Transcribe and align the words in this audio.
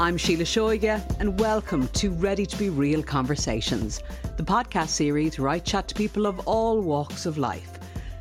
I'm 0.00 0.16
Síle 0.16 0.42
Seoige, 0.42 1.02
and 1.18 1.40
welcome 1.40 1.88
to 1.88 2.12
Ready 2.12 2.46
to 2.46 2.56
Be 2.56 2.70
Real 2.70 3.02
Conversations, 3.02 4.00
the 4.36 4.44
podcast 4.44 4.90
series 4.90 5.40
where 5.40 5.48
I 5.48 5.58
chat 5.58 5.88
to 5.88 5.94
people 5.96 6.26
of 6.26 6.38
all 6.46 6.80
walks 6.80 7.26
of 7.26 7.36
life. 7.36 7.80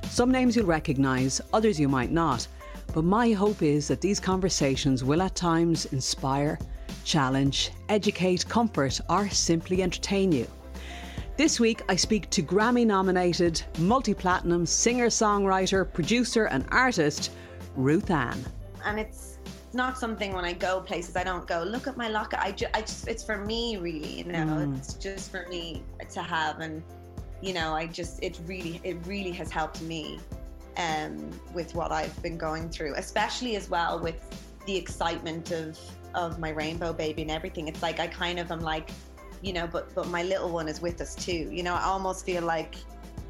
Some 0.10 0.32
names 0.32 0.56
you'll 0.56 0.66
recognise, 0.66 1.40
others 1.54 1.80
you 1.80 1.88
might 1.88 2.12
not, 2.12 2.48
but 2.96 3.04
my 3.04 3.32
hope 3.32 3.62
is 3.62 3.88
that 3.90 4.02
these 4.02 4.20
conversations 4.20 5.04
will 5.04 5.22
at 5.22 5.36
times 5.36 5.86
inspire, 5.94 6.58
challenge, 7.04 7.70
educate, 7.90 8.50
comfort, 8.50 9.00
or 9.08 9.30
simply 9.30 9.84
entertain 9.84 10.32
you. 10.32 10.48
This 11.38 11.60
week, 11.60 11.84
I 11.90 11.96
speak 11.96 12.32
to 12.32 12.42
Grammy 12.42 12.88
nominated, 12.88 13.62
multi 13.78 14.16
platinum 14.16 14.66
singer 14.66 15.10
songwriter, 15.10 15.94
producer, 15.94 16.46
and 16.46 16.66
artist, 16.72 17.30
Ruth-Anne. 17.76 18.44
And 18.84 19.00
it's 19.00 19.27
not 19.78 19.98
something 19.98 20.34
when 20.34 20.44
I 20.44 20.52
go 20.52 20.82
places 20.82 21.16
I 21.16 21.24
don't 21.24 21.48
go 21.48 21.64
look 21.64 21.88
at 21.88 21.96
my 21.96 22.10
locker. 22.10 22.38
I, 22.42 22.52
ju- 22.52 22.74
I 22.74 22.82
just 22.82 23.08
it's 23.08 23.24
for 23.24 23.38
me 23.38 23.78
really, 23.78 24.14
you 24.20 24.26
know. 24.26 24.46
Mm. 24.46 24.78
It's 24.78 24.96
just 24.96 25.32
for 25.32 25.46
me 25.48 25.84
to 26.16 26.22
have, 26.22 26.60
and 26.60 26.84
you 27.42 27.54
know, 27.54 27.74
I 27.74 27.88
just 27.88 28.22
it 28.22 28.40
really 28.46 28.82
it 28.84 28.98
really 29.06 29.32
has 29.32 29.50
helped 29.50 29.82
me 29.82 30.20
um, 30.76 31.30
with 31.54 31.74
what 31.76 31.92
I've 31.92 32.22
been 32.22 32.38
going 32.38 32.70
through, 32.70 32.96
especially 32.96 33.56
as 33.56 33.70
well 33.70 34.00
with 34.00 34.20
the 34.66 34.76
excitement 34.76 35.52
of 35.52 35.80
of 36.14 36.40
my 36.40 36.50
rainbow 36.50 36.92
baby 36.92 37.22
and 37.22 37.32
everything. 37.32 37.68
It's 37.68 37.82
like 37.82 38.00
I 38.00 38.08
kind 38.08 38.40
of 38.40 38.52
am 38.52 38.62
like, 38.62 38.90
you 39.42 39.54
know, 39.54 39.68
but 39.68 39.94
but 39.96 40.08
my 40.08 40.24
little 40.24 40.50
one 40.50 40.68
is 40.68 40.82
with 40.82 41.00
us 41.00 41.16
too. 41.16 41.50
You 41.52 41.64
know, 41.64 41.76
I 41.76 41.84
almost 41.84 42.26
feel 42.26 42.44
like, 42.44 42.76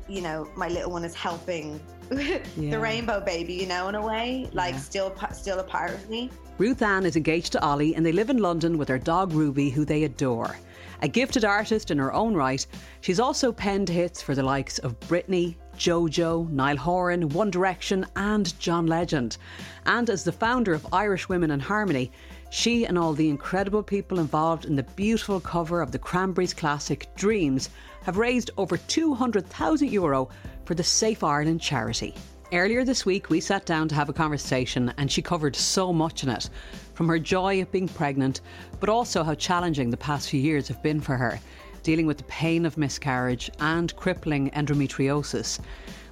you 0.08 0.22
know, 0.22 0.48
my 0.56 0.68
little 0.68 0.92
one 0.92 1.04
is 1.04 1.14
helping 1.16 1.80
Yeah. 2.12 2.72
the 2.72 2.80
rainbow 2.80 3.20
baby, 3.20 3.54
you 3.54 3.66
know, 3.68 3.90
in 3.90 3.96
a 3.96 4.06
way, 4.06 4.50
like 4.54 4.74
Yeah. 4.76 4.80
still 4.80 5.16
still 5.34 5.60
a 5.60 5.64
part 5.64 5.92
of 5.92 6.10
me. 6.10 6.30
Ruth-Anne 6.58 7.06
is 7.06 7.16
engaged 7.16 7.52
to 7.52 7.62
Ollie 7.64 7.96
and 7.96 8.06
they 8.06 8.12
live 8.12 8.30
in 8.30 8.38
London 8.38 8.78
with 8.78 8.88
their 8.88 8.98
dog 8.98 9.34
Ruby, 9.34 9.70
who 9.70 9.86
they 9.86 10.04
adore. 10.06 10.58
A 11.04 11.08
gifted 11.08 11.46
artist 11.46 11.92
in 11.92 12.00
her 12.00 12.12
own 12.14 12.34
right, 12.34 12.66
she's 13.02 13.20
also 13.20 13.52
penned 13.52 13.88
hits 13.90 14.20
for 14.22 14.34
the 14.34 14.42
likes 14.42 14.80
of 14.80 15.00
Britney, 15.02 15.56
Jojo, 15.78 16.50
Niall 16.50 16.78
Horan, 16.78 17.30
One 17.30 17.52
Direction, 17.52 18.04
and 18.16 18.58
John 18.60 18.88
Legend. 18.88 19.38
And 19.86 20.10
as 20.10 20.24
the 20.24 20.32
founder 20.32 20.74
of 20.74 20.88
Irish 20.92 21.30
Women 21.30 21.52
in 21.52 21.60
Harmony, 21.60 22.12
she 22.50 22.86
and 22.86 22.98
all 22.98 23.14
the 23.14 23.30
incredible 23.30 23.84
people 23.84 24.20
involved 24.20 24.66
in 24.66 24.76
the 24.76 24.84
beautiful 24.84 25.40
cover 25.40 25.82
of 25.82 25.92
the 25.92 26.00
Cranberries 26.00 26.54
classic 26.54 27.08
Dreams 27.16 27.70
have 28.04 28.18
raised 28.18 28.52
over 28.58 28.78
200,000 28.78 29.92
euro 29.92 30.30
for 30.66 30.74
the 30.74 30.84
Safe 30.84 31.24
Ireland 31.24 31.62
charity. 31.62 32.14
Earlier 32.54 32.86
this 32.86 33.06
week, 33.06 33.30
we 33.30 33.42
sat 33.42 33.66
down 33.66 33.90
to 33.90 33.96
have 33.96 34.08
a 34.08 34.14
conversation, 34.14 34.94
and 34.98 35.12
she 35.12 35.22
covered 35.22 35.56
so 35.56 35.92
much 35.92 36.24
in 36.24 36.30
it 36.30 36.50
from 36.94 37.10
her 37.10 37.20
joy 37.20 37.62
of 37.62 37.72
being 37.74 37.90
pregnant, 37.90 38.40
but 38.80 38.88
also 38.88 39.24
how 39.24 39.36
challenging 39.36 39.90
the 39.90 39.98
past 39.98 40.30
few 40.30 40.40
years 40.40 40.70
have 40.70 40.82
been 40.82 41.02
for 41.02 41.18
her, 41.18 41.42
dealing 41.84 42.08
with 42.08 42.18
the 42.18 42.24
pain 42.24 42.66
of 42.66 42.78
miscarriage 42.78 43.52
and 43.60 43.94
crippling 43.98 44.50
endometriosis. 44.52 45.60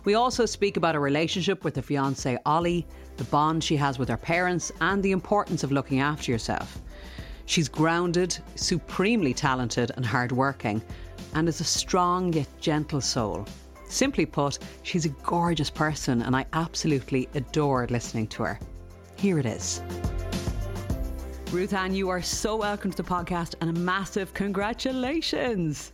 We 0.03 0.15
also 0.15 0.45
speak 0.45 0.75
about 0.75 0.95
her 0.95 1.01
relationship 1.01 1.63
with 1.63 1.77
her 1.77 1.81
fiance 1.81 2.37
Ollie, 2.45 2.85
the 3.17 3.23
bond 3.25 3.63
she 3.63 3.75
has 3.75 3.97
with 3.99 4.09
her 4.09 4.17
parents, 4.17 4.71
and 4.81 5.01
the 5.01 5.11
importance 5.11 5.63
of 5.63 5.71
looking 5.71 5.99
after 5.99 6.31
yourself. 6.31 6.81
She's 7.45 7.69
grounded, 7.69 8.37
supremely 8.55 9.33
talented, 9.33 9.91
and 9.95 10.05
hardworking, 10.05 10.81
and 11.33 11.47
is 11.47 11.61
a 11.61 11.63
strong 11.63 12.33
yet 12.33 12.47
gentle 12.59 13.01
soul. 13.01 13.45
Simply 13.87 14.25
put, 14.25 14.59
she's 14.81 15.05
a 15.05 15.09
gorgeous 15.09 15.69
person, 15.69 16.23
and 16.23 16.35
I 16.35 16.45
absolutely 16.53 17.29
adored 17.35 17.91
listening 17.91 18.27
to 18.27 18.43
her. 18.43 18.59
Here 19.15 19.37
it 19.39 19.45
is. 19.45 19.81
Ruth-Anne, 21.51 21.93
you 21.93 22.09
are 22.09 22.21
so 22.21 22.55
welcome 22.55 22.91
to 22.91 22.97
the 22.97 23.03
podcast, 23.03 23.55
and 23.61 23.69
a 23.69 23.79
massive 23.79 24.33
congratulations. 24.33 25.93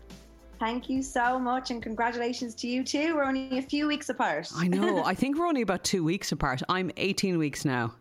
Thank 0.61 0.91
you 0.91 1.01
so 1.01 1.39
much, 1.39 1.71
and 1.71 1.81
congratulations 1.81 2.53
to 2.53 2.67
you 2.67 2.83
too. 2.83 3.15
We're 3.15 3.23
only 3.23 3.57
a 3.57 3.63
few 3.63 3.87
weeks 3.87 4.09
apart. 4.09 4.47
I 4.55 4.67
know, 4.67 5.03
I 5.05 5.15
think 5.15 5.35
we're 5.39 5.47
only 5.47 5.63
about 5.63 5.83
two 5.83 6.03
weeks 6.03 6.31
apart. 6.31 6.61
I'm 6.69 6.91
18 6.97 7.39
weeks 7.39 7.65
now. 7.65 7.95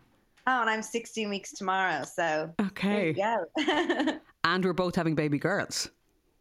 Oh, 0.45 0.61
and 0.61 0.69
I'm 0.69 0.83
16 0.83 1.27
weeks 1.27 1.53
tomorrow. 1.53 2.03
So 2.03 2.53
Okay. 2.61 3.13
go. 3.13 3.45
And 4.43 4.63
we're 4.63 4.73
both 4.73 4.95
having 4.95 5.15
baby 5.15 5.39
girls. 5.39 5.89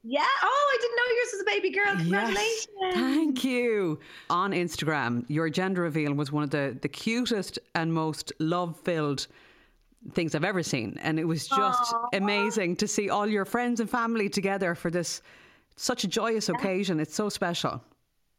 yeah. 0.05 0.27
Oh, 0.43 0.71
I 0.75 0.79
didn't 0.79 0.97
know 0.97 1.15
yours 1.17 1.29
was 1.33 1.41
a 1.41 1.45
baby 1.45 1.71
girl. 1.71 1.97
Congratulations. 1.97 2.67
Yes. 2.83 2.95
Thank 2.95 3.45
you. 3.45 3.99
On 4.29 4.53
Instagram, 4.53 5.25
your 5.29 5.49
gender 5.49 5.81
reveal 5.81 6.13
was 6.13 6.31
one 6.31 6.43
of 6.43 6.51
the, 6.51 6.77
the 6.83 6.89
cutest 6.89 7.59
and 7.75 7.95
most 7.95 8.31
love 8.41 8.79
filled 8.81 9.27
things 10.13 10.35
I've 10.35 10.45
ever 10.45 10.63
seen. 10.63 10.99
And 11.03 11.19
it 11.19 11.25
was 11.25 11.49
just 11.49 11.95
amazing 12.13 12.77
to 12.77 12.87
see 12.87 13.09
all 13.09 13.27
your 13.27 13.47
friends 13.47 13.81
and 13.81 13.89
family 13.89 14.29
together 14.29 14.75
for 14.75 14.91
this 14.91 15.23
such 15.83 16.05
a 16.05 16.09
joyous 16.09 16.49
occasion. 16.49 17.01
It's 17.01 17.15
so 17.15 17.29
special. 17.29 17.83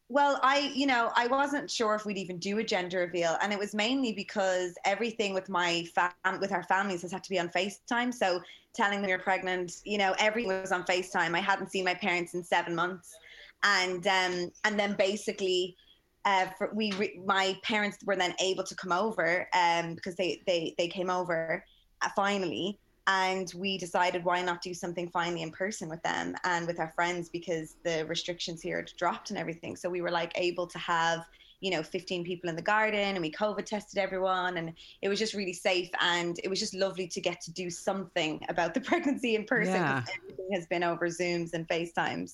Well, 0.09 0.39
I, 0.43 0.71
you 0.75 0.87
know, 0.87 1.11
I 1.15 1.27
wasn't 1.27 1.71
sure 1.71 1.95
if 1.95 2.05
we'd 2.05 2.17
even 2.17 2.37
do 2.37 2.57
a 2.57 2.63
gender 2.63 2.99
reveal, 2.99 3.37
and 3.41 3.53
it 3.53 3.57
was 3.57 3.73
mainly 3.73 4.11
because 4.11 4.75
everything 4.83 5.33
with 5.33 5.47
my 5.47 5.85
fam- 5.95 6.39
with 6.41 6.51
our 6.51 6.63
families 6.63 7.01
has 7.03 7.13
had 7.13 7.23
to 7.23 7.29
be 7.29 7.39
on 7.39 7.47
FaceTime. 7.47 8.13
So 8.13 8.41
telling 8.73 8.99
them 8.99 9.09
you're 9.09 9.19
pregnant, 9.19 9.77
you 9.85 9.97
know, 9.97 10.13
everything 10.19 10.49
was 10.49 10.73
on 10.73 10.83
FaceTime. 10.83 11.33
I 11.33 11.39
hadn't 11.39 11.71
seen 11.71 11.85
my 11.85 11.93
parents 11.93 12.33
in 12.33 12.43
seven 12.43 12.75
months, 12.75 13.15
and 13.63 14.05
um, 14.05 14.51
and 14.65 14.77
then 14.77 14.95
basically, 14.97 15.77
uh, 16.25 16.47
for, 16.57 16.71
we 16.73 16.91
re- 16.93 17.21
my 17.25 17.57
parents 17.63 17.97
were 18.05 18.17
then 18.17 18.33
able 18.41 18.65
to 18.65 18.75
come 18.75 18.91
over, 18.91 19.47
um, 19.53 19.95
because 19.95 20.15
they 20.15 20.41
they 20.45 20.75
they 20.77 20.89
came 20.89 21.09
over 21.09 21.63
uh, 22.01 22.09
finally, 22.17 22.77
and 23.11 23.51
we 23.55 23.77
decided 23.77 24.23
why 24.23 24.41
not 24.41 24.61
do 24.61 24.73
something 24.73 25.09
finally 25.09 25.41
in 25.41 25.51
person 25.51 25.89
with 25.89 26.01
them 26.03 26.35
and 26.43 26.65
with 26.67 26.79
our 26.79 26.91
friends 26.95 27.29
because 27.29 27.75
the 27.83 28.05
restrictions 28.05 28.61
here 28.61 28.77
had 28.77 28.91
dropped 28.97 29.31
and 29.31 29.39
everything. 29.39 29.75
So 29.75 29.89
we 29.89 30.01
were 30.01 30.11
like 30.11 30.31
able 30.35 30.67
to 30.67 30.79
have 30.79 31.19
you 31.59 31.69
know 31.69 31.83
15 31.83 32.23
people 32.25 32.49
in 32.49 32.55
the 32.55 32.61
garden 32.75 33.13
and 33.15 33.21
we 33.21 33.31
covid 33.31 33.65
tested 33.65 33.99
everyone 33.99 34.57
and 34.57 34.73
it 35.03 35.09
was 35.09 35.19
just 35.19 35.35
really 35.35 35.53
safe 35.53 35.91
and 36.01 36.39
it 36.43 36.49
was 36.49 36.59
just 36.59 36.73
lovely 36.73 37.07
to 37.07 37.21
get 37.21 37.39
to 37.39 37.51
do 37.53 37.69
something 37.69 38.41
about 38.49 38.73
the 38.73 38.81
pregnancy 38.89 39.35
in 39.35 39.43
person 39.45 39.75
Yeah. 39.75 40.03
everything 40.17 40.49
has 40.53 40.65
been 40.73 40.83
over 40.83 41.05
zooms 41.19 41.53
and 41.53 41.67
facetimes 41.67 42.29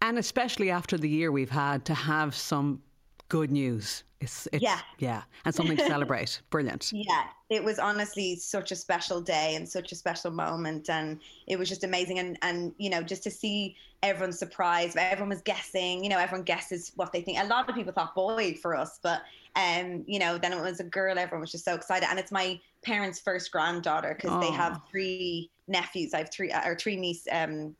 And 0.00 0.16
especially 0.16 0.70
after 0.70 0.96
the 0.96 1.08
year 1.08 1.32
we've 1.32 1.50
had 1.66 1.84
to 1.86 1.94
have 1.94 2.36
some 2.36 2.80
good 3.28 3.50
news. 3.50 4.04
It's, 4.20 4.48
it's 4.52 4.62
Yeah. 4.62 4.80
yeah, 4.98 5.22
and 5.44 5.54
something 5.54 5.76
to 5.76 5.86
celebrate. 5.86 6.42
Brilliant. 6.50 6.92
Yeah, 6.92 7.24
it 7.50 7.62
was 7.62 7.78
honestly 7.78 8.34
such 8.36 8.72
a 8.72 8.76
special 8.76 9.20
day 9.20 9.54
and 9.54 9.68
such 9.68 9.92
a 9.92 9.94
special 9.94 10.32
moment, 10.32 10.90
and 10.90 11.20
it 11.46 11.56
was 11.58 11.68
just 11.68 11.84
amazing. 11.84 12.18
And 12.18 12.36
and 12.42 12.74
you 12.78 12.90
know, 12.90 13.02
just 13.02 13.22
to 13.24 13.30
see 13.30 13.76
everyone 14.02 14.32
surprised, 14.32 14.96
everyone 14.96 15.28
was 15.28 15.42
guessing. 15.42 16.02
You 16.02 16.10
know, 16.10 16.18
everyone 16.18 16.42
guesses 16.44 16.92
what 16.96 17.12
they 17.12 17.20
think. 17.20 17.38
A 17.38 17.46
lot 17.46 17.68
of 17.68 17.76
people 17.76 17.92
thought 17.92 18.14
boy 18.14 18.58
for 18.60 18.74
us, 18.74 18.98
but 19.00 19.22
um, 19.54 20.02
you 20.06 20.18
know, 20.18 20.36
then 20.36 20.52
it 20.52 20.60
was 20.60 20.80
a 20.80 20.84
girl. 20.84 21.16
Everyone 21.16 21.42
was 21.42 21.52
just 21.52 21.64
so 21.64 21.74
excited, 21.74 22.08
and 22.10 22.18
it's 22.18 22.32
my 22.32 22.58
parents' 22.82 23.20
first 23.20 23.52
granddaughter 23.52 24.18
because 24.20 24.40
they 24.40 24.50
have 24.52 24.80
three 24.90 25.48
nephews. 25.68 26.12
I 26.12 26.18
have 26.18 26.32
three 26.32 26.52
or 26.52 26.76
three 26.76 26.96
niece. 26.96 27.26
Um, 27.30 27.76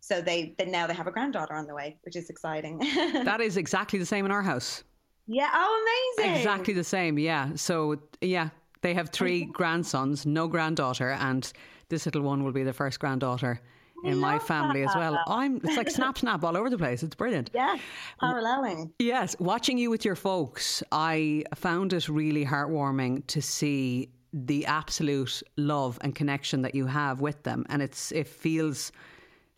so 0.00 0.20
they 0.22 0.54
then 0.58 0.70
now 0.70 0.86
they 0.86 0.94
have 0.94 1.06
a 1.06 1.10
granddaughter 1.10 1.54
on 1.54 1.66
the 1.66 1.74
way, 1.74 1.96
which 2.02 2.16
is 2.16 2.30
exciting. 2.30 2.78
That 3.24 3.40
is 3.40 3.56
exactly 3.56 3.98
the 3.98 4.06
same 4.06 4.24
in 4.24 4.30
our 4.30 4.42
house. 4.42 4.84
Yeah. 5.28 5.50
Oh, 5.52 6.16
amazing. 6.16 6.36
Exactly 6.36 6.74
the 6.74 6.84
same. 6.84 7.18
Yeah. 7.18 7.54
So 7.54 8.00
yeah, 8.20 8.48
they 8.80 8.94
have 8.94 9.10
three 9.10 9.44
grandsons, 9.44 10.26
no 10.26 10.48
granddaughter, 10.48 11.10
and 11.10 11.50
this 11.88 12.06
little 12.06 12.22
one 12.22 12.42
will 12.42 12.52
be 12.52 12.64
the 12.64 12.72
first 12.72 12.98
granddaughter 12.98 13.60
in 14.04 14.18
my 14.18 14.38
family 14.38 14.82
as 14.82 14.94
well. 14.94 15.18
I'm. 15.26 15.60
It's 15.64 15.76
like 15.76 15.90
snap, 15.90 16.18
snap 16.18 16.44
all 16.44 16.56
over 16.56 16.70
the 16.70 16.78
place. 16.78 17.02
It's 17.02 17.14
brilliant. 17.14 17.50
Yeah, 17.54 17.76
paralleling. 18.20 18.92
Yes, 18.98 19.36
watching 19.38 19.78
you 19.78 19.90
with 19.90 20.04
your 20.04 20.16
folks, 20.16 20.82
I 20.92 21.44
found 21.54 21.92
it 21.92 22.08
really 22.08 22.44
heartwarming 22.44 23.26
to 23.28 23.42
see 23.42 24.10
the 24.32 24.66
absolute 24.66 25.42
love 25.56 25.98
and 26.02 26.14
connection 26.14 26.62
that 26.62 26.74
you 26.74 26.86
have 26.86 27.20
with 27.20 27.42
them, 27.42 27.64
and 27.68 27.82
it's 27.82 28.12
it 28.12 28.28
feels 28.28 28.92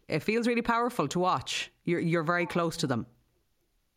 it 0.08 0.20
feels 0.20 0.46
really 0.46 0.62
powerful 0.62 1.06
to 1.08 1.19
watch. 1.19 1.70
You're 1.84 2.00
you're 2.00 2.23
very 2.23 2.46
close 2.46 2.76
to 2.78 2.87
them. 2.87 3.06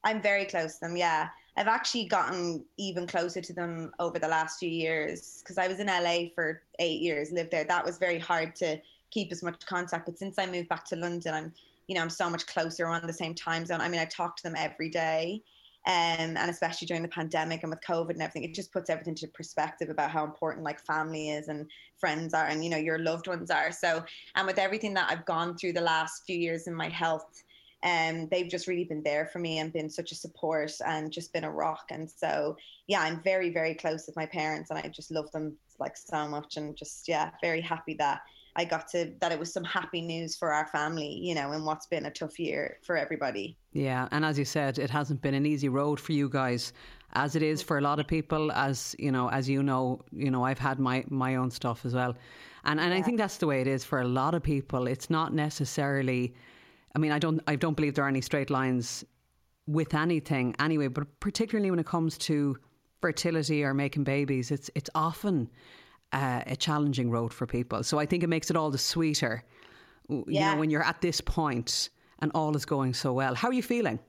I'm 0.04 0.22
very 0.22 0.46
close 0.46 0.74
to 0.76 0.88
them. 0.88 0.98
Yeah, 0.98 1.30
I've 1.56 1.68
actually 1.68 2.06
gotten 2.06 2.66
even 2.78 3.06
closer 3.06 3.40
to 3.42 3.54
them 3.54 3.92
over 4.00 4.18
the 4.18 4.28
last 4.28 4.60
few 4.60 4.70
years 4.70 5.42
because 5.44 5.58
I 5.58 5.68
was 5.68 5.80
in 5.80 5.88
LA 5.88 6.30
for 6.34 6.62
eight 6.80 7.02
years, 7.02 7.32
lived 7.32 7.52
there. 7.52 7.64
That 7.64 7.86
was 7.86 7.98
very 7.98 8.18
hard 8.18 8.56
to 8.58 8.80
keep 9.12 9.32
as 9.32 9.44
much 9.44 9.64
contact. 9.66 10.08
But 10.08 10.18
since 10.18 10.40
I 10.40 10.48
moved 10.48 10.70
back 10.70 10.86
to 10.86 10.96
London, 10.96 11.34
I'm 11.34 11.54
you 11.88 11.96
know 11.96 12.02
I'm 12.02 12.10
so 12.10 12.30
much 12.30 12.48
closer. 12.48 12.88
On 12.88 13.06
the 13.06 13.14
same 13.14 13.36
time 13.36 13.66
zone. 13.66 13.82
I 13.82 13.90
mean, 13.90 14.02
I 14.02 14.06
talk 14.06 14.36
to 14.38 14.44
them 14.44 14.56
every 14.58 14.90
day. 14.90 15.44
Um, 15.86 16.38
and 16.38 16.50
especially 16.50 16.86
during 16.86 17.04
the 17.04 17.10
pandemic 17.10 17.64
and 17.64 17.70
with 17.70 17.82
COVID 17.82 18.12
and 18.12 18.22
everything, 18.22 18.46
it 18.46 18.54
just 18.54 18.72
puts 18.72 18.90
everything 18.90 19.12
into 19.12 19.28
perspective 19.28 19.90
about 19.90 20.12
how 20.12 20.24
important 20.24 20.64
like 20.64 20.80
family 20.80 21.32
is 21.32 21.50
and 21.50 21.68
friends 21.98 22.34
are 22.34 22.46
and 22.46 22.64
you 22.64 22.70
know 22.70 22.78
your 22.78 23.00
loved 23.00 23.28
ones 23.28 23.52
are. 23.52 23.72
So, 23.72 24.04
and 24.36 24.48
with 24.48 24.58
everything 24.58 24.94
that 24.94 25.12
I've 25.12 25.26
gone 25.26 25.58
through 25.58 25.74
the 25.74 25.82
last 25.82 26.24
few 26.26 26.38
years 26.38 26.68
in 26.68 26.74
my 26.74 26.88
health, 26.88 27.44
um, 27.84 28.28
they've 28.30 28.50
just 28.50 28.68
really 28.68 28.86
been 28.86 29.04
there 29.04 29.26
for 29.26 29.40
me 29.40 29.60
and 29.60 29.74
been 29.74 29.90
such 29.90 30.12
a 30.12 30.16
support 30.16 30.72
and 30.86 31.12
just 31.12 31.34
been 31.34 31.44
a 31.44 31.52
rock. 31.52 31.86
And 31.92 32.10
so, 32.10 32.56
yeah, 32.88 33.02
I'm 33.02 33.22
very, 33.22 33.50
very 33.50 33.76
close 33.76 34.08
with 34.08 34.16
my 34.16 34.26
parents 34.26 34.70
and 34.70 34.80
I 34.80 34.88
just 34.88 35.12
love 35.12 35.30
them 35.32 35.58
like 35.80 35.98
so 35.98 36.28
much 36.28 36.56
and 36.56 36.78
just, 36.78 37.08
yeah, 37.08 37.32
very 37.42 37.60
happy 37.60 37.94
that 37.96 38.22
I 38.56 38.66
got 38.66 38.88
to, 38.90 39.12
that 39.20 39.32
it 39.32 39.40
was 39.40 39.52
some 39.52 39.64
happy 39.64 40.00
news 40.00 40.38
for 40.38 40.54
our 40.54 40.68
family, 40.68 41.10
you 41.10 41.36
know, 41.36 41.52
in 41.52 41.66
what's 41.66 41.88
been 41.88 42.06
a 42.06 42.12
tough 42.12 42.40
year 42.40 42.78
for 42.84 42.96
everybody. 42.96 43.58
Yeah, 43.74 44.08
and 44.12 44.24
as 44.24 44.38
you 44.38 44.46
said, 44.46 44.80
it 44.80 44.90
hasn't 44.90 45.22
been 45.22 45.34
an 45.34 45.46
easy 45.46 45.70
road 45.70 46.00
for 46.00 46.14
you 46.14 46.30
guys, 46.30 46.72
as 47.14 47.36
it 47.36 47.42
is 47.42 47.62
for 47.62 47.80
a 47.80 47.82
lot 47.82 48.00
of 48.00 48.08
people. 48.08 48.52
As 48.52 48.96
you 49.00 49.12
know, 49.12 49.28
as 49.30 49.50
you 49.50 49.64
know, 49.64 50.02
you 50.12 50.30
know, 50.30 50.46
I've 50.46 50.60
had 50.60 50.80
my 50.80 51.04
my 51.10 51.36
own 51.36 51.50
stuff 51.50 51.84
as 51.84 51.96
well, 51.96 52.16
and 52.64 52.80
and 52.80 52.94
I 52.94 53.02
think 53.02 53.18
that's 53.18 53.38
the 53.38 53.48
way 53.48 53.60
it 53.62 53.68
is 53.68 53.84
for 53.84 54.02
a 54.02 54.08
lot 54.08 54.36
of 54.36 54.44
people. 54.44 54.86
It's 54.86 55.10
not 55.10 55.34
necessarily. 55.34 56.36
I 56.96 57.00
mean, 57.00 57.12
I 57.12 57.20
don't 57.20 57.42
I 57.48 57.56
don't 57.56 57.76
believe 57.76 57.96
there 57.96 58.06
are 58.06 58.10
any 58.10 58.22
straight 58.22 58.50
lines 58.50 59.04
with 59.68 59.94
anything 59.94 60.56
anyway, 60.60 60.88
but 60.88 61.20
particularly 61.20 61.70
when 61.72 61.80
it 61.80 61.86
comes 61.86 62.18
to 62.20 62.58
fertility 63.02 63.64
or 63.64 63.74
making 63.74 64.04
babies, 64.04 64.52
it's 64.52 64.70
it's 64.76 64.90
often 64.96 65.50
uh, 66.12 66.44
a 66.46 66.56
challenging 66.56 67.10
road 67.10 67.34
for 67.34 67.48
people. 67.48 67.84
So 67.84 67.98
I 68.00 68.06
think 68.06 68.24
it 68.24 68.28
makes 68.28 68.50
it 68.52 68.56
all 68.58 68.70
the 68.72 68.78
sweeter, 68.78 69.44
you 70.10 70.24
Yeah. 70.28 70.54
know, 70.54 70.60
when 70.60 70.70
you're 70.70 70.84
at 70.84 71.02
this 71.02 71.22
point 71.22 71.90
and 72.20 72.32
all 72.36 72.56
is 72.56 72.66
going 72.66 72.94
so 72.94 73.14
well. 73.14 73.34
How 73.36 73.48
are 73.50 73.54
you 73.54 73.64
feeling? 73.64 74.00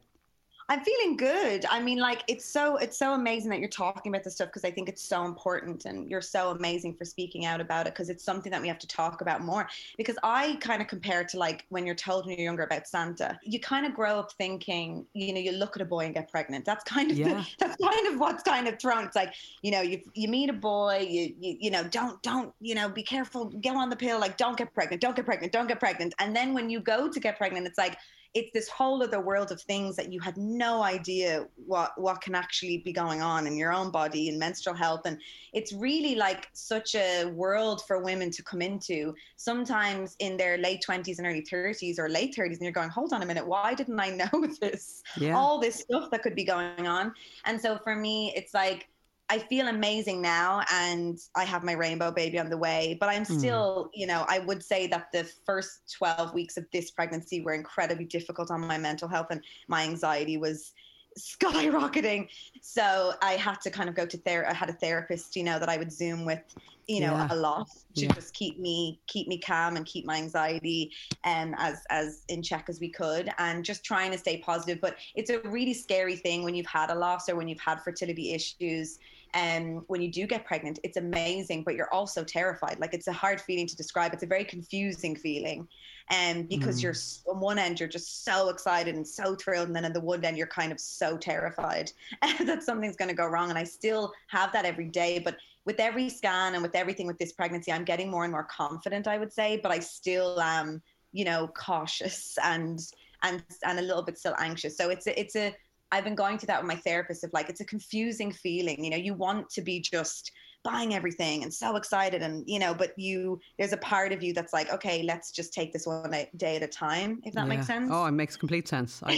I'm 0.69 0.81
feeling 0.83 1.17
good. 1.17 1.67
I 1.67 1.83
mean, 1.83 1.99
like 1.99 2.23
it's 2.27 2.45
so 2.45 2.77
it's 2.77 2.97
so 2.97 3.13
amazing 3.13 3.51
that 3.51 3.61
you're 3.61 3.69
talking 3.69 4.11
about 4.11 4.25
this 4.25 4.37
stuff 4.37 4.49
because 4.49 4.65
I 4.65 4.71
think 4.71 4.89
it's 4.89 5.03
so 5.03 5.25
important, 5.25 5.85
and 5.85 6.09
you're 6.11 6.23
so 6.23 6.51
amazing 6.51 6.95
for 6.95 7.05
speaking 7.05 7.45
out 7.45 7.61
about 7.61 7.87
it 7.87 7.93
because 7.93 8.09
it's 8.09 8.25
something 8.25 8.51
that 8.51 8.63
we 8.63 8.69
have 8.69 8.79
to 8.79 8.87
talk 8.87 9.21
about 9.21 9.43
more. 9.43 9.69
Because 9.99 10.17
I 10.23 10.57
kind 10.61 10.81
of 10.81 10.89
compare 10.89 11.21
it 11.21 11.29
to 11.31 11.39
like 11.39 11.67
when 11.69 11.85
you're 11.85 11.95
told 11.95 12.27
when 12.27 12.39
you're 12.39 12.45
younger 12.45 12.63
about 12.63 12.87
Santa, 12.87 13.39
you 13.43 13.61
kind 13.61 13.85
of 13.85 13.95
grow 13.95 14.19
up 14.19 14.33
thinking, 14.33 15.05
you 15.13 15.35
know, 15.35 15.41
you 15.41 15.53
look 15.53 15.77
at 15.77 15.83
a 15.83 15.85
boy 15.85 16.07
and 16.07 16.15
get 16.15 16.31
pregnant. 16.31 16.65
That's 16.65 16.85
kind 16.85 17.11
of 17.11 17.19
Yeah. 17.19 17.45
that's 17.59 17.77
kind 17.77 18.07
of 18.07 18.19
what's 18.19 18.43
kind 18.43 18.67
of 18.67 18.79
thrown. 18.81 19.05
It's 19.05 19.17
like 19.17 19.35
you 19.61 19.71
know, 19.71 19.83
you 19.83 20.01
you 20.15 20.29
meet 20.29 20.49
a 20.49 20.55
boy, 20.55 21.07
you 21.09 21.35
you 21.39 21.57
you 21.61 21.71
know, 21.71 21.85
don't 21.85 22.23
don't 22.23 22.55
you 22.61 22.75
know, 22.75 22.89
be 22.89 23.03
careful, 23.03 23.47
go 23.47 23.77
on 23.77 23.91
the 23.91 23.97
pill, 23.97 24.19
like 24.19 24.39
don't 24.39 24.57
get 24.57 24.73
pregnant, 24.73 25.03
don't 25.03 25.15
get 25.15 25.27
pregnant, 25.27 25.53
don't 25.53 25.67
get 25.67 25.79
pregnant, 25.79 26.15
and 26.21 26.35
then 26.35 26.55
when 26.55 26.71
you 26.71 26.81
go 26.81 27.11
to 27.11 27.21
get 27.21 27.37
pregnant, 27.37 27.67
it's 27.67 27.79
like 27.79 27.99
it's 28.35 28.51
this 28.53 28.69
whole 28.69 29.01
other 29.03 29.21
world 29.21 29.53
of 29.53 29.61
things 29.63 29.95
that 29.95 30.13
you 30.13 30.19
had 30.19 30.37
no 30.37 30.83
idea 30.83 31.47
what 31.67 31.93
what 31.97 32.21
can 32.21 32.35
actually 32.35 32.79
be 32.79 32.93
going 32.93 33.23
on 33.23 33.47
in 33.47 33.57
your 33.57 33.73
own 33.73 33.93
body 33.93 34.29
and 34.29 34.39
menstrual 34.39 34.75
health. 34.75 35.03
And 35.05 35.19
it's 35.53 35.73
really 35.73 36.17
like 36.17 36.49
such 36.53 36.97
a 36.97 37.27
world 37.27 37.83
for 37.87 38.03
women 38.03 38.33
to 38.33 38.43
come 38.43 38.61
into 38.61 39.15
sometimes 39.37 40.17
in 40.19 40.37
their 40.37 40.59
late 40.59 40.85
20s 40.87 41.19
and 41.19 41.27
early 41.27 41.43
30s 41.43 41.99
or 41.99 42.09
late 42.09 42.35
30s 42.37 42.55
and 42.55 42.63
you're 42.63 42.73
going 42.73 42.89
hold 42.91 43.13
on 43.13 43.23
a 43.23 43.27
minute. 43.27 43.47
Why 43.47 43.73
didn't 43.73 43.99
i 44.01 44.11
know 44.33 44.47
this? 44.61 45.03
Yeah. 45.17 45.37
all 45.37 45.61
this 45.61 45.77
stuff 45.77 46.11
that 46.11 46.23
could 46.23 46.35
be 46.35 46.45
going 46.45 46.89
on. 46.89 47.13
And 47.45 47.61
so 47.61 47.79
for 47.79 47.95
me 47.95 48.33
it's 48.35 48.53
like 48.53 48.89
I 49.31 49.39
feel 49.39 49.69
amazing 49.69 50.21
now 50.21 50.63
and 50.71 51.19
I 51.35 51.45
have 51.45 51.65
my 51.65 51.73
rainbow 51.73 52.11
baby 52.11 52.39
on 52.39 52.51
the 52.51 52.59
way, 52.59 52.97
but 53.01 53.09
I'm 53.09 53.25
hmm. 53.25 53.39
still, 53.39 53.91
you 53.95 54.07
know, 54.07 54.27
I 54.29 54.41
would 54.41 54.63
say 54.63 54.87
that 54.89 55.13
the 55.13 55.25
first 55.47 55.95
12 55.97 56.35
weeks 56.35 56.57
of 56.57 56.67
this 56.73 56.91
pregnancy 56.91 57.41
were 57.41 57.55
incredibly 57.55 58.05
difficult 58.05 58.51
on 58.51 58.61
my 58.61 58.77
mental 58.77 59.09
health 59.09 59.29
and 59.31 59.43
my 59.67 59.83
anxiety 59.85 60.37
was 60.37 60.73
skyrocketing. 61.19 62.31
So 62.61 63.15
I 63.23 63.33
had 63.33 63.61
to 63.63 63.71
kind 63.71 63.89
of 63.89 63.95
go 63.95 64.07
to 64.07 64.19
therapy. 64.19 64.49
I 64.51 64.55
had 64.55 64.71
a 64.71 64.75
therapist, 64.75 65.37
you 65.37 65.43
know, 65.45 65.59
that 65.59 65.69
I 65.69 65.77
would 65.77 65.93
Zoom 65.93 66.25
with, 66.25 66.43
you 66.87 67.01
know, 67.01 67.13
Yeah. 67.13 67.29
a 67.31 67.37
lot 67.37 67.69
to 67.97 68.07
Yeah. 68.07 68.13
just 68.15 68.35
keep 68.35 68.59
me 68.59 69.01
keep 69.07 69.29
me 69.29 69.39
calm 69.41 69.77
and 69.77 69.87
keep 69.87 70.05
my 70.05 70.17
anxiety 70.17 70.93
um 71.25 71.55
as 71.59 71.85
as 71.91 72.25
in 72.29 72.43
check 72.43 72.69
as 72.69 72.81
we 72.81 72.91
could 72.91 73.31
and 73.39 73.65
just 73.65 73.85
trying 73.85 74.11
to 74.13 74.19
stay 74.19 74.39
positive. 74.41 74.81
But 74.81 74.99
it's 75.15 75.31
a 75.31 75.41
really 75.43 75.75
scary 75.75 76.17
thing 76.17 76.43
when 76.43 76.55
you've 76.55 76.67
had 76.67 76.91
a 76.91 76.95
loss 76.95 77.29
or 77.29 77.37
when 77.37 77.49
you've 77.49 77.61
had 77.61 77.81
fertility 77.83 78.33
issues. 78.33 78.99
And 79.35 79.83
when 79.89 80.01
you 80.01 80.11
do 80.11 80.29
get 80.29 80.45
pregnant, 80.45 80.79
it's 80.85 80.97
amazing, 80.97 81.65
but 81.65 81.75
you're 81.75 81.93
also 81.93 82.23
terrified. 82.23 82.79
Like 82.79 82.95
it's 82.95 83.09
a 83.09 83.13
hard 83.13 83.41
feeling 83.41 83.67
to 83.67 83.77
describe. 83.77 84.13
It's 84.15 84.23
a 84.23 84.27
very 84.27 84.45
confusing 84.45 85.17
feeling, 85.17 85.67
and 86.09 86.49
because 86.49 86.79
mm. 86.79 86.85
you're 86.85 87.35
on 87.35 87.41
one 87.41 87.59
end 87.59 87.81
you're 87.81 87.89
just 87.89 88.25
so 88.25 88.49
excited 88.49 88.95
and 88.95 89.07
so 89.07 89.35
thrilled, 89.35 89.67
and 89.67 89.75
then 89.75 89.85
on 89.85 89.93
the 89.93 90.01
one 90.01 90.25
end 90.25 90.39
you're 90.39 90.47
kind 90.47 90.71
of 90.71 90.79
so 90.79 91.17
terrified 91.17 91.91
that 92.45 92.63
something's 92.63 92.95
going 92.95 93.09
to 93.09 93.15
go 93.15 93.27
wrong. 93.27 93.51
And 93.51 93.59
I 93.59 93.65
still 93.65 94.13
have 94.29 94.53
that 94.53 94.65
every 94.65 94.89
day, 94.89 95.19
but 95.19 95.37
with 95.65 95.81
every 95.81 96.09
scan 96.09 96.55
and 96.55 96.63
with 96.63 96.77
everything 96.77 97.09
with 97.09 97.19
this 97.19 97.33
pregnancy, 97.33 97.73
I'm 97.73 97.85
getting 97.85 98.11
more 98.11 98.23
and 98.23 98.33
more 98.33 98.45
confident. 98.45 99.09
I 99.09 99.19
would 99.19 99.33
say, 99.33 99.59
but 99.61 99.73
I 99.73 99.81
still 99.81 100.41
am, 100.41 100.81
you 101.13 101.25
know, 101.25 101.49
cautious 101.49 102.39
and 102.45 102.81
and 103.25 103.43
and 103.65 103.81
a 103.81 103.83
little 103.83 104.03
bit 104.03 104.17
still 104.17 104.37
anxious. 104.39 104.77
So 104.77 104.91
it's 104.91 105.09
a, 105.09 105.19
it's 105.19 105.35
a 105.35 105.57
I've 105.95 106.05
been 106.05 106.15
going 106.25 106.37
through 106.39 106.49
that 106.53 106.61
with 106.63 106.69
my 106.75 106.77
therapist 106.89 107.23
of 107.25 107.31
like 107.33 107.49
it's 107.49 107.61
a 107.61 107.65
confusing 107.65 108.33
feeling. 108.33 108.85
You 108.85 108.91
know, 108.91 108.97
you 109.09 109.15
want 109.15 109.49
to 109.51 109.63
be 109.63 109.81
just 109.81 110.33
buying 110.65 110.95
everything 110.95 111.43
and 111.45 111.53
so 111.53 111.77
excited 111.77 112.21
and 112.23 112.43
you 112.47 112.59
know, 112.59 112.73
but 112.83 112.91
you 112.97 113.39
there's 113.59 113.73
a 113.73 113.77
part 113.95 114.11
of 114.13 114.23
you 114.25 114.33
that's 114.33 114.53
like, 114.53 114.73
okay, 114.73 115.03
let's 115.03 115.31
just 115.31 115.53
take 115.59 115.73
this 115.75 115.87
one 115.87 116.11
day 116.37 116.57
at 116.57 116.63
a 116.63 116.67
time, 116.67 117.21
if 117.25 117.33
that 117.35 117.47
makes 117.47 117.67
sense. 117.67 117.91
Oh, 117.93 118.05
it 118.07 118.13
makes 118.13 118.35
complete 118.37 118.67
sense. 118.67 119.01
I, 119.03 119.13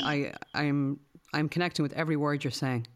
I, 0.55 0.61
I'm, 0.63 0.99
I'm 1.33 1.49
connecting 1.49 1.83
with 1.83 1.93
every 1.95 2.17
word 2.17 2.45
you're 2.45 2.51
saying. 2.51 2.87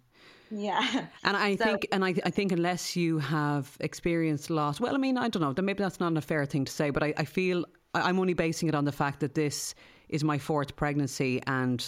Yeah. 0.50 1.06
And 1.24 1.36
I 1.36 1.54
So- 1.56 1.64
think, 1.64 1.86
and 1.92 2.04
I, 2.04 2.12
I 2.24 2.30
think, 2.30 2.50
unless 2.52 2.96
you 2.96 3.18
have 3.20 3.76
experienced 3.80 4.50
loss, 4.50 4.80
well, 4.80 4.94
I 4.94 4.98
mean, 4.98 5.16
I 5.16 5.28
don't 5.28 5.42
know. 5.42 5.52
Then 5.52 5.64
maybe 5.64 5.82
that's 5.84 6.00
not 6.00 6.16
a 6.16 6.20
fair 6.20 6.44
thing 6.44 6.64
to 6.64 6.72
say, 6.72 6.90
but 6.90 7.02
I, 7.04 7.14
I 7.16 7.24
feel 7.24 7.64
I'm 7.94 8.18
only 8.18 8.34
basing 8.34 8.68
it 8.68 8.74
on 8.74 8.84
the 8.84 8.92
fact 9.02 9.20
that 9.20 9.34
this 9.34 9.74
is 10.08 10.24
my 10.24 10.38
fourth 10.38 10.74
pregnancy, 10.74 11.40
and 11.46 11.80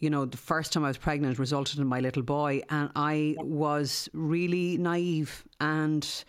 you 0.00 0.10
know, 0.10 0.24
the 0.24 0.36
first 0.36 0.72
time 0.72 0.84
I 0.84 0.88
was 0.88 0.98
pregnant 0.98 1.38
resulted 1.38 1.78
in 1.78 1.86
my 1.86 2.00
little 2.00 2.22
boy, 2.22 2.62
and 2.70 2.90
I 2.96 3.36
was 3.38 4.08
really 4.12 4.78
naive, 4.78 5.44
and 5.60 6.24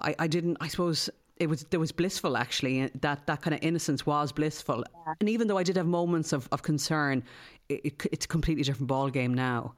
I, 0.00 0.14
I 0.18 0.26
didn't. 0.26 0.58
I 0.60 0.68
suppose 0.68 1.10
it 1.36 1.48
was 1.48 1.64
there 1.70 1.80
was 1.80 1.92
blissful 1.92 2.36
actually. 2.36 2.82
Eh, 2.82 2.88
that 3.00 3.26
that 3.26 3.40
kind 3.40 3.54
of 3.54 3.60
innocence 3.62 4.04
was 4.06 4.32
blissful, 4.32 4.84
and 5.18 5.28
even 5.28 5.48
though 5.48 5.58
I 5.58 5.62
did 5.62 5.76
have 5.76 5.86
moments 5.86 6.32
of 6.32 6.48
of 6.52 6.62
concern, 6.62 7.22
it, 7.68 7.80
it, 7.84 8.06
it's 8.12 8.24
a 8.26 8.28
completely 8.28 8.62
different 8.62 8.88
ball 8.88 9.08
game 9.10 9.34
now 9.34 9.74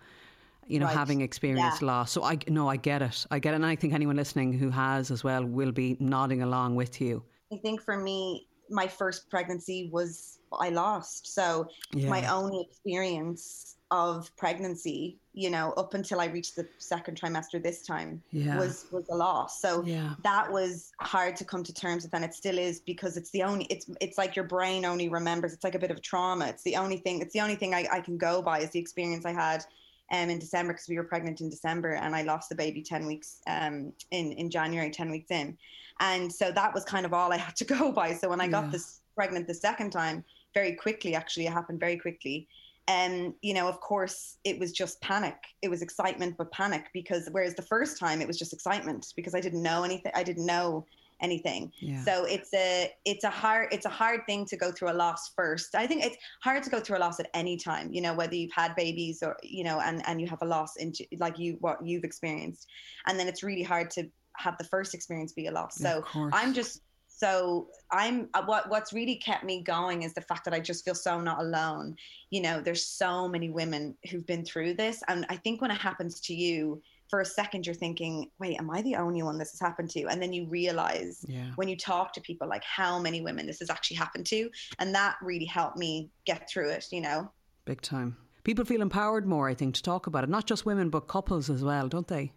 you 0.69 0.79
know, 0.79 0.87
Right. 0.87 0.97
having 0.97 1.21
experienced 1.23 1.83
Yeah. 1.83 1.89
loss. 1.89 2.13
So 2.13 2.23
I 2.23 2.39
no, 2.49 2.69
I 2.69 2.77
get 2.77 3.03
it. 3.03 3.27
I 3.31 3.41
get 3.41 3.53
it. 3.53 3.57
And 3.57 3.67
I 3.67 3.77
think 3.77 3.93
anyone 3.93 4.17
listening 4.17 4.53
who 4.53 4.71
has 4.71 5.11
as 5.11 5.25
well 5.25 5.45
will 5.45 5.73
be 5.73 5.97
nodding 5.99 6.41
along 6.43 6.77
with 6.77 7.01
you. 7.01 7.23
I 7.53 7.57
think 7.57 7.83
for 7.83 7.97
me, 7.99 8.47
my 8.71 8.87
first 8.87 9.29
pregnancy 9.29 9.91
was 9.93 10.39
I 10.61 10.69
lost. 10.71 11.35
So 11.35 11.69
my 11.95 12.21
Yeah. 12.23 12.35
own 12.35 12.55
experience 12.55 13.77
of 13.91 14.35
pregnancy, 14.37 15.19
you 15.35 15.51
know, 15.51 15.73
up 15.73 15.93
until 15.95 16.19
I 16.21 16.27
reached 16.27 16.57
the 16.57 16.67
second 16.79 17.21
trimester 17.21 17.63
this 17.63 17.83
time 17.83 18.23
Yeah. 18.33 18.57
was 18.57 18.87
was 18.91 19.07
a 19.11 19.15
loss. 19.15 19.61
So 19.61 19.85
Yeah. 19.85 20.15
that 20.23 20.51
was 20.51 20.93
hard 21.01 21.37
to 21.37 21.45
come 21.45 21.63
to 21.65 21.75
terms 21.75 22.05
with 22.05 22.15
and 22.15 22.25
it 22.25 22.35
still 22.35 22.59
is 22.59 22.81
because 22.81 23.17
it's 23.17 23.31
the 23.31 23.43
only 23.43 23.67
it's 23.67 23.87
it's 24.01 24.17
like 24.17 24.35
your 24.35 24.47
brain 24.47 24.85
only 24.85 25.09
remembers 25.09 25.53
it's 25.53 25.65
like 25.65 25.75
a 25.75 25.79
bit 25.79 25.91
of 25.91 26.01
trauma. 26.01 26.47
It's 26.47 26.63
the 26.63 26.77
only 26.77 26.97
thing 26.97 27.21
it's 27.21 27.35
the 27.35 27.41
only 27.41 27.57
thing 27.57 27.75
I, 27.75 27.87
I 27.93 28.01
can 28.01 28.17
go 28.17 28.41
by 28.41 28.61
is 28.61 28.71
the 28.71 28.79
experience 28.79 29.27
I 29.27 29.33
had 29.33 29.65
um, 30.11 30.29
in 30.31 30.39
December 30.39 30.73
because 30.75 30.89
we 30.89 30.97
were 30.97 31.05
pregnant 31.05 31.41
in 31.41 31.49
December 31.51 31.93
and 31.93 32.15
I 32.15 32.23
lost 32.23 32.49
the 32.49 32.55
baby 32.55 32.83
10 32.83 33.07
weeks 33.07 33.41
um, 33.47 33.93
in, 34.11 34.33
in 34.33 34.51
January, 34.51 34.91
10 34.91 35.11
weeks 35.11 35.31
in. 35.31 35.57
And 36.01 36.31
so 36.33 36.51
that 36.51 36.75
was 36.75 36.85
kind 36.85 37.07
of 37.07 37.13
all 37.15 37.33
I 37.33 37.37
had 37.39 37.57
to 37.57 37.65
go 37.77 37.93
by. 37.93 38.15
So 38.15 38.29
when 38.29 38.41
I 38.41 38.47
got 38.49 38.65
Yeah. 38.65 38.71
this 38.73 39.01
pregnant 39.15 39.47
the 39.47 39.55
second 39.55 39.91
time, 39.91 40.25
very 40.55 40.75
quickly, 40.75 41.15
actually, 41.15 41.47
it 41.47 41.53
happened 41.53 41.81
very 41.81 41.97
quickly. 41.97 42.49
And, 42.89 43.35
you 43.43 43.55
know, 43.55 43.69
of 43.69 43.81
course, 43.81 44.39
it 44.45 44.59
was 44.59 44.73
just 44.73 45.01
panic. 45.01 45.37
It 45.63 45.69
was 45.69 45.83
excitement, 45.83 46.37
but 46.37 46.51
panic 46.51 46.87
because 46.93 47.29
whereas 47.31 47.55
the 47.55 47.63
first 47.63 47.99
time 47.99 48.21
it 48.21 48.27
was 48.27 48.39
just 48.39 48.53
excitement 48.53 49.13
because 49.15 49.35
I 49.35 49.41
didn't 49.41 49.63
know 49.63 49.85
anything. 49.85 50.11
I 50.15 50.25
didn't 50.25 50.47
know 50.47 50.85
anything. 51.21 51.73
Yeah. 51.79 52.03
So 52.03 52.25
it's 52.25 52.53
a 52.53 52.93
it's 53.05 53.25
a 53.25 53.31
hard 53.31 53.69
it's 53.73 53.87
a 53.87 53.91
hard 53.91 54.27
thing 54.27 54.45
to 54.47 54.57
go 54.57 54.73
through 54.73 54.91
a 54.91 54.95
loss 54.95 55.33
first. 55.37 55.77
I 55.77 55.87
think 55.87 56.05
it's 56.05 56.17
hard 56.43 56.65
to 56.65 56.71
go 56.71 56.81
through 56.81 56.99
a 56.99 57.01
loss 57.01 57.21
at 57.21 57.31
any 57.35 57.57
time. 57.57 57.93
You 57.93 58.03
know, 58.03 58.15
whether 58.15 58.35
you've 58.35 58.53
had 58.53 58.75
babies 58.75 59.23
or 59.23 59.37
you 59.43 59.63
know, 59.63 59.81
and 59.81 60.03
and 60.09 60.21
you 60.21 60.27
have 60.27 60.43
a 60.43 60.47
loss 60.47 60.77
in 60.77 60.93
like 61.19 61.39
you 61.39 61.57
what 61.61 61.87
you've 61.87 62.05
experienced, 62.05 62.67
and 63.07 63.19
then 63.19 63.29
it's 63.29 63.45
really 63.45 63.63
hard 63.63 63.91
to 63.93 64.11
have 64.37 64.59
the 64.59 64.65
first 64.65 64.93
experience 64.95 65.33
be 65.33 65.47
a 65.47 65.53
loss. 65.53 65.81
Yeah, 65.81 66.01
So. 66.13 66.29
I'm 66.33 66.53
just 66.53 66.83
so 67.23 67.69
I'm 67.93 68.29
uh, 68.35 68.43
what 68.45 68.69
what's 68.69 68.93
really 68.93 69.15
kept 69.15 69.45
me 69.45 69.63
going 69.63 70.03
is 70.03 70.13
the 70.13 70.21
fact 70.23 70.45
that 70.47 70.55
I 70.55 70.61
just 70.61 70.85
feel 70.85 70.95
so 70.95 71.21
not 71.21 71.39
alone. 71.41 71.97
You 72.31 72.43
know, 72.43 72.61
there's 72.61 72.85
so 72.85 73.29
many 73.29 73.49
women 73.49 73.97
who've 74.11 74.27
been 74.27 74.45
through 74.45 74.75
this, 74.75 75.03
and 75.07 75.25
I 75.29 75.37
think 75.37 75.61
when 75.63 75.71
it 75.71 75.79
happens 75.79 76.19
to 76.23 76.35
you, 76.35 76.83
for 77.09 77.21
a 77.21 77.25
second 77.25 77.65
you're 77.65 77.75
thinking, 77.77 78.29
"Wait, 78.41 78.59
am 78.59 78.71
I 78.71 78.83
the 78.83 78.97
only 78.97 79.23
one 79.23 79.39
this 79.39 79.53
has 79.53 79.61
happened 79.61 79.91
to?" 79.91 80.07
And 80.09 80.21
then 80.21 80.33
you 80.33 80.47
realize 80.47 81.25
Yeah. 81.29 81.51
when 81.55 81.69
you 81.69 81.77
talk 81.77 82.13
to 82.15 82.21
people 82.21 82.49
like 82.49 82.65
how 82.65 82.99
many 82.99 83.21
women 83.21 83.47
this 83.47 83.61
has 83.61 83.71
actually 83.71 83.99
happened 83.99 84.27
to, 84.27 84.51
and 84.81 84.93
that 84.95 85.15
really 85.23 85.45
helped 85.45 85.79
me 85.79 86.11
get 86.25 86.51
through 86.51 86.71
it. 86.71 86.87
You 86.91 87.03
know. 87.03 87.31
Big 87.65 87.83
time. 87.83 88.17
People 88.43 88.65
feel 88.65 88.83
empowered 88.83 89.27
more, 89.27 89.49
I 89.49 89.55
think, 89.55 89.77
to 89.77 89.83
talk 89.83 90.09
about 90.09 90.25
it. 90.25 90.31
Not 90.31 90.47
just 90.49 90.67
women, 90.67 90.91
but 90.91 91.07
couples 91.07 91.49
as 91.49 91.63
well, 91.63 91.89
don't 91.89 92.09
they? 92.09 92.33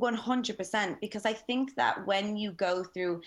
100% 0.00 1.00
because 1.00 1.24
i 1.26 1.32
think 1.32 1.74
that 1.76 2.06
when 2.06 2.36
you 2.36 2.52
go 2.52 2.84
through 2.84 3.20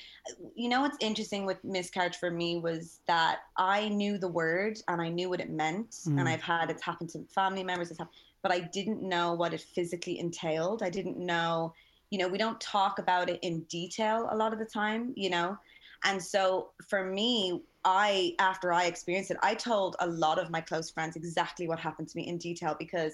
you 0.55 0.69
know 0.69 0.81
what's 0.81 0.97
interesting 0.99 1.45
with 1.45 1.63
miscarriage 1.63 2.17
for 2.17 2.29
me 2.31 2.57
was 2.57 2.99
that 3.07 3.39
i 3.57 3.89
knew 3.89 4.17
the 4.17 4.27
word 4.27 4.79
and 4.87 5.01
i 5.01 5.09
knew 5.09 5.29
what 5.29 5.39
it 5.39 5.49
meant 5.49 5.89
Mm. 5.89 6.19
and 6.19 6.29
i've 6.29 6.41
had 6.41 6.69
it's 6.69 6.83
happened 6.83 7.09
to 7.11 7.23
family 7.33 7.63
members 7.63 7.89
it's 7.89 7.99
happened, 7.99 8.15
but 8.43 8.51
i 8.51 8.59
didn't 8.59 9.01
know 9.01 9.33
what 9.33 9.53
it 9.53 9.61
physically 9.61 10.19
entailed 10.19 10.83
i 10.83 10.89
didn't 10.89 11.17
know 11.17 11.73
you 12.11 12.19
know 12.19 12.27
we 12.27 12.37
don't 12.37 12.59
talk 12.61 12.99
about 12.99 13.29
it 13.29 13.39
in 13.41 13.61
detail 13.63 14.27
a 14.31 14.35
lot 14.35 14.53
of 14.53 14.59
the 14.59 14.65
time 14.65 15.13
you 15.15 15.29
know 15.29 15.57
and 16.03 16.21
so 16.21 16.71
for 16.87 17.03
me 17.03 17.61
i 17.85 18.33
after 18.39 18.71
i 18.73 18.85
experienced 18.85 19.31
it 19.31 19.37
i 19.43 19.53
told 19.53 19.95
a 19.99 20.07
lot 20.07 20.37
of 20.39 20.49
my 20.49 20.61
close 20.61 20.89
friends 20.89 21.15
exactly 21.15 21.67
what 21.67 21.79
happened 21.79 22.07
to 22.07 22.17
me 22.17 22.27
in 22.27 22.37
detail 22.37 22.75
because 22.79 23.13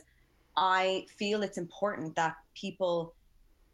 i 0.58 1.06
feel 1.18 1.44
it's 1.44 1.58
important 1.58 2.16
that 2.16 2.36
people 2.56 3.14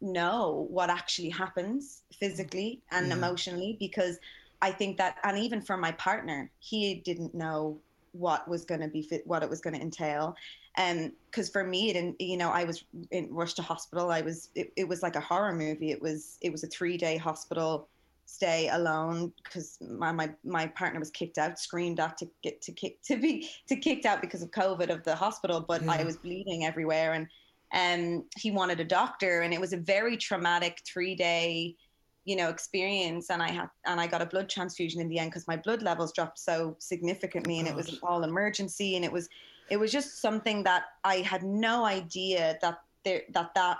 know 0.02 0.66
what 0.70 0.90
actually 0.90 1.30
happens 1.30 2.02
mm-hmm. 2.12 2.18
physically 2.18 2.80
and 2.90 3.08
Yeah. 3.08 3.14
emotionally 3.14 3.76
because 3.78 4.18
I 4.60 4.70
think 4.70 4.96
that 4.98 5.16
and 5.24 5.38
even 5.38 5.60
for 5.60 5.76
my 5.76 5.92
partner 5.92 6.50
he 6.60 6.94
didn't 6.96 7.34
know 7.34 7.78
what 8.12 8.46
was 8.46 8.64
going 8.64 8.80
to 8.80 8.88
be 8.88 9.02
fit 9.02 9.26
what 9.26 9.42
it 9.42 9.48
was 9.48 9.60
going 9.60 9.74
to 9.74 9.80
entail 9.80 10.36
and 10.76 11.12
because 11.30 11.48
for 11.48 11.64
me 11.64 11.90
it 11.90 11.94
didn't 11.94 12.20
you 12.20 12.36
know 12.36 12.50
I 12.50 12.64
was 12.64 12.84
in 13.10 13.28
rushed 13.32 13.56
to 13.56 13.62
hospital 13.62 14.10
I 14.10 14.20
was 14.20 14.50
it, 14.54 14.72
it 14.76 14.86
was 14.88 15.02
like 15.02 15.16
a 15.16 15.20
horror 15.20 15.52
movie 15.54 15.90
it 15.90 16.00
was 16.02 16.38
it 16.42 16.52
was 16.52 16.62
a 16.62 16.66
three 16.68 16.96
day 16.96 17.16
hospital 17.16 17.88
stay 18.26 18.68
alone 18.68 19.32
because 19.42 19.78
my, 19.80 20.12
my 20.12 20.30
my 20.44 20.66
partner 20.68 21.00
was 21.00 21.10
kicked 21.10 21.38
out 21.38 21.58
screamed 21.58 22.00
at 22.00 22.16
to 22.18 22.28
get 22.42 22.62
to 22.62 22.72
kick 22.72 23.02
to 23.02 23.16
be 23.16 23.48
to 23.66 23.76
kicked 23.76 24.06
out 24.06 24.20
because 24.20 24.42
of 24.42 24.50
covid 24.50 24.90
of 24.90 25.02
the 25.04 25.14
hospital 25.14 25.60
but 25.60 25.82
Yeah. 25.82 25.92
I 25.92 26.04
was 26.04 26.16
bleeding 26.16 26.64
everywhere 26.64 27.14
and 27.14 27.26
and 27.72 28.22
he 28.36 28.50
wanted 28.50 28.80
a 28.80 28.84
doctor 28.84 29.40
and 29.40 29.52
it 29.52 29.60
was 29.60 29.72
a 29.72 29.76
very 29.76 30.16
traumatic 30.16 30.82
three 30.86 31.14
day 31.14 31.74
you 32.24 32.36
know 32.36 32.48
experience 32.48 33.30
and 33.30 33.42
i 33.42 33.50
had 33.50 33.68
and 33.86 34.00
i 34.00 34.06
got 34.06 34.22
a 34.22 34.26
blood 34.26 34.48
transfusion 34.48 35.00
in 35.00 35.08
the 35.08 35.18
end 35.18 35.30
because 35.30 35.48
my 35.48 35.56
blood 35.56 35.82
levels 35.82 36.12
dropped 36.12 36.38
so 36.38 36.76
significantly 36.78 37.58
and 37.58 37.66
it 37.66 37.74
was 37.74 37.90
God. 37.90 37.98
all 38.02 38.24
emergency 38.24 38.96
and 38.96 39.04
it 39.04 39.10
was 39.12 39.28
it 39.70 39.76
was 39.76 39.90
just 39.90 40.20
something 40.20 40.62
that 40.62 40.84
i 41.04 41.16
had 41.16 41.42
no 41.42 41.84
idea 41.84 42.58
that 42.62 42.78
there 43.04 43.22
that 43.30 43.52
that 43.54 43.78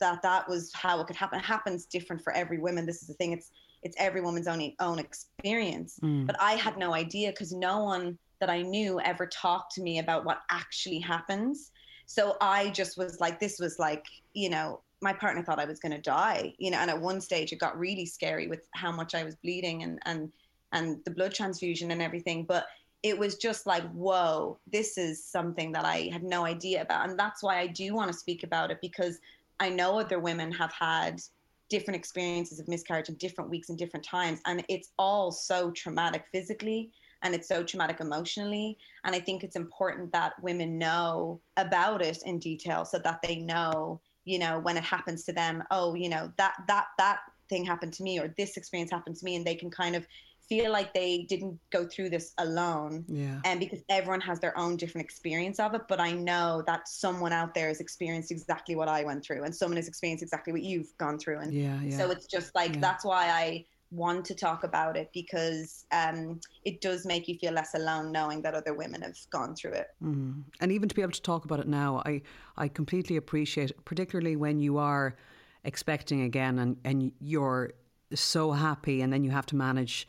that 0.00 0.22
that 0.22 0.48
was 0.48 0.72
how 0.72 1.00
it 1.00 1.06
could 1.06 1.16
happen 1.16 1.38
it 1.38 1.44
happens 1.44 1.84
different 1.84 2.22
for 2.22 2.32
every 2.32 2.58
woman 2.58 2.86
this 2.86 3.02
is 3.02 3.08
the 3.08 3.14
thing 3.14 3.32
it's 3.32 3.50
it's 3.82 3.96
every 3.98 4.20
woman's 4.20 4.46
own 4.46 4.72
own 4.80 4.98
experience 4.98 5.98
Mm. 6.02 6.26
but 6.26 6.36
I 6.40 6.52
had 6.52 6.78
no 6.78 6.94
idea 6.94 7.30
because 7.30 7.52
no 7.52 7.82
one 7.82 8.16
that 8.40 8.48
I 8.48 8.62
knew 8.62 9.00
ever 9.00 9.26
talked 9.26 9.74
to 9.74 9.82
me 9.82 9.98
about 9.98 10.24
what 10.24 10.40
actually 10.50 10.98
happens. 11.00 11.71
So 12.06 12.36
I 12.40 12.70
just 12.70 12.98
was 12.98 13.20
like, 13.20 13.40
this 13.40 13.58
was 13.58 13.78
like, 13.78 14.04
you 14.34 14.50
know, 14.50 14.80
my 15.00 15.12
partner 15.12 15.42
thought 15.42 15.58
I 15.58 15.64
was 15.64 15.80
going 15.80 15.92
to 15.92 16.00
die, 16.00 16.54
you 16.58 16.70
know, 16.70 16.78
and 16.78 16.90
at 16.90 17.00
one 17.00 17.20
stage 17.20 17.52
it 17.52 17.58
got 17.58 17.78
really 17.78 18.06
scary 18.06 18.46
with 18.46 18.68
how 18.72 18.92
much 18.92 19.14
I 19.14 19.24
was 19.24 19.34
bleeding 19.34 19.82
and, 19.82 19.98
and, 20.04 20.32
and 20.72 20.98
the 21.04 21.10
blood 21.10 21.34
transfusion 21.34 21.90
and 21.90 22.00
everything. 22.00 22.44
But 22.44 22.66
it 23.02 23.18
was 23.18 23.36
just 23.36 23.66
like, 23.66 23.82
whoa, 23.92 24.58
this 24.70 24.96
is 24.96 25.24
something 25.24 25.72
that 25.72 25.84
I 25.84 26.08
had 26.12 26.22
no 26.22 26.44
idea 26.46 26.82
about. 26.82 27.08
And 27.08 27.18
that's 27.18 27.42
why 27.42 27.58
I 27.58 27.66
do 27.66 27.94
want 27.94 28.12
to 28.12 28.16
speak 28.16 28.44
about 28.44 28.70
it 28.70 28.78
because 28.80 29.18
I 29.58 29.68
know 29.68 29.98
other 29.98 30.20
women 30.20 30.52
have 30.52 30.72
had 30.72 31.20
different 31.68 31.96
experiences 31.96 32.60
of 32.60 32.68
miscarriage 32.68 33.08
in 33.08 33.16
different 33.16 33.50
weeks 33.50 33.70
and 33.70 33.78
different 33.78 34.04
times. 34.04 34.40
And 34.46 34.64
it's 34.68 34.90
all 34.98 35.32
so 35.32 35.70
traumatic 35.72 36.26
physically 36.30 36.92
and 37.22 37.34
it's 37.34 37.48
so 37.48 37.62
traumatic 37.62 38.00
emotionally. 38.00 38.78
And 39.04 39.14
I 39.14 39.20
think 39.20 39.42
it's 39.44 39.56
important 39.56 40.12
that 40.12 40.32
women 40.42 40.78
know 40.78 41.40
about 41.56 42.02
it 42.02 42.18
in 42.24 42.38
detail 42.38 42.84
so 42.84 42.98
that 42.98 43.20
they 43.22 43.36
know, 43.36 44.00
you 44.24 44.38
know, 44.38 44.58
when 44.58 44.76
it 44.76 44.84
happens 44.84 45.24
to 45.24 45.32
them, 45.32 45.62
oh, 45.70 45.94
you 45.94 46.08
know, 46.08 46.32
that 46.38 46.54
that 46.68 46.86
that 46.98 47.20
thing 47.48 47.64
happened 47.64 47.92
to 47.94 48.02
me 48.02 48.18
or 48.18 48.28
this 48.36 48.56
experience 48.56 48.90
happened 48.90 49.16
to 49.16 49.24
me 49.24 49.36
and 49.36 49.44
they 49.46 49.54
can 49.54 49.70
kind 49.70 49.94
of 49.96 50.06
feel 50.48 50.72
like 50.72 50.92
they 50.92 51.24
didn't 51.28 51.58
go 51.70 51.86
through 51.86 52.10
this 52.10 52.32
alone 52.38 53.04
Yeah. 53.08 53.40
and 53.44 53.60
because 53.60 53.80
everyone 53.88 54.20
has 54.22 54.40
their 54.40 54.56
own 54.58 54.76
different 54.76 55.04
experience 55.04 55.60
of 55.60 55.72
it 55.74 55.82
but 55.88 56.00
i 56.00 56.12
know 56.12 56.62
that 56.66 56.88
someone 56.88 57.32
out 57.32 57.54
there 57.54 57.68
has 57.68 57.80
experienced 57.80 58.30
exactly 58.30 58.74
what 58.74 58.88
i 58.88 59.04
went 59.04 59.24
through 59.24 59.44
and 59.44 59.54
someone 59.54 59.76
has 59.76 59.86
experienced 59.88 60.22
exactly 60.22 60.52
what 60.52 60.62
you've 60.62 60.96
gone 60.98 61.18
through 61.18 61.38
and 61.38 61.52
Yeah. 61.54 61.80
Yeah. 61.82 61.96
so 61.96 62.10
it's 62.10 62.26
just 62.26 62.54
like 62.54 62.74
Yeah. 62.74 62.80
that's 62.80 63.04
why 63.04 63.28
i 63.30 63.64
want 63.92 64.24
to 64.24 64.34
talk 64.34 64.64
about 64.64 64.96
it 64.96 65.10
because 65.12 65.84
um, 65.92 66.40
it 66.64 66.80
does 66.80 67.04
make 67.04 67.28
you 67.28 67.36
feel 67.38 67.52
less 67.52 67.74
alone 67.74 68.10
knowing 68.10 68.40
that 68.42 68.54
other 68.54 68.74
women 68.74 69.02
have 69.02 69.16
gone 69.30 69.54
through 69.54 69.72
it 69.72 69.88
Mm. 70.02 70.42
And 70.60 70.72
even 70.72 70.88
to 70.88 70.94
be 70.94 71.02
able 71.02 71.12
to 71.12 71.22
talk 71.22 71.44
about 71.44 71.60
it 71.60 71.68
now, 71.68 72.02
I, 72.04 72.22
I 72.56 72.68
completely 72.68 73.16
appreciate, 73.16 73.72
particularly 73.84 74.36
when 74.36 74.58
you 74.58 74.78
are 74.78 75.16
expecting 75.64 76.22
again 76.22 76.58
and, 76.58 76.76
and 76.84 77.12
you're 77.20 77.72
so 78.14 78.52
happy, 78.52 79.00
and 79.00 79.12
then 79.12 79.24
you 79.24 79.30
have 79.30 79.46
to 79.46 79.56
manage 79.56 80.08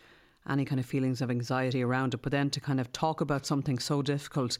any 0.49 0.65
kind 0.65 0.79
of 0.79 0.85
feelings 0.85 1.21
of 1.21 1.29
anxiety 1.29 1.81
around 1.81 2.13
it. 2.13 2.21
But 2.21 2.31
then 2.31 2.49
to 2.51 2.59
kind 2.59 2.79
of 2.79 2.91
talk 2.91 3.21
about 3.21 3.45
something 3.45 3.79
so 3.79 4.01
difficult, 4.01 4.57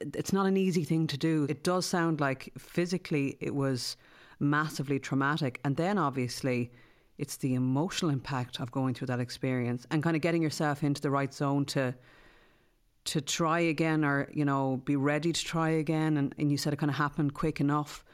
it's 0.00 0.32
not 0.32 0.46
an 0.46 0.56
easy 0.56 0.84
thing 0.84 1.06
to 1.08 1.16
do. 1.16 1.46
It 1.48 1.62
does 1.62 1.86
sound 1.86 2.20
like 2.20 2.52
physically 2.58 3.36
it 3.40 3.54
was 3.54 3.96
massively 4.40 4.98
traumatic. 4.98 5.60
And 5.64 5.76
then 5.76 5.96
obviously 5.96 6.72
it's 7.18 7.36
the 7.38 7.54
emotional 7.54 8.10
impact 8.10 8.60
of 8.60 8.70
going 8.70 8.94
through 8.94 9.06
that 9.08 9.20
experience 9.20 9.86
and 9.90 10.02
kind 10.02 10.16
of 10.16 10.22
getting 10.22 10.42
yourself 10.42 10.82
into 10.82 11.00
the 11.00 11.10
right 11.10 11.32
zone 11.32 11.64
to 11.66 11.94
to 13.04 13.20
try 13.20 13.60
again 13.60 14.04
or 14.04 14.28
you 14.32 14.44
know 14.44 14.82
be 14.84 14.96
ready 14.96 15.32
to 15.32 15.44
try 15.44 15.70
again. 15.70 16.16
And, 16.16 16.34
and 16.38 16.50
you 16.50 16.56
said 16.56 16.72
it 16.72 16.76
kind 16.76 16.90
of 16.90 16.96
happened 16.96 17.34
quick 17.34 17.60
enough 17.60 18.04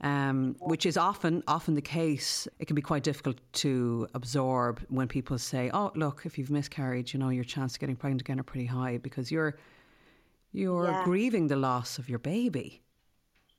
um, 0.00 0.54
which 0.60 0.86
is 0.86 0.96
often 0.96 1.42
often 1.48 1.74
the 1.74 1.82
case. 1.82 2.46
It 2.60 2.66
can 2.66 2.76
be 2.76 2.82
quite 2.82 3.02
difficult 3.02 3.38
to 3.54 4.06
absorb 4.14 4.80
when 4.88 5.08
people 5.08 5.38
say 5.38 5.70
oh 5.74 5.90
look 5.96 6.22
if 6.24 6.38
you've 6.38 6.50
miscarried 6.50 7.12
you 7.12 7.18
know 7.18 7.30
your 7.30 7.44
chance 7.44 7.74
of 7.74 7.80
getting 7.80 7.96
pregnant 7.96 8.20
again 8.20 8.38
are 8.38 8.44
pretty 8.44 8.66
high 8.66 8.98
because 8.98 9.30
you're 9.32 9.58
you're 10.52 10.92
Yeah. 10.92 11.04
grieving 11.04 11.48
the 11.48 11.56
loss 11.56 11.98
of 11.98 12.08
your 12.08 12.20
baby. 12.20 12.82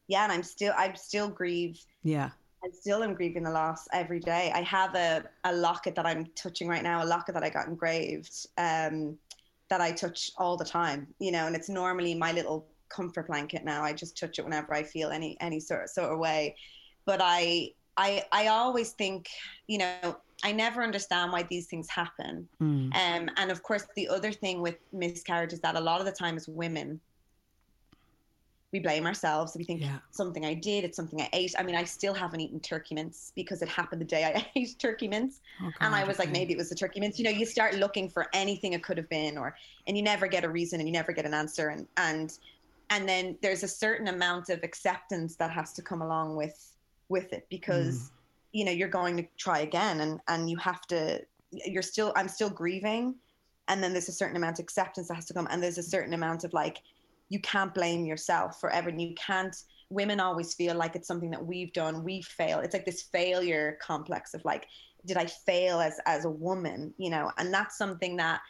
Yeah 0.07 0.23
and 0.23 0.31
i'm 0.31 0.43
still 0.43 0.73
i 0.77 0.91
still 0.93 1.29
grieve 1.29 1.79
yeah 2.03 2.31
I 2.63 2.69
still 2.71 3.03
am 3.03 3.13
grieving 3.13 3.43
the 3.43 3.51
loss 3.51 3.87
every 3.93 4.19
day. 4.19 4.51
I 4.53 4.61
have 4.61 4.95
a, 4.95 5.23
a 5.45 5.53
locket 5.53 5.95
that 5.95 6.05
I'm 6.05 6.25
touching 6.35 6.67
right 6.67 6.83
now, 6.83 7.03
a 7.03 7.05
locket 7.05 7.33
that 7.33 7.43
I 7.43 7.49
got 7.49 7.67
engraved 7.67 8.47
um, 8.57 9.17
that 9.69 9.81
I 9.81 9.91
touch 9.91 10.31
all 10.37 10.57
the 10.57 10.65
time, 10.65 11.07
you 11.19 11.31
know, 11.31 11.47
and 11.47 11.55
it's 11.55 11.69
normally 11.69 12.15
my 12.15 12.31
little 12.31 12.67
comfort 12.89 13.27
blanket 13.27 13.63
now. 13.63 13.83
I 13.83 13.93
just 13.93 14.17
touch 14.17 14.39
it 14.39 14.43
whenever 14.43 14.73
I 14.73 14.83
feel 14.83 15.09
any 15.09 15.37
any 15.39 15.59
sort 15.59 15.89
sort 15.89 16.11
of 16.11 16.19
way. 16.19 16.55
But 17.05 17.21
I 17.23 17.71
I 17.95 18.23
I 18.31 18.47
always 18.47 18.91
think, 18.91 19.29
you 19.67 19.77
know, 19.77 20.17
I 20.43 20.51
never 20.51 20.83
understand 20.83 21.31
why 21.31 21.43
these 21.43 21.67
things 21.67 21.89
happen. 21.89 22.47
Mm. 22.61 22.93
Um, 22.95 23.29
and 23.37 23.51
of 23.51 23.61
course, 23.63 23.85
the 23.95 24.07
other 24.07 24.31
thing 24.31 24.61
with 24.61 24.77
miscarriage 24.91 25.53
is 25.53 25.59
that 25.61 25.75
a 25.75 25.79
lot 25.79 25.99
of 25.99 26.05
the 26.05 26.11
time 26.11 26.35
as 26.35 26.47
women, 26.47 26.99
we 28.71 28.79
blame 28.79 29.07
ourselves. 29.07 29.55
We 29.57 29.63
think 29.63 29.81
Yeah. 29.81 29.97
something 30.11 30.45
I 30.45 30.53
did, 30.53 30.83
it's 30.83 30.95
something 30.95 31.21
I 31.21 31.29
ate. 31.33 31.55
I 31.57 31.63
mean, 31.63 31.75
I 31.75 31.83
still 31.83 32.13
haven't 32.13 32.39
eaten 32.39 32.59
turkey 32.59 32.93
mince 32.93 33.31
because 33.35 33.61
it 33.61 33.67
happened 33.67 34.01
the 34.01 34.05
day 34.05 34.25
I 34.25 34.45
ate 34.55 34.77
turkey 34.77 35.07
mince. 35.07 35.41
Oh, 35.61 35.71
and 35.81 35.95
I 35.95 36.03
was 36.03 36.19
like, 36.19 36.31
maybe 36.31 36.53
it 36.53 36.57
was 36.57 36.69
the 36.69 36.75
turkey 36.75 36.99
mince. 36.99 37.17
You 37.17 37.25
know, 37.25 37.31
you 37.31 37.45
start 37.45 37.75
looking 37.75 38.09
for 38.09 38.27
anything 38.33 38.73
it 38.73 38.83
could 38.83 38.97
have 38.97 39.09
been, 39.09 39.37
or 39.37 39.55
and 39.87 39.97
you 39.97 40.03
never 40.03 40.27
get 40.27 40.43
a 40.43 40.49
reason 40.49 40.79
and 40.79 40.87
you 40.87 40.93
never 40.93 41.11
get 41.11 41.25
an 41.25 41.33
answer. 41.33 41.69
And 41.69 41.87
and 41.97 42.37
and 42.89 43.07
then 43.07 43.37
there's 43.41 43.63
a 43.63 43.67
certain 43.67 44.07
amount 44.07 44.49
of 44.49 44.63
acceptance 44.63 45.35
that 45.35 45.51
has 45.51 45.73
to 45.73 45.81
come 45.81 46.01
along 46.01 46.35
with 46.35 46.75
with 47.09 47.33
it 47.33 47.47
because 47.49 47.97
mm. 47.97 48.09
you 48.51 48.65
know 48.65 48.71
you're 48.71 48.87
going 48.87 49.17
to 49.17 49.25
try 49.37 49.59
again 49.59 50.01
and 50.01 50.19
and 50.27 50.49
you 50.49 50.57
have 50.57 50.81
to 50.87 51.21
you're 51.51 51.81
still 51.83 52.13
i'm 52.15 52.27
still 52.27 52.49
grieving 52.49 53.15
and 53.67 53.83
then 53.83 53.91
there's 53.93 54.09
a 54.09 54.13
certain 54.13 54.37
amount 54.37 54.59
of 54.59 54.63
acceptance 54.63 55.07
that 55.07 55.15
has 55.15 55.25
to 55.25 55.33
come 55.33 55.47
and 55.49 55.61
there's 55.61 55.77
a 55.77 55.83
certain 55.83 56.13
amount 56.13 56.43
of 56.43 56.53
like 56.53 56.81
you 57.29 57.39
can't 57.39 57.73
blame 57.73 58.05
yourself 58.05 58.59
for 58.59 58.69
everything. 58.69 58.99
you 58.99 59.15
can't 59.15 59.55
women 59.91 60.19
always 60.19 60.53
feel 60.53 60.75
like 60.75 60.95
it's 60.95 61.07
something 61.07 61.31
that 61.31 61.43
we've 61.43 61.73
done 61.73 62.03
we 62.03 62.21
fail. 62.21 62.59
it's 62.59 62.73
like 62.73 62.85
this 62.85 63.03
failure 63.03 63.77
complex 63.81 64.33
of 64.33 64.43
like 64.45 64.67
did 65.05 65.17
i 65.17 65.25
fail 65.25 65.79
as 65.79 65.99
as 66.05 66.25
a 66.25 66.29
woman 66.29 66.93
you 66.97 67.09
know 67.09 67.31
and 67.37 67.53
that's 67.53 67.77
something 67.77 68.17
that 68.17 68.41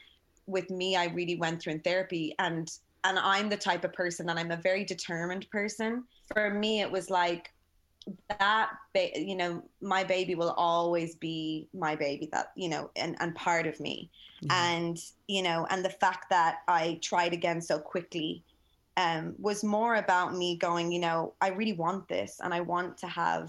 with 0.47 0.69
me 0.69 0.95
i 0.95 1.05
really 1.05 1.35
went 1.35 1.61
through 1.61 1.73
in 1.73 1.79
therapy 1.81 2.33
and 2.39 2.71
and 3.03 3.19
i'm 3.19 3.49
the 3.49 3.57
type 3.57 3.83
of 3.83 3.93
person 3.93 4.25
that 4.25 4.37
i'm 4.37 4.51
a 4.51 4.57
very 4.57 4.83
determined 4.83 5.49
person 5.51 6.03
for 6.33 6.49
me 6.53 6.81
it 6.81 6.91
was 6.91 7.09
like 7.09 7.53
that 8.39 8.71
ba- 8.93 9.19
you 9.19 9.35
know 9.35 9.63
my 9.81 10.03
baby 10.03 10.35
will 10.35 10.51
always 10.51 11.15
be 11.15 11.67
my 11.73 11.95
baby 11.95 12.29
that 12.31 12.51
you 12.55 12.69
know 12.69 12.89
and 12.95 13.15
and 13.19 13.35
part 13.35 13.67
of 13.67 13.79
me 13.79 14.09
mm-hmm. 14.43 14.51
and 14.51 14.97
you 15.27 15.43
know 15.43 15.67
and 15.69 15.83
the 15.83 15.89
fact 15.89 16.29
that 16.29 16.59
i 16.67 16.97
tried 17.01 17.33
again 17.33 17.61
so 17.61 17.77
quickly 17.77 18.43
um 18.99 19.35
was 19.37 19.63
more 19.63 19.95
about 19.95 20.35
me 20.35 20.57
going 20.57 20.91
you 20.91 20.99
know 20.99 21.33
i 21.41 21.49
really 21.59 21.77
want 21.85 22.07
this 22.07 22.31
and 22.43 22.53
i 22.53 22.61
want 22.73 22.97
to 22.97 23.07
have 23.07 23.47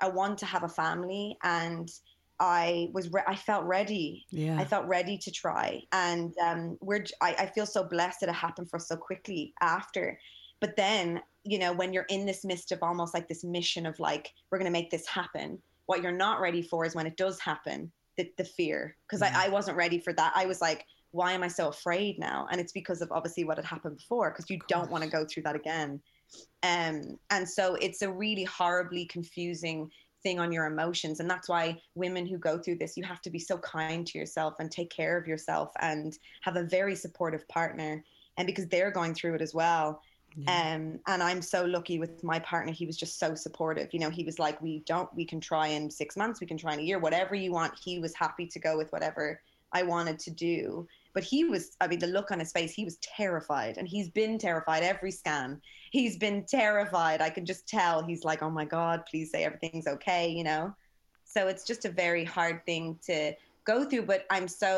i 0.00 0.08
want 0.08 0.38
to 0.38 0.46
have 0.46 0.62
a 0.64 0.68
family 0.68 1.36
and 1.42 1.88
i 2.38 2.88
was 2.92 3.12
re- 3.12 3.22
i 3.26 3.34
felt 3.34 3.64
ready 3.64 4.26
Yeah. 4.30 4.58
I 4.62 4.64
felt 4.64 4.86
ready 4.96 5.16
to 5.18 5.30
try, 5.42 5.68
and 5.92 6.34
um, 6.48 6.60
we're. 6.88 7.04
I, 7.20 7.30
I 7.44 7.46
feel 7.54 7.66
so 7.76 7.82
blessed 7.94 8.18
that 8.20 8.28
it 8.28 8.34
happened 8.46 8.68
for 8.70 8.76
us 8.76 8.88
so 8.88 8.96
quickly 8.96 9.54
after. 9.60 10.04
But 10.60 10.76
then, 10.76 11.20
you 11.44 11.58
know, 11.58 11.72
when 11.80 11.92
you're 11.92 12.10
in 12.16 12.26
this 12.26 12.42
midst 12.44 12.72
of 12.72 12.82
almost 12.82 13.14
like 13.14 13.26
this 13.28 13.44
mission 13.44 13.84
of 13.86 13.98
like, 14.08 14.24
we're 14.50 14.58
going 14.58 14.72
to 14.72 14.78
make 14.78 14.90
this 14.90 15.06
happen. 15.06 15.48
What 15.86 16.02
you're 16.02 16.20
not 16.26 16.40
ready 16.40 16.62
for 16.70 16.84
is 16.86 16.94
when 16.94 17.06
it 17.06 17.16
does 17.16 17.38
happen, 17.40 17.78
the 18.16 18.24
the 18.36 18.44
fear. 18.44 18.96
Because 19.06 19.22
Yeah. 19.22 19.32
I, 19.38 19.46
I 19.46 19.48
wasn't 19.48 19.76
ready 19.76 19.98
for 19.98 20.12
that. 20.14 20.32
I 20.42 20.46
was 20.46 20.60
like, 20.60 20.84
why 21.16 21.32
am 21.32 21.42
I 21.42 21.48
so 21.48 21.68
afraid 21.68 22.18
now? 22.18 22.46
And 22.50 22.60
it's 22.60 22.72
because 22.72 23.00
of 23.00 23.10
obviously 23.10 23.44
what 23.44 23.56
had 23.56 23.64
happened 23.64 23.96
before. 23.96 24.30
Because 24.30 24.50
you 24.50 24.58
don't 24.68 24.90
want 24.90 25.02
to 25.02 25.10
go 25.10 25.24
through 25.24 25.44
that 25.44 25.56
again. 25.56 26.00
Um, 26.62 27.18
and 27.30 27.48
so 27.48 27.76
it's 27.76 28.02
a 28.02 28.12
really 28.12 28.44
horribly 28.44 29.06
confusing 29.06 29.90
thing 30.22 30.38
on 30.38 30.52
your 30.52 30.66
emotions. 30.66 31.20
And 31.20 31.30
that's 31.30 31.48
why 31.48 31.80
women 31.94 32.26
who 32.26 32.36
go 32.36 32.58
through 32.58 32.76
this 32.76 32.96
you 32.96 33.04
have 33.04 33.22
to 33.22 33.30
be 33.30 33.38
so 33.38 33.56
kind 33.58 34.06
to 34.06 34.18
yourself 34.18 34.54
and 34.58 34.70
take 34.70 34.90
care 34.90 35.16
of 35.16 35.26
yourself 35.26 35.70
and 35.80 36.18
have 36.42 36.56
a 36.56 36.64
very 36.64 36.94
supportive 36.94 37.48
partner. 37.48 38.04
And 38.36 38.46
because 38.46 38.66
they're 38.66 38.90
going 38.90 39.14
through 39.14 39.36
it 39.36 39.42
as 39.42 39.54
well. 39.54 40.02
Um 40.48 41.00
and 41.06 41.22
i'm 41.22 41.40
so 41.40 41.64
lucky 41.64 41.98
with 41.98 42.22
my 42.22 42.38
partner 42.40 42.70
he 42.70 42.84
was 42.84 42.98
just 42.98 43.18
so 43.18 43.34
supportive. 43.34 43.88
You 43.94 44.00
know 44.00 44.10
he 44.10 44.22
was 44.22 44.38
like 44.38 44.60
we 44.60 44.80
don't 44.80 45.08
we 45.14 45.24
can 45.24 45.40
try 45.40 45.68
in 45.68 45.90
6 45.90 46.16
months 46.18 46.40
we 46.42 46.46
can 46.46 46.58
try 46.58 46.74
in 46.74 46.80
a 46.80 46.82
year 46.82 46.98
whatever 46.98 47.34
you 47.34 47.52
want. 47.52 47.72
He 47.82 48.00
was 48.00 48.14
happy 48.14 48.46
to 48.48 48.58
go 48.58 48.76
with 48.76 48.92
whatever 48.92 49.40
i 49.72 49.82
wanted 49.82 50.18
to 50.18 50.30
do 50.30 50.86
but 51.16 51.24
he 51.24 51.44
was 51.44 51.76
i 51.80 51.86
mean 51.88 51.98
the 51.98 52.06
look 52.06 52.30
on 52.30 52.38
his 52.38 52.52
face 52.52 52.72
he 52.74 52.84
was 52.84 52.98
terrified 52.98 53.78
and 53.78 53.88
he's 53.88 54.10
been 54.10 54.38
terrified 54.38 54.82
every 54.82 55.10
scan. 55.10 55.60
He's 55.90 56.18
been 56.18 56.44
terrified. 56.44 57.22
I 57.22 57.30
can 57.30 57.46
just 57.46 57.66
tell. 57.66 58.02
He's 58.02 58.22
like 58.22 58.42
oh 58.42 58.50
my 58.50 58.66
god 58.66 59.04
please 59.10 59.30
say 59.32 59.42
everything's 59.42 59.86
okay 59.86 60.28
you 60.28 60.44
know? 60.44 60.74
So 61.24 61.48
it's 61.48 61.64
just 61.64 61.86
a 61.86 61.88
very 62.04 62.24
hard 62.36 62.56
thing 62.66 62.98
to 63.06 63.32
go 63.64 63.84
through 63.88 64.02
but 64.12 64.26
i'm 64.30 64.46
so 64.46 64.72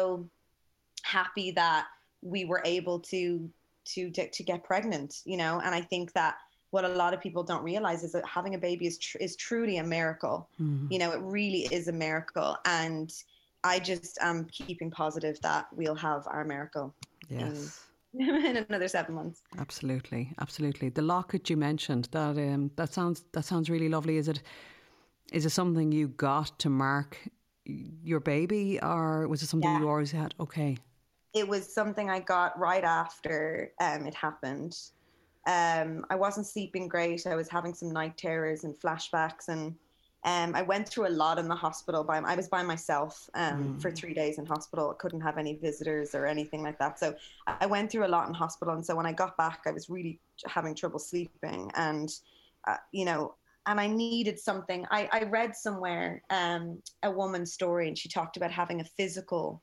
happy 1.02 1.50
that 1.62 1.86
we 2.22 2.44
were 2.44 2.62
able 2.64 2.98
to 3.12 3.50
to 3.92 4.10
to, 4.16 4.30
to 4.30 4.42
get 4.50 4.62
pregnant 4.62 5.12
you 5.24 5.36
know? 5.36 5.60
And 5.64 5.74
i 5.74 5.80
think 5.80 6.12
that 6.12 6.36
what 6.70 6.84
a 6.84 6.94
lot 7.02 7.14
of 7.14 7.20
people 7.20 7.42
don't 7.42 7.64
realize 7.64 8.04
is 8.04 8.12
that 8.12 8.24
having 8.26 8.54
a 8.54 8.58
baby 8.58 8.86
is 8.86 8.98
tr- 8.98 9.18
is 9.26 9.34
truly 9.34 9.78
a 9.78 9.84
miracle. 9.96 10.48
Mhm. 10.60 10.86
you 10.92 10.98
know 11.00 11.10
it 11.16 11.20
really 11.38 11.62
is 11.78 11.88
a 11.88 11.96
miracle. 12.06 12.56
And 12.64 13.10
i 13.64 13.78
just 13.78 14.18
am 14.20 14.44
keeping 14.46 14.90
positive 14.90 15.40
that 15.40 15.66
we'll 15.72 15.94
have 15.94 16.26
our 16.26 16.44
miracle 16.44 16.94
Yes. 17.30 17.84
in 18.18 18.56
another 18.68 18.88
seven 18.88 19.14
months 19.14 19.42
Absolutely, 19.58 20.32
absolutely. 20.40 20.88
The 20.90 21.02
locket 21.02 21.50
you 21.50 21.56
mentioned 21.56 22.08
that 22.12 22.36
um, 22.38 22.70
that 22.76 22.92
sounds 22.92 23.24
that 23.32 23.44
sounds 23.44 23.70
really 23.70 23.88
lovely. 23.88 24.16
Is 24.16 24.28
it 24.28 24.42
is 25.32 25.44
it 25.46 25.50
something 25.50 25.92
you 25.92 26.08
got 26.08 26.58
to 26.60 26.70
mark 26.70 27.18
your 27.64 28.20
baby, 28.20 28.78
or 28.82 29.26
was 29.28 29.42
it 29.42 29.46
something 29.48 29.70
Yeah. 29.70 29.80
you 29.80 29.88
always 29.88 30.12
had? 30.12 30.34
Okay, 30.38 30.76
it 31.34 31.46
was 31.46 31.72
something 31.72 32.10
I 32.10 32.20
got 32.20 32.58
right 32.58 32.84
after 32.84 33.72
um, 33.80 34.06
it 34.06 34.14
happened. 34.14 34.76
Um, 35.46 36.04
I 36.10 36.16
wasn't 36.16 36.46
sleeping 36.46 36.88
great. 36.88 37.26
I 37.26 37.34
was 37.34 37.48
having 37.48 37.74
some 37.74 37.90
night 37.90 38.16
terrors 38.16 38.64
and 38.64 38.74
flashbacks, 38.78 39.48
and 39.48 39.74
um, 40.24 40.54
I 40.54 40.62
went 40.62 40.88
through 40.88 41.06
a 41.06 41.10
lot 41.10 41.38
in 41.38 41.46
the 41.46 41.54
hospital. 41.54 42.02
By 42.02 42.18
I 42.18 42.34
was 42.34 42.48
by 42.48 42.62
myself 42.62 43.30
um, 43.34 43.78
for 43.78 43.90
three 43.90 44.14
days 44.14 44.38
in 44.38 44.46
hospital. 44.46 44.90
I 44.90 44.94
couldn't 45.00 45.20
have 45.20 45.38
any 45.38 45.54
visitors 45.54 46.14
or 46.14 46.26
anything 46.26 46.62
like 46.62 46.78
that. 46.80 46.98
So 46.98 47.14
I 47.46 47.66
went 47.66 47.90
through 47.90 48.04
a 48.04 48.08
lot 48.08 48.26
in 48.26 48.34
hospital. 48.34 48.74
And 48.74 48.84
so 48.84 48.96
when 48.96 49.06
I 49.06 49.12
got 49.12 49.36
back, 49.36 49.60
I 49.66 49.70
was 49.70 49.88
really 49.88 50.18
having 50.46 50.74
trouble 50.74 50.98
sleeping, 50.98 51.70
and 51.74 52.12
uh, 52.66 52.76
you 52.92 53.04
know. 53.04 53.34
And 53.66 53.78
I 53.78 53.86
needed 53.86 54.38
something. 54.38 54.86
I, 54.90 55.10
I 55.12 55.24
read 55.24 55.54
somewhere 55.54 56.22
um, 56.30 56.82
a 57.02 57.10
woman's 57.10 57.52
story, 57.52 57.86
and 57.86 57.98
she 57.98 58.08
talked 58.08 58.38
about 58.38 58.50
having 58.50 58.80
a 58.80 58.84
physical 58.84 59.60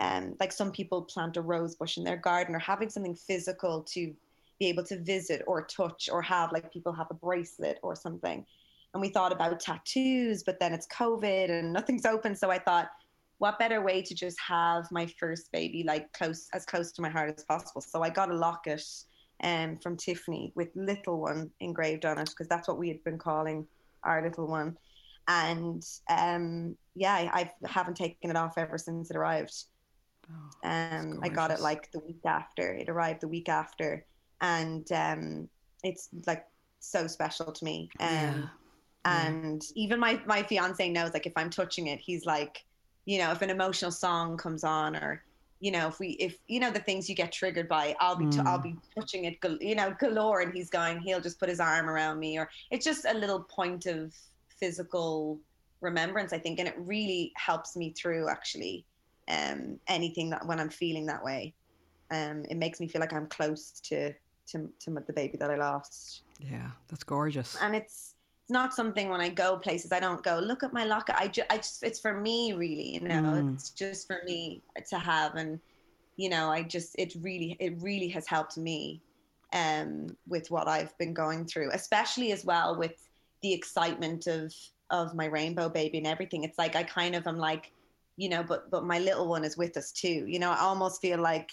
um, 0.00 0.34
like 0.40 0.52
some 0.52 0.72
people 0.72 1.02
plant 1.02 1.36
a 1.36 1.42
rose 1.42 1.74
bush 1.76 1.98
in 1.98 2.04
their 2.04 2.16
garden 2.16 2.54
or 2.54 2.58
having 2.58 2.88
something 2.88 3.14
physical 3.14 3.82
to 3.82 4.12
be 4.58 4.66
able 4.66 4.84
to 4.84 4.98
visit 4.98 5.42
or 5.46 5.62
touch 5.62 6.08
or 6.10 6.22
have 6.22 6.50
like 6.50 6.72
people 6.72 6.92
have 6.92 7.08
a 7.10 7.14
bracelet 7.14 7.78
or 7.82 7.94
something 7.94 8.44
and 8.94 9.00
we 9.00 9.08
thought 9.08 9.32
about 9.32 9.60
tattoos 9.60 10.42
but 10.42 10.58
then 10.60 10.72
it's 10.72 10.86
covid 10.86 11.50
and 11.50 11.72
nothing's 11.72 12.06
open 12.06 12.34
so 12.34 12.50
i 12.50 12.58
thought 12.58 12.88
what 13.38 13.58
better 13.58 13.80
way 13.80 14.00
to 14.00 14.14
just 14.14 14.38
have 14.40 14.84
my 14.90 15.06
first 15.18 15.50
baby 15.52 15.84
like 15.86 16.12
close 16.12 16.48
as 16.52 16.64
close 16.64 16.92
to 16.92 17.02
my 17.02 17.08
heart 17.08 17.34
as 17.36 17.44
possible 17.44 17.80
so 17.80 18.02
i 18.02 18.10
got 18.10 18.30
a 18.30 18.34
locket 18.34 18.84
um, 19.44 19.76
from 19.78 19.96
tiffany 19.96 20.52
with 20.54 20.68
little 20.76 21.20
one 21.20 21.50
engraved 21.60 22.04
on 22.04 22.18
it 22.18 22.28
because 22.28 22.46
that's 22.48 22.68
what 22.68 22.78
we 22.78 22.88
had 22.88 23.02
been 23.02 23.18
calling 23.18 23.66
our 24.04 24.22
little 24.22 24.46
one 24.46 24.76
and 25.28 25.82
um, 26.10 26.76
yeah 26.94 27.14
I, 27.14 27.50
I 27.64 27.68
haven't 27.68 27.96
taken 27.96 28.30
it 28.30 28.36
off 28.36 28.58
ever 28.58 28.78
since 28.78 29.10
it 29.10 29.16
arrived 29.16 29.64
Oh, 30.30 30.68
um, 30.68 31.20
I 31.22 31.28
got 31.28 31.50
it 31.50 31.60
like 31.60 31.90
the 31.92 31.98
week 32.00 32.24
after. 32.24 32.74
It 32.74 32.88
arrived 32.88 33.22
the 33.22 33.28
week 33.28 33.48
after, 33.48 34.04
and 34.40 34.90
um, 34.92 35.48
it's 35.82 36.08
like 36.26 36.44
so 36.80 37.06
special 37.06 37.52
to 37.52 37.64
me. 37.64 37.90
Um, 38.00 38.08
Yeah. 38.08 38.42
And 39.04 39.62
even 39.74 39.98
my 39.98 40.20
my 40.26 40.42
fiance 40.42 40.88
knows 40.88 41.12
like 41.12 41.26
if 41.26 41.32
I'm 41.36 41.50
touching 41.50 41.88
it, 41.88 42.00
he's 42.00 42.24
like, 42.24 42.64
you 43.04 43.18
know, 43.18 43.32
if 43.32 43.42
an 43.42 43.50
emotional 43.50 43.90
song 43.90 44.36
comes 44.36 44.62
on, 44.64 44.94
or 44.96 45.24
you 45.60 45.70
know, 45.72 45.88
if 45.88 45.98
we 45.98 46.10
if 46.20 46.36
you 46.46 46.60
know 46.60 46.70
the 46.70 46.80
things 46.80 47.08
you 47.08 47.14
get 47.14 47.32
triggered 47.32 47.68
by, 47.68 47.96
I'll 48.00 48.16
be 48.16 48.26
t- 48.26 48.40
I'll 48.46 48.58
be 48.62 48.76
touching 48.98 49.24
it, 49.24 49.40
gal- 49.40 49.58
you 49.60 49.74
know, 49.74 49.94
galore, 49.98 50.40
and 50.40 50.52
he's 50.54 50.70
going, 50.70 51.00
he'll 51.00 51.20
just 51.20 51.40
put 51.40 51.48
his 51.48 51.60
arm 51.60 51.88
around 51.88 52.18
me, 52.20 52.38
or 52.38 52.48
it's 52.70 52.84
just 52.84 53.04
a 53.04 53.14
little 53.14 53.40
point 53.44 53.86
of 53.86 54.14
physical 54.60 55.40
remembrance, 55.80 56.32
I 56.32 56.38
think, 56.38 56.60
and 56.60 56.68
it 56.68 56.74
really 56.78 57.32
helps 57.36 57.76
me 57.76 57.92
through 57.92 58.28
actually 58.28 58.84
um, 59.28 59.78
anything 59.88 60.30
that 60.30 60.46
when 60.46 60.60
I'm 60.60 60.70
feeling 60.70 61.06
that 61.06 61.24
way. 61.24 61.54
Um, 62.10 62.44
it 62.50 62.56
makes 62.56 62.78
me 62.78 62.86
feel 62.88 63.00
like 63.00 63.12
I'm 63.12 63.26
close 63.26 63.80
to, 63.84 64.12
to 64.48 64.70
to 64.80 64.90
the 64.90 65.12
baby 65.12 65.38
that 65.38 65.50
I 65.50 65.56
lost, 65.56 66.22
yeah, 66.38 66.70
that's 66.88 67.04
gorgeous. 67.04 67.56
and 67.60 67.74
it's 67.74 68.11
not 68.52 68.74
something 68.74 69.08
when 69.08 69.20
I 69.20 69.28
go 69.28 69.56
places 69.56 69.90
I 69.90 70.00
don't 70.00 70.22
go 70.22 70.38
look 70.38 70.62
at 70.62 70.72
my 70.72 70.84
locket. 70.84 71.16
I, 71.18 71.28
ju- 71.28 71.42
I 71.50 71.56
just 71.56 71.82
it's 71.82 71.98
for 71.98 72.20
me 72.20 72.52
really, 72.52 72.94
you 72.94 73.00
know. 73.00 73.22
Mm. 73.22 73.54
It's 73.54 73.70
just 73.70 74.06
for 74.06 74.20
me 74.24 74.62
to 74.88 74.98
have, 74.98 75.34
and 75.34 75.58
you 76.16 76.28
know, 76.28 76.50
I 76.50 76.62
just 76.62 76.94
it 76.98 77.14
really 77.20 77.56
it 77.58 77.74
really 77.80 78.08
has 78.08 78.26
helped 78.26 78.56
me 78.56 79.00
um, 79.52 80.16
with 80.28 80.50
what 80.50 80.68
I've 80.68 80.96
been 80.98 81.14
going 81.14 81.46
through, 81.46 81.70
especially 81.72 82.32
as 82.32 82.44
well 82.44 82.78
with 82.78 83.08
the 83.42 83.52
excitement 83.52 84.26
of 84.26 84.54
of 84.90 85.14
my 85.14 85.26
rainbow 85.26 85.68
baby 85.68 85.98
and 85.98 86.06
everything. 86.06 86.44
It's 86.44 86.58
like 86.58 86.76
I 86.76 86.82
kind 86.82 87.16
of 87.16 87.26
am 87.26 87.38
like, 87.38 87.72
you 88.16 88.28
know, 88.28 88.42
but 88.42 88.70
but 88.70 88.84
my 88.84 88.98
little 88.98 89.26
one 89.26 89.44
is 89.44 89.56
with 89.56 89.76
us 89.76 89.90
too. 89.90 90.26
You 90.26 90.38
know, 90.38 90.50
I 90.50 90.58
almost 90.58 91.00
feel 91.00 91.18
like, 91.18 91.50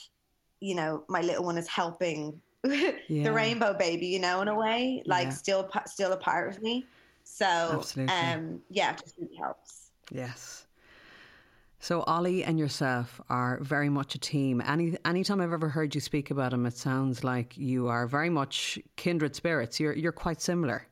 you 0.59 0.75
know, 0.75 1.03
my 1.07 1.21
little 1.21 1.45
one 1.45 1.57
is 1.57 1.67
helping 1.67 2.41
Yeah. 3.07 3.23
the 3.23 3.31
rainbow 3.33 3.73
baby. 3.73 4.07
You 4.07 4.19
know, 4.19 4.41
in 4.41 4.47
a 4.47 4.55
way, 4.55 5.03
like 5.05 5.31
Yeah. 5.31 5.33
still 5.33 5.69
still 5.87 6.11
a 6.13 6.17
part 6.17 6.49
of 6.55 6.61
me. 6.61 6.89
So 7.23 7.69
Absolutely. 7.69 8.07
um, 8.07 8.61
yeah, 8.69 8.91
it 8.93 8.99
just 8.99 9.15
really 9.17 9.35
helps. 9.37 9.91
Yes. 10.11 10.67
So 11.81 12.03
Ollie 12.03 12.41
and 12.43 12.57
yourself 12.57 13.19
are 13.29 13.59
very 13.61 13.89
much 13.89 14.15
a 14.15 14.19
team. 14.19 14.61
Any 14.61 14.97
anytime 15.03 15.41
I've 15.41 15.51
ever 15.51 15.67
heard 15.69 15.93
you 15.95 15.99
speak 16.01 16.31
about 16.31 16.53
him, 16.53 16.65
it 16.65 16.77
sounds 16.77 17.21
like 17.23 17.57
you 17.57 17.87
are 17.89 18.07
very 18.07 18.29
much 18.29 18.79
kindred 18.95 19.35
spirits. 19.35 19.77
You're 19.79 19.93
you're 19.93 20.11
quite 20.13 20.41
similar. 20.41 20.87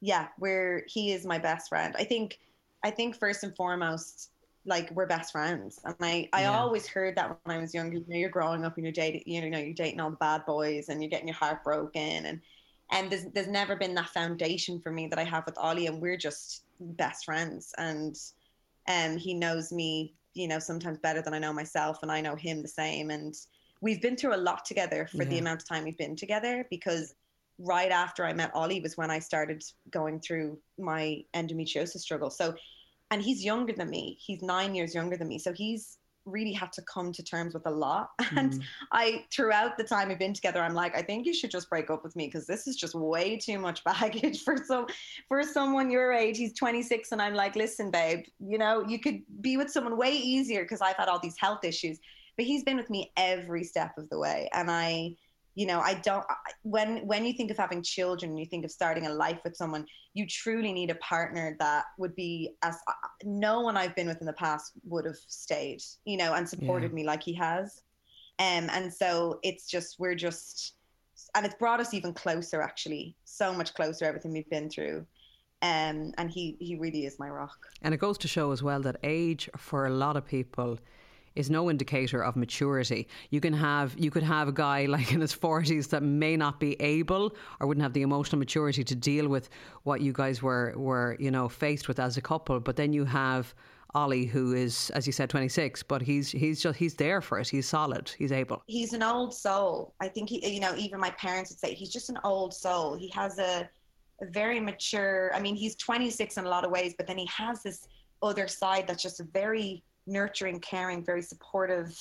Yeah, 0.00 0.28
we're 0.38 0.84
he 0.88 1.12
is 1.12 1.24
my 1.24 1.38
best 1.38 1.68
friend. 1.68 1.94
I 1.98 2.04
think 2.04 2.38
I 2.82 2.90
think 2.90 3.16
first 3.16 3.44
and 3.44 3.54
foremost, 3.54 4.30
like 4.64 4.90
we're 4.92 5.06
best 5.06 5.32
friends. 5.32 5.80
And 5.84 5.94
I, 6.00 6.28
I 6.32 6.42
yeah. 6.42 6.58
always 6.58 6.86
heard 6.86 7.16
that 7.16 7.38
when 7.42 7.56
I 7.56 7.60
was 7.60 7.74
younger. 7.74 7.98
You 7.98 8.04
know, 8.06 8.16
you're 8.16 8.30
growing 8.30 8.64
up 8.64 8.76
and 8.76 8.84
you're 8.84 8.92
dating 8.92 9.22
you 9.26 9.48
know, 9.48 9.58
you're 9.58 9.74
dating 9.74 10.00
all 10.00 10.10
the 10.10 10.16
bad 10.16 10.46
boys 10.46 10.88
and 10.88 11.02
you're 11.02 11.10
getting 11.10 11.28
your 11.28 11.36
heart 11.36 11.64
broken 11.64 12.26
and 12.26 12.40
and 12.90 13.10
there's 13.10 13.24
there's 13.34 13.48
never 13.48 13.74
been 13.76 13.94
that 13.94 14.10
foundation 14.10 14.80
for 14.80 14.90
me 14.92 15.08
that 15.08 15.18
I 15.18 15.24
have 15.24 15.46
with 15.46 15.58
Ollie 15.58 15.86
and 15.86 16.00
we're 16.00 16.16
just 16.16 16.64
best 16.80 17.24
friends 17.24 17.74
and 17.78 18.16
and 18.86 19.20
he 19.20 19.34
knows 19.34 19.72
me, 19.72 20.14
you 20.34 20.48
know, 20.48 20.58
sometimes 20.58 20.98
better 20.98 21.22
than 21.22 21.34
I 21.34 21.38
know 21.38 21.52
myself, 21.52 21.98
and 22.02 22.10
I 22.10 22.20
know 22.20 22.34
him 22.34 22.62
the 22.62 22.68
same. 22.68 23.10
And 23.10 23.34
we've 23.80 24.02
been 24.02 24.16
through 24.16 24.34
a 24.34 24.36
lot 24.36 24.64
together 24.64 25.06
for 25.10 25.22
yeah. 25.22 25.28
the 25.28 25.38
amount 25.38 25.62
of 25.62 25.68
time 25.68 25.84
we've 25.84 25.98
been 25.98 26.16
together 26.16 26.66
because 26.70 27.14
right 27.58 27.92
after 27.92 28.24
I 28.24 28.32
met 28.32 28.50
Ollie 28.54 28.80
was 28.80 28.96
when 28.96 29.10
I 29.10 29.18
started 29.18 29.62
going 29.90 30.20
through 30.20 30.58
my 30.78 31.24
endometriosis 31.34 32.00
struggle. 32.00 32.30
So, 32.30 32.54
and 33.12 33.22
he's 33.22 33.44
younger 33.44 33.74
than 33.74 33.90
me. 33.90 34.16
He's 34.24 34.42
nine 34.42 34.74
years 34.74 34.94
younger 34.94 35.18
than 35.18 35.28
me. 35.28 35.38
So 35.38 35.52
he's 35.52 35.98
really 36.24 36.52
had 36.52 36.72
to 36.72 36.82
come 36.82 37.12
to 37.12 37.22
terms 37.22 37.52
with 37.52 37.66
a 37.66 37.70
lot. 37.70 38.08
And 38.36 38.54
mm. 38.54 38.62
I, 38.90 39.26
throughout 39.30 39.76
the 39.76 39.84
time 39.84 40.08
we've 40.08 40.18
been 40.18 40.32
together, 40.32 40.62
I'm 40.62 40.72
like, 40.72 40.96
I 40.96 41.02
think 41.02 41.26
you 41.26 41.34
should 41.34 41.50
just 41.50 41.68
break 41.68 41.90
up 41.90 42.02
with 42.02 42.16
me 42.16 42.26
because 42.26 42.46
this 42.46 42.66
is 42.66 42.76
just 42.76 42.94
way 42.94 43.36
too 43.36 43.58
much 43.58 43.84
baggage 43.90 44.42
for 44.42 44.56
some 44.56 44.86
for 45.28 45.42
someone 45.42 45.90
your 45.90 46.12
age. 46.12 46.38
He's 46.38 46.54
26, 46.54 47.12
and 47.12 47.20
I'm 47.20 47.34
like, 47.34 47.54
listen, 47.54 47.90
babe, 47.90 48.24
you 48.40 48.56
know, 48.56 48.82
you 48.88 48.98
could 48.98 49.20
be 49.42 49.58
with 49.58 49.70
someone 49.70 49.98
way 49.98 50.12
easier 50.12 50.62
because 50.62 50.80
I've 50.80 50.96
had 50.96 51.08
all 51.08 51.20
these 51.20 51.36
health 51.38 51.64
issues. 51.64 51.98
But 52.38 52.46
he's 52.46 52.64
been 52.64 52.78
with 52.78 52.88
me 52.88 53.12
every 53.18 53.64
step 53.64 53.98
of 53.98 54.08
the 54.08 54.18
way, 54.18 54.48
and 54.54 54.70
I 54.70 55.16
you 55.54 55.66
know 55.66 55.80
i 55.80 55.94
don't 55.94 56.24
when 56.62 57.06
when 57.06 57.24
you 57.24 57.32
think 57.32 57.50
of 57.50 57.56
having 57.56 57.82
children 57.82 58.36
you 58.36 58.46
think 58.46 58.64
of 58.64 58.70
starting 58.70 59.06
a 59.06 59.12
life 59.12 59.38
with 59.44 59.56
someone 59.56 59.84
you 60.14 60.26
truly 60.26 60.72
need 60.72 60.90
a 60.90 60.94
partner 60.96 61.56
that 61.58 61.84
would 61.98 62.14
be 62.14 62.54
as 62.62 62.76
uh, 62.88 62.92
no 63.24 63.60
one 63.60 63.76
i've 63.76 63.94
been 63.94 64.06
with 64.06 64.20
in 64.20 64.26
the 64.26 64.32
past 64.32 64.72
would 64.84 65.04
have 65.04 65.16
stayed 65.26 65.82
you 66.04 66.16
know 66.16 66.34
and 66.34 66.48
supported 66.48 66.90
yeah. 66.90 66.94
me 66.96 67.04
like 67.04 67.22
he 67.22 67.34
has. 67.34 67.82
Um, 68.38 68.68
and 68.72 68.92
so 68.92 69.38
it's 69.42 69.66
just 69.66 69.98
we're 69.98 70.14
just 70.14 70.74
and 71.34 71.46
it's 71.46 71.54
brought 71.54 71.80
us 71.80 71.94
even 71.94 72.12
closer 72.12 72.60
actually 72.60 73.16
so 73.24 73.52
much 73.52 73.74
closer 73.74 74.04
everything 74.04 74.32
we've 74.32 74.50
been 74.50 74.68
through. 74.68 75.06
Um, 75.60 76.12
and 76.18 76.30
he 76.30 76.56
he 76.58 76.76
really 76.76 77.06
is 77.06 77.18
my 77.18 77.28
rock. 77.28 77.58
And 77.82 77.94
it 77.94 77.98
goes 77.98 78.18
to 78.18 78.28
show 78.28 78.50
as 78.52 78.62
well 78.62 78.80
that 78.82 78.96
age 79.02 79.48
for 79.56 79.86
a 79.86 79.90
lot 79.90 80.16
of 80.16 80.26
people 80.26 80.78
is 81.34 81.50
no 81.50 81.70
indicator 81.70 82.22
of 82.22 82.36
maturity. 82.36 83.08
You 83.30 83.40
can 83.40 83.52
have 83.52 83.94
you 83.98 84.10
could 84.10 84.22
have 84.22 84.48
a 84.48 84.52
guy 84.52 84.86
like 84.86 85.12
in 85.12 85.20
his 85.20 85.32
forties 85.32 85.88
that 85.88 86.02
may 86.02 86.36
not 86.36 86.60
be 86.60 86.80
able 86.80 87.34
or 87.60 87.66
wouldn't 87.66 87.82
have 87.82 87.92
the 87.92 88.02
emotional 88.02 88.38
maturity 88.38 88.84
to 88.84 88.94
deal 88.94 89.28
with 89.28 89.48
what 89.84 90.00
you 90.00 90.12
guys 90.12 90.42
were 90.42 90.74
were 90.76 91.16
you 91.18 91.30
know 91.30 91.48
faced 91.48 91.88
with 91.88 91.98
as 91.98 92.16
a 92.16 92.22
couple. 92.22 92.60
But 92.60 92.76
then 92.76 92.92
you 92.92 93.04
have 93.04 93.54
Ollie, 93.94 94.24
who 94.24 94.54
is, 94.54 94.90
as 94.90 95.06
you 95.06 95.12
said, 95.12 95.28
26, 95.28 95.82
but 95.82 96.00
he's 96.00 96.30
he's 96.30 96.62
just 96.62 96.78
he's 96.78 96.94
there 96.94 97.20
for 97.20 97.38
it. 97.38 97.48
He's 97.48 97.68
solid. 97.68 98.10
He's 98.16 98.32
able. 98.32 98.62
He's 98.66 98.94
an 98.94 99.02
old 99.02 99.34
soul. 99.34 99.94
I 100.00 100.08
think 100.08 100.30
he, 100.30 100.46
you 100.48 100.60
know, 100.60 100.74
even 100.76 100.98
my 100.98 101.10
parents 101.10 101.50
would 101.50 101.58
say 101.58 101.74
he's 101.74 101.90
just 101.90 102.08
an 102.08 102.18
old 102.24 102.54
soul. 102.54 102.94
He 102.96 103.08
has 103.08 103.38
a, 103.38 103.68
a 104.22 104.26
very 104.26 104.60
mature. 104.60 105.30
I 105.34 105.40
mean, 105.40 105.54
he's 105.54 105.76
26 105.76 106.38
in 106.38 106.46
a 106.46 106.48
lot 106.48 106.64
of 106.64 106.70
ways, 106.70 106.94
but 106.96 107.06
then 107.06 107.18
he 107.18 107.26
has 107.26 107.62
this 107.62 107.86
other 108.22 108.48
side 108.48 108.86
that's 108.86 109.02
just 109.02 109.20
very 109.32 109.82
nurturing, 110.06 110.60
caring, 110.60 111.04
very 111.04 111.22
supportive 111.22 111.96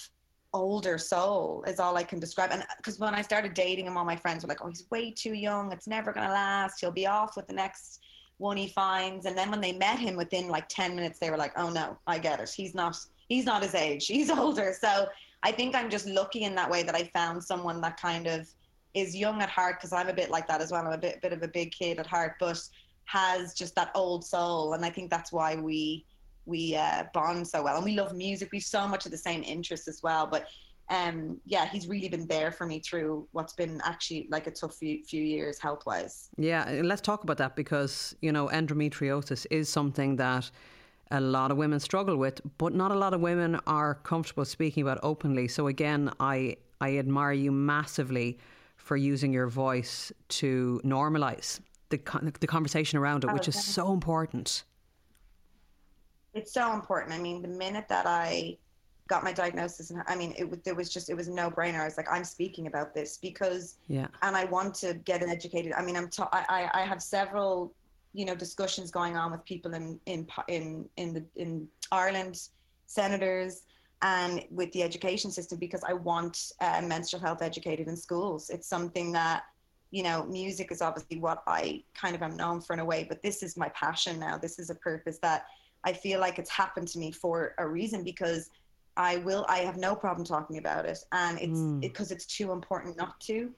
older 0.53 0.97
soul 0.97 1.63
is 1.65 1.79
all 1.79 1.95
I 1.95 2.03
can 2.03 2.19
describe. 2.19 2.51
And 2.51 2.63
uh, 2.63 2.65
because 2.77 2.99
when 2.99 3.15
I 3.15 3.21
started 3.21 3.53
dating 3.53 3.87
him, 3.87 3.97
all 3.97 4.05
my 4.05 4.15
friends 4.15 4.43
were 4.43 4.49
like, 4.49 4.63
"Oh, 4.63 4.67
he's 4.67 4.85
way 4.91 5.11
too 5.11 5.33
young. 5.33 5.71
It's 5.71 5.87
never 5.87 6.11
gonna 6.11 6.31
last. 6.31 6.79
He'll 6.79 6.91
be 6.91 7.07
off 7.07 7.35
with 7.35 7.47
the 7.47 7.53
next 7.53 8.01
one 8.37 8.57
he 8.57 8.67
finds." 8.67 9.25
And 9.25 9.37
then 9.37 9.49
when 9.49 9.61
they 9.61 9.71
met 9.71 9.99
him, 9.99 10.15
within 10.15 10.49
like 10.49 10.67
ten 10.67 10.95
minutes, 10.95 11.19
they 11.19 11.29
were 11.29 11.37
like, 11.37 11.53
"Oh 11.57 11.69
no, 11.69 11.97
I 12.07 12.19
get 12.19 12.39
it. 12.39 12.49
He's 12.49 12.75
not. 12.75 12.97
He's 13.29 13.45
not 13.45 13.63
his 13.63 13.75
age. 13.75 14.07
He's 14.07 14.29
older." 14.39 14.75
So 14.79 15.07
I 15.43 15.51
think 15.51 15.75
I'm 15.75 15.89
just 15.89 16.07
lucky 16.07 16.43
in 16.43 16.55
that 16.55 16.69
way 16.69 16.83
that 16.83 16.95
I 16.95 17.05
found 17.13 17.43
someone 17.43 17.81
that 17.81 17.99
kind 17.99 18.27
of 18.27 18.47
is 18.93 19.15
young 19.15 19.41
at 19.41 19.49
heart 19.49 19.79
because 19.79 19.93
I'm 19.93 20.09
a 20.09 20.13
bit 20.13 20.29
like 20.29 20.47
that 20.47 20.59
as 20.61 20.71
well. 20.71 20.85
I'm 20.85 20.93
a 20.93 20.97
bit 20.97 21.21
bit 21.21 21.33
of 21.33 21.43
a 21.43 21.47
big 21.47 21.71
kid 21.71 21.99
at 21.99 22.07
heart, 22.07 22.35
but 22.39 22.61
has 23.05 23.53
just 23.53 23.75
that 23.75 23.91
old 23.95 24.23
soul, 24.25 24.73
and 24.73 24.85
I 24.85 24.89
think 24.89 25.09
that's 25.09 25.31
why 25.31 25.55
we 25.55 26.05
we 26.45 26.75
uh, 26.75 27.03
bond 27.13 27.47
so 27.47 27.63
well 27.63 27.75
and 27.75 27.85
we 27.85 27.95
love 27.95 28.13
music 28.13 28.49
we've 28.51 28.63
so 28.63 28.87
much 28.87 29.05
of 29.05 29.11
the 29.11 29.17
same 29.17 29.43
interests 29.43 29.87
as 29.87 30.01
well 30.03 30.25
but 30.25 30.47
um, 30.91 31.39
yeah, 31.45 31.65
he's 31.67 31.87
really 31.87 32.09
been 32.09 32.27
there 32.27 32.51
for 32.51 32.65
me 32.65 32.79
through 32.79 33.25
what's 33.31 33.53
been 33.53 33.81
actually 33.85 34.27
like 34.29 34.45
a 34.47 34.51
tough 34.51 34.75
few, 34.75 35.03
few 35.05 35.23
years 35.23 35.57
health 35.57 35.85
wise. 35.85 36.29
Yeah, 36.37 36.81
let's 36.83 37.01
talk 37.01 37.23
about 37.23 37.37
that 37.37 37.55
because, 37.55 38.13
you 38.21 38.33
know, 38.33 38.49
endometriosis 38.49 39.47
is 39.49 39.69
something 39.69 40.17
that 40.17 40.51
a 41.09 41.21
lot 41.21 41.49
of 41.49 41.55
women 41.55 41.79
struggle 41.79 42.17
with, 42.17 42.41
but 42.57 42.73
not 42.73 42.91
a 42.91 42.95
lot 42.95 43.13
of 43.13 43.21
women 43.21 43.57
are 43.67 43.95
comfortable 43.95 44.43
speaking 44.43 44.83
about 44.83 44.99
openly. 45.01 45.47
So 45.47 45.67
again, 45.67 46.11
I 46.19 46.57
I 46.81 46.97
admire 46.97 47.33
you 47.33 47.51
massively 47.51 48.37
for 48.75 48.97
using 48.97 49.31
your 49.31 49.47
voice 49.47 50.11
to 50.27 50.81
normalize 50.83 51.61
the 51.89 51.99
the 52.41 52.47
conversation 52.47 52.99
around 52.99 53.23
it, 53.23 53.29
oh, 53.29 53.33
which 53.33 53.47
is 53.47 53.61
so 53.63 53.93
important 53.93 54.63
it's 56.33 56.53
so 56.53 56.73
important. 56.73 57.13
I 57.13 57.17
mean, 57.17 57.41
the 57.41 57.47
minute 57.47 57.85
that 57.89 58.05
I 58.05 58.57
got 59.07 59.23
my 59.23 59.33
diagnosis, 59.33 59.89
and 59.89 60.01
I 60.07 60.15
mean, 60.15 60.33
it, 60.37 60.47
it 60.65 60.75
was 60.75 60.89
just 60.89 61.09
it 61.09 61.15
was 61.15 61.27
no 61.27 61.49
brainer. 61.49 61.81
I 61.81 61.85
was 61.85 61.97
like, 61.97 62.11
I'm 62.11 62.23
speaking 62.23 62.67
about 62.67 62.93
this 62.93 63.17
because, 63.17 63.75
yeah, 63.87 64.07
and 64.21 64.35
I 64.35 64.45
want 64.45 64.75
to 64.75 64.93
get 64.93 65.21
educated. 65.21 65.73
I 65.73 65.83
mean, 65.83 65.97
I'm 65.97 66.09
ta- 66.09 66.29
I, 66.31 66.69
I 66.73 66.81
have 66.81 67.01
several 67.01 67.73
you 68.13 68.25
know 68.25 68.35
discussions 68.35 68.91
going 68.91 69.17
on 69.17 69.31
with 69.31 69.43
people 69.45 69.73
in 69.73 69.99
in 70.05 70.27
in 70.47 70.89
in 70.97 71.13
the 71.13 71.23
in 71.35 71.67
Ireland, 71.91 72.41
senators, 72.87 73.63
and 74.01 74.45
with 74.49 74.71
the 74.71 74.83
education 74.83 75.31
system 75.31 75.59
because 75.59 75.83
I 75.83 75.93
want 75.93 76.53
uh, 76.61 76.81
menstrual 76.81 77.21
health 77.21 77.41
educated 77.41 77.87
in 77.87 77.97
schools. 77.97 78.49
It's 78.49 78.67
something 78.67 79.11
that 79.13 79.43
you 79.91 80.03
know, 80.03 80.23
music 80.23 80.71
is 80.71 80.81
obviously 80.81 81.19
what 81.19 81.43
I 81.47 81.83
kind 81.93 82.15
of 82.15 82.21
am 82.21 82.37
known 82.37 82.61
for 82.61 82.71
in 82.73 82.79
a 82.79 82.85
way, 82.85 83.05
but 83.07 83.21
this 83.21 83.43
is 83.43 83.57
my 83.57 83.67
passion 83.69 84.19
now. 84.19 84.37
This 84.37 84.57
is 84.57 84.69
a 84.69 84.75
purpose 84.75 85.17
that 85.21 85.47
I 85.83 85.93
feel 85.93 86.19
like 86.19 86.39
it's 86.39 86.49
happened 86.49 86.87
to 86.89 86.99
me 86.99 87.11
for 87.11 87.53
a 87.57 87.67
reason 87.67 88.03
because 88.03 88.49
I 88.97 89.17
will 89.17 89.45
I 89.47 89.59
have 89.59 89.77
no 89.77 89.95
problem 89.95 90.25
talking 90.25 90.57
about 90.57 90.85
it 90.85 90.99
and 91.11 91.39
it's 91.39 91.61
because 91.87 92.09
mm. 92.09 92.11
it, 92.11 92.15
it's 92.15 92.25
too 92.25 92.51
important 92.51 92.97
not 92.97 93.19
to. 93.21 93.51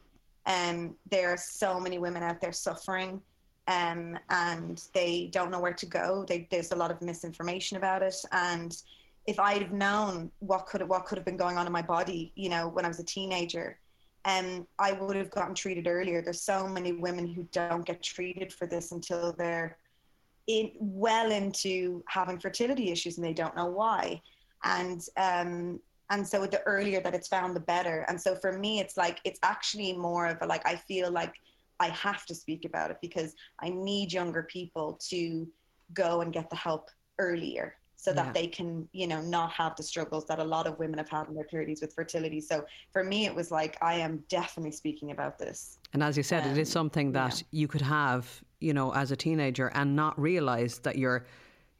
And 0.45 0.89
um, 0.89 0.95
there 1.09 1.29
are 1.29 1.37
so 1.37 1.79
many 1.79 1.99
women 1.99 2.21
out 2.21 2.41
there 2.41 2.51
suffering 2.51 3.21
um, 3.67 4.19
and 4.29 4.83
they 4.93 5.29
don't 5.31 5.51
know 5.51 5.59
where 5.59 5.73
to 5.73 5.85
go. 5.85 6.25
They, 6.27 6.47
there's 6.51 6.71
a 6.71 6.75
lot 6.75 6.91
of 6.91 7.01
misinformation 7.01 7.77
about 7.77 8.03
it 8.03 8.15
and 8.31 8.75
if 9.25 9.39
I'd 9.39 9.61
have 9.61 9.71
known 9.71 10.31
what 10.39 10.65
could 10.65 10.81
have, 10.81 10.89
what 10.89 11.05
could 11.05 11.17
have 11.17 11.25
been 11.25 11.37
going 11.37 11.57
on 11.57 11.65
in 11.65 11.71
my 11.71 11.81
body, 11.81 12.33
you 12.35 12.49
know, 12.49 12.67
when 12.67 12.83
I 12.83 12.89
was 12.89 12.99
a 12.99 13.05
teenager, 13.05 13.79
um, 14.25 14.67
I 14.79 14.93
would 14.93 15.15
have 15.15 15.31
gotten 15.31 15.55
treated 15.55 15.87
earlier. 15.87 16.21
There's 16.21 16.41
so 16.41 16.67
many 16.67 16.93
women 16.93 17.27
who 17.27 17.47
don't 17.51 17.85
get 17.85 18.01
treated 18.01 18.51
for 18.51 18.65
this 18.65 18.91
until 18.91 19.33
they're 19.33 19.77
in 20.47 20.71
well 20.77 21.31
into 21.31 22.03
having 22.07 22.39
fertility 22.39 22.91
issues 22.91 23.17
and 23.17 23.25
they 23.25 23.33
don't 23.33 23.55
know 23.55 23.67
why 23.67 24.21
and 24.63 25.07
um 25.17 25.79
and 26.09 26.27
so 26.27 26.45
the 26.45 26.61
earlier 26.63 26.99
that 26.99 27.13
it's 27.13 27.27
found 27.27 27.55
the 27.55 27.61
better 27.61 28.05
and 28.07 28.19
so 28.19 28.35
for 28.35 28.57
me 28.57 28.79
it's 28.79 28.97
like 28.97 29.19
it's 29.23 29.39
actually 29.43 29.93
more 29.93 30.27
of 30.27 30.37
a 30.41 30.45
like 30.45 30.65
i 30.67 30.75
feel 30.75 31.09
like 31.11 31.33
i 31.79 31.87
have 31.87 32.25
to 32.25 32.35
speak 32.35 32.65
about 32.65 32.91
it 32.91 32.97
because 33.01 33.35
i 33.59 33.69
need 33.69 34.11
younger 34.11 34.43
people 34.43 34.99
to 35.01 35.47
go 35.93 36.21
and 36.21 36.33
get 36.33 36.49
the 36.49 36.55
help 36.55 36.89
earlier 37.19 37.75
so 37.95 38.11
that 38.11 38.25
yeah. 38.27 38.31
they 38.33 38.47
can 38.47 38.87
you 38.91 39.07
know 39.07 39.21
not 39.21 39.51
have 39.51 39.75
the 39.77 39.83
struggles 39.83 40.25
that 40.25 40.39
a 40.39 40.43
lot 40.43 40.67
of 40.67 40.77
women 40.77 40.97
have 40.97 41.09
had 41.09 41.27
in 41.27 41.35
their 41.35 41.45
30s 41.45 41.81
with 41.81 41.93
fertility 41.93 42.41
so 42.41 42.65
for 42.91 43.03
me 43.03 43.25
it 43.25 43.33
was 43.33 43.49
like 43.49 43.77
i 43.81 43.93
am 43.93 44.21
definitely 44.27 44.71
speaking 44.71 45.11
about 45.11 45.37
this 45.39 45.79
and 45.93 46.03
as 46.03 46.17
you 46.17 46.23
said 46.23 46.43
um, 46.43 46.51
it 46.51 46.57
is 46.57 46.69
um, 46.69 46.73
something 46.81 47.11
that 47.13 47.39
yeah. 47.39 47.61
you 47.61 47.67
could 47.67 47.81
have 47.81 48.43
you 48.63 48.73
know, 48.73 48.93
as 48.93 49.11
a 49.11 49.15
teenager 49.15 49.67
and 49.73 49.95
not 49.95 50.19
realize 50.19 50.79
that 50.79 50.97
you're, 50.97 51.25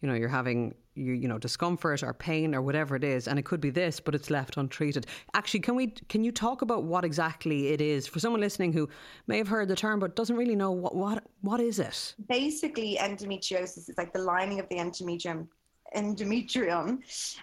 you 0.02 0.08
know, 0.08 0.14
you're 0.14 0.30
having 0.30 0.76
you, 0.96 1.14
you 1.14 1.28
know 1.28 1.38
discomfort 1.38 2.04
or 2.04 2.14
pain 2.14 2.54
or 2.54 2.62
whatever 2.62 2.96
it 2.96 3.04
is. 3.04 3.28
And 3.28 3.40
it 3.40 3.46
could 3.46 3.62
be 3.62 3.70
this 3.70 4.00
but 4.00 4.14
it's 4.14 4.30
left 4.30 4.58
untreated. 4.58 5.08
Actually 5.34 5.62
can 5.62 5.76
we 5.76 5.88
can 5.88 6.24
you 6.24 6.32
talk 6.32 6.62
about 6.62 6.84
what 6.84 7.04
exactly 7.04 7.70
it 7.70 7.82
is? 7.82 8.08
For 8.08 8.20
someone 8.20 8.42
listening 8.42 8.74
who 8.74 8.90
may 9.28 9.38
have 9.38 9.48
heard 9.48 9.68
the 9.68 9.76
term 9.76 10.00
but 10.00 10.16
doesn't 10.16 10.36
really 10.36 10.56
know 10.56 10.72
what 10.72 10.96
what 10.96 11.24
what 11.42 11.60
is 11.60 11.80
it? 11.80 12.16
Basically 12.30 12.98
endometriosis 13.00 13.90
is 13.90 13.96
like 13.98 14.14
the 14.14 14.22
lining 14.22 14.60
of 14.60 14.70
the 14.70 14.76
endometrium 14.76 15.48
endometrium 15.96 17.00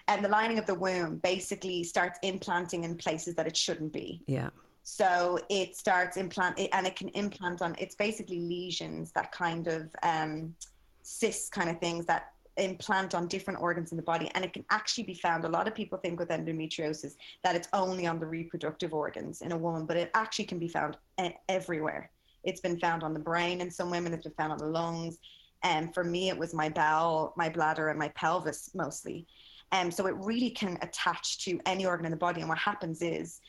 and 0.07 0.25
the 0.25 0.29
lining 0.29 0.59
of 0.59 0.65
the 0.65 0.75
womb 0.75 1.17
basically 1.17 1.83
starts 1.83 2.19
implanting 2.21 2.83
in 2.83 2.97
places 2.97 3.33
that 3.35 3.47
it 3.47 3.55
shouldn't 3.55 3.93
be. 3.93 4.21
Yeah 4.27 4.49
so 4.83 5.39
it 5.49 5.75
starts 5.75 6.17
implant 6.17 6.59
and 6.73 6.87
it 6.87 6.95
can 6.95 7.09
implant 7.09 7.61
on. 7.61 7.75
It's 7.77 7.95
basically 7.95 8.39
lesions 8.39 9.11
that 9.13 9.31
kind 9.31 9.67
of 9.67 9.89
um, 10.03 10.55
cysts 11.03 11.49
kind 11.49 11.69
of 11.69 11.79
things 11.79 12.05
that 12.05 12.33
implant 12.57 13.15
on 13.15 13.27
different 13.27 13.61
organs 13.61 13.91
in 13.91 13.97
the 13.97 14.03
body, 14.03 14.29
and 14.35 14.43
it 14.43 14.53
can 14.53 14.65
actually 14.69 15.03
be 15.03 15.13
found. 15.13 15.45
A 15.45 15.49
lot 15.49 15.67
of 15.67 15.75
people 15.75 15.97
think 15.97 16.19
with 16.19 16.29
endometriosis 16.29 17.13
that 17.43 17.55
it's 17.55 17.67
only 17.73 18.05
on 18.07 18.19
the 18.19 18.25
reproductive 18.25 18.93
organs 18.93 19.41
in 19.41 19.51
a 19.51 19.57
woman, 19.57 19.85
but 19.85 19.97
it 19.97 20.11
actually 20.13 20.45
can 20.45 20.59
be 20.59 20.67
found 20.67 20.97
everywhere. 21.47 22.11
It's 22.43 22.61
been 22.61 22.79
found 22.79 23.03
on 23.03 23.13
the 23.13 23.19
brain 23.19 23.61
in 23.61 23.69
some 23.69 23.89
women. 23.91 24.13
It's 24.13 24.23
been 24.23 24.33
found 24.33 24.51
on 24.51 24.57
the 24.57 24.65
lungs. 24.65 25.19
And 25.63 25.93
for 25.93 26.03
me, 26.03 26.29
it 26.29 26.37
was 26.37 26.53
my 26.53 26.69
bowel, 26.69 27.33
my 27.37 27.49
bladder, 27.49 27.89
and 27.89 27.99
my 27.99 28.09
pelvis 28.09 28.71
mostly. 28.73 29.27
And 29.71 29.87
um, 29.87 29.91
so 29.91 30.07
it 30.07 30.15
really 30.17 30.49
can 30.49 30.77
attach 30.81 31.45
to 31.45 31.59
any 31.65 31.85
organ 31.85 32.05
in 32.05 32.11
the 32.11 32.17
body. 32.17 32.41
And 32.41 32.49
what 32.49 32.57
happens 32.57 33.01
is, 33.01 33.39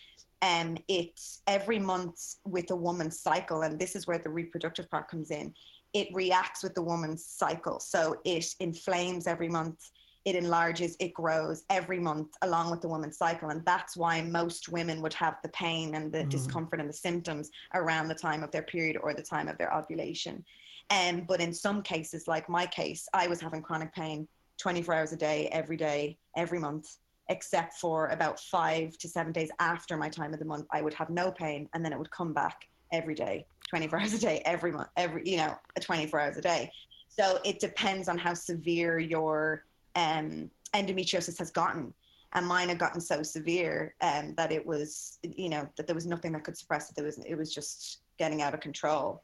um, 0.43 0.77
it's 0.89 1.41
every 1.47 1.79
month 1.79 2.37
with 2.45 2.71
a 2.71 2.77
woman's 2.77 3.21
cycle, 3.21 3.63
and 3.63 3.79
this 3.79 3.97
is 3.97 4.07
where 4.07 4.19
the 4.19 4.31
reproductive 4.31 4.91
part 4.91 5.09
comes 5.09 5.31
in. 5.31 5.55
It 5.95 6.09
reacts 6.13 6.63
with 6.63 6.75
the 6.75 6.83
woman's 6.83 7.25
cycle, 7.25 7.81
so 7.81 8.17
it 8.25 8.55
inflames 8.61 9.27
every 9.27 9.49
month 9.49 9.91
it 10.25 10.37
enlarges, 10.37 10.97
it 11.01 11.15
grows 11.15 11.65
every 11.69 11.99
month 11.99 12.29
along 12.43 12.71
with 12.71 12.81
the 12.81 12.89
woman's 12.89 13.19
cycle. 13.19 13.51
And 13.51 13.65
that's 13.65 13.97
why 13.97 14.23
most 14.23 14.69
women 14.69 15.03
would 15.03 15.15
have 15.15 15.37
the 15.43 15.49
pain 15.49 15.95
and 15.95 16.13
the 16.13 16.19
mm. 16.19 16.29
discomfort 16.29 16.81
and 16.81 16.89
the 16.89 16.95
symptoms 16.95 17.51
around 17.75 18.09
the 18.09 18.15
time 18.15 18.45
of 18.45 18.51
their 18.53 18.63
period 18.63 18.97
or 19.03 19.15
the 19.15 19.23
time 19.23 19.49
of 19.49 19.59
their 19.59 19.75
ovulation. 19.75 20.45
Um, 20.91 21.25
but 21.27 21.41
in 21.41 21.53
some 21.53 21.83
cases, 21.83 22.29
like 22.29 22.49
my 22.49 22.67
case, 22.67 23.09
I 23.13 23.27
was 23.27 23.41
having 23.41 23.63
chronic 23.63 23.95
pain 23.95 24.29
24 24.59 24.95
hours 24.95 25.13
a 25.13 25.17
day, 25.17 25.49
every 25.51 25.77
day, 25.77 26.19
every 26.37 26.59
month, 26.59 26.99
except 27.29 27.75
for 27.75 28.09
about 28.09 28.41
five 28.41 28.97
to 28.99 29.09
seven 29.09 29.33
days 29.33 29.51
after 29.59 29.97
my 29.97 30.09
time 30.09 30.33
of 30.33 30.39
the 30.39 30.45
month. 30.45 30.67
I 30.73 30.83
would 30.83 30.95
have 30.95 31.11
no 31.11 31.31
pain 31.31 31.69
and 31.75 31.85
then 31.85 31.93
it 31.93 31.99
would 31.99 32.11
come 32.11 32.33
back 32.33 32.69
every 32.93 33.15
day, 33.15 33.47
24 33.71 34.01
hours 34.01 34.15
a 34.15 34.19
day, 34.19 34.43
every 34.45 34.73
month, 34.73 34.89
every, 34.97 35.23
you 35.25 35.37
know, 35.37 35.55
24 35.81 36.21
hours 36.21 36.37
a 36.37 36.43
day. 36.43 36.71
So 37.09 37.39
it 37.45 37.61
depends 37.61 38.09
on 38.09 38.19
how 38.19 38.35
severe 38.35 38.99
your 38.99 39.65
um, 39.97 40.51
endometriosis 40.75 41.39
has 41.39 41.51
gotten. 41.51 41.93
And 42.35 42.47
mine 42.47 42.71
had 42.71 42.79
gotten 42.79 43.01
so 43.01 43.23
severe 43.23 43.95
um, 44.01 44.35
that 44.37 44.53
it 44.53 44.65
was, 44.65 45.19
you 45.23 45.51
know, 45.51 45.69
that 45.77 45.87
there 45.87 45.95
was 45.95 46.07
nothing 46.07 46.33
that 46.33 46.45
could 46.45 46.57
suppress 46.57 46.89
it. 46.89 46.97
There 46.97 47.05
was, 47.05 47.19
it 47.19 47.35
was 47.35 47.55
just 47.55 47.99
getting 48.19 48.41
out 48.41 48.55
of 48.55 48.61
control. 48.61 49.23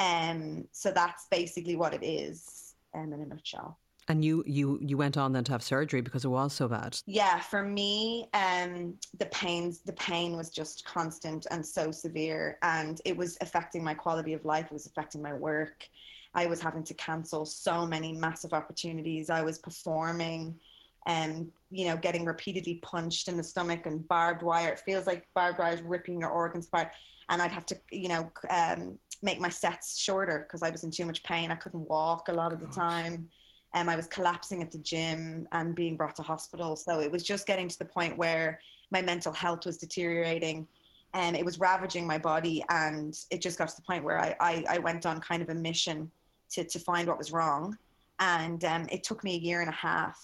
And 0.00 0.58
um, 0.58 0.68
so 0.72 0.90
that's 0.90 1.26
basically 1.30 1.76
what 1.76 1.94
it 1.94 2.04
is 2.04 2.74
um, 2.94 3.12
in 3.12 3.20
a 3.20 3.26
nutshell. 3.26 3.78
And 4.08 4.24
you 4.24 4.42
you 4.46 4.78
you 4.80 4.96
went 4.96 5.16
on 5.16 5.32
then 5.32 5.44
to 5.44 5.52
have 5.52 5.62
surgery 5.62 6.00
because 6.00 6.24
it 6.24 6.28
was 6.28 6.52
so 6.54 6.66
bad. 6.66 6.98
Yeah, 7.06 7.40
for 7.40 7.62
me, 7.62 8.28
um, 8.32 8.94
the 9.18 9.26
pains 9.26 9.80
the 9.80 9.92
pain 9.92 10.36
was 10.36 10.50
just 10.50 10.84
constant 10.84 11.46
and 11.50 11.64
so 11.64 11.90
severe, 11.90 12.58
and 12.62 13.00
it 13.04 13.16
was 13.16 13.36
affecting 13.40 13.84
my 13.84 13.94
quality 13.94 14.32
of 14.32 14.44
life. 14.44 14.66
It 14.66 14.72
was 14.72 14.86
affecting 14.86 15.20
my 15.20 15.34
work. 15.34 15.88
I 16.34 16.46
was 16.46 16.60
having 16.60 16.84
to 16.84 16.94
cancel 16.94 17.44
so 17.44 17.86
many 17.86 18.12
massive 18.12 18.52
opportunities. 18.52 19.30
I 19.30 19.42
was 19.42 19.58
performing 19.58 20.58
and, 21.06 21.50
you 21.70 21.86
know, 21.86 21.96
getting 21.96 22.24
repeatedly 22.24 22.76
punched 22.82 23.28
in 23.28 23.36
the 23.36 23.42
stomach 23.42 23.86
and 23.86 24.06
barbed 24.08 24.42
wire. 24.42 24.68
It 24.68 24.80
feels 24.80 25.06
like 25.06 25.26
barbed 25.34 25.58
wire 25.58 25.72
is 25.72 25.82
ripping 25.82 26.20
your 26.20 26.30
organs 26.30 26.66
apart. 26.66 26.90
And 27.30 27.40
I'd 27.40 27.50
have 27.50 27.66
to, 27.66 27.78
you 27.90 28.08
know, 28.08 28.30
um, 28.50 28.98
make 29.22 29.40
my 29.40 29.48
sets 29.48 29.98
shorter 29.98 30.46
because 30.46 30.62
I 30.62 30.70
was 30.70 30.84
in 30.84 30.90
too 30.90 31.06
much 31.06 31.22
pain. 31.22 31.50
I 31.50 31.56
couldn't 31.56 31.88
walk 31.88 32.28
a 32.28 32.32
lot 32.32 32.52
of 32.52 32.60
the 32.60 32.66
time. 32.66 33.28
Um, 33.74 33.88
I 33.88 33.96
was 33.96 34.06
collapsing 34.06 34.62
at 34.62 34.70
the 34.70 34.78
gym 34.78 35.46
and 35.52 35.74
being 35.74 35.96
brought 35.96 36.16
to 36.16 36.22
hospital. 36.22 36.76
So 36.76 37.00
it 37.00 37.10
was 37.10 37.22
just 37.22 37.46
getting 37.46 37.68
to 37.68 37.78
the 37.78 37.84
point 37.84 38.16
where 38.16 38.60
my 38.90 39.02
mental 39.02 39.32
health 39.32 39.66
was 39.66 39.76
deteriorating 39.76 40.66
and 41.14 41.36
it 41.36 41.44
was 41.44 41.58
ravaging 41.58 42.06
my 42.06 42.18
body. 42.18 42.64
And 42.70 43.18
it 43.30 43.40
just 43.40 43.58
got 43.58 43.68
to 43.68 43.76
the 43.76 43.82
point 43.82 44.04
where 44.04 44.18
I, 44.18 44.34
I, 44.40 44.64
I 44.70 44.78
went 44.78 45.06
on 45.06 45.20
kind 45.20 45.42
of 45.42 45.48
a 45.50 45.54
mission 45.54 46.10
to, 46.50 46.64
to 46.64 46.78
find 46.78 47.08
what 47.08 47.18
was 47.18 47.32
wrong. 47.32 47.76
And 48.20 48.64
um, 48.64 48.86
it 48.90 49.04
took 49.04 49.22
me 49.22 49.36
a 49.36 49.38
year 49.38 49.60
and 49.60 49.68
a 49.68 49.74
half 49.74 50.18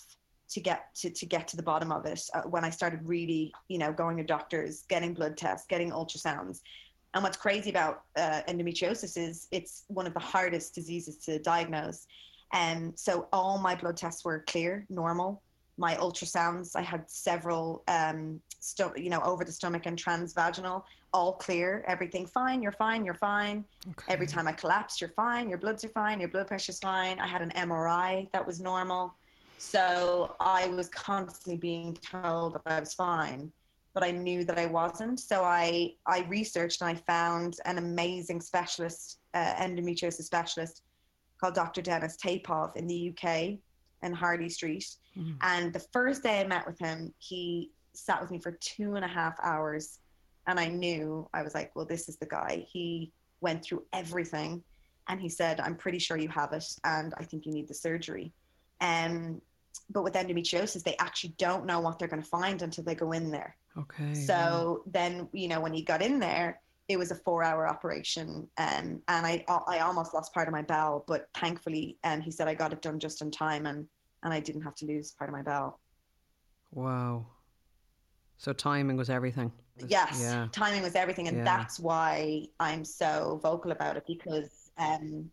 to 0.51 0.61
get 0.61 0.95
to, 0.97 1.11
to 1.11 1.27
get 1.27 1.49
to 1.49 1.57
the 1.57 1.63
bottom 1.63 1.91
of 1.91 2.07
it 2.07 2.21
uh, 2.35 2.43
when 2.43 2.65
I 2.65 2.71
started 2.71 3.01
really, 3.05 3.53
you 3.69 3.79
know, 3.79 3.93
going 3.93 4.17
to 4.19 4.25
doctors, 4.25 4.85
getting 4.89 5.15
blood 5.15 5.37
tests, 5.37 5.67
getting 5.67 5.91
ultrasounds. 5.91 6.61
And 7.15 7.23
what's 7.23 7.37
crazy 7.37 7.71
about 7.71 8.03
uh, 8.17 8.43
endometriosis 8.49 9.17
is 9.17 9.47
it's 9.53 9.85
one 9.89 10.07
of 10.07 10.15
the 10.15 10.21
hardest 10.21 10.75
diseases 10.75 11.17
to 11.19 11.39
diagnose. 11.39 12.07
And 12.55 12.89
um, 12.89 12.93
so 12.97 13.29
all 13.33 13.59
my 13.59 13.75
blood 13.75 13.97
tests 13.97 14.25
were 14.25 14.45
clear, 14.47 14.87
normal. 14.89 15.43
My 15.77 15.97
ultrasounds, 15.97 16.77
I 16.77 16.83
had 16.83 17.11
several, 17.11 17.83
um, 17.89 18.41
sto- 18.61 18.95
you 18.97 19.11
know, 19.11 19.21
over 19.23 19.45
the 19.45 19.51
stomach 19.51 19.87
and 19.87 20.03
transvaginal 20.03 20.85
all 21.13 21.33
clear, 21.33 21.85
everything 21.87 22.27
fine, 22.27 22.63
you're 22.63 22.73
fine, 22.73 23.05
you're 23.05 23.15
fine. 23.15 23.65
Okay. 23.89 24.13
Every 24.13 24.27
time 24.27 24.47
I 24.47 24.53
collapsed, 24.53 25.01
you're 25.01 25.13
fine, 25.17 25.49
your 25.49 25.59
bloods 25.59 25.85
are 25.85 25.89
fine, 25.89 26.21
your 26.21 26.29
blood 26.29 26.47
pressure's 26.47 26.79
fine. 26.79 27.21
I 27.21 27.27
had 27.27 27.43
an 27.43 27.51
MRI 27.57 28.31
that 28.33 28.47
was 28.47 28.61
normal. 28.61 29.15
So 29.59 30.37
I 30.41 30.69
was 30.69 30.89
constantly 30.89 31.57
being 31.57 31.95
told 31.95 32.55
that 32.55 32.63
I 32.67 32.81
was 32.81 32.95
fine, 32.95 33.51
but 33.95 34.05
I 34.05 34.13
knew 34.13 34.45
that 34.45 34.59
I 34.59 34.67
wasn't. 34.67 35.19
So 35.19 35.43
I, 35.43 35.95
I 36.07 36.21
researched 36.29 36.83
and 36.83 36.91
I 36.91 37.01
found 37.07 37.57
an 37.65 37.79
amazing 37.79 38.41
specialist, 38.41 39.19
uh, 39.35 39.55
endometriosis 39.55 40.23
specialist 40.25 40.83
called 41.45 41.55
Dr. 41.55 41.83
Dennis 41.83 42.17
Tapov 42.17 42.75
in 42.75 42.87
the 42.87 43.11
UK 43.11 43.59
in 44.03 44.13
Harley 44.15 44.49
Street. 44.49 44.87
Mm-hmm. 45.15 45.33
And 45.43 45.75
the 45.75 45.85
first 45.93 46.23
day 46.23 46.41
I 46.41 46.47
met 46.47 46.67
with 46.67 46.79
him, 46.79 47.13
he 47.19 47.71
sat 47.93 48.23
with 48.23 48.31
me 48.31 48.39
for 48.39 48.53
two 48.53 48.95
and 48.95 49.05
a 49.05 49.09
half 49.09 49.35
hours 49.43 49.99
and 50.47 50.59
I 50.59 50.69
knew, 50.69 51.29
I 51.35 51.43
was 51.43 51.55
like, 51.55 51.77
well, 51.77 51.85
this 51.85 52.09
is 52.09 52.17
the 52.17 52.25
guy. 52.25 52.67
He 52.67 53.13
went 53.43 53.63
through 53.63 53.85
everything 53.93 54.63
and 55.09 55.21
he 55.21 55.29
said, 55.29 55.61
I'm 55.61 55.77
pretty 55.77 55.99
sure 55.99 56.17
you 56.17 56.29
have 56.29 56.55
it 56.55 56.65
and 56.83 57.13
I 57.19 57.25
think 57.25 57.45
you 57.45 57.53
need 57.53 57.69
the 57.69 57.75
surgery. 57.75 58.33
Um, 58.81 59.43
but 59.91 60.03
with 60.03 60.15
endometriosis, 60.15 60.83
they 60.83 60.97
actually 60.97 61.35
don't 61.37 61.67
know 61.67 61.81
what 61.81 61.99
they're 61.99 62.09
going 62.09 62.23
to 62.23 62.29
find 62.29 62.63
until 62.63 62.85
they 62.85 62.95
go 62.95 63.13
in 63.13 63.31
there. 63.31 63.55
Okay. 63.77 64.15
So 64.15 64.83
then, 64.87 65.29
you 65.33 65.49
know, 65.49 65.61
when 65.61 65.75
he 65.75 65.83
got 65.83 66.01
in 66.01 66.19
there, 66.19 66.61
it 66.89 66.99
was 66.99 67.11
a 67.11 67.15
four-hour 67.15 67.67
operation, 67.67 68.49
um, 68.59 69.01
and 69.09 69.27
I 69.27 69.45
I 69.49 69.79
almost 69.79 70.13
lost 70.13 70.35
part 70.35 70.49
of 70.49 70.53
my 70.53 70.63
bowel, 70.63 71.05
but 71.07 71.29
thankfully, 71.35 71.97
um, 72.05 72.21
he 72.21 72.31
said 72.31 72.47
I 72.47 72.55
got 72.55 72.73
it 72.73 72.83
done 72.83 72.99
just 72.99 73.23
in 73.23 73.31
time, 73.31 73.67
and 73.67 73.87
and 74.23 74.33
I 74.33 74.41
didn't 74.41 74.63
have 74.63 74.75
to 74.77 74.87
lose 74.87 75.13
part 75.13 75.31
of 75.31 75.35
my 75.35 75.43
bowel. 75.43 75.81
Wow. 76.73 77.27
So 78.37 78.53
timing 78.53 78.97
was 78.97 79.09
everything. 79.09 79.53
Yes, 79.89 80.19
yeah. 80.21 80.49
timing 80.53 80.83
was 80.83 80.95
everything, 80.95 81.29
and 81.29 81.39
yeah. 81.39 81.45
that's 81.45 81.81
why 81.81 82.47
I'm 82.61 82.85
so 82.85 83.41
vocal 83.43 83.73
about 83.73 83.97
it 83.97 84.05
because 84.07 84.71
um, 84.77 85.31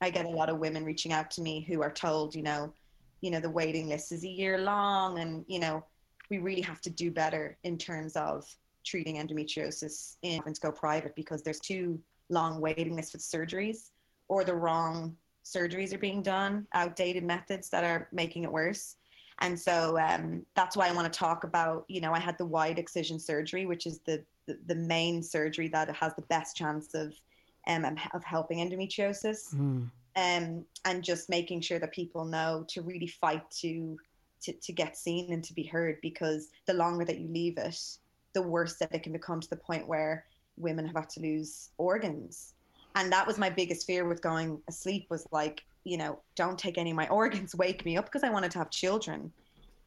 I 0.00 0.10
get 0.10 0.24
a 0.24 0.30
lot 0.30 0.48
of 0.48 0.58
women 0.58 0.84
reaching 0.84 1.12
out 1.12 1.30
to 1.32 1.42
me 1.42 1.60
who 1.60 1.82
are 1.82 1.92
told, 1.92 2.34
you 2.34 2.42
know, 2.42 2.72
you 3.20 3.30
know, 3.30 3.40
the 3.40 3.50
waiting 3.50 3.88
list 3.88 4.12
is 4.12 4.24
a 4.24 4.28
year 4.28 4.58
long, 4.58 5.18
and 5.18 5.44
you 5.48 5.58
know, 5.58 5.84
we 6.30 6.38
really 6.38 6.62
have 6.62 6.80
to 6.82 6.90
do 6.90 7.10
better 7.10 7.56
in 7.64 7.76
terms 7.76 8.16
of 8.16 8.46
treating 8.84 9.16
endometriosis 9.16 10.16
in 10.22 10.42
and 10.46 10.60
go 10.60 10.70
private 10.70 11.14
because 11.14 11.42
there's 11.42 11.60
too 11.60 11.98
long 12.28 12.60
waiting 12.60 12.96
lists 12.96 13.12
with 13.12 13.22
surgeries, 13.22 13.90
or 14.28 14.44
the 14.44 14.54
wrong 14.54 15.16
surgeries 15.44 15.92
are 15.92 15.98
being 15.98 16.22
done, 16.22 16.66
outdated 16.72 17.22
methods 17.22 17.68
that 17.68 17.84
are 17.84 18.08
making 18.12 18.44
it 18.44 18.52
worse. 18.52 18.96
And 19.40 19.58
so 19.58 19.98
um, 19.98 20.46
that's 20.54 20.76
why 20.76 20.88
I 20.88 20.92
want 20.92 21.12
to 21.12 21.18
talk 21.18 21.44
about, 21.44 21.84
you 21.88 22.00
know, 22.00 22.12
I 22.12 22.20
had 22.20 22.38
the 22.38 22.46
wide 22.46 22.78
excision 22.78 23.18
surgery, 23.18 23.66
which 23.66 23.84
is 23.84 23.98
the, 24.06 24.24
the, 24.46 24.58
the 24.66 24.74
main 24.74 25.22
surgery 25.22 25.68
that 25.68 25.94
has 25.94 26.14
the 26.14 26.22
best 26.22 26.56
chance 26.56 26.94
of, 26.94 27.14
um, 27.66 27.84
of 28.14 28.24
helping 28.24 28.58
endometriosis. 28.58 29.54
Mm. 29.54 29.90
Um, 30.16 30.64
and 30.84 31.02
just 31.02 31.28
making 31.28 31.60
sure 31.60 31.80
that 31.80 31.92
people 31.92 32.24
know 32.24 32.64
to 32.68 32.82
really 32.82 33.08
fight 33.08 33.50
to, 33.62 33.98
to, 34.42 34.52
to 34.52 34.72
get 34.72 34.96
seen 34.96 35.32
and 35.32 35.42
to 35.42 35.52
be 35.52 35.64
heard 35.64 35.98
because 36.00 36.50
the 36.66 36.74
longer 36.74 37.04
that 37.04 37.18
you 37.18 37.28
leave 37.28 37.58
it, 37.58 37.78
the 38.34 38.42
worse 38.42 38.76
that 38.76 38.94
it 38.94 39.02
can 39.02 39.12
become 39.12 39.40
to 39.40 39.48
the 39.48 39.56
point 39.56 39.88
where 39.88 40.26
women 40.56 40.86
have 40.86 40.96
had 40.96 41.10
to 41.10 41.20
lose 41.20 41.70
organs. 41.78 42.54
And 42.94 43.10
that 43.12 43.26
was 43.26 43.38
my 43.38 43.50
biggest 43.50 43.86
fear 43.86 44.06
with 44.06 44.22
going 44.22 44.60
asleep 44.68 45.06
was 45.10 45.26
like, 45.32 45.64
you 45.84 45.96
know, 45.96 46.20
don't 46.36 46.58
take 46.58 46.78
any 46.78 46.90
of 46.90 46.96
my 46.96 47.08
organs, 47.20 47.54
wake 47.54 47.84
me 47.84 47.96
up 47.96 48.04
because 48.04 48.22
I 48.22 48.30
wanted 48.30 48.50
to 48.52 48.58
have 48.58 48.70
children. 48.70 49.32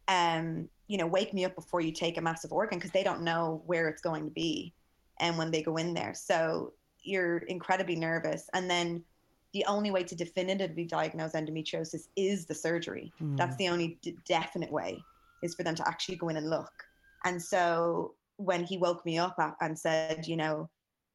Um, 0.08 0.70
you 0.88 0.98
know, 0.98 1.08
wake 1.08 1.34
me 1.34 1.44
up 1.44 1.54
before 1.56 1.82
you 1.82 1.92
take 1.92 2.18
a 2.18 2.22
massive 2.22 2.54
organ 2.54 2.80
because 2.80 2.92
they 2.92 3.04
don't 3.04 3.22
know 3.22 3.62
where 3.66 3.90
it's 3.90 4.02
going 4.02 4.24
to 4.24 4.32
be 4.32 4.74
and 5.20 5.38
when 5.38 5.52
they 5.52 5.62
go 5.62 5.76
in 5.76 5.94
there. 5.94 6.14
So 6.14 6.74
you're 7.04 7.40
incredibly 7.40 7.96
nervous. 7.96 8.50
And 8.54 8.70
then 8.70 9.04
the 9.54 9.66
only 9.66 9.92
way 9.92 10.04
to 10.04 10.16
definitively 10.16 10.86
diagnose 10.86 11.34
endometriosis 11.34 12.08
is 12.16 12.46
the 12.46 12.54
surgery. 12.54 13.12
Mm. 13.22 13.38
That's 13.38 13.56
the 13.58 13.70
only 13.70 13.98
d- 14.02 14.18
definite 14.26 14.72
way 14.72 15.04
is 15.44 15.56
for 15.56 15.64
them 15.64 15.76
to 15.76 15.88
actually 15.88 16.16
go 16.16 16.30
in 16.30 16.38
and 16.38 16.50
look. 16.50 16.72
And 17.26 17.42
so 17.42 18.14
when 18.38 18.64
he 18.64 18.78
woke 18.78 19.06
me 19.06 19.18
up 19.18 19.36
and 19.62 19.78
said, 19.78 20.28
you 20.28 20.38
know, 20.38 20.70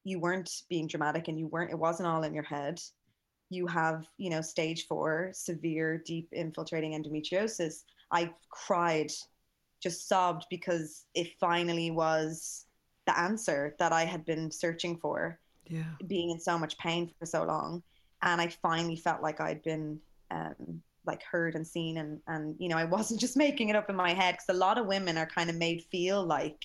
you 0.05 0.19
weren't 0.19 0.51
being 0.69 0.87
dramatic 0.87 1.29
and 1.29 1.39
you 1.39 1.47
weren't, 1.47 1.71
it 1.71 1.79
wasn't 1.79 2.09
all 2.09 2.25
in 2.25 2.35
your 2.35 2.43
head 2.43 2.81
you 3.53 3.67
have, 3.67 4.07
you 4.17 4.31
know, 4.31 4.41
stage 4.41 4.87
four, 4.87 5.31
severe, 5.35 5.99
deep 5.99 6.29
infiltrating 6.33 6.93
endometriosis, 6.93 7.85
I 8.11 8.31
cried, 8.49 9.13
just 9.83 10.09
sobbed 10.09 10.47
because 10.49 11.05
it 11.15 11.29
finally 11.39 11.91
was 11.91 12.67
the 13.07 13.19
answer 13.19 13.77
that 13.79 13.93
I 13.93 14.05
had 14.05 14.25
been 14.25 14.51
searching 14.51 14.97
for. 14.97 15.39
Yeah. 15.67 15.85
Being 16.07 16.31
in 16.31 16.41
so 16.41 16.59
much 16.59 16.79
pain 16.79 17.11
for 17.19 17.27
so 17.27 17.45
long. 17.45 17.83
And 18.23 18.41
I 18.41 18.49
finally 18.63 18.97
felt 18.97 19.23
like 19.23 19.41
I'd 19.41 19.63
been 19.63 20.01
um, 20.31 20.83
like 21.05 21.23
heard 21.23 21.55
and 21.57 21.67
seen 21.67 21.99
and 21.99 22.21
and 22.29 22.55
you 22.59 22.69
know 22.69 22.77
I 22.77 22.85
wasn't 22.85 23.21
just 23.27 23.37
making 23.37 23.69
it 23.69 23.77
up 23.77 23.91
in 23.91 23.97
my 23.97 24.13
head 24.13 24.35
because 24.35 24.55
a 24.55 24.59
lot 24.59 24.79
of 24.79 24.87
women 24.87 25.19
are 25.19 25.27
kind 25.27 25.51
of 25.51 25.57
made 25.57 25.85
feel 25.91 26.25
like 26.25 26.59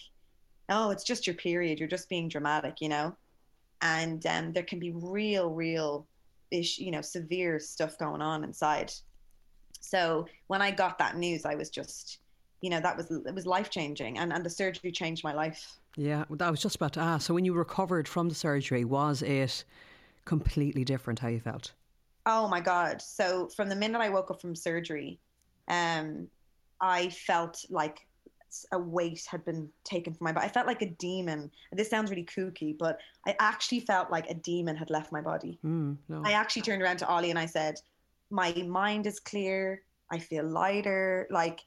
oh 0.70 0.90
it's 0.90 1.04
just 1.04 1.28
your 1.28 1.36
period 1.36 1.80
you're 1.80 1.88
just 1.88 2.10
being 2.10 2.28
dramatic 2.30 2.82
you 2.82 2.90
know? 2.90 3.16
And 3.82 4.26
um, 4.26 4.54
there 4.54 4.64
can 4.64 4.80
be 4.80 4.92
real 4.92 5.52
real 5.52 6.08
ish 6.52 6.80
you 6.80 6.92
know 6.92 7.02
severe 7.02 7.60
stuff 7.60 7.98
going 7.98 8.22
on 8.22 8.44
inside. 8.44 8.92
So 9.80 10.28
when 10.48 10.62
I 10.62 10.72
got 10.72 10.98
that 11.00 11.18
news 11.18 11.46
I 11.46 11.56
was 11.56 11.70
just 11.70 12.20
you 12.62 12.70
know 12.70 12.80
that 12.80 12.98
was 12.98 13.12
it 13.12 13.34
was 13.34 13.46
life 13.46 13.70
changing 13.70 14.18
and 14.18 14.34
and 14.34 14.46
the 14.46 14.50
surgery 14.50 14.92
changed 14.92 15.24
my 15.24 15.34
life. 15.34 15.78
Yeah 15.96 16.26
I 16.40 16.50
was 16.50 16.62
just 16.62 16.76
about 16.76 16.94
to 16.94 17.00
ask. 17.00 17.28
So 17.28 17.34
when 17.34 17.46
you 17.46 17.54
recovered 17.54 18.08
from 18.08 18.30
the 18.30 18.36
surgery 18.36 18.86
was 18.86 19.22
it 19.22 19.64
completely 20.26 20.84
different 20.84 21.20
how 21.20 21.30
you 21.30 21.40
felt? 21.40 21.74
Oh 22.26 22.48
my 22.48 22.60
God. 22.60 23.02
So 23.02 23.48
from 23.56 23.70
the 23.70 23.76
minute 23.76 24.02
I 24.02 24.10
woke 24.10 24.30
up 24.30 24.42
from 24.42 24.54
surgery, 24.54 25.18
um, 25.70 26.28
I 26.82 27.10
felt 27.10 27.64
like 27.70 28.07
a 28.72 28.80
weight 28.80 29.26
had 29.30 29.44
been 29.46 29.70
taken 29.84 30.14
from 30.14 30.26
my 30.26 30.32
body. 30.32 30.46
I 30.46 30.50
felt 30.50 30.68
like 30.68 30.82
a 30.82 30.90
demon. 30.90 31.52
This 31.72 31.90
sounds 31.90 32.10
really 32.10 32.26
kooky, 32.26 32.78
but 32.78 33.00
I 33.26 33.36
actually 33.40 33.82
felt 33.82 34.12
like 34.12 34.30
a 34.30 34.34
demon 34.34 34.76
had 34.76 34.90
left 34.90 35.12
my 35.12 35.22
body. 35.22 35.60
Mm, 35.66 35.98
no. 36.10 36.22
I 36.26 36.32
actually 36.32 36.64
turned 36.64 36.82
around 36.82 36.98
to 36.98 37.08
Ollie 37.08 37.30
and 37.30 37.40
I 37.40 37.46
said, 37.46 37.80
My 38.30 38.54
mind 38.68 39.08
is 39.08 39.20
clear. 39.20 39.82
I 40.12 40.20
feel 40.20 40.46
lighter. 40.46 41.28
Like, 41.30 41.62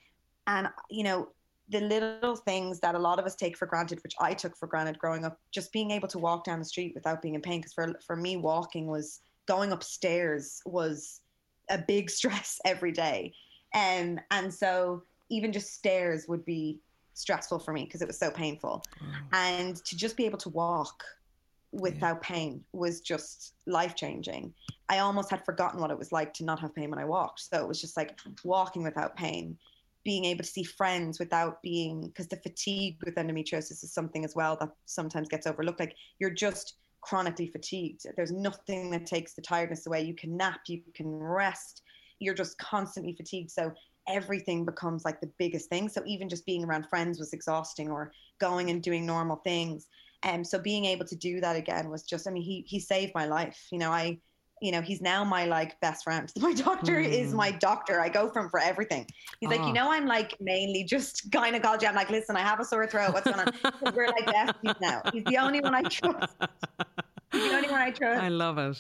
and, 0.47 0.69
you 0.91 1.05
know, 1.05 1.29
the 1.69 1.81
little 1.81 2.35
things 2.35 2.81
that 2.81 2.95
a 2.95 2.99
lot 2.99 3.19
of 3.19 3.25
us 3.25 3.37
take 3.37 3.57
for 3.57 3.67
granted, 3.67 4.03
which 4.03 4.15
I 4.21 4.35
took 4.35 4.57
for 4.57 4.67
granted 4.67 4.99
growing 4.99 5.25
up, 5.25 5.39
just 5.53 5.73
being 5.73 5.91
able 5.93 6.09
to 6.09 6.19
walk 6.19 6.45
down 6.45 6.59
the 6.59 6.65
street 6.65 6.93
without 6.95 7.23
being 7.23 7.35
in 7.35 7.41
pain. 7.41 7.61
Because 7.61 7.73
for, 7.73 7.95
for 8.07 8.17
me, 8.17 8.37
walking 8.37 8.87
was 8.87 9.21
going 9.47 9.73
upstairs 9.73 10.61
was 10.67 11.21
a 11.71 11.79
big 11.79 12.11
stress 12.19 12.61
every 12.65 12.93
day. 12.93 13.33
Um, 13.75 14.19
and 14.31 14.53
so 14.53 15.05
even 15.31 15.53
just 15.53 15.75
stairs 15.75 16.27
would 16.29 16.45
be 16.45 16.81
stressful 17.15 17.59
for 17.59 17.73
me 17.73 17.85
because 17.85 18.03
it 18.03 18.09
was 18.09 18.19
so 18.19 18.31
painful. 18.31 18.83
And 19.33 19.77
to 19.85 19.97
just 19.97 20.17
be 20.17 20.27
able 20.27 20.39
to 20.39 20.49
walk 20.51 21.05
without 21.73 22.17
yeah. 22.23 22.29
pain 22.29 22.65
was 22.73 23.01
just 23.01 23.55
life 23.67 23.95
changing. 23.95 24.53
I 24.89 24.99
almost 24.99 25.31
had 25.31 25.45
forgotten 25.45 25.81
what 25.81 25.91
it 25.91 25.99
was 25.99 26.11
like 26.13 26.35
to 26.35 26.45
not 26.45 26.61
have 26.61 26.75
pain 26.75 26.91
when 26.91 26.99
I 26.99 27.05
walked. 27.05 27.41
So 27.41 27.61
it 27.61 27.69
was 27.69 27.81
just 27.81 27.97
like 27.97 28.19
walking 28.43 28.83
without 28.83 29.17
pain, 29.17 29.57
being 30.05 30.25
able 30.25 30.43
to 30.43 30.51
see 30.51 30.65
friends 30.65 31.21
without 31.21 31.63
being, 31.63 32.09
because 32.09 32.27
the 32.27 32.37
fatigue 32.37 32.97
with 33.05 33.15
endometriosis 33.15 33.85
is 33.85 33.93
something 33.93 34.25
as 34.25 34.35
well 34.35 34.57
that 34.61 34.71
sometimes 34.87 35.29
gets 35.29 35.47
overlooked. 35.47 35.79
Like 35.79 35.95
you're 36.19 36.31
just 36.31 36.75
chronically 37.03 37.47
fatigued. 37.47 38.07
There's 38.17 38.33
nothing 38.33 38.91
that 38.91 39.07
takes 39.07 39.35
the 39.35 39.43
tiredness 39.43 39.87
away. 39.87 40.03
You 40.03 40.15
can 40.15 40.37
nap, 40.37 40.61
you 40.67 40.81
can 40.95 41.07
rest. 41.07 41.83
You're 42.19 42.35
just 42.35 42.59
constantly 42.59 43.15
fatigued. 43.15 43.51
So 43.51 43.73
everything 44.09 44.65
becomes 44.65 45.05
like 45.05 45.21
the 45.21 45.31
biggest 45.39 45.69
thing. 45.69 45.89
So 45.89 46.03
even 46.07 46.29
just 46.29 46.47
being 46.47 46.65
around 46.65 46.87
friends 46.87 47.19
was 47.19 47.33
exhausting 47.33 47.91
or 47.91 48.13
going 48.41 48.71
and 48.71 48.83
doing 48.83 49.07
normal 49.07 49.37
things. 49.37 49.87
And 50.23 50.41
um, 50.41 50.45
so 50.45 50.59
being 50.59 50.85
able 50.85 51.07
to 51.07 51.17
do 51.17 51.41
that 51.41 51.57
again 51.57 51.89
was 51.89 52.03
just, 52.03 52.29
I 52.29 52.31
mean, 52.31 52.43
he, 52.43 52.65
he 52.67 52.79
saved 52.79 53.13
my 53.15 53.27
life. 53.27 53.69
You 53.73 53.79
know, 53.79 53.91
I, 53.91 54.19
you 54.61 54.73
know, 54.73 54.83
he's 54.83 55.01
now 55.01 55.25
my 55.25 55.47
like 55.47 55.81
best 55.81 56.05
friend. 56.05 56.31
My 56.39 56.53
doctor 56.53 56.97
mm. 56.97 57.11
is 57.11 57.33
my 57.33 57.51
doctor. 57.51 57.99
I 58.01 58.11
go 58.11 58.29
from 58.29 58.51
for 58.51 58.61
everything. 58.61 59.07
He's 59.41 59.49
oh. 59.49 59.51
like, 59.51 59.61
you 59.61 59.69
ah. 59.69 59.73
know, 59.73 59.93
I'm 59.93 60.07
like 60.07 60.37
mainly 60.39 60.85
just 60.85 61.31
gynecology. 61.31 61.87
I'm 61.87 61.95
like, 61.95 62.11
listen, 62.11 62.37
I 62.37 62.41
have 62.41 62.61
a 62.61 62.65
sore 62.65 62.87
throat. 62.87 63.15
What's 63.15 63.31
going 63.31 63.41
on? 63.65 63.95
We're 63.95 64.09
like 64.09 64.27
besties 64.27 64.81
now. 64.81 65.01
He's 65.13 65.25
the 65.25 65.39
only 65.39 65.61
one 65.61 65.75
I 65.75 65.83
trust. 65.83 66.35
He's 67.33 67.49
the 67.51 67.57
only 67.57 67.71
one 67.71 67.81
I 67.81 67.91
trust. 67.91 68.23
I 68.23 68.29
love 68.29 68.59
it. 68.59 68.77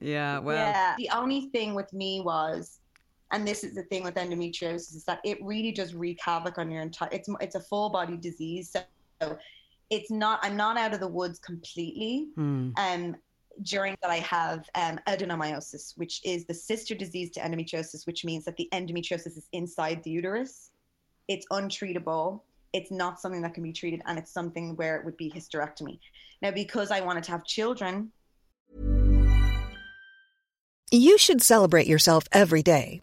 Yeah. 0.00 0.40
Well. 0.40 0.56
Yeah. 0.56 0.94
The 0.98 1.08
only 1.14 1.48
thing 1.52 1.74
with 1.74 1.90
me 1.94 2.20
was, 2.20 2.80
and 3.30 3.46
this 3.46 3.64
is 3.64 3.74
the 3.74 3.82
thing 3.84 4.04
with 4.04 4.14
endometriosis 4.14 4.94
is 4.94 5.04
that 5.04 5.20
it 5.24 5.38
really 5.42 5.72
does 5.72 5.94
wreak 5.94 6.18
havoc 6.22 6.58
on 6.58 6.70
your 6.70 6.82
entire. 6.82 7.08
It's 7.12 7.28
it's 7.40 7.54
a 7.54 7.60
full 7.60 7.90
body 7.90 8.16
disease. 8.16 8.74
So 9.20 9.38
it's 9.90 10.10
not. 10.10 10.40
I'm 10.42 10.56
not 10.56 10.76
out 10.76 10.94
of 10.94 11.00
the 11.00 11.08
woods 11.08 11.38
completely. 11.38 12.28
Mm. 12.36 12.72
Um 12.76 13.16
during 13.62 13.96
that 14.02 14.10
I 14.10 14.16
have 14.16 14.68
um, 14.74 14.98
adenomyosis, 15.06 15.96
which 15.96 16.20
is 16.24 16.44
the 16.44 16.54
sister 16.54 16.94
disease 16.94 17.30
to 17.32 17.40
endometriosis, 17.40 18.06
which 18.06 18.24
means 18.24 18.44
that 18.44 18.56
the 18.56 18.68
endometriosis 18.72 19.36
is 19.38 19.48
inside 19.52 20.02
the 20.02 20.10
uterus. 20.10 20.70
It's 21.28 21.46
untreatable. 21.50 22.40
It's 22.72 22.90
not 22.90 23.20
something 23.20 23.42
that 23.42 23.54
can 23.54 23.62
be 23.62 23.72
treated, 23.72 24.02
and 24.06 24.18
it's 24.18 24.32
something 24.32 24.74
where 24.76 24.96
it 24.96 25.04
would 25.04 25.16
be 25.16 25.30
hysterectomy. 25.30 25.98
Now, 26.42 26.50
because 26.50 26.90
I 26.90 27.00
wanted 27.00 27.24
to 27.24 27.30
have 27.30 27.44
children. 27.44 28.10
You 30.90 31.18
should 31.18 31.42
celebrate 31.42 31.86
yourself 31.86 32.24
every 32.32 32.62
day, 32.62 33.02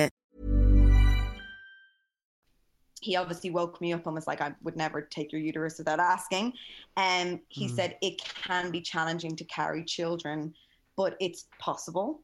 he 3.01 3.15
obviously 3.15 3.49
woke 3.49 3.81
me 3.81 3.93
up 3.93 4.05
and 4.05 4.15
was 4.15 4.27
like, 4.27 4.41
I 4.41 4.53
would 4.61 4.77
never 4.77 5.01
take 5.01 5.31
your 5.31 5.41
uterus 5.41 5.77
without 5.79 5.99
asking. 5.99 6.53
And 6.97 7.39
he 7.49 7.67
mm. 7.67 7.75
said 7.75 7.97
it 8.01 8.23
can 8.23 8.71
be 8.71 8.79
challenging 8.79 9.35
to 9.35 9.43
carry 9.45 9.83
children, 9.83 10.53
but 10.95 11.17
it's 11.19 11.47
possible. 11.59 12.21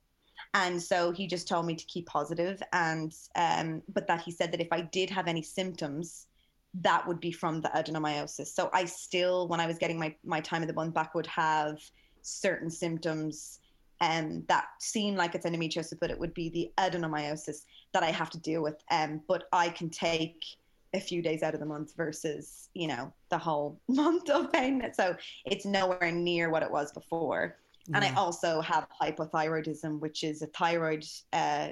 And 0.54 0.82
so 0.82 1.12
he 1.12 1.28
just 1.28 1.48
told 1.48 1.66
me 1.66 1.76
to 1.76 1.86
keep 1.86 2.06
positive 2.06 2.62
and 2.74 3.14
um, 3.36 3.82
but 3.94 4.08
that 4.08 4.22
he 4.22 4.32
said 4.32 4.52
that 4.52 4.62
if 4.62 4.70
I 4.72 4.82
did 4.82 5.10
have 5.10 5.28
any 5.28 5.42
symptoms, 5.42 6.28
that 6.76 7.08
would 7.08 7.20
be 7.20 7.32
from 7.32 7.62
the 7.62 7.70
adenomyosis. 7.70 8.48
So 8.48 8.70
I 8.72 8.86
still, 8.86 9.48
when 9.48 9.60
I 9.60 9.66
was 9.68 9.78
getting 9.78 10.00
my, 10.00 10.16
my 10.24 10.40
time 10.40 10.62
of 10.62 10.68
the 10.68 10.74
month 10.74 10.94
back, 10.94 11.16
would 11.16 11.28
have 11.28 11.80
certain 12.22 12.70
symptoms 12.70 13.60
um, 14.00 14.44
that 14.48 14.66
seem 14.80 15.16
like 15.16 15.34
it's 15.34 15.46
endometriosis, 15.46 16.00
but 16.00 16.12
it 16.12 16.20
would 16.20 16.34
be 16.36 16.50
the 16.50 16.72
adenomyosis 16.78 17.64
that 17.94 18.04
I 18.04 18.12
have 18.12 18.30
to 18.32 18.40
deal 18.40 18.62
with. 18.62 18.76
Um, 18.92 19.22
but 19.28 19.46
I 19.52 19.70
can 19.70 19.90
take 19.90 20.44
a 20.94 21.00
few 21.00 21.22
days 21.22 21.44
out 21.44 21.54
of 21.54 21.60
the 21.60 21.66
month 21.66 21.96
versus 21.96 22.70
you 22.74 22.88
know 22.88 23.12
the 23.30 23.38
whole 23.38 23.80
month 23.88 24.30
of 24.30 24.52
pain 24.52 24.84
so 24.94 25.16
it's 25.46 25.66
nowhere 25.66 26.12
near 26.12 26.50
what 26.50 26.64
it 26.64 26.72
was 26.72 26.92
before. 26.92 27.58
And 27.94 28.04
i 28.04 28.14
also 28.16 28.60
have 28.60 28.86
hypothyroidism 29.02 30.00
which 30.02 30.24
is 30.26 30.42
a 30.42 30.48
thyroid 30.48 31.06
uh, 31.32 31.70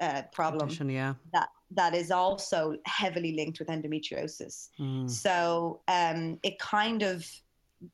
uh, 0.00 0.22
problem 0.32 0.60
Condition, 0.60 0.88
yeah. 0.88 1.14
that 1.34 1.48
that 1.70 1.94
is 1.94 2.10
also 2.10 2.76
heavily 2.86 3.32
linked 3.32 3.58
with 3.58 3.68
endometriosis. 3.68 4.70
Mm. 4.80 5.10
so 5.10 5.80
um, 5.88 6.38
it 6.42 6.58
kind 6.58 7.02
of 7.02 7.28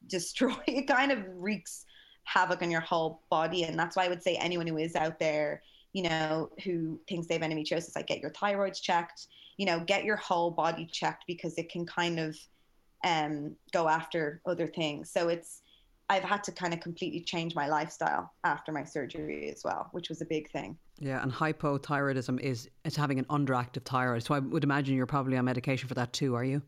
destroy 0.06 0.54
it 0.68 0.86
kind 0.86 1.10
of 1.10 1.24
wreaks 1.34 1.86
havoc 2.24 2.62
on 2.62 2.70
your 2.70 2.82
whole 2.82 3.22
body. 3.30 3.64
And 3.64 3.76
that's 3.76 3.96
why 3.96 4.04
i 4.04 4.08
would 4.08 4.22
say 4.22 4.36
anyone 4.36 4.68
who 4.68 4.76
is 4.76 4.94
out 4.94 5.18
there 5.18 5.62
you 5.92 6.04
know, 6.04 6.50
who 6.64 7.00
thinks 7.08 7.26
they 7.26 7.34
have 7.34 7.42
endometriosis, 7.42 7.96
like 7.96 8.06
get 8.06 8.20
your 8.20 8.30
thyroids 8.30 8.80
checked, 8.80 9.26
you 9.60 9.66
know, 9.66 9.78
get 9.78 10.04
your 10.04 10.16
whole 10.16 10.50
body 10.50 10.88
checked 10.90 11.24
because 11.26 11.58
it 11.58 11.68
can 11.68 11.84
kind 11.84 12.18
of 12.18 12.34
um, 13.04 13.54
go 13.74 13.90
after 13.90 14.40
other 14.46 14.66
things. 14.66 15.10
So 15.12 15.28
it's, 15.28 15.60
I've 16.08 16.22
had 16.22 16.42
to 16.44 16.52
kind 16.52 16.72
of 16.72 16.80
completely 16.80 17.20
change 17.20 17.54
my 17.54 17.68
lifestyle 17.68 18.32
after 18.42 18.72
my 18.72 18.84
surgery 18.84 19.50
as 19.50 19.60
well, 19.62 19.90
which 19.92 20.08
was 20.08 20.22
a 20.22 20.24
big 20.24 20.50
thing. 20.50 20.78
Yeah, 20.98 21.22
and 21.22 21.30
hypothyroidism 21.30 22.40
is 22.40 22.70
it's 22.86 22.96
having 22.96 23.18
an 23.18 23.26
underactive 23.26 23.84
thyroid. 23.84 24.22
So 24.22 24.32
I 24.34 24.38
would 24.38 24.64
imagine 24.64 24.96
you're 24.96 25.04
probably 25.04 25.36
on 25.36 25.44
medication 25.44 25.88
for 25.88 25.94
that 25.94 26.14
too, 26.14 26.34
are 26.34 26.44
you? 26.44 26.62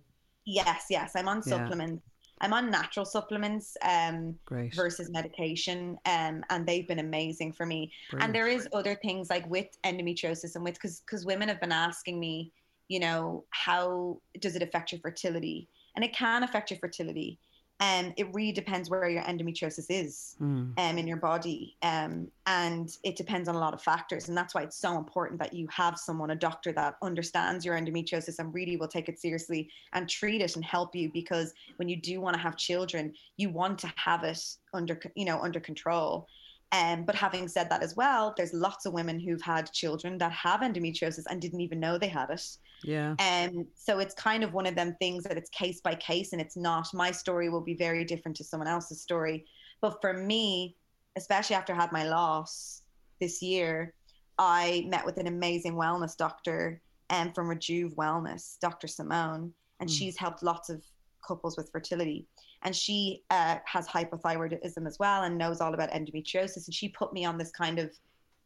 Yes, 0.45 0.85
yes. 0.91 1.13
I'm 1.17 1.29
on 1.29 1.43
supplements. 1.43 2.03
Yeah. 2.05 2.47
I'm 2.47 2.53
on 2.53 2.71
natural 2.71 3.07
supplements 3.07 3.77
um, 3.83 4.35
Great. 4.45 4.75
versus 4.75 5.09
medication, 5.11 5.97
um, 6.07 6.45
and 6.51 6.67
they've 6.67 6.89
been 6.89 6.99
amazing 6.99 7.53
for 7.53 7.65
me. 7.65 7.91
Brilliant. 8.11 8.27
And 8.27 8.35
there 8.35 8.49
is 8.49 8.69
other 8.75 8.97
things 8.97 9.31
like 9.31 9.49
with 9.49 9.69
endometriosis 9.85 10.57
and 10.57 10.65
with 10.65 10.75
because 10.75 11.01
because 11.07 11.25
women 11.25 11.49
have 11.49 11.61
been 11.61 11.73
asking 11.73 12.21
me, 12.21 12.53
you 12.89 13.01
know, 13.01 13.45
how 13.51 14.21
does 14.41 14.57
it 14.57 14.63
affect 14.63 14.93
your 14.93 15.01
fertility? 15.01 15.69
And 15.95 16.05
it 16.05 16.13
can 16.13 16.43
affect 16.43 16.71
your 16.71 16.79
fertility 16.79 17.39
um, 17.83 18.13
it 18.17 18.33
really 18.33 18.53
depends 18.53 18.89
where 18.89 19.09
your 19.09 19.25
endometriosis 19.25 19.87
is 19.89 20.37
mm. 20.41 20.73
um, 20.79 20.99
in 20.99 21.09
your 21.09 21.17
body. 21.17 21.77
Um, 21.83 22.29
and 22.47 22.97
it 23.03 23.17
depends 23.17 23.49
on 23.49 23.57
a 23.57 23.59
lot 23.59 23.75
of 23.75 23.83
factors. 23.83 24.29
And 24.29 24.37
that's 24.37 24.55
why 24.55 24.63
it's 24.63 24.77
so 24.77 24.97
important 24.97 25.41
that 25.41 25.53
you 25.53 25.67
have 25.73 25.99
someone, 25.99 26.31
a 26.31 26.37
doctor 26.37 26.71
that 26.75 26.95
understands 27.03 27.65
your 27.65 27.77
endometriosis 27.77 28.39
and 28.39 28.55
really 28.55 28.77
will 28.77 28.87
take 28.87 29.09
it 29.09 29.19
seriously 29.19 29.69
and 29.95 30.09
treat 30.09 30.41
it 30.41 30.55
and 30.55 30.65
help 30.65 30.95
you. 30.95 31.11
Because 31.13 31.55
when 31.75 31.89
you 31.89 31.97
do 31.97 32.21
want 32.21 32.35
to 32.35 32.41
have 32.41 32.57
children, 32.57 33.15
you 33.37 33.51
want 33.51 33.81
to 33.81 33.93
have 33.97 34.23
it 34.23 34.41
under, 34.73 35.01
you 35.17 35.25
know, 35.25 35.41
under 35.41 35.59
control. 35.59 36.29
Um, 36.71 37.03
but 37.05 37.17
having 37.17 37.49
said 37.49 37.69
that 37.71 37.83
as 37.83 37.97
well, 37.97 38.33
there's 38.37 38.55
lots 38.55 38.87
of 38.87 38.93
women 38.93 39.19
who've 39.19 39.43
had 39.43 39.73
children 39.73 40.19
that 40.19 40.31
have 40.31 40.61
endometriosis 40.61 41.25
and 41.29 41.41
didn't 41.41 41.61
even 41.61 41.81
know 41.81 41.99
they 41.99 42.07
had 42.07 42.31
it. 42.31 42.47
Yeah. 42.85 43.15
And 43.19 43.57
um, 43.57 43.67
so 43.75 43.99
it's 43.99 44.15
kind 44.15 44.43
of 44.43 44.53
one 44.53 44.67
of 44.67 44.75
them 44.75 44.97
things 44.99 45.25
that 45.25 45.37
it's 45.37 45.51
case 45.51 45.81
by 45.81 45.95
case 45.95 46.33
and 46.33 46.41
it's 46.41 46.57
not 46.57 46.89
my 46.93 47.11
story 47.11 47.49
will 47.49 47.61
be 47.61 47.75
very 47.75 48.05
different 48.05 48.37
to 48.39 48.45
someone 48.45 48.69
else's 48.69 49.01
story. 49.01 49.45
But 49.81 50.01
for 50.01 50.13
me, 50.13 50.77
especially 51.17 51.57
after 51.57 51.73
I 51.73 51.77
had 51.77 51.93
my 51.93 52.05
loss 52.05 52.83
this 53.21 53.43
year, 53.43 53.95
I 54.39 54.87
met 54.89 55.05
with 55.05 55.19
an 55.19 55.27
amazing 55.27 55.75
wellness 55.75 56.17
doctor 56.17 56.81
um, 57.11 57.33
from 57.33 57.49
Rejuve 57.49 57.95
Wellness, 57.95 58.59
Dr. 58.59 58.87
Simone, 58.87 59.53
and 59.81 59.89
mm. 59.89 59.93
she's 59.93 60.17
helped 60.17 60.43
lots 60.43 60.71
of 60.71 60.83
couples 61.27 61.57
with 61.57 61.71
fertility 61.71 62.27
and 62.63 62.75
she 62.75 63.23
uh, 63.31 63.57
has 63.65 63.87
hypothyroidism 63.89 64.87
as 64.87 64.99
well 64.99 65.25
and 65.25 65.37
knows 65.37 65.61
all 65.61 65.75
about 65.75 65.91
endometriosis 65.91 66.67
and 66.67 66.75
she 66.75 66.89
put 66.89 67.13
me 67.13 67.25
on 67.25 67.39
this 67.39 67.51
kind 67.51 67.79
of 67.79 67.91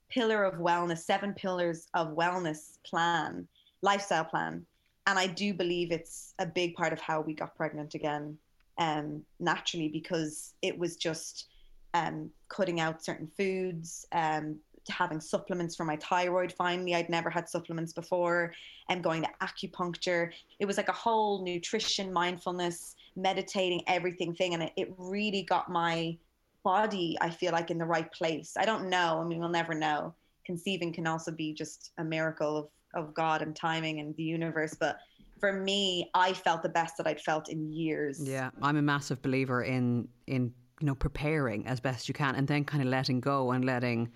pillar 0.09 0.45
of 0.45 0.55
wellness 0.55 0.99
seven 0.99 1.33
pillars 1.35 1.89
of 1.95 2.09
wellness 2.09 2.79
plan 2.85 3.47
lifestyle 3.83 4.25
plan. 4.25 4.65
And 5.07 5.19
i 5.19 5.27
do 5.27 5.55
believe 5.55 5.93
it's 5.93 6.35
a 6.39 6.47
big 6.47 6.75
part 6.75 6.93
of 6.93 7.01
how 7.01 7.21
we 7.21 7.33
got 7.35 7.57
pregnant 7.57 7.95
again 7.95 8.37
um, 8.79 9.23
naturally 9.41 9.89
because 9.89 10.55
it 10.63 10.77
was 10.79 10.97
just 10.97 11.47
um, 11.95 12.31
cutting 12.49 12.81
out 12.81 13.05
certain 13.05 13.27
foods 13.37 14.07
um, 14.13 14.57
having 14.89 15.21
supplements 15.21 15.75
for 15.75 15.85
my 15.85 15.97
thyroid. 15.97 16.53
Finally 16.53 16.95
i'd 16.95 17.09
never 17.09 17.31
had 17.31 17.49
supplements 17.49 17.93
before 17.93 18.53
and 18.89 19.03
going 19.03 19.23
to 19.23 19.29
acupuncture. 19.43 20.31
It 20.61 20.67
was 20.67 20.77
like 20.77 20.89
a 20.89 20.93
whole 20.93 21.45
nutrition 21.45 22.13
mindfulness 22.13 22.95
meditating 23.17 23.83
everything 23.87 24.35
thing. 24.35 24.55
And 24.55 24.63
it, 24.63 24.73
it 24.77 24.95
really 24.97 25.43
got 25.43 25.71
my 25.71 26.17
body 26.63 27.17
i 27.21 27.31
feel 27.31 27.53
like 27.53 27.71
in 27.71 27.79
the 27.79 27.85
right 27.85 28.11
place. 28.13 28.55
I 28.57 28.65
don't 28.65 28.89
know. 28.89 29.21
I 29.23 29.25
mean 29.25 29.39
we'll 29.39 29.49
never 29.49 29.75
know. 29.75 30.15
Conceiving 30.45 30.93
can 30.93 31.07
also 31.07 31.31
be 31.33 31.53
just 31.53 31.93
a 31.99 32.05
miracle 32.05 32.57
of, 32.57 32.69
of 32.97 33.15
god 33.15 33.43
and 33.43 33.55
timing 33.55 34.01
and 34.01 34.15
the 34.17 34.23
universe 34.23 34.75
but 34.79 34.99
for 35.39 35.53
me 35.53 36.11
i 36.15 36.33
felt 36.33 36.63
the 36.63 36.69
best 36.69 36.97
that 36.97 37.07
i'd 37.07 37.21
felt 37.21 37.49
in 37.49 37.73
years 37.73 38.21
yeah 38.23 38.51
i'm 38.63 38.77
a 38.77 38.83
massive 38.83 39.21
believer 39.23 39.63
in 39.63 40.09
in 40.27 40.53
you 40.81 40.87
know 40.87 40.95
preparing 40.95 41.67
as 41.67 41.79
best 41.81 42.09
you 42.09 42.15
can 42.15 42.35
and 42.35 42.49
then 42.49 42.65
kind 42.65 42.83
of 42.83 42.89
letting 42.89 43.21
go 43.21 43.53
and 43.53 43.65
letting 43.65 44.11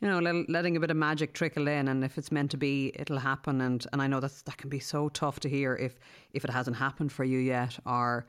you 0.00 0.08
know, 0.08 0.44
letting 0.48 0.76
a 0.76 0.80
bit 0.80 0.90
of 0.90 0.96
magic 0.96 1.34
trickle 1.34 1.68
in, 1.68 1.86
and 1.88 2.02
if 2.02 2.16
it's 2.16 2.32
meant 2.32 2.50
to 2.52 2.56
be, 2.56 2.90
it'll 2.94 3.18
happen. 3.18 3.60
And 3.60 3.86
and 3.92 4.00
I 4.00 4.06
know 4.06 4.20
that 4.20 4.32
that 4.46 4.56
can 4.56 4.70
be 4.70 4.80
so 4.80 5.10
tough 5.10 5.40
to 5.40 5.48
hear 5.48 5.76
if 5.76 5.98
if 6.32 6.42
it 6.42 6.50
hasn't 6.50 6.76
happened 6.76 7.12
for 7.12 7.22
you 7.22 7.38
yet, 7.38 7.78
or 7.84 8.26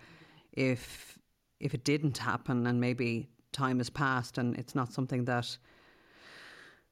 if 0.52 1.18
if 1.62 1.74
it 1.74 1.86
didn't 1.86 2.18
happen, 2.18 2.68
and 2.68 2.82
maybe 2.82 3.30
time 3.54 3.78
has 3.78 3.90
passed, 3.90 4.38
and 4.38 4.58
it's 4.58 4.76
not 4.76 4.92
something 4.92 5.24
that 5.26 5.58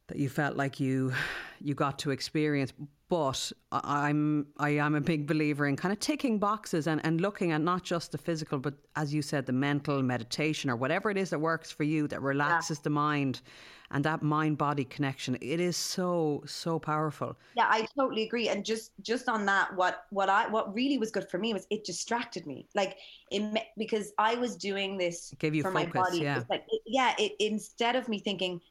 that 0.08 0.18
you 0.18 0.30
felt 0.30 0.56
like 0.56 0.80
you 0.80 1.12
you 1.60 1.76
got 1.76 2.00
to 2.00 2.12
experience. 2.12 2.72
But 3.10 3.52
I'm 3.72 4.48
I 4.58 4.70
am 4.70 4.94
a 4.94 5.02
big 5.02 5.26
believer 5.26 5.66
in 5.66 5.76
kind 5.76 5.92
of 5.92 6.00
ticking 6.00 6.38
boxes 6.38 6.86
and, 6.86 7.04
and 7.04 7.20
looking 7.20 7.52
at 7.52 7.62
not 7.62 7.84
just 7.84 8.12
the 8.12 8.20
physical, 8.20 8.60
but 8.60 8.76
as 8.96 9.14
you 9.14 9.24
said, 9.24 9.48
the 9.48 9.54
mental 9.54 10.04
meditation 10.04 10.70
or 10.70 10.76
whatever 10.76 11.10
it 11.10 11.18
is 11.18 11.32
that 11.32 11.40
works 11.40 11.72
for 11.72 11.84
you 11.84 12.08
that 12.08 12.22
relaxes 12.22 12.78
yeah. 12.78 12.84
the 12.84 12.90
mind 12.92 13.42
and 13.92 14.04
that 14.06 14.22
mind 14.22 14.58
body 14.58 14.86
connection. 14.86 15.38
It 15.42 15.60
is 15.60 15.76
so 15.76 16.44
so 16.46 16.80
powerful. 16.80 17.38
Yeah, 17.58 17.68
I 17.68 17.88
totally 17.98 18.24
agree. 18.24 18.50
And 18.50 18.64
just 18.64 18.92
just 19.02 19.28
on 19.28 19.46
that, 19.48 19.76
what 19.76 20.06
what 20.12 20.30
I 20.30 20.48
what 20.48 20.74
really 20.74 20.98
was 20.98 21.12
good 21.12 21.28
for 21.30 21.38
me 21.38 21.54
was 21.54 21.66
it 21.70 21.84
distracted 21.84 22.46
me. 22.46 22.68
Like 22.76 22.98
it 23.32 23.64
because 23.78 24.14
I 24.18 24.36
was 24.36 24.56
doing 24.56 24.98
this 24.98 25.32
it 25.34 25.40
gave 25.40 25.56
you 25.56 25.64
for 25.64 25.72
focus, 25.72 25.94
my 25.94 26.02
body. 26.02 26.20
Yeah, 26.20 26.44
like 26.50 26.66
it, 26.70 26.82
yeah. 26.86 27.14
It 27.18 27.34
instead 27.40 27.96
of 27.96 28.08
me 28.08 28.20
thinking 28.20 28.62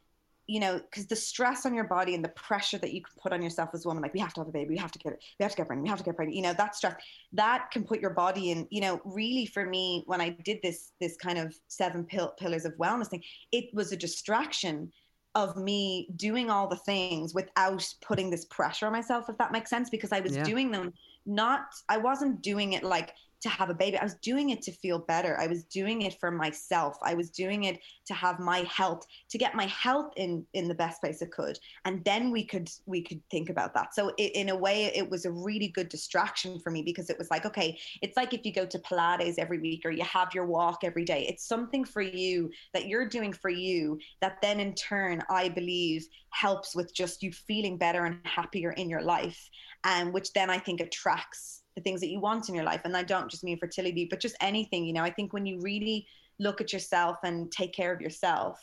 you 0.48 0.60
know, 0.60 0.78
because 0.78 1.06
the 1.06 1.14
stress 1.14 1.66
on 1.66 1.74
your 1.74 1.84
body 1.84 2.14
and 2.14 2.24
the 2.24 2.30
pressure 2.30 2.78
that 2.78 2.92
you 2.94 3.02
can 3.02 3.12
put 3.22 3.34
on 3.34 3.42
yourself 3.42 3.68
as 3.74 3.84
a 3.84 3.88
woman, 3.88 4.02
like 4.02 4.14
we 4.14 4.20
have 4.20 4.32
to 4.32 4.40
have 4.40 4.48
a 4.48 4.52
baby, 4.52 4.70
we 4.70 4.78
have 4.78 4.90
to 4.90 4.98
get 4.98 5.12
it, 5.12 5.22
we 5.38 5.42
have 5.42 5.52
to 5.52 5.58
get 5.58 5.66
pregnant, 5.66 5.84
we 5.84 5.90
have 5.90 5.98
to 5.98 6.04
get 6.04 6.16
pregnant, 6.16 6.34
you 6.34 6.42
know, 6.42 6.54
that 6.54 6.74
stress 6.74 6.94
that 7.34 7.70
can 7.70 7.84
put 7.84 8.00
your 8.00 8.10
body 8.10 8.50
in, 8.50 8.66
you 8.70 8.80
know, 8.80 8.98
really 9.04 9.44
for 9.44 9.66
me, 9.66 10.02
when 10.06 10.22
I 10.22 10.30
did 10.30 10.58
this, 10.62 10.92
this 11.00 11.16
kind 11.18 11.38
of 11.38 11.54
seven 11.68 12.02
pill- 12.02 12.32
pillars 12.38 12.64
of 12.64 12.72
wellness 12.78 13.08
thing, 13.08 13.22
it 13.52 13.66
was 13.74 13.92
a 13.92 13.96
distraction 13.96 14.90
of 15.34 15.54
me 15.56 16.08
doing 16.16 16.48
all 16.48 16.66
the 16.66 16.76
things 16.76 17.34
without 17.34 17.86
putting 18.00 18.30
this 18.30 18.46
pressure 18.46 18.86
on 18.86 18.92
myself, 18.92 19.28
if 19.28 19.36
that 19.36 19.52
makes 19.52 19.68
sense, 19.68 19.90
because 19.90 20.12
I 20.12 20.20
was 20.20 20.34
yeah. 20.34 20.44
doing 20.44 20.70
them 20.70 20.94
not, 21.26 21.66
I 21.90 21.98
wasn't 21.98 22.40
doing 22.40 22.72
it 22.72 22.82
like 22.82 23.12
to 23.40 23.48
have 23.48 23.70
a 23.70 23.74
baby. 23.74 23.98
I 23.98 24.04
was 24.04 24.16
doing 24.16 24.50
it 24.50 24.62
to 24.62 24.72
feel 24.72 24.98
better. 24.98 25.38
I 25.38 25.46
was 25.46 25.64
doing 25.64 26.02
it 26.02 26.18
for 26.18 26.30
myself. 26.30 26.96
I 27.02 27.14
was 27.14 27.30
doing 27.30 27.64
it 27.64 27.80
to 28.06 28.14
have 28.14 28.40
my 28.40 28.60
health, 28.60 29.06
to 29.30 29.38
get 29.38 29.54
my 29.54 29.66
health 29.66 30.12
in 30.16 30.44
in 30.54 30.68
the 30.68 30.74
best 30.74 31.00
place 31.00 31.22
it 31.22 31.30
could. 31.30 31.58
And 31.84 32.04
then 32.04 32.30
we 32.30 32.44
could 32.44 32.68
we 32.86 33.02
could 33.02 33.22
think 33.30 33.50
about 33.50 33.74
that. 33.74 33.94
So 33.94 34.12
it, 34.18 34.32
in 34.34 34.48
a 34.48 34.56
way, 34.56 34.86
it 34.86 35.08
was 35.08 35.24
a 35.24 35.30
really 35.30 35.68
good 35.68 35.88
distraction 35.88 36.58
for 36.58 36.70
me 36.70 36.82
because 36.82 37.10
it 37.10 37.18
was 37.18 37.30
like, 37.30 37.46
okay, 37.46 37.78
it's 38.02 38.16
like 38.16 38.34
if 38.34 38.44
you 38.44 38.52
go 38.52 38.66
to 38.66 38.78
Pilates 38.78 39.38
every 39.38 39.58
week 39.58 39.82
or 39.84 39.90
you 39.90 40.04
have 40.04 40.34
your 40.34 40.46
walk 40.46 40.78
every 40.82 41.04
day. 41.04 41.26
It's 41.28 41.46
something 41.46 41.84
for 41.84 42.02
you 42.02 42.50
that 42.74 42.88
you're 42.88 43.08
doing 43.08 43.32
for 43.32 43.50
you 43.50 43.98
that 44.20 44.38
then 44.42 44.60
in 44.60 44.74
turn, 44.74 45.22
I 45.30 45.48
believe 45.48 46.06
helps 46.30 46.74
with 46.74 46.94
just 46.94 47.22
you 47.22 47.32
feeling 47.32 47.76
better 47.76 48.04
and 48.04 48.18
happier 48.24 48.72
in 48.72 48.90
your 48.90 49.02
life, 49.02 49.48
and 49.84 50.12
which 50.12 50.32
then 50.32 50.50
I 50.50 50.58
think 50.58 50.80
attracts 50.80 51.57
the 51.78 51.82
things 51.82 52.00
that 52.00 52.08
you 52.08 52.18
want 52.18 52.48
in 52.48 52.54
your 52.54 52.64
life. 52.64 52.80
And 52.84 52.96
I 52.96 53.04
don't 53.04 53.30
just 53.30 53.44
mean 53.44 53.56
fertility, 53.56 54.06
but 54.10 54.20
just 54.20 54.36
anything, 54.40 54.84
you 54.84 54.92
know, 54.92 55.04
I 55.04 55.10
think 55.10 55.32
when 55.32 55.46
you 55.46 55.60
really 55.60 56.06
look 56.40 56.60
at 56.60 56.72
yourself 56.72 57.18
and 57.22 57.50
take 57.52 57.72
care 57.72 57.92
of 57.92 58.00
yourself, 58.00 58.58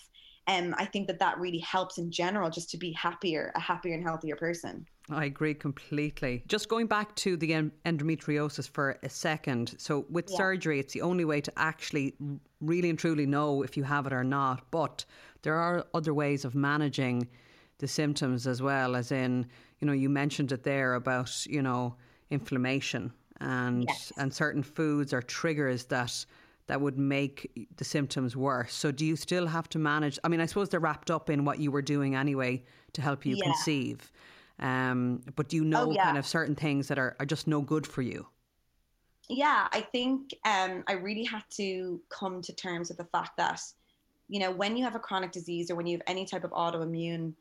um, 0.48 0.76
I 0.78 0.86
think 0.86 1.08
that 1.08 1.20
that 1.20 1.40
really 1.40 1.60
helps 1.60 1.98
in 1.98 2.12
general 2.12 2.50
just 2.50 2.70
to 2.72 2.78
be 2.78 2.92
happier, 2.92 3.52
a 3.56 3.60
happier 3.60 3.96
and 3.96 4.04
healthier 4.04 4.36
person. 4.36 4.86
I 5.10 5.26
agree 5.26 5.54
completely. 5.54 6.44
Just 6.48 6.68
going 6.68 6.88
back 6.88 7.16
to 7.18 7.38
the 7.38 7.52
endometriosis 7.86 8.70
for 8.70 9.00
a 9.02 9.10
second. 9.10 9.76
So, 9.78 10.06
with 10.10 10.30
yeah. 10.30 10.38
surgery, 10.38 10.80
it's 10.80 10.94
the 10.94 11.02
only 11.02 11.26
way 11.26 11.42
to 11.42 11.52
actually 11.58 12.16
really 12.60 12.90
and 12.90 13.00
truly 13.00 13.26
know 13.26 13.62
if 13.62 13.78
you 13.78 13.84
have 13.84 14.08
it 14.08 14.14
or 14.14 14.24
not. 14.24 14.64
But 14.72 15.06
there 15.44 15.56
are 15.56 15.86
other 15.94 16.14
ways 16.14 16.44
of 16.44 16.54
managing 16.56 17.28
the 17.78 17.88
symptoms 17.88 18.48
as 18.48 18.62
well, 18.62 18.96
as 18.96 19.12
in, 19.12 19.48
you 19.80 19.88
know, 19.88 19.94
you 19.94 20.10
mentioned 20.10 20.52
it 20.52 20.64
there 20.64 20.96
about, 20.96 21.46
you 21.46 21.62
know, 21.62 21.96
inflammation 22.30 23.12
and 23.40 23.86
yes. 23.88 24.12
and 24.18 24.34
certain 24.34 24.64
foods 24.64 25.14
or 25.14 25.22
triggers 25.22 25.86
that 25.86 26.26
that 26.68 26.82
would 26.82 26.98
make 26.98 27.68
the 27.78 27.84
symptoms 27.84 28.36
worse. 28.36 28.74
So 28.74 28.92
do 28.92 29.06
you 29.06 29.16
still 29.16 29.46
have 29.46 29.70
to 29.70 29.80
manage? 29.80 30.18
I 30.24 30.30
mean, 30.30 30.42
I 30.42 30.46
suppose 30.48 30.70
they're 30.70 30.80
wrapped 30.80 31.12
up 31.12 31.30
in 31.30 31.46
what 31.46 31.60
you 31.60 31.72
were 31.72 31.82
doing 31.82 32.16
anyway 32.16 32.64
to 32.94 33.02
help 33.02 33.26
you 33.26 33.36
yeah. 33.36 33.44
conceive. 33.46 34.12
Um, 34.60 35.22
but 35.36 35.50
do 35.50 35.58
you 35.58 35.66
know 35.66 35.90
oh, 35.90 35.92
yeah. 35.92 36.06
kind 36.06 36.18
of 36.18 36.26
certain 36.26 36.56
things 36.56 36.88
that 36.88 36.98
are, 36.98 37.16
are 37.20 37.26
just 37.26 37.46
no 37.46 37.62
good 37.62 37.86
for 37.86 38.02
you? 38.02 38.26
Yeah, 39.28 39.68
I 39.72 39.82
think 39.82 40.34
um, 40.46 40.84
I 40.88 40.94
really 40.94 41.24
had 41.24 41.44
to 41.58 42.00
come 42.10 42.42
to 42.42 42.54
terms 42.54 42.90
with 42.90 42.98
the 42.98 43.06
fact 43.06 43.38
that, 43.38 43.60
you 44.28 44.40
know, 44.40 44.52
when 44.52 44.78
you 44.78 44.84
have 44.84 44.96
a 44.96 45.00
chronic 45.00 45.32
disease 45.32 45.70
or 45.70 45.76
when 45.76 45.88
you 45.88 45.98
have 45.98 46.04
any 46.08 46.26
type 46.26 46.44
of 46.44 46.52
autoimmune, 46.52 47.34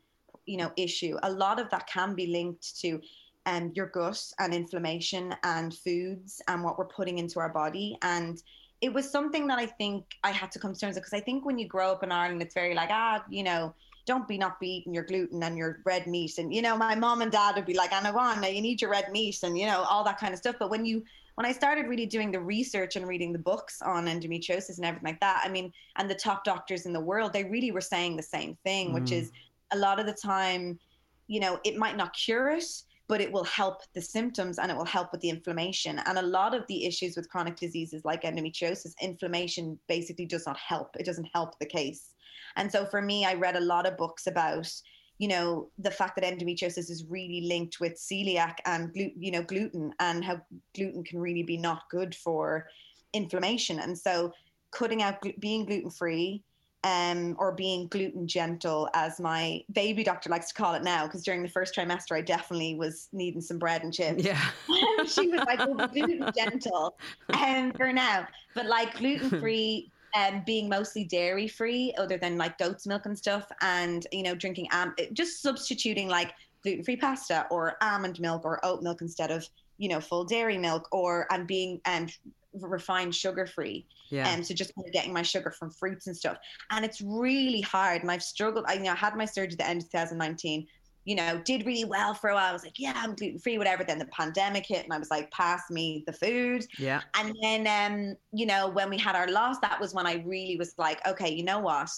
you 0.45 0.57
know, 0.57 0.71
issue, 0.77 1.17
a 1.23 1.31
lot 1.31 1.59
of 1.59 1.69
that 1.69 1.87
can 1.87 2.15
be 2.15 2.27
linked 2.27 2.79
to 2.81 2.99
um, 3.45 3.71
your 3.75 3.87
gut 3.87 4.21
and 4.39 4.53
inflammation 4.53 5.35
and 5.43 5.73
foods 5.73 6.41
and 6.47 6.63
what 6.63 6.77
we're 6.77 6.85
putting 6.85 7.19
into 7.19 7.39
our 7.39 7.49
body. 7.49 7.97
And 8.01 8.41
it 8.81 8.93
was 8.93 9.09
something 9.09 9.47
that 9.47 9.59
I 9.59 9.65
think 9.65 10.05
I 10.23 10.31
had 10.31 10.51
to 10.51 10.59
come 10.59 10.73
to 10.73 10.79
terms 10.79 10.95
with 10.95 11.03
because 11.03 11.17
I 11.17 11.23
think 11.23 11.45
when 11.45 11.57
you 11.57 11.67
grow 11.67 11.91
up 11.91 12.03
in 12.03 12.11
Ireland, 12.11 12.41
it's 12.41 12.53
very 12.53 12.73
like, 12.73 12.89
ah, 12.91 13.23
you 13.29 13.43
know, 13.43 13.73
don't 14.05 14.27
be 14.27 14.37
not 14.37 14.59
be 14.59 14.77
eating 14.77 14.93
your 14.93 15.03
gluten 15.03 15.41
and 15.43 15.57
your 15.57 15.79
red 15.85 16.05
meat. 16.05 16.37
And, 16.37 16.53
you 16.53 16.61
know, 16.61 16.77
my 16.77 16.93
mom 16.95 17.21
and 17.21 17.31
dad 17.31 17.55
would 17.55 17.65
be 17.65 17.73
like, 17.73 17.91
Anna, 17.91 18.15
Anna, 18.17 18.47
you 18.47 18.61
need 18.61 18.81
your 18.81 18.91
red 18.91 19.11
meat 19.11 19.39
and, 19.43 19.57
you 19.57 19.65
know, 19.65 19.83
all 19.89 20.03
that 20.03 20.19
kind 20.19 20.33
of 20.33 20.39
stuff. 20.39 20.57
But 20.59 20.69
when 20.69 20.85
you, 20.85 21.03
when 21.35 21.45
I 21.45 21.51
started 21.51 21.87
really 21.87 22.05
doing 22.05 22.31
the 22.31 22.39
research 22.39 22.95
and 22.95 23.07
reading 23.07 23.33
the 23.33 23.39
books 23.39 23.81
on 23.81 24.05
endometriosis 24.05 24.77
and 24.77 24.85
everything 24.85 25.07
like 25.07 25.19
that, 25.21 25.41
I 25.43 25.49
mean, 25.49 25.73
and 25.95 26.09
the 26.09 26.15
top 26.15 26.43
doctors 26.43 26.85
in 26.85 26.93
the 26.93 26.99
world, 26.99 27.33
they 27.33 27.43
really 27.43 27.71
were 27.71 27.81
saying 27.81 28.15
the 28.15 28.23
same 28.23 28.55
thing, 28.63 28.91
mm. 28.91 28.93
which 28.93 29.11
is 29.11 29.31
a 29.71 29.77
lot 29.77 29.99
of 29.99 30.05
the 30.05 30.13
time, 30.13 30.79
you 31.27 31.39
know, 31.39 31.59
it 31.63 31.75
might 31.75 31.97
not 31.97 32.13
cure 32.13 32.51
it, 32.51 32.83
but 33.07 33.21
it 33.21 33.31
will 33.31 33.43
help 33.43 33.81
the 33.93 34.01
symptoms 34.01 34.57
and 34.57 34.71
it 34.71 34.77
will 34.77 34.85
help 34.85 35.11
with 35.11 35.21
the 35.21 35.29
inflammation. 35.29 35.99
And 36.05 36.17
a 36.17 36.23
lot 36.23 36.55
of 36.55 36.65
the 36.67 36.85
issues 36.85 37.15
with 37.15 37.29
chronic 37.29 37.55
diseases 37.55 38.03
like 38.03 38.23
endometriosis, 38.23 38.93
inflammation 39.01 39.79
basically 39.87 40.25
does 40.25 40.45
not 40.45 40.57
help. 40.57 40.95
It 40.99 41.05
doesn't 41.05 41.29
help 41.33 41.59
the 41.59 41.67
case. 41.67 42.09
And 42.55 42.71
so 42.71 42.85
for 42.85 43.01
me, 43.01 43.25
I 43.25 43.35
read 43.35 43.55
a 43.55 43.61
lot 43.61 43.85
of 43.85 43.97
books 43.97 44.27
about 44.27 44.71
you 45.17 45.29
know 45.29 45.69
the 45.79 45.91
fact 45.91 46.15
that 46.15 46.25
endometriosis 46.25 46.89
is 46.89 47.05
really 47.07 47.41
linked 47.47 47.79
with 47.79 47.93
celiac 47.93 48.55
and 48.65 48.91
you 48.93 49.31
know 49.31 49.43
gluten 49.43 49.93
and 49.99 50.25
how 50.25 50.41
gluten 50.75 51.03
can 51.03 51.19
really 51.19 51.43
be 51.43 51.57
not 51.57 51.83
good 51.89 52.13
for 52.13 52.67
inflammation 53.13 53.79
and 53.79 53.97
so 53.97 54.33
cutting 54.71 55.01
out 55.01 55.23
being 55.39 55.63
gluten 55.65 55.89
free 55.89 56.43
um, 56.85 57.35
or 57.39 57.51
being 57.51 57.87
gluten 57.87 58.27
gentle, 58.27 58.87
as 58.93 59.19
my 59.19 59.63
baby 59.73 60.03
doctor 60.03 60.29
likes 60.29 60.49
to 60.49 60.53
call 60.53 60.75
it 60.75 60.83
now, 60.83 61.07
because 61.07 61.23
during 61.23 61.41
the 61.41 61.49
first 61.49 61.75
trimester, 61.75 62.15
I 62.15 62.21
definitely 62.21 62.75
was 62.75 63.09
needing 63.11 63.41
some 63.41 63.57
bread 63.57 63.83
and 63.83 63.91
chips. 63.91 64.23
Yeah. 64.23 64.39
she 65.07 65.27
was 65.27 65.41
like, 65.47 65.57
well, 65.57 65.87
gluten 65.93 66.29
gentle 66.37 66.95
um, 67.33 67.73
for 67.73 67.91
now, 67.91 68.27
but 68.53 68.67
like 68.67 68.95
gluten 68.99 69.31
free, 69.41 69.91
um, 70.15 70.43
being 70.45 70.69
mostly 70.69 71.03
dairy 71.03 71.47
free, 71.47 71.91
other 71.97 72.19
than 72.19 72.37
like 72.37 72.59
goat's 72.59 72.85
milk 72.85 73.07
and 73.07 73.17
stuff, 73.17 73.51
and 73.61 74.05
you 74.11 74.21
know 74.21 74.35
drinking 74.35 74.67
um, 74.71 74.93
just 75.11 75.41
substituting 75.41 76.07
like 76.07 76.33
gluten 76.61 76.83
free 76.83 76.97
pasta 76.97 77.47
or 77.49 77.77
almond 77.81 78.19
milk 78.19 78.45
or 78.45 78.63
oat 78.63 78.83
milk 78.83 79.01
instead 79.01 79.31
of 79.31 79.49
you 79.79 79.89
know 79.89 79.99
full 79.99 80.23
dairy 80.23 80.59
milk, 80.59 80.87
or 80.91 81.25
and 81.31 81.47
being 81.47 81.81
and 81.85 82.15
refined 82.61 83.15
sugar 83.15 83.45
free. 83.45 83.85
Yeah. 84.09 84.31
Um, 84.31 84.43
so 84.43 84.53
just 84.53 84.73
kind 84.75 84.87
of 84.87 84.93
getting 84.93 85.13
my 85.13 85.21
sugar 85.21 85.51
from 85.51 85.71
fruits 85.71 86.07
and 86.07 86.15
stuff, 86.15 86.37
and 86.71 86.85
it's 86.85 87.01
really 87.01 87.61
hard. 87.61 88.01
And 88.01 88.11
I've 88.11 88.23
struggled. 88.23 88.65
I 88.67 88.73
you 88.73 88.83
know 88.83 88.91
I 88.91 88.95
had 88.95 89.15
my 89.15 89.25
surgery 89.25 89.53
at 89.53 89.57
the 89.59 89.67
end 89.67 89.81
of 89.81 89.91
2019 89.91 90.67
you 91.05 91.15
know, 91.15 91.39
did 91.45 91.65
really 91.65 91.85
well 91.85 92.15
for 92.15 92.31
a 92.31 92.33
while. 92.33 92.49
I 92.49 92.51
was 92.51 92.63
like, 92.63 92.79
yeah, 92.79 92.93
I'm 92.95 93.13
gluten 93.13 93.39
free, 93.39 93.59
whatever. 93.59 93.83
Then 93.83 93.99
the 93.99 94.07
pandemic 94.07 94.65
hit 94.65 94.83
and 94.83 94.91
I 94.91 94.97
was 94.97 95.11
like, 95.11 95.29
pass 95.31 95.69
me 95.69 96.03
the 96.07 96.13
food. 96.13 96.65
Yeah. 96.79 97.01
And 97.15 97.35
then, 97.41 97.67
um, 97.67 98.17
you 98.33 98.47
know, 98.47 98.69
when 98.69 98.89
we 98.89 98.97
had 98.97 99.15
our 99.15 99.27
loss, 99.27 99.59
that 99.59 99.79
was 99.79 99.93
when 99.93 100.07
I 100.07 100.23
really 100.25 100.57
was 100.57 100.73
like, 100.79 101.07
okay, 101.07 101.31
you 101.31 101.43
know 101.43 101.59
what? 101.59 101.89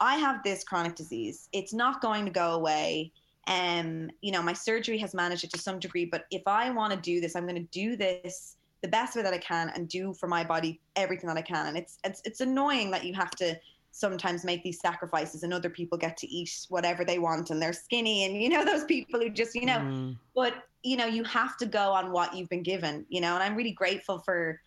I 0.00 0.16
have 0.16 0.42
this 0.42 0.64
chronic 0.64 0.96
disease. 0.96 1.48
It's 1.52 1.72
not 1.72 2.00
going 2.00 2.24
to 2.24 2.30
go 2.30 2.54
away. 2.54 3.12
Um, 3.46 4.10
you 4.20 4.32
know, 4.32 4.42
my 4.42 4.52
surgery 4.52 4.98
has 4.98 5.14
managed 5.14 5.44
it 5.44 5.52
to 5.52 5.58
some 5.58 5.78
degree, 5.78 6.04
but 6.04 6.24
if 6.32 6.42
I 6.46 6.70
want 6.70 6.92
to 6.92 6.98
do 6.98 7.20
this, 7.20 7.36
I'm 7.36 7.44
going 7.46 7.54
to 7.54 7.68
do 7.70 7.96
this 7.96 8.55
the 8.86 8.90
best 8.90 9.16
way 9.16 9.22
that 9.22 9.34
I 9.34 9.38
can 9.38 9.72
and 9.74 9.88
do 9.88 10.14
for 10.14 10.28
my 10.28 10.44
body 10.44 10.80
everything 10.94 11.26
that 11.26 11.36
I 11.36 11.42
can. 11.42 11.66
And 11.66 11.76
it's 11.76 11.98
it's 12.04 12.22
it's 12.24 12.40
annoying 12.40 12.92
that 12.92 13.04
you 13.04 13.14
have 13.14 13.32
to 13.32 13.58
sometimes 13.90 14.44
make 14.44 14.62
these 14.62 14.78
sacrifices 14.78 15.42
and 15.42 15.52
other 15.52 15.70
people 15.70 15.98
get 15.98 16.16
to 16.18 16.28
eat 16.28 16.66
whatever 16.68 17.04
they 17.04 17.18
want 17.18 17.50
and 17.50 17.60
they're 17.60 17.72
skinny 17.72 18.26
and 18.26 18.40
you 18.40 18.48
know 18.48 18.64
those 18.72 18.84
people 18.84 19.18
who 19.18 19.30
just 19.30 19.54
you 19.54 19.64
know 19.64 19.78
mm. 19.78 20.14
but 20.34 20.52
you 20.82 20.98
know 20.98 21.06
you 21.06 21.24
have 21.24 21.56
to 21.56 21.64
go 21.64 21.92
on 21.92 22.12
what 22.12 22.36
you've 22.36 22.50
been 22.50 22.62
given 22.62 23.06
you 23.08 23.22
know 23.22 23.32
and 23.32 23.42
i'm 23.42 23.56
really 23.56 23.72
grateful 23.72 24.18
for 24.18 24.60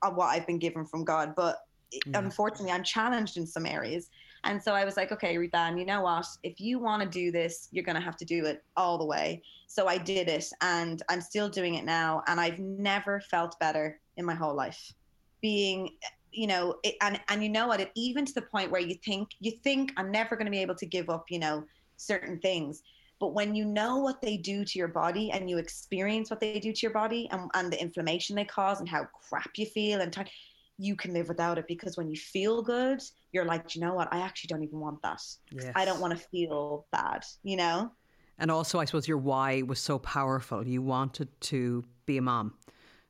uh, 0.00 0.10
what 0.10 0.28
i've 0.28 0.46
been 0.46 0.58
given 0.58 0.86
from 0.86 1.04
god 1.04 1.34
but 1.36 1.58
yeah. 1.92 2.18
unfortunately 2.18 2.72
i'm 2.72 2.82
challenged 2.82 3.36
in 3.36 3.46
some 3.46 3.66
areas 3.66 4.08
and 4.44 4.62
so 4.62 4.72
i 4.72 4.84
was 4.84 4.96
like 4.96 5.12
okay 5.12 5.36
Ruth-Anne, 5.38 5.78
you 5.78 5.84
know 5.84 6.02
what 6.02 6.26
if 6.42 6.60
you 6.60 6.78
want 6.78 7.02
to 7.02 7.08
do 7.08 7.30
this 7.30 7.68
you're 7.70 7.84
going 7.84 7.96
to 7.96 8.02
have 8.02 8.16
to 8.18 8.24
do 8.24 8.44
it 8.44 8.62
all 8.76 8.98
the 8.98 9.06
way 9.06 9.42
so 9.66 9.86
i 9.86 9.98
did 9.98 10.28
it 10.28 10.46
and 10.60 11.02
i'm 11.08 11.20
still 11.20 11.48
doing 11.48 11.74
it 11.74 11.84
now 11.84 12.22
and 12.26 12.40
i've 12.40 12.58
never 12.58 13.20
felt 13.20 13.58
better 13.58 14.00
in 14.16 14.24
my 14.24 14.34
whole 14.34 14.54
life 14.54 14.92
being 15.40 15.90
you 16.32 16.46
know, 16.46 16.76
it, 16.82 16.96
and 17.00 17.20
and 17.28 17.42
you 17.42 17.48
know 17.48 17.66
what? 17.66 17.80
It 17.80 17.92
even 17.94 18.24
to 18.24 18.32
the 18.32 18.42
point 18.42 18.70
where 18.70 18.80
you 18.80 18.94
think 18.94 19.30
you 19.40 19.52
think 19.62 19.92
I'm 19.96 20.10
never 20.10 20.34
going 20.34 20.46
to 20.46 20.50
be 20.50 20.62
able 20.62 20.74
to 20.76 20.86
give 20.86 21.10
up, 21.10 21.26
you 21.30 21.38
know, 21.38 21.64
certain 21.96 22.38
things. 22.40 22.82
But 23.20 23.34
when 23.34 23.54
you 23.54 23.64
know 23.64 23.98
what 23.98 24.20
they 24.20 24.36
do 24.36 24.64
to 24.64 24.78
your 24.78 24.88
body 24.88 25.30
and 25.30 25.48
you 25.48 25.58
experience 25.58 26.28
what 26.28 26.40
they 26.40 26.58
do 26.58 26.72
to 26.72 26.80
your 26.82 26.92
body 26.92 27.28
and, 27.30 27.48
and 27.54 27.72
the 27.72 27.80
inflammation 27.80 28.34
they 28.34 28.44
cause 28.44 28.80
and 28.80 28.88
how 28.88 29.06
crap 29.28 29.50
you 29.56 29.66
feel 29.66 30.00
and 30.00 30.12
t- 30.12 30.22
you 30.82 30.96
can 30.96 31.12
live 31.12 31.28
without 31.28 31.58
it 31.58 31.66
because 31.68 31.96
when 31.96 32.08
you 32.08 32.16
feel 32.16 32.62
good, 32.62 33.00
you're 33.30 33.44
like, 33.44 33.74
you 33.74 33.80
know 33.80 33.94
what? 33.94 34.08
I 34.12 34.18
actually 34.18 34.48
don't 34.48 34.64
even 34.64 34.80
want 34.80 35.00
that. 35.02 35.22
Yes. 35.50 35.72
I 35.76 35.84
don't 35.84 36.00
want 36.00 36.16
to 36.16 36.28
feel 36.28 36.86
bad, 36.90 37.24
you 37.42 37.56
know? 37.56 37.92
And 38.38 38.50
also, 38.50 38.80
I 38.80 38.84
suppose 38.84 39.06
your 39.06 39.18
why 39.18 39.62
was 39.62 39.78
so 39.78 39.98
powerful. 39.98 40.66
You 40.66 40.82
wanted 40.82 41.28
to 41.42 41.84
be 42.06 42.18
a 42.18 42.22
mom. 42.22 42.54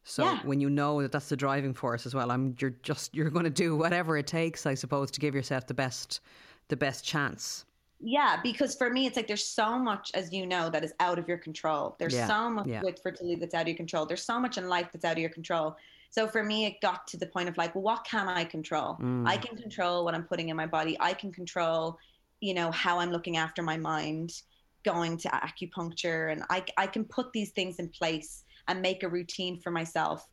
So 0.05 0.25
yeah. 0.25 0.41
when 0.45 0.61
you 0.61 0.69
know 0.69 1.01
that 1.01 1.13
that's 1.13 1.29
the 1.29 1.37
driving 1.37 1.73
force 1.73 2.07
as 2.07 2.15
well, 2.15 2.31
I'm 2.31 2.55
you're 2.59 2.75
just 2.83 3.15
you're 3.15 3.31
going 3.31 3.45
to 3.45 3.51
do 3.51 3.77
whatever 3.77 4.17
it 4.19 4.27
takes, 4.27 4.67
I 4.67 4.75
suppose, 4.75 5.11
to 5.13 5.21
give 5.21 5.35
yourself 5.35 5.67
the 5.67 5.75
best 5.75 6.21
the 6.69 6.77
best 6.77 7.05
chance. 7.05 7.65
Yeah, 8.05 8.41
because 8.43 8.75
for 8.75 8.91
me, 8.91 9.07
it's 9.07 9.17
like 9.17 9.29
there's 9.29 9.45
so 9.45 9.79
much, 9.79 10.11
as 10.15 10.33
you 10.33 10.45
know, 10.45 10.69
that 10.71 10.83
is 10.83 10.93
out 10.99 11.21
of 11.21 11.29
your 11.29 11.39
control. 11.39 11.95
There's 12.01 12.15
yeah. 12.15 12.27
so 12.27 12.51
much 12.51 12.67
yeah. 12.67 12.83
with 12.83 13.01
fertility 13.01 13.37
that's 13.37 13.55
out 13.55 13.63
of 13.63 13.69
your 13.69 13.77
control. 13.77 14.07
There's 14.07 14.25
so 14.25 14.41
much 14.41 14.59
in 14.59 14.69
life 14.69 14.89
that's 14.93 15.05
out 15.05 15.13
of 15.13 15.19
your 15.19 15.31
control. 15.31 15.77
So 16.13 16.29
for 16.29 16.45
me, 16.45 16.67
it 16.67 16.81
got 16.81 17.07
to 17.09 17.17
the 17.17 17.27
point 17.27 17.49
of 17.49 17.57
like, 17.57 17.75
well, 17.75 17.83
what 17.83 18.05
can 18.05 18.29
I 18.29 18.45
control? 18.45 18.97
Mm. 19.01 19.27
I 19.27 19.37
can 19.37 19.57
control 19.57 20.05
what 20.05 20.15
I'm 20.15 20.25
putting 20.25 20.51
in 20.51 20.57
my 20.57 20.67
body. 20.67 20.97
I 21.01 21.15
can 21.15 21.33
control, 21.33 21.99
you 22.41 22.55
know, 22.55 22.71
how 22.71 23.01
I'm 23.01 23.11
looking 23.11 23.39
after 23.39 23.63
my 23.63 23.77
mind, 23.77 24.43
going 24.85 25.17
to 25.17 25.29
acupuncture, 25.29 26.31
and 26.31 26.45
I 26.51 26.65
I 26.77 26.87
can 26.87 27.05
put 27.05 27.33
these 27.33 27.51
things 27.51 27.79
in 27.79 27.89
place 27.89 28.45
and 28.69 28.81
make 28.81 29.03
a 29.03 29.09
routine 29.09 29.59
for 29.59 29.71
myself 29.71 30.29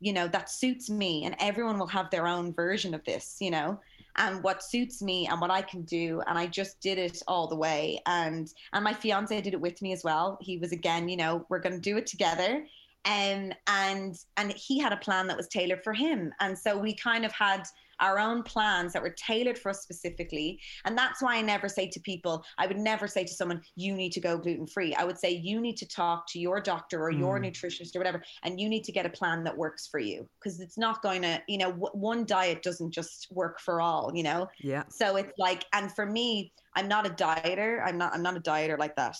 you 0.00 0.12
know 0.12 0.28
that 0.28 0.50
suits 0.50 0.90
me 0.90 1.24
and 1.24 1.34
everyone 1.38 1.78
will 1.78 1.86
have 1.86 2.10
their 2.10 2.26
own 2.26 2.52
version 2.52 2.94
of 2.94 3.02
this 3.04 3.38
you 3.40 3.50
know 3.50 3.80
and 4.16 4.42
what 4.42 4.62
suits 4.62 5.00
me 5.00 5.26
and 5.26 5.40
what 5.40 5.50
I 5.50 5.62
can 5.62 5.82
do 5.82 6.20
and 6.26 6.38
I 6.38 6.46
just 6.46 6.80
did 6.80 6.98
it 6.98 7.22
all 7.26 7.46
the 7.46 7.56
way 7.56 8.00
and 8.06 8.52
and 8.72 8.84
my 8.84 8.92
fiance 8.92 9.40
did 9.40 9.54
it 9.54 9.60
with 9.60 9.80
me 9.80 9.92
as 9.92 10.04
well 10.04 10.38
he 10.40 10.58
was 10.58 10.72
again 10.72 11.08
you 11.08 11.16
know 11.16 11.46
we're 11.48 11.58
going 11.58 11.74
to 11.74 11.80
do 11.80 11.96
it 11.96 12.06
together 12.06 12.66
um, 13.06 13.52
and 13.66 14.16
and 14.36 14.52
he 14.52 14.78
had 14.78 14.92
a 14.92 14.96
plan 14.96 15.26
that 15.26 15.36
was 15.36 15.48
tailored 15.48 15.82
for 15.82 15.92
him 15.92 16.32
and 16.40 16.58
so 16.58 16.76
we 16.76 16.94
kind 16.94 17.24
of 17.24 17.32
had 17.32 17.64
our 18.00 18.18
own 18.18 18.42
plans 18.42 18.92
that 18.92 19.02
were 19.02 19.14
tailored 19.16 19.58
for 19.58 19.70
us 19.70 19.82
specifically. 19.82 20.60
And 20.84 20.96
that's 20.96 21.22
why 21.22 21.36
I 21.36 21.42
never 21.42 21.68
say 21.68 21.88
to 21.88 22.00
people, 22.00 22.44
I 22.58 22.66
would 22.66 22.78
never 22.78 23.06
say 23.06 23.24
to 23.24 23.32
someone, 23.32 23.62
you 23.76 23.94
need 23.94 24.12
to 24.12 24.20
go 24.20 24.38
gluten 24.38 24.66
free. 24.66 24.94
I 24.94 25.04
would 25.04 25.18
say, 25.18 25.30
you 25.30 25.60
need 25.60 25.76
to 25.78 25.88
talk 25.88 26.26
to 26.28 26.38
your 26.38 26.60
doctor 26.60 27.04
or 27.04 27.12
mm. 27.12 27.18
your 27.18 27.38
nutritionist 27.40 27.94
or 27.94 28.00
whatever, 28.00 28.22
and 28.42 28.60
you 28.60 28.68
need 28.68 28.84
to 28.84 28.92
get 28.92 29.06
a 29.06 29.10
plan 29.10 29.44
that 29.44 29.56
works 29.56 29.86
for 29.86 30.00
you 30.00 30.28
because 30.38 30.60
it's 30.60 30.78
not 30.78 31.02
going 31.02 31.22
to, 31.22 31.40
you 31.48 31.58
know, 31.58 31.70
w- 31.70 31.92
one 31.92 32.24
diet 32.24 32.62
doesn't 32.62 32.90
just 32.90 33.28
work 33.30 33.60
for 33.60 33.80
all, 33.80 34.10
you 34.14 34.22
know? 34.22 34.48
Yeah. 34.60 34.84
So 34.88 35.16
it's 35.16 35.32
like, 35.38 35.64
and 35.72 35.94
for 35.94 36.06
me, 36.06 36.52
I'm 36.76 36.88
not 36.88 37.06
a 37.06 37.10
dieter. 37.10 37.82
I'm 37.84 37.98
not, 37.98 38.12
I'm 38.12 38.22
not 38.22 38.36
a 38.36 38.40
dieter 38.40 38.78
like 38.78 38.96
that. 38.96 39.16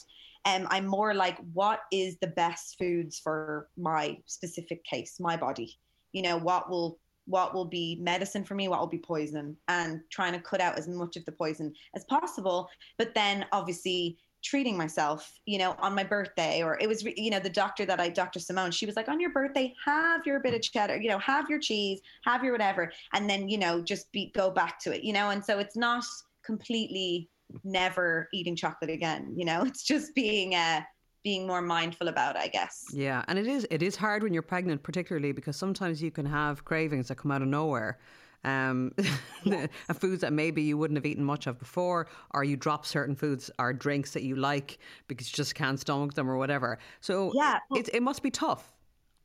Um, 0.47 0.66
I'm 0.70 0.86
more 0.86 1.14
like, 1.14 1.38
what 1.53 1.80
is 1.90 2.18
the 2.18 2.26
best 2.26 2.76
foods 2.78 3.18
for 3.18 3.68
my 3.76 4.18
specific 4.26 4.84
case, 4.84 5.18
my 5.18 5.36
body? 5.36 5.78
You 6.12 6.22
know, 6.22 6.36
what 6.36 6.68
will 6.68 6.99
what 7.26 7.55
will 7.55 7.64
be 7.64 7.99
medicine 8.03 8.45
for 8.45 8.55
me, 8.55 8.68
what 8.68 8.80
will 8.80 8.86
be 8.86 8.99
poison, 8.99 9.57
and 9.68 10.01
trying 10.11 10.34
to 10.34 10.40
cut 10.40 10.61
out 10.61 10.78
as 10.78 10.86
much 10.86 11.16
of 11.16 11.24
the 11.24 11.32
poison 11.32 11.72
as 11.95 12.05
possible. 12.05 12.68
But 12.99 13.14
then 13.14 13.47
obviously 13.53 14.18
treating 14.42 14.76
myself, 14.76 15.32
you 15.47 15.59
know, 15.59 15.74
on 15.80 15.95
my 15.95 16.05
birthday, 16.05 16.62
or 16.62 16.78
it 16.78 16.86
was, 16.86 17.03
you 17.03 17.30
know, 17.30 17.40
the 17.40 17.49
doctor 17.49 17.86
that 17.86 17.99
I, 17.99 18.11
Dr. 18.11 18.38
Simone, 18.38 18.70
she 18.70 18.84
was 18.84 18.95
like, 18.95 19.09
on 19.09 19.18
your 19.18 19.30
birthday, 19.30 19.74
have 19.84 20.26
your 20.26 20.38
bit 20.40 20.55
of 20.55 20.61
cheddar, 20.61 21.01
you 21.01 21.09
know, 21.09 21.18
have 21.18 21.49
your 21.49 21.59
cheese, 21.59 22.01
have 22.24 22.45
your 22.45 22.53
whatever, 22.53 22.92
and 23.14 23.28
then, 23.28 23.49
you 23.49 23.57
know, 23.57 23.80
just 23.80 24.12
be, 24.12 24.30
go 24.34 24.51
back 24.51 24.78
to 24.80 24.95
it, 24.95 25.03
you 25.03 25.14
know, 25.14 25.30
and 25.30 25.42
so 25.42 25.59
it's 25.59 25.76
not 25.76 26.05
completely 26.45 27.30
never 27.62 28.28
eating 28.32 28.57
chocolate 28.57 28.90
again, 28.90 29.32
you 29.36 29.45
know, 29.45 29.62
it's 29.66 29.82
just 29.82 30.14
being, 30.14 30.55
uh, 30.55 30.82
being 31.22 31.47
more 31.47 31.62
mindful 31.62 32.09
about, 32.09 32.36
I 32.36 32.49
guess. 32.49 32.84
Yeah, 32.92 33.24
and 33.28 33.38
it 33.38 33.47
is 33.47 33.66
it 33.70 33.82
is 33.82 33.97
hard 33.97 34.22
when 34.22 34.34
you're 34.34 34.42
pregnant, 34.42 34.82
particularly 34.82 35.32
because 35.32 35.57
sometimes 35.57 36.03
you 36.03 36.11
can 36.11 36.26
have 36.26 36.64
cravings 36.64 37.09
that 37.09 37.16
come 37.16 37.30
out 37.30 37.42
of 37.42 37.49
nowhere. 37.49 37.99
Um, 38.45 38.92
yeah. 39.45 39.66
foods 39.95 40.20
that 40.20 40.34
maybe 40.34 40.61
you 40.61 40.76
wouldn't 40.76 40.99
have 40.99 41.07
eaten 41.07 41.24
much 41.24 41.47
of 41.47 41.59
before, 41.59 42.09
or 42.34 42.45
you 42.45 42.57
drop 42.57 42.84
certain 42.84 43.16
foods 43.16 43.51
or 43.59 43.72
drinks 43.72 44.12
that 44.12 44.22
you 44.22 44.36
like 44.36 44.78
because 45.09 45.30
you 45.30 45.34
just 45.34 45.55
can't 45.55 45.80
stomach 45.80 46.12
them 46.12 46.30
or 46.30 46.36
whatever. 46.36 46.78
So 47.01 47.32
yeah, 47.34 47.59
well, 47.70 47.80
it, 47.80 47.88
it 47.95 48.03
must 48.03 48.22
be 48.22 48.30
tough. 48.30 48.74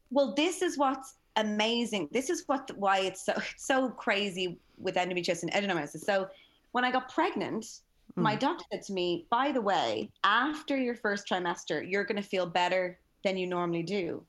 Well, 0.09 0.33
this 0.35 0.61
is 0.61 0.77
what's 0.77 1.15
amazing. 1.35 2.09
This 2.11 2.29
is 2.29 2.43
what 2.47 2.71
why 2.77 2.99
it's 2.99 3.25
so 3.25 3.33
so 3.57 3.89
crazy 3.89 4.57
with 4.77 4.95
endometriosis 4.95 5.43
and 5.43 5.51
adenomyosis. 5.51 6.05
So 6.05 6.29
when 6.71 6.85
I 6.85 6.91
got 6.91 7.13
pregnant, 7.13 7.81
Mm. 8.19 8.23
My 8.23 8.35
doctor 8.35 8.65
said 8.71 8.83
to 8.83 8.93
me, 8.93 9.27
by 9.29 9.51
the 9.51 9.61
way, 9.61 10.11
after 10.23 10.77
your 10.77 10.95
first 10.95 11.27
trimester, 11.27 11.89
you're 11.89 12.03
going 12.03 12.21
to 12.21 12.27
feel 12.27 12.45
better 12.45 12.99
than 13.23 13.37
you 13.37 13.47
normally 13.47 13.83
do. 13.83 14.23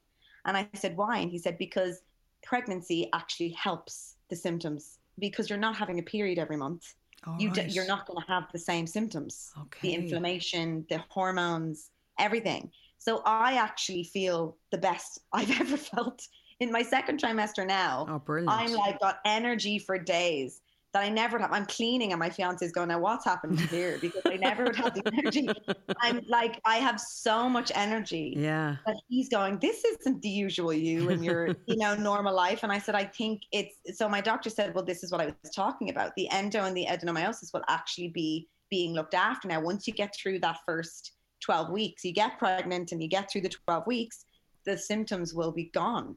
And 0.47 0.57
I 0.57 0.69
said, 0.75 0.97
why? 0.97 1.19
And 1.19 1.31
he 1.31 1.39
said, 1.39 1.59
because 1.59 2.03
pregnancy 2.43 3.09
actually 3.13 3.51
helps 3.51 4.17
the 4.31 4.37
symptoms 4.37 4.99
because 5.19 5.51
you're 5.51 5.59
not 5.59 5.77
having 5.77 5.99
a 5.99 6.03
period 6.03 6.39
every 6.39 6.57
month. 6.57 6.95
you 7.39 7.51
right. 7.51 7.71
you're 7.71 7.87
not 7.87 8.07
going 8.07 8.19
to 8.25 8.33
have 8.33 8.45
the 8.53 8.59
same 8.59 8.87
symptoms. 8.87 9.53
Okay. 9.61 9.89
The 9.89 9.95
inflammation, 9.95 10.87
the 10.89 11.05
hormones, 11.09 11.91
everything. 12.19 12.71
So 12.99 13.23
I 13.27 13.55
actually 13.55 14.05
feel 14.05 14.57
the 14.71 14.79
best 14.79 15.21
I've 15.33 15.61
ever 15.61 15.77
felt 15.77 16.27
in 16.61 16.73
my 16.73 16.83
second 16.83 17.21
trimester 17.21 17.67
now. 17.67 18.07
Oh, 18.09 18.19
brilliant. 18.19 18.53
I'm 18.53 18.73
like 18.73 19.01
got 19.01 19.19
energy 19.25 19.79
for 19.79 19.99
days 19.99 20.61
that 20.93 21.05
I 21.05 21.09
never 21.09 21.39
have. 21.39 21.53
I'm 21.53 21.67
cleaning 21.67 22.13
and 22.13 22.19
my 22.19 22.31
fiance 22.31 22.65
is 22.65 22.73
going, 22.73 22.89
now 22.89 22.99
what's 22.99 23.25
happened 23.25 23.61
here? 23.61 23.99
Because 24.01 24.23
I 24.27 24.37
never 24.37 24.65
would 24.65 24.77
have 24.77 24.95
the 24.95 25.03
energy. 25.17 25.49
I'm 26.01 26.21
like, 26.29 26.61
I 26.65 26.77
have 26.77 27.01
so 27.01 27.49
much 27.49 27.71
energy. 27.75 28.35
Yeah. 28.37 28.77
But 28.85 28.97
he's 29.09 29.29
going, 29.29 29.59
this 29.61 29.85
isn't 29.85 30.21
the 30.23 30.29
usual 30.29 30.73
you 30.73 31.11
and 31.11 31.25
your, 31.25 31.49
you 31.67 31.77
know, 31.77 31.95
normal 31.95 32.35
life. 32.35 32.65
And 32.65 32.73
I 32.73 32.79
said, 32.79 32.97
I 32.97 33.05
think 33.05 33.43
it's, 33.53 33.77
so 33.99 34.09
my 34.09 34.21
doctor 34.21 34.51
said, 34.51 34.75
well, 34.75 34.85
this 34.85 35.05
is 35.05 35.13
what 35.13 35.21
I 35.21 35.27
was 35.27 35.53
talking 35.55 35.91
about. 35.91 36.13
The 36.17 36.29
endo 36.31 36.65
and 36.65 36.77
the 36.77 36.87
adenomyosis 36.87 37.53
will 37.53 37.65
actually 37.69 38.09
be 38.09 38.49
being 38.69 38.93
looked 38.93 39.15
after. 39.15 39.47
Now, 39.47 39.61
once 39.61 39.87
you 39.87 39.93
get 39.93 40.15
through 40.21 40.41
that 40.41 40.59
first 40.67 41.13
12 41.41 41.71
weeks, 41.71 42.05
you 42.05 42.13
get 42.13 42.39
pregnant 42.39 42.91
and 42.91 43.01
you 43.01 43.09
get 43.09 43.31
through 43.31 43.43
the 43.43 43.49
12 43.49 43.87
weeks, 43.87 44.25
the 44.65 44.77
symptoms 44.77 45.35
will 45.35 45.53
be 45.53 45.71
gone 45.73 46.17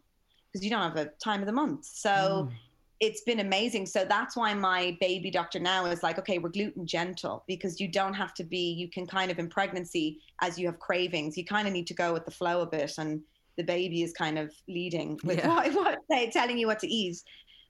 because 0.51 0.63
you 0.63 0.71
don't 0.71 0.81
have 0.81 0.97
a 0.97 1.11
time 1.23 1.41
of 1.41 1.45
the 1.45 1.53
month. 1.53 1.85
So, 1.85 2.49
mm 2.49 2.51
it's 3.03 3.19
been 3.19 3.41
amazing. 3.41 3.85
So 3.85 4.05
that's 4.05 4.37
why 4.37 4.53
my 4.53 4.95
baby 5.01 5.29
doctor 5.29 5.59
now 5.59 5.85
is 5.87 6.03
like, 6.03 6.17
okay, 6.19 6.37
we're 6.37 6.47
gluten 6.47 6.87
gentle 6.87 7.43
because 7.47 7.81
you 7.81 7.89
don't 7.89 8.13
have 8.13 8.33
to 8.35 8.45
be, 8.45 8.71
you 8.71 8.89
can 8.89 9.05
kind 9.05 9.29
of 9.29 9.39
in 9.39 9.49
pregnancy, 9.49 10.21
as 10.41 10.57
you 10.57 10.67
have 10.67 10.79
cravings, 10.79 11.37
you 11.37 11.43
kind 11.43 11.67
of 11.67 11.73
need 11.73 11.85
to 11.87 11.93
go 11.93 12.13
with 12.13 12.23
the 12.23 12.31
flow 12.31 12.61
a 12.61 12.65
bit. 12.65 12.93
And 12.97 13.19
the 13.57 13.63
baby 13.63 14.03
is 14.03 14.13
kind 14.13 14.39
of 14.39 14.53
leading 14.69 15.19
with 15.25 15.39
yeah. 15.39 15.49
what, 15.49 15.73
what 15.73 15.99
they 16.09 16.29
telling 16.29 16.57
you 16.57 16.65
what 16.65 16.79
to 16.79 16.87
eat. 16.87 17.21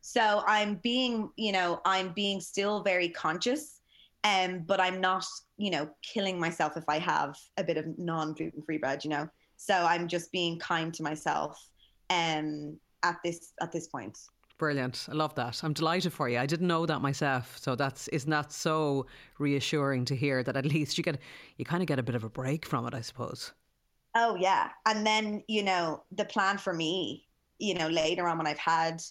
So 0.01 0.43
I'm 0.45 0.75
being, 0.83 1.31
you 1.35 1.51
know, 1.51 1.81
I'm 1.83 2.13
being 2.13 2.39
still 2.39 2.83
very 2.83 3.09
conscious, 3.09 3.81
um, 4.23 4.59
but 4.59 4.79
I'm 4.79 5.01
not, 5.01 5.25
you 5.57 5.71
know, 5.71 5.89
killing 6.03 6.39
myself 6.39 6.77
if 6.77 6.83
I 6.87 6.99
have 6.99 7.35
a 7.57 7.63
bit 7.63 7.77
of 7.77 7.85
non 7.97 8.33
gluten 8.33 8.61
free 8.61 8.77
bread, 8.77 9.03
you 9.03 9.09
know. 9.09 9.27
So 9.57 9.73
I'm 9.73 10.07
just 10.07 10.31
being 10.31 10.59
kind 10.59 10.93
to 10.93 11.01
myself 11.01 11.59
um, 12.11 12.77
at 13.01 13.17
this 13.23 13.53
at 13.61 13.71
this 13.71 13.87
point. 13.87 14.15
Brilliant. 14.57 15.07
I 15.09 15.13
love 15.13 15.35
that. 15.35 15.63
I'm 15.63 15.73
delighted 15.73 16.13
for 16.13 16.29
you. 16.29 16.37
I 16.37 16.45
didn't 16.45 16.67
know 16.67 16.85
that 16.85 17.01
myself. 17.01 17.57
So 17.59 17.75
that's 17.75 18.07
isn't 18.09 18.29
that 18.29 18.51
so 18.51 19.07
reassuring 19.39 20.05
to 20.05 20.15
hear 20.15 20.43
that 20.43 20.55
at 20.55 20.65
least 20.73 20.97
you 20.97 21.03
get 21.03 21.19
you 21.57 21.65
kind 21.65 21.81
of 21.81 21.87
get 21.87 21.99
a 21.99 22.03
bit 22.03 22.15
of 22.15 22.23
a 22.23 22.29
break 22.29 22.65
from 22.65 22.85
it, 22.87 22.93
I 22.93 23.01
suppose. 23.01 23.53
Oh 24.15 24.35
yeah. 24.35 24.69
And 24.85 25.05
then, 25.05 25.43
you 25.47 25.63
know, 25.63 26.03
the 26.11 26.25
plan 26.25 26.57
for 26.57 26.73
me, 26.73 27.27
you 27.57 27.73
know, 27.73 27.87
later 27.87 28.27
on 28.27 28.37
when 28.37 28.47
I've 28.47 28.59
had 28.59 29.01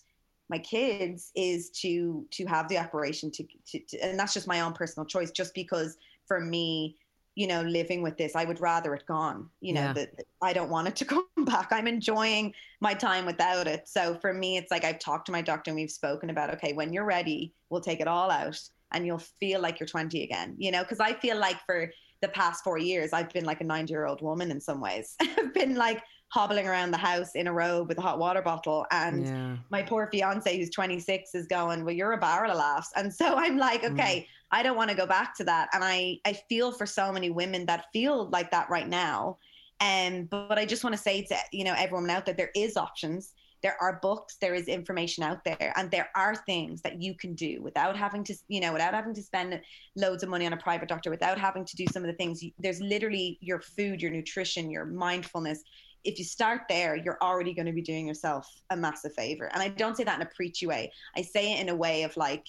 my 0.49 0.59
kids 0.59 1.32
is 1.34 1.70
to 1.70 2.26
to 2.30 2.47
have 2.47 2.68
the 2.68 2.78
operation 2.78 3.30
to, 3.32 3.45
to, 3.66 3.80
to 3.88 3.99
and 3.99 4.18
that's 4.18 4.34
just 4.34 4.47
my 4.47 4.61
own 4.61 4.72
personal 4.74 5.07
choice 5.07 5.30
just 5.30 5.55
because 5.55 5.97
for 6.26 6.40
me 6.40 6.97
you 7.35 7.47
know, 7.47 7.62
living 7.62 8.03
with 8.03 8.16
this. 8.16 8.37
I 8.37 8.45
would 8.45 8.61
rather 8.61 8.95
it 8.95 9.07
gone. 9.07 9.49
You 9.61 9.74
know, 9.74 9.80
yeah. 9.80 9.93
that 9.95 10.24
I 10.43 10.53
don't 10.53 10.70
want 10.70 10.89
it 10.89 10.97
to 10.97 11.05
come 11.07 11.26
back. 11.45 11.68
I'm 11.70 11.87
enjoying 11.87 12.55
my 12.80 12.95
time 12.95 13.26
without 13.26 13.66
it. 13.66 13.89
So 13.89 14.16
for 14.20 14.33
me, 14.33 14.57
it's 14.57 14.70
like 14.70 14.85
I've 14.85 14.99
talked 14.99 15.26
to 15.26 15.33
my 15.33 15.43
doctor 15.43 15.70
and 15.70 15.76
we've 15.76 15.91
spoken 15.91 16.30
about, 16.30 16.53
okay, 16.55 16.72
when 16.72 16.93
you're 16.93 17.05
ready, 17.05 17.53
we'll 17.70 17.80
take 17.80 18.01
it 18.01 18.09
all 18.09 18.30
out 18.30 18.61
and 18.93 19.07
you'll 19.07 19.18
feel 19.18 19.61
like 19.61 19.80
you're 19.80 19.87
20 19.87 20.22
again. 20.22 20.55
You 20.59 20.70
know, 20.70 20.83
because 20.83 21.01
I 21.01 21.14
feel 21.14 21.39
like 21.39 21.59
for 21.64 21.91
the 22.20 22.28
past 22.28 22.62
four 22.62 22.78
years, 22.78 23.12
I've 23.12 23.30
been 23.30 23.45
like 23.45 23.61
a 23.61 23.64
90 23.64 23.93
year 23.93 24.07
old 24.07 24.22
woman 24.22 24.51
in 24.51 24.61
some 24.61 24.80
ways. 24.80 25.16
I've 25.20 25.55
been 25.55 25.74
like 25.74 26.03
hobbling 26.33 26.66
around 26.66 26.91
the 26.91 26.97
house 26.99 27.35
in 27.35 27.47
a 27.47 27.53
robe 27.53 27.89
with 27.89 27.99
a 27.99 28.01
hot 28.01 28.18
water 28.18 28.41
bottle. 28.41 28.87
And 28.91 29.26
yeah. 29.26 29.57
my 29.70 29.83
poor 29.83 30.09
fiance, 30.11 30.57
who's 30.57 30.70
26, 30.70 31.35
is 31.35 31.47
going, 31.47 31.85
Well, 31.85 31.95
you're 31.95 32.12
a 32.12 32.18
barrel 32.18 32.51
of 32.51 32.57
laughs. 32.57 32.91
And 32.97 33.12
so 33.12 33.26
I'm 33.37 33.59
like, 33.59 33.83
mm. 33.83 33.93
Okay, 33.93 34.20
mm. 34.20 34.26
I 34.51 34.62
don't 34.62 34.76
want 34.76 34.89
to 34.91 34.97
go 34.97 35.07
back 35.07 35.37
to 35.37 35.45
that. 35.45 35.68
And 35.74 35.85
I, 35.85 36.18
I 36.24 36.33
feel 36.49 36.72
for 36.72 36.87
so 36.87 37.12
many 37.12 37.28
women 37.28 37.66
that 37.66 37.87
feel 37.93 38.30
like 38.30 38.51
that 38.51 38.70
right 38.70 38.89
now. 38.89 39.39
And 39.80 40.30
but 40.30 40.59
I 40.59 40.64
just 40.64 40.85
want 40.85 40.97
to 40.97 41.03
say 41.03 41.22
to 41.22 41.37
you 41.51 41.64
know 41.64 41.74
everyone 41.76 42.09
out 42.09 42.24
there, 42.24 42.35
there 42.35 42.53
is 42.55 42.76
options. 42.76 43.35
There 43.62 43.76
are 43.80 44.01
books, 44.03 44.39
there 44.41 44.55
is 44.55 44.66
information 44.66 45.22
out 45.22 45.45
there, 45.45 45.72
and 45.76 45.89
there 45.91 46.09
are 46.16 46.35
things 46.35 46.83
that 46.83 47.01
you 47.01 47.14
can 47.14 47.35
do 47.35 47.62
without 47.62 47.97
having 47.97 48.24
to, 48.24 48.35
you 48.49 48.61
know, 48.61 48.72
without 48.72 48.93
having 48.93 49.14
to 49.14 49.22
spend 49.22 49.61
loads 49.95 50.24
of 50.24 50.28
money 50.28 50.47
on 50.47 50.53
a 50.53 50.57
private 50.57 50.89
doctor, 50.89 51.11
without 51.11 51.39
having 51.39 51.64
to 51.64 51.76
do 51.76 51.87
some 51.93 52.03
of 52.03 52.09
the 52.09 52.16
things. 52.16 52.43
There's 52.59 52.80
literally 52.80 53.39
your 53.41 53.61
food, 53.61 54.03
your 54.03 54.11
nutrition, 54.11 54.68
your 54.68 54.85
mindfulness 54.85 55.62
if 56.05 56.18
you 56.18 56.24
start 56.24 56.62
there, 56.68 56.96
you're 56.96 57.18
already 57.22 57.55
going 57.55 57.66
to 57.66 57.72
be 57.72 57.82
doing 57.82 58.07
yourself 58.07 58.48
a 58.70 58.76
massive 58.76 59.14
favor. 59.14 59.50
And 59.53 59.62
I 59.62 59.68
don't 59.68 59.96
say 59.96 60.05
that 60.05 60.16
in 60.16 60.26
a 60.26 60.30
preachy 60.30 60.66
way. 60.66 60.92
I 61.16 61.22
say 61.22 61.55
it 61.55 61.61
in 61.61 61.68
a 61.68 61.74
way 61.74 62.03
of 62.03 62.16
like, 62.16 62.46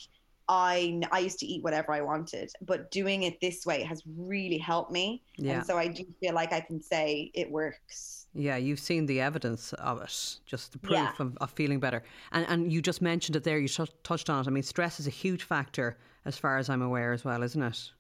I 0.49 1.01
I 1.11 1.19
used 1.19 1.39
to 1.39 1.45
eat 1.45 1.63
whatever 1.63 1.93
I 1.93 2.01
wanted, 2.01 2.51
but 2.61 2.91
doing 2.91 3.23
it 3.23 3.39
this 3.39 3.65
way 3.65 3.83
has 3.83 4.03
really 4.17 4.57
helped 4.57 4.91
me. 4.91 5.23
Yeah. 5.37 5.53
And 5.53 5.65
so 5.65 5.77
I 5.77 5.87
do 5.87 6.03
feel 6.19 6.33
like 6.33 6.51
I 6.51 6.59
can 6.59 6.81
say 6.81 7.31
it 7.33 7.49
works. 7.49 8.27
Yeah, 8.33 8.57
you've 8.57 8.79
seen 8.79 9.05
the 9.05 9.21
evidence 9.21 9.73
of 9.73 10.01
it, 10.01 10.37
just 10.45 10.71
the 10.73 10.79
proof 10.79 10.93
yeah. 10.93 11.13
of, 11.19 11.37
of, 11.37 11.51
feeling 11.51 11.79
better. 11.79 12.03
And 12.33 12.45
and 12.49 12.73
you 12.73 12.81
just 12.81 13.01
mentioned 13.01 13.37
it 13.37 13.43
there. 13.43 13.57
You 13.57 13.69
t- 13.69 13.85
touched 14.03 14.29
on 14.29 14.41
it. 14.41 14.47
I 14.47 14.51
mean, 14.51 14.63
stress 14.63 14.99
is 14.99 15.07
a 15.07 15.11
huge 15.11 15.43
factor, 15.43 15.97
as 16.25 16.37
far 16.37 16.57
as 16.57 16.69
I'm 16.69 16.81
aware, 16.81 17.13
as 17.13 17.23
well, 17.23 17.41
isn't 17.41 17.63
it? 17.63 17.91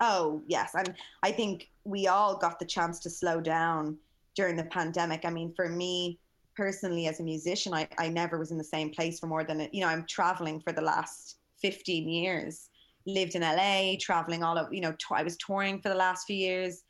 Oh 0.00 0.42
yes, 0.48 0.74
and 0.74 0.94
I 1.22 1.30
think 1.30 1.70
we 1.84 2.08
all 2.08 2.36
got 2.36 2.58
the 2.58 2.64
chance 2.64 2.98
to 3.00 3.10
slow 3.10 3.40
down 3.40 3.96
during 4.34 4.56
the 4.56 4.64
pandemic. 4.64 5.24
I 5.24 5.30
mean, 5.30 5.52
for 5.54 5.68
me 5.68 6.18
personally, 6.56 7.06
as 7.06 7.20
a 7.20 7.22
musician, 7.22 7.72
I, 7.72 7.88
I 7.98 8.08
never 8.08 8.38
was 8.38 8.50
in 8.50 8.58
the 8.58 8.64
same 8.64 8.90
place 8.90 9.18
for 9.20 9.26
more 9.26 9.44
than, 9.44 9.68
you 9.72 9.80
know, 9.80 9.88
I'm 9.88 10.06
traveling 10.06 10.60
for 10.60 10.72
the 10.72 10.82
last 10.82 11.38
15 11.62 12.08
years, 12.08 12.70
lived 13.06 13.34
in 13.34 13.42
LA, 13.42 13.94
traveling 14.00 14.42
all 14.42 14.58
of, 14.58 14.72
you 14.72 14.80
know, 14.80 14.92
t- 14.92 15.06
I 15.12 15.22
was 15.22 15.36
touring 15.36 15.80
for 15.80 15.88
the 15.88 15.94
last 15.94 16.26
few 16.26 16.36
years. 16.36 16.82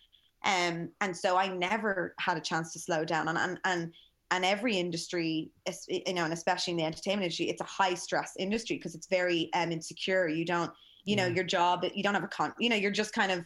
Um, 0.45 0.91
and 1.01 1.17
so 1.17 1.37
I 1.37 1.49
never 1.49 2.15
had 2.19 2.37
a 2.37 2.41
chance 2.41 2.73
to 2.73 2.79
slow 2.79 3.05
down. 3.05 3.29
And, 3.29 3.39
and, 3.39 3.61
and, 3.65 3.93
and 4.31 4.45
every 4.45 4.77
industry, 4.77 5.51
you 5.89 6.15
know, 6.15 6.25
and 6.25 6.33
especially 6.33 6.73
in 6.73 6.77
the 6.77 6.85
entertainment 6.85 7.25
industry, 7.25 7.51
it's 7.51 7.61
a 7.61 7.65
high 7.65 7.95
stress 7.95 8.35
industry 8.39 8.77
because 8.77 8.95
it's 8.95 9.09
very 9.09 9.51
um, 9.55 9.73
insecure. 9.73 10.29
You 10.29 10.45
don't, 10.45 10.71
you 11.05 11.17
know, 11.17 11.27
your 11.27 11.45
job, 11.45 11.85
you 11.95 12.03
don't 12.03 12.15
have 12.15 12.25
a 12.25 12.29
con, 12.29 12.53
you 12.59 12.69
know, 12.69 12.77
you're 12.77 12.91
just 12.91 13.13
kind 13.13 13.33
of 13.33 13.45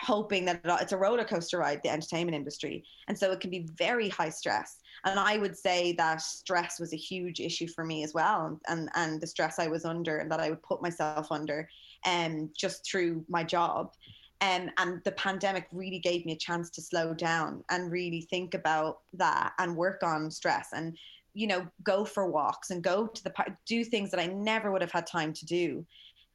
hoping 0.00 0.44
that 0.44 0.60
it's 0.64 0.92
a 0.92 0.96
roller 0.96 1.24
coaster 1.24 1.58
ride, 1.58 1.80
the 1.82 1.90
entertainment 1.90 2.36
industry. 2.36 2.84
And 3.08 3.18
so 3.18 3.32
it 3.32 3.40
can 3.40 3.50
be 3.50 3.68
very 3.76 4.08
high 4.08 4.28
stress. 4.28 4.78
And 5.04 5.18
I 5.18 5.38
would 5.38 5.56
say 5.56 5.92
that 5.92 6.20
stress 6.20 6.78
was 6.78 6.92
a 6.92 6.98
huge 6.98 7.40
issue 7.40 7.68
for 7.68 7.84
me 7.84 8.02
as 8.02 8.12
well. 8.12 8.58
And, 8.68 8.90
and 8.94 9.20
the 9.20 9.26
stress 9.26 9.58
I 9.58 9.68
was 9.68 9.84
under 9.84 10.18
and 10.18 10.30
that 10.30 10.40
I 10.40 10.50
would 10.50 10.62
put 10.62 10.82
myself 10.82 11.30
under 11.30 11.68
um, 12.04 12.50
just 12.56 12.84
through 12.84 13.24
my 13.28 13.42
job. 13.42 13.92
Um, 14.42 14.70
and 14.76 15.02
the 15.04 15.12
pandemic 15.12 15.66
really 15.72 15.98
gave 15.98 16.26
me 16.26 16.32
a 16.32 16.38
chance 16.38 16.68
to 16.70 16.82
slow 16.82 17.14
down 17.14 17.64
and 17.70 17.90
really 17.90 18.20
think 18.20 18.52
about 18.52 18.98
that 19.14 19.52
and 19.58 19.74
work 19.74 20.02
on 20.02 20.30
stress 20.30 20.68
and 20.74 20.96
you 21.32 21.46
know 21.46 21.66
go 21.82 22.04
for 22.04 22.30
walks 22.30 22.70
and 22.70 22.82
go 22.82 23.06
to 23.06 23.24
the 23.24 23.32
do 23.66 23.84
things 23.84 24.10
that 24.10 24.20
i 24.20 24.26
never 24.26 24.72
would 24.72 24.80
have 24.80 24.90
had 24.90 25.06
time 25.06 25.32
to 25.32 25.44
do 25.46 25.84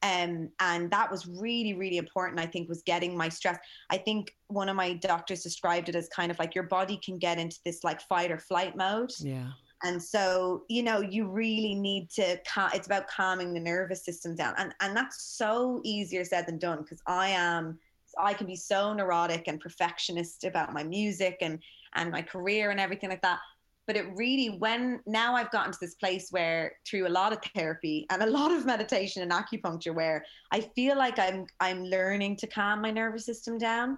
um, 0.04 0.50
and 0.60 0.90
that 0.92 1.12
was 1.12 1.28
really, 1.28 1.74
really 1.74 1.98
important, 1.98 2.40
I 2.40 2.46
think, 2.46 2.68
was 2.68 2.82
getting 2.82 3.16
my 3.16 3.30
stress. 3.30 3.60
I 3.90 3.98
think 3.98 4.36
one 4.48 4.70
of 4.70 4.76
my 4.76 4.94
doctors 4.94 5.44
described 5.44 5.90
it 5.90 5.96
as 5.96 6.08
kind 6.10 6.32
of 6.32 6.40
like 6.40 6.56
your 6.56 6.64
body 6.64 7.00
can 7.04 7.18
get 7.18 7.38
into 7.38 7.60
this 7.66 7.84
like 7.84 8.02
fight 8.02 8.32
or 8.32 8.38
flight 8.38 8.76
mode. 8.76 9.12
Yeah. 9.20 9.50
And 9.84 10.02
so, 10.02 10.64
you 10.70 10.84
know, 10.84 11.02
you 11.02 11.28
really 11.28 11.74
need 11.74 12.10
to, 12.12 12.40
it's 12.74 12.86
about 12.86 13.08
calming 13.08 13.54
the 13.54 13.60
nervous 13.60 14.06
system 14.06 14.36
down. 14.36 14.54
And, 14.58 14.74
and 14.82 14.96
that's 14.96 15.24
so 15.24 15.82
easier 15.84 16.24
said 16.24 16.46
than 16.46 16.60
done 16.60 16.84
because 16.84 17.02
I 17.08 17.30
am, 17.30 17.80
I 18.20 18.34
can 18.34 18.46
be 18.46 18.56
so 18.56 18.94
neurotic 18.94 19.48
and 19.48 19.60
perfectionist 19.60 20.44
about 20.44 20.74
my 20.74 20.84
music 20.84 21.38
and, 21.42 21.60
and 21.96 22.12
my 22.12 22.22
career 22.22 22.70
and 22.70 22.80
everything 22.80 23.10
like 23.10 23.24
that 23.24 23.40
but 23.88 23.96
it 23.96 24.06
really 24.16 24.58
when 24.60 25.00
now 25.06 25.36
i've 25.36 25.52
gotten 25.52 25.72
to 25.72 25.78
this 25.82 25.96
place 25.96 26.28
where 26.32 26.74
through 26.88 27.08
a 27.08 27.10
lot 27.10 27.34
of 27.34 27.40
therapy 27.56 28.06
and 28.10 28.22
a 28.22 28.26
lot 28.40 28.52
of 28.52 28.66
meditation 28.66 29.22
and 29.22 29.32
acupuncture 29.32 29.94
where 29.94 30.24
i 30.52 30.60
feel 30.60 30.98
like 30.98 31.18
i'm 31.20 31.46
i'm 31.60 31.84
learning 31.84 32.36
to 32.36 32.48
calm 32.48 32.82
my 32.82 32.92
nervous 32.92 33.26
system 33.26 33.58
down. 33.58 33.98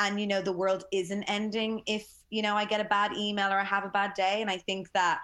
And 0.00 0.20
you 0.20 0.28
know 0.28 0.40
the 0.40 0.52
world 0.52 0.84
isn't 0.92 1.24
ending 1.24 1.82
if 1.86 2.06
you 2.30 2.40
know 2.40 2.54
i 2.54 2.64
get 2.64 2.80
a 2.80 2.84
bad 2.84 3.16
email 3.16 3.48
or 3.48 3.58
i 3.58 3.64
have 3.64 3.84
a 3.84 3.88
bad 3.88 4.14
day. 4.14 4.40
And 4.40 4.50
i 4.50 4.56
think 4.56 4.90
that 4.92 5.20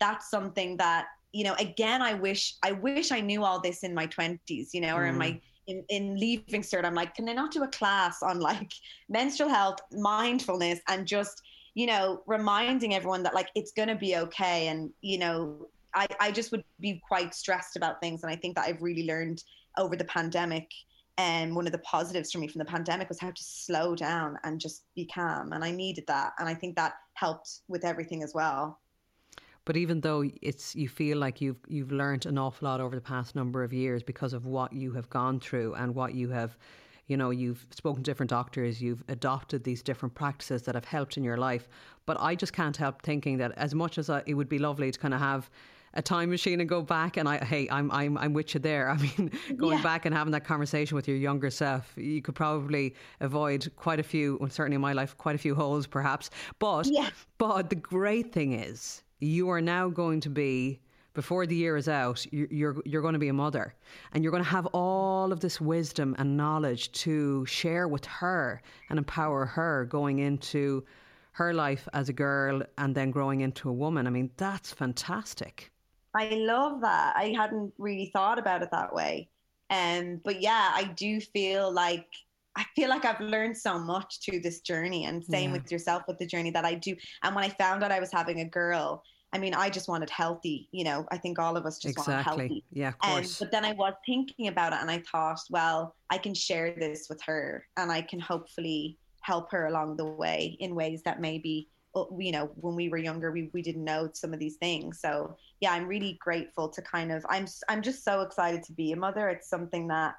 that's 0.00 0.30
something 0.30 0.76
that 0.78 1.06
you 1.32 1.44
know 1.44 1.54
again 1.58 2.00
i 2.00 2.14
wish 2.14 2.54
i 2.62 2.72
wish 2.72 3.12
i 3.12 3.20
knew 3.20 3.44
all 3.44 3.60
this 3.60 3.82
in 3.82 3.92
my 3.92 4.06
20s 4.06 4.68
you 4.72 4.80
know 4.80 4.96
or 4.96 5.02
mm. 5.02 5.10
in 5.10 5.18
my 5.18 5.40
in, 5.66 5.82
in 5.88 6.20
leaving 6.20 6.62
cert. 6.62 6.84
I'm 6.84 6.94
like 6.94 7.14
can 7.14 7.28
i 7.28 7.32
not 7.32 7.50
do 7.50 7.62
a 7.64 7.68
class 7.68 8.22
on 8.22 8.40
like 8.40 8.72
menstrual 9.08 9.48
health 9.48 9.78
mindfulness 9.92 10.80
and 10.88 11.06
just 11.06 11.42
you 11.74 11.86
know, 11.86 12.22
reminding 12.26 12.94
everyone 12.94 13.22
that 13.24 13.34
like 13.34 13.48
it's 13.54 13.72
going 13.72 13.88
to 13.88 13.96
be 13.96 14.16
okay. 14.16 14.68
And, 14.68 14.90
you 15.00 15.18
know, 15.18 15.68
I, 15.94 16.06
I 16.20 16.30
just 16.30 16.52
would 16.52 16.64
be 16.80 17.02
quite 17.06 17.34
stressed 17.34 17.76
about 17.76 18.00
things. 18.00 18.22
And 18.22 18.32
I 18.32 18.36
think 18.36 18.56
that 18.56 18.66
I've 18.66 18.82
really 18.82 19.06
learned 19.06 19.42
over 19.76 19.96
the 19.96 20.04
pandemic. 20.04 20.70
And 21.16 21.54
one 21.54 21.66
of 21.66 21.72
the 21.72 21.78
positives 21.78 22.32
for 22.32 22.38
me 22.38 22.48
from 22.48 22.60
the 22.60 22.64
pandemic 22.64 23.08
was 23.08 23.20
how 23.20 23.30
to 23.30 23.42
slow 23.42 23.94
down 23.94 24.36
and 24.42 24.60
just 24.60 24.84
be 24.96 25.06
calm. 25.06 25.52
And 25.52 25.64
I 25.64 25.70
needed 25.70 26.04
that. 26.08 26.32
And 26.38 26.48
I 26.48 26.54
think 26.54 26.74
that 26.76 26.94
helped 27.14 27.60
with 27.68 27.84
everything 27.84 28.22
as 28.22 28.32
well. 28.34 28.80
But 29.64 29.76
even 29.76 30.00
though 30.00 30.24
it's 30.42 30.74
you 30.74 30.88
feel 30.88 31.16
like 31.18 31.40
you've 31.40 31.60
you've 31.68 31.90
learned 31.90 32.26
an 32.26 32.36
awful 32.36 32.68
lot 32.68 32.80
over 32.80 32.94
the 32.94 33.00
past 33.00 33.34
number 33.34 33.64
of 33.64 33.72
years 33.72 34.02
because 34.02 34.34
of 34.34 34.44
what 34.44 34.72
you 34.72 34.92
have 34.92 35.08
gone 35.08 35.40
through 35.40 35.74
and 35.74 35.94
what 35.94 36.14
you 36.14 36.28
have 36.30 36.56
you 37.06 37.16
know 37.16 37.30
you've 37.30 37.66
spoken 37.70 38.02
to 38.02 38.10
different 38.10 38.30
doctors 38.30 38.80
you've 38.80 39.02
adopted 39.08 39.64
these 39.64 39.82
different 39.82 40.14
practices 40.14 40.62
that 40.62 40.74
have 40.74 40.84
helped 40.84 41.16
in 41.16 41.24
your 41.24 41.36
life 41.36 41.68
but 42.06 42.16
i 42.20 42.34
just 42.34 42.52
can't 42.52 42.76
help 42.76 43.02
thinking 43.02 43.38
that 43.38 43.52
as 43.56 43.74
much 43.74 43.98
as 43.98 44.10
I, 44.10 44.22
it 44.26 44.34
would 44.34 44.48
be 44.48 44.58
lovely 44.58 44.90
to 44.90 44.98
kind 44.98 45.14
of 45.14 45.20
have 45.20 45.50
a 45.94 46.02
time 46.02 46.30
machine 46.30 46.60
and 46.60 46.68
go 46.68 46.82
back 46.82 47.16
and 47.16 47.28
I 47.28 47.42
hey 47.44 47.68
I'm 47.70 47.90
I'm 47.90 48.18
I'm 48.18 48.32
with 48.32 48.54
you 48.54 48.60
there. 48.60 48.90
I 48.94 48.96
mean 48.96 49.30
going 49.56 49.78
yeah. 49.78 49.82
back 49.82 50.04
and 50.04 50.14
having 50.14 50.32
that 50.32 50.44
conversation 50.44 50.96
with 50.96 51.08
your 51.08 51.16
younger 51.16 51.50
self, 51.50 51.92
you 51.96 52.20
could 52.20 52.34
probably 52.34 52.94
avoid 53.20 53.70
quite 53.76 54.00
a 54.00 54.02
few 54.02 54.36
well, 54.40 54.50
certainly 54.50 54.74
in 54.74 54.80
my 54.80 54.92
life 54.92 55.16
quite 55.16 55.34
a 55.34 55.38
few 55.38 55.54
holes 55.54 55.86
perhaps. 55.86 56.30
But 56.58 56.86
yeah. 56.86 57.10
but 57.38 57.70
the 57.70 57.76
great 57.76 58.32
thing 58.32 58.52
is 58.52 59.02
you 59.20 59.48
are 59.50 59.60
now 59.60 59.88
going 59.88 60.20
to 60.20 60.30
be 60.30 60.80
before 61.14 61.46
the 61.46 61.54
year 61.54 61.76
is 61.76 61.88
out, 61.88 62.26
you're 62.32 62.76
you're 62.84 63.02
going 63.02 63.14
to 63.14 63.18
be 63.18 63.28
a 63.28 63.32
mother, 63.32 63.74
and 64.12 64.22
you're 64.22 64.32
going 64.32 64.42
to 64.42 64.50
have 64.50 64.66
all 64.66 65.32
of 65.32 65.40
this 65.40 65.60
wisdom 65.60 66.14
and 66.18 66.36
knowledge 66.36 66.92
to 66.92 67.46
share 67.46 67.88
with 67.88 68.04
her 68.04 68.60
and 68.90 68.98
empower 68.98 69.46
her 69.46 69.84
going 69.86 70.18
into 70.18 70.84
her 71.32 71.54
life 71.54 71.88
as 71.92 72.08
a 72.08 72.12
girl 72.12 72.62
and 72.78 72.94
then 72.94 73.10
growing 73.10 73.40
into 73.40 73.68
a 73.68 73.72
woman. 73.72 74.06
I 74.06 74.10
mean, 74.10 74.30
that's 74.36 74.72
fantastic. 74.72 75.72
I 76.14 76.28
love 76.30 76.80
that. 76.82 77.14
I 77.16 77.34
hadn't 77.36 77.72
really 77.78 78.10
thought 78.12 78.38
about 78.38 78.62
it 78.62 78.70
that 78.70 78.94
way. 78.94 79.28
Um, 79.70 80.20
but 80.24 80.40
yeah, 80.40 80.70
I 80.72 80.84
do 80.96 81.20
feel 81.20 81.72
like 81.72 82.06
I 82.56 82.64
feel 82.76 82.88
like 82.88 83.04
I've 83.04 83.20
learned 83.20 83.56
so 83.56 83.78
much 83.78 84.20
through 84.24 84.40
this 84.40 84.60
journey, 84.60 85.06
and 85.06 85.24
same 85.24 85.50
yeah. 85.50 85.58
with 85.58 85.72
yourself 85.72 86.02
with 86.06 86.18
the 86.18 86.26
journey 86.26 86.50
that 86.50 86.64
I 86.64 86.74
do. 86.74 86.96
And 87.22 87.34
when 87.34 87.44
I 87.44 87.48
found 87.48 87.82
out 87.82 87.90
I 87.90 88.00
was 88.00 88.12
having 88.12 88.40
a 88.40 88.44
girl, 88.44 89.02
I 89.34 89.38
mean, 89.38 89.52
I 89.52 89.68
just 89.68 89.88
wanted 89.88 90.08
healthy. 90.10 90.68
You 90.70 90.84
know, 90.84 91.06
I 91.10 91.18
think 91.18 91.40
all 91.40 91.56
of 91.56 91.66
us 91.66 91.78
just 91.78 91.98
exactly. 91.98 92.14
want 92.14 92.26
healthy. 92.26 92.64
Yeah, 92.72 92.88
of 92.88 92.98
course. 92.98 93.42
Um, 93.42 93.46
but 93.46 93.52
then 93.52 93.64
I 93.64 93.72
was 93.72 93.92
thinking 94.06 94.46
about 94.46 94.72
it, 94.72 94.78
and 94.80 94.90
I 94.90 95.02
thought, 95.10 95.40
well, 95.50 95.96
I 96.08 96.18
can 96.18 96.34
share 96.34 96.74
this 96.78 97.08
with 97.10 97.20
her, 97.22 97.66
and 97.76 97.90
I 97.90 98.00
can 98.00 98.20
hopefully 98.20 98.96
help 99.22 99.50
her 99.50 99.66
along 99.66 99.96
the 99.96 100.04
way 100.04 100.56
in 100.60 100.74
ways 100.74 101.02
that 101.04 101.20
maybe 101.20 101.68
uh, 101.96 102.04
you 102.18 102.30
know 102.30 102.50
when 102.56 102.74
we 102.74 102.88
were 102.88 102.98
younger 102.98 103.32
we, 103.32 103.50
we 103.54 103.62
didn't 103.62 103.84
know 103.84 104.10
some 104.12 104.34
of 104.34 104.38
these 104.38 104.56
things 104.56 105.00
so 105.00 105.34
yeah 105.60 105.72
i'm 105.72 105.86
really 105.86 106.18
grateful 106.20 106.68
to 106.68 106.82
kind 106.82 107.10
of 107.10 107.24
i'm 107.30 107.46
i'm 107.70 107.80
just 107.80 108.04
so 108.04 108.20
excited 108.20 108.62
to 108.62 108.72
be 108.74 108.92
a 108.92 108.96
mother 108.96 109.30
it's 109.30 109.48
something 109.48 109.88
that 109.88 110.14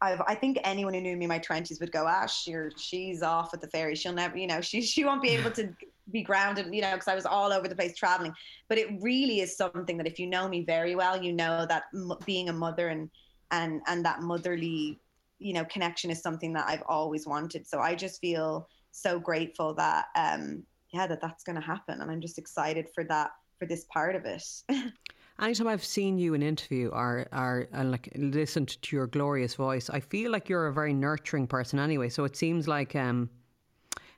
I've, 0.00 0.20
I 0.26 0.34
think 0.34 0.58
anyone 0.64 0.92
who 0.94 1.00
knew 1.00 1.16
me 1.16 1.24
in 1.24 1.28
my 1.28 1.38
twenties 1.38 1.80
would 1.80 1.92
go, 1.92 2.06
"Ah, 2.06 2.26
she's 2.26 2.54
she's 2.76 3.22
off 3.22 3.54
at 3.54 3.60
the 3.60 3.68
ferry. 3.68 3.94
She'll 3.94 4.12
never, 4.12 4.36
you 4.36 4.46
know, 4.46 4.60
she 4.60 4.82
she 4.82 5.04
won't 5.04 5.22
be 5.22 5.30
able 5.30 5.50
to 5.52 5.74
be 6.12 6.22
grounded, 6.22 6.72
you 6.74 6.82
know, 6.82 6.92
because 6.92 7.08
I 7.08 7.14
was 7.14 7.26
all 7.26 7.52
over 7.52 7.68
the 7.68 7.76
place 7.76 7.96
traveling." 7.96 8.34
But 8.68 8.78
it 8.78 8.88
really 9.00 9.40
is 9.40 9.56
something 9.56 9.96
that 9.96 10.06
if 10.06 10.18
you 10.18 10.26
know 10.26 10.48
me 10.48 10.64
very 10.64 10.94
well, 10.94 11.22
you 11.22 11.32
know 11.32 11.66
that 11.66 11.84
m- 11.94 12.12
being 12.26 12.48
a 12.48 12.52
mother 12.52 12.88
and 12.88 13.10
and 13.50 13.80
and 13.86 14.04
that 14.04 14.20
motherly, 14.22 15.00
you 15.38 15.54
know, 15.54 15.64
connection 15.64 16.10
is 16.10 16.22
something 16.22 16.52
that 16.54 16.66
I've 16.68 16.84
always 16.88 17.26
wanted. 17.26 17.66
So 17.66 17.80
I 17.80 17.94
just 17.94 18.20
feel 18.20 18.68
so 18.90 19.18
grateful 19.18 19.74
that 19.74 20.06
um 20.16 20.64
yeah, 20.92 21.06
that 21.06 21.20
that's 21.20 21.44
going 21.44 21.56
to 21.60 21.66
happen. 21.66 22.00
And 22.00 22.10
I'm 22.10 22.20
just 22.20 22.38
excited 22.38 22.88
for 22.94 23.04
that, 23.04 23.30
for 23.58 23.66
this 23.66 23.84
part 23.92 24.14
of 24.14 24.24
it. 24.24 24.42
Anytime 25.40 25.68
I've 25.68 25.84
seen 25.84 26.18
you 26.18 26.34
in 26.34 26.42
interview 26.42 26.88
or, 26.88 27.26
or 27.32 27.68
and 27.72 27.90
like 27.90 28.08
listened 28.16 28.80
to 28.82 28.96
your 28.96 29.06
glorious 29.06 29.54
voice, 29.54 29.90
I 29.90 30.00
feel 30.00 30.30
like 30.30 30.48
you're 30.48 30.66
a 30.66 30.72
very 30.72 30.94
nurturing 30.94 31.46
person 31.46 31.78
anyway. 31.78 32.08
So 32.08 32.24
it 32.24 32.36
seems 32.36 32.66
like 32.66 32.96
um, 32.96 33.28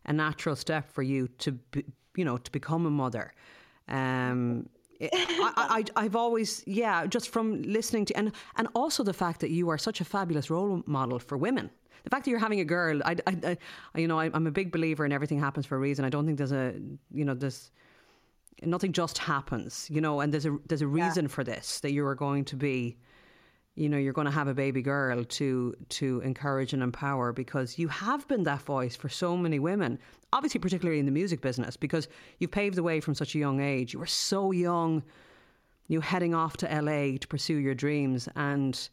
a 0.07 0.13
natural 0.13 0.55
step 0.55 0.91
for 0.93 1.03
you 1.03 1.29
to, 1.39 1.53
be, 1.53 1.85
you 2.17 2.25
know, 2.25 2.39
to 2.39 2.51
become 2.53 2.87
a 2.87 2.91
mother. 2.91 3.33
Um, 3.89 4.69
I, 5.01 5.85
I, 5.97 6.03
have 6.03 6.17
always, 6.17 6.63
yeah, 6.67 7.07
just 7.07 7.31
from 7.31 7.63
listening 7.63 8.05
to, 8.07 8.17
and 8.17 8.33
and 8.57 8.67
also 8.75 9.05
the 9.05 9.13
fact 9.13 9.41
that 9.41 9.51
you 9.51 9.69
are 9.69 9.79
such 9.79 10.01
a 10.01 10.05
fabulous 10.05 10.51
role 10.51 10.83
model 10.87 11.19
for 11.21 11.39
women 11.39 11.71
the 12.05 12.11
fact 12.11 12.25
that 12.25 12.31
you're 12.31 12.41
having 12.41 12.61
a 12.61 12.65
girl, 12.65 13.01
I, 13.05 13.17
I, 13.27 13.57
I 13.95 13.99
you 13.99 14.09
know, 14.09 14.19
I, 14.19 14.31
I'm 14.33 14.47
a 14.47 14.51
big 14.51 14.73
believer 14.73 15.05
in 15.05 15.13
everything 15.13 15.39
happens 15.39 15.67
for 15.67 15.77
a 15.77 15.79
reason. 15.79 16.05
I 16.05 16.09
don't 16.09 16.25
think 16.25 16.39
there's 16.39 16.53
a, 16.53 16.75
you 17.13 17.25
know, 17.25 17.35
there's 17.35 17.71
nothing 18.63 18.93
just 18.93 19.19
happens, 19.19 19.89
you 19.91 20.01
know, 20.01 20.21
and 20.21 20.33
there's 20.33 20.47
a 20.47 20.57
there's 20.67 20.83
a 20.83 20.87
reason 20.87 21.25
yeah. 21.25 21.31
for 21.31 21.45
this 21.45 21.81
that 21.81 21.93
you 21.93 22.07
are 22.07 22.15
going 22.15 22.45
to 22.47 22.57
be, 22.57 22.97
you 23.75 23.89
know, 23.89 23.99
you're 23.99 24.13
going 24.13 24.27
to 24.27 24.31
have 24.31 24.49
a 24.49 24.55
baby 24.55 24.83
girl 24.83 25.25
to 25.25 25.75
to 25.91 26.21
encourage 26.21 26.73
and 26.73 26.83
empower 26.83 27.33
because 27.33 27.79
you 27.79 27.89
have 27.89 28.27
been 28.29 28.45
that 28.45 28.63
voice 28.63 28.97
for 28.97 29.09
so 29.09 29.37
many 29.37 29.59
women, 29.59 29.99
obviously 30.33 30.61
particularly 30.61 30.99
in 30.99 31.07
the 31.07 31.13
music 31.13 31.41
business 31.41 31.77
because 31.77 32.09
you've 32.39 32.51
paved 32.51 32.77
the 32.77 32.83
way 32.83 33.01
from 33.01 33.15
such 33.15 33.35
a 33.35 33.39
young 33.39 33.61
age. 33.61 33.93
You 33.93 33.99
were 33.99 34.07
so 34.07 34.53
young, 34.53 35.03
you 35.89 36.01
heading 36.01 36.35
off 36.35 36.57
to 36.59 36.67
LA 36.67 37.19
to 37.19 37.27
pursue 37.29 37.57
your 37.57 37.75
dreams 37.75 38.29
and 38.37 38.89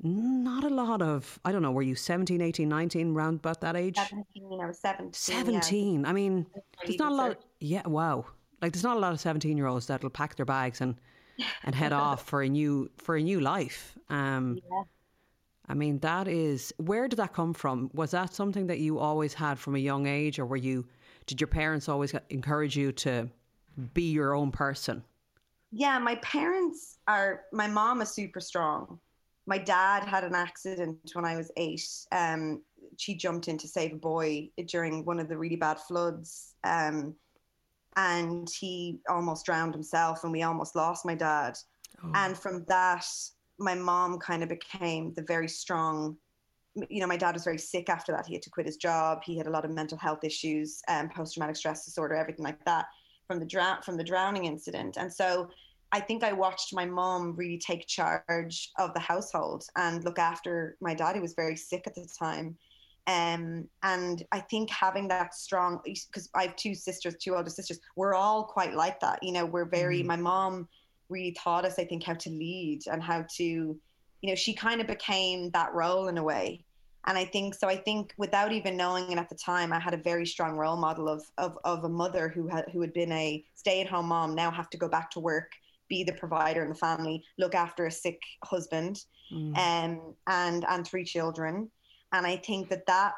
not 0.00 0.62
a 0.62 0.68
lot 0.68 1.02
of 1.02 1.40
i 1.44 1.50
don't 1.50 1.62
know 1.62 1.72
were 1.72 1.82
you 1.82 1.96
17 1.96 2.40
18 2.40 2.68
19 2.68 3.14
round 3.14 3.40
about 3.40 3.60
that 3.60 3.74
age 3.74 3.96
17 3.96 4.24
i 4.62 4.66
was 4.66 4.78
17 4.78 5.12
17 5.12 6.00
yeah. 6.02 6.08
i 6.08 6.12
mean 6.12 6.46
there's 6.84 6.98
not 6.98 7.10
a 7.10 7.14
lot 7.14 7.30
of, 7.32 7.36
yeah 7.58 7.86
wow 7.86 8.24
like 8.60 8.72
there's 8.72 8.84
not 8.84 8.96
a 8.96 9.00
lot 9.00 9.12
of 9.12 9.20
17 9.20 9.56
year 9.56 9.66
olds 9.66 9.86
that'll 9.86 10.10
pack 10.10 10.36
their 10.36 10.46
bags 10.46 10.80
and 10.80 10.96
and 11.64 11.74
head 11.74 11.92
off 12.04 12.26
for 12.26 12.42
a 12.42 12.48
new 12.48 12.90
for 12.96 13.16
a 13.16 13.22
new 13.22 13.40
life 13.40 13.96
um 14.10 14.58
yeah. 14.70 14.82
i 15.68 15.74
mean 15.74 15.98
that 16.00 16.28
is 16.28 16.72
where 16.78 17.08
did 17.08 17.16
that 17.16 17.32
come 17.32 17.54
from 17.54 17.90
was 17.94 18.10
that 18.10 18.34
something 18.34 18.66
that 18.66 18.78
you 18.78 18.98
always 18.98 19.34
had 19.34 19.58
from 19.58 19.74
a 19.74 19.78
young 19.78 20.06
age 20.06 20.38
or 20.38 20.46
were 20.46 20.56
you 20.56 20.86
did 21.26 21.40
your 21.40 21.48
parents 21.48 21.88
always 21.88 22.14
encourage 22.30 22.76
you 22.76 22.90
to 22.92 23.28
be 23.94 24.10
your 24.10 24.34
own 24.34 24.50
person 24.50 25.02
yeah 25.70 25.98
my 25.98 26.16
parents 26.16 26.98
are 27.06 27.42
my 27.52 27.66
mom 27.66 28.00
is 28.00 28.10
super 28.10 28.40
strong 28.40 28.98
my 29.48 29.56
dad 29.56 30.04
had 30.04 30.24
an 30.24 30.34
accident 30.34 30.98
when 31.14 31.24
I 31.24 31.34
was 31.34 31.50
eight. 31.56 31.88
Um, 32.12 32.62
she 32.98 33.14
jumped 33.14 33.48
in 33.48 33.56
to 33.56 33.66
save 33.66 33.94
a 33.94 33.96
boy 33.96 34.50
during 34.66 35.06
one 35.06 35.18
of 35.18 35.28
the 35.28 35.38
really 35.38 35.56
bad 35.56 35.80
floods. 35.80 36.54
Um, 36.64 37.14
and 37.98 38.48
he 38.48 39.00
almost 39.08 39.44
drowned 39.44 39.74
himself, 39.74 40.22
and 40.22 40.32
we 40.32 40.44
almost 40.44 40.76
lost 40.76 41.04
my 41.04 41.16
dad. 41.16 41.58
Oh. 42.02 42.12
And 42.14 42.38
from 42.38 42.64
that, 42.68 43.04
my 43.58 43.74
mom 43.74 44.20
kind 44.20 44.44
of 44.44 44.48
became 44.48 45.12
the 45.14 45.22
very 45.22 45.48
strong. 45.48 46.16
You 46.88 47.00
know, 47.00 47.08
my 47.08 47.16
dad 47.16 47.34
was 47.34 47.42
very 47.42 47.58
sick 47.58 47.88
after 47.88 48.12
that. 48.12 48.24
He 48.24 48.34
had 48.34 48.42
to 48.42 48.50
quit 48.50 48.66
his 48.66 48.76
job. 48.76 49.22
He 49.24 49.36
had 49.36 49.48
a 49.48 49.50
lot 49.50 49.64
of 49.64 49.72
mental 49.72 49.98
health 49.98 50.22
issues, 50.22 50.80
um, 50.86 51.08
post 51.08 51.34
traumatic 51.34 51.56
stress 51.56 51.84
disorder, 51.84 52.14
everything 52.14 52.44
like 52.44 52.64
that 52.66 52.86
from 53.26 53.40
the 53.40 53.46
drown 53.46 53.82
from 53.82 53.96
the 53.96 54.04
drowning 54.04 54.44
incident. 54.44 54.96
And 54.96 55.12
so 55.12 55.50
I 55.90 55.98
think 55.98 56.22
I 56.22 56.32
watched 56.32 56.72
my 56.72 56.84
mom 56.84 57.34
really 57.34 57.58
take 57.58 57.88
charge 57.88 58.70
of 58.78 58.94
the 58.94 59.00
household 59.00 59.64
and 59.74 60.04
look 60.04 60.20
after 60.20 60.76
my 60.80 60.94
dad, 60.94 61.16
who 61.16 61.22
was 61.22 61.34
very 61.34 61.56
sick 61.56 61.82
at 61.86 61.96
the 61.96 62.08
time. 62.16 62.56
Um, 63.08 63.66
and 63.82 64.22
I 64.32 64.40
think 64.40 64.68
having 64.68 65.08
that 65.08 65.34
strong, 65.34 65.80
because 65.84 66.28
I 66.34 66.42
have 66.42 66.56
two 66.56 66.74
sisters, 66.74 67.16
two 67.18 67.34
older 67.34 67.48
sisters, 67.48 67.80
we're 67.96 68.14
all 68.14 68.44
quite 68.44 68.74
like 68.74 69.00
that. 69.00 69.22
You 69.22 69.32
know, 69.32 69.46
we're 69.46 69.64
very, 69.64 70.02
mm. 70.02 70.06
my 70.06 70.16
mom 70.16 70.68
really 71.08 71.32
taught 71.32 71.64
us, 71.64 71.78
I 71.78 71.84
think, 71.84 72.04
how 72.04 72.14
to 72.14 72.30
lead 72.30 72.82
and 72.86 73.02
how 73.02 73.24
to, 73.36 73.44
you 73.44 73.78
know, 74.22 74.34
she 74.34 74.52
kind 74.52 74.80
of 74.80 74.86
became 74.86 75.50
that 75.50 75.72
role 75.72 76.08
in 76.08 76.18
a 76.18 76.22
way. 76.22 76.62
And 77.06 77.16
I 77.16 77.24
think 77.24 77.54
so. 77.54 77.66
I 77.66 77.76
think 77.76 78.12
without 78.18 78.52
even 78.52 78.76
knowing 78.76 79.10
it 79.10 79.18
at 79.18 79.30
the 79.30 79.34
time, 79.34 79.72
I 79.72 79.80
had 79.80 79.94
a 79.94 79.98
very 79.98 80.26
strong 80.26 80.56
role 80.56 80.76
model 80.76 81.08
of 81.08 81.24
of, 81.38 81.56
of 81.64 81.84
a 81.84 81.88
mother 81.88 82.28
who 82.28 82.46
had 82.46 82.66
who 82.70 82.82
had 82.82 82.92
been 82.92 83.12
a 83.12 83.42
stay 83.54 83.80
at 83.80 83.88
home 83.88 84.06
mom, 84.06 84.34
now 84.34 84.50
have 84.50 84.68
to 84.70 84.76
go 84.76 84.88
back 84.88 85.10
to 85.12 85.20
work 85.20 85.52
be 85.88 86.04
the 86.04 86.12
provider 86.12 86.62
in 86.62 86.68
the 86.68 86.74
family, 86.74 87.24
look 87.38 87.54
after 87.54 87.86
a 87.86 87.90
sick 87.90 88.20
husband, 88.44 89.04
mm. 89.32 89.56
um, 89.56 90.14
and 90.26 90.64
and 90.68 90.86
three 90.86 91.04
children. 91.04 91.70
And 92.12 92.26
I 92.26 92.36
think 92.36 92.68
that 92.70 92.86
that 92.86 93.12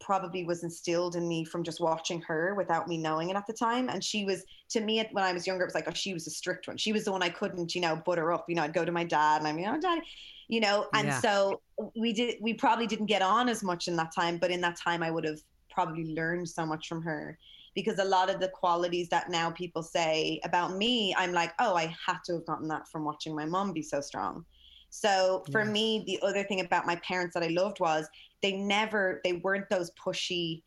probably 0.00 0.44
was 0.44 0.62
instilled 0.62 1.16
in 1.16 1.28
me 1.28 1.44
from 1.44 1.62
just 1.62 1.80
watching 1.80 2.20
her 2.22 2.54
without 2.54 2.88
me 2.88 2.96
knowing 2.96 3.30
it 3.30 3.36
at 3.36 3.46
the 3.46 3.52
time. 3.52 3.88
And 3.88 4.02
she 4.02 4.24
was, 4.24 4.44
to 4.70 4.80
me, 4.80 5.04
when 5.12 5.24
I 5.24 5.32
was 5.32 5.46
younger, 5.46 5.64
it 5.64 5.66
was 5.66 5.74
like, 5.74 5.88
oh, 5.88 5.94
she 5.94 6.14
was 6.14 6.26
a 6.26 6.30
strict 6.30 6.66
one. 6.66 6.76
She 6.76 6.92
was 6.92 7.04
the 7.04 7.12
one 7.12 7.22
I 7.22 7.28
couldn't, 7.28 7.74
you 7.74 7.80
know, 7.80 7.96
butter 7.96 8.32
up. 8.32 8.46
You 8.48 8.54
know, 8.54 8.62
I'd 8.62 8.72
go 8.72 8.84
to 8.84 8.92
my 8.92 9.04
dad 9.04 9.38
and 9.38 9.48
I'm, 9.48 9.58
you 9.58 9.66
oh, 9.66 9.72
know, 9.72 9.80
dad, 9.80 10.00
you 10.48 10.60
know. 10.60 10.86
And 10.94 11.08
yeah. 11.08 11.20
so 11.20 11.60
we 11.94 12.12
did, 12.12 12.36
we 12.40 12.54
probably 12.54 12.86
didn't 12.86 13.06
get 13.06 13.22
on 13.22 13.48
as 13.48 13.62
much 13.62 13.88
in 13.88 13.96
that 13.96 14.14
time, 14.14 14.38
but 14.38 14.50
in 14.50 14.60
that 14.62 14.76
time, 14.76 15.02
I 15.02 15.10
would 15.10 15.24
have 15.24 15.40
probably 15.70 16.14
learned 16.14 16.48
so 16.48 16.64
much 16.64 16.88
from 16.88 17.02
her 17.02 17.38
because 17.74 17.98
a 17.98 18.04
lot 18.04 18.30
of 18.30 18.40
the 18.40 18.48
qualities 18.48 19.10
that 19.10 19.28
now 19.28 19.50
people 19.50 19.82
say 19.82 20.40
about 20.44 20.74
me, 20.74 21.14
I'm 21.18 21.32
like, 21.32 21.52
oh, 21.58 21.74
I 21.74 21.94
had 22.06 22.16
to 22.24 22.34
have 22.34 22.46
gotten 22.46 22.68
that 22.68 22.88
from 22.88 23.04
watching 23.04 23.36
my 23.36 23.44
mom 23.44 23.72
be 23.74 23.82
so 23.82 24.00
strong. 24.00 24.46
So 24.88 25.44
for 25.52 25.62
yes. 25.62 25.70
me, 25.70 26.04
the 26.06 26.18
other 26.26 26.42
thing 26.44 26.60
about 26.60 26.86
my 26.86 26.96
parents 26.96 27.34
that 27.34 27.42
I 27.42 27.48
loved 27.48 27.80
was 27.80 28.08
they 28.46 28.56
never, 28.56 29.20
they 29.24 29.32
weren't 29.32 29.68
those 29.68 29.90
pushy 29.92 30.62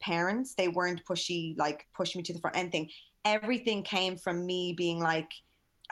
parents. 0.00 0.54
They 0.54 0.68
weren't 0.68 1.02
pushy, 1.06 1.56
like 1.56 1.86
push 1.96 2.14
me 2.14 2.22
to 2.24 2.32
the 2.34 2.38
front, 2.40 2.56
anything. 2.58 2.90
Everything 3.24 3.82
came 3.82 4.18
from 4.18 4.44
me 4.44 4.74
being 4.76 5.00
like, 5.00 5.30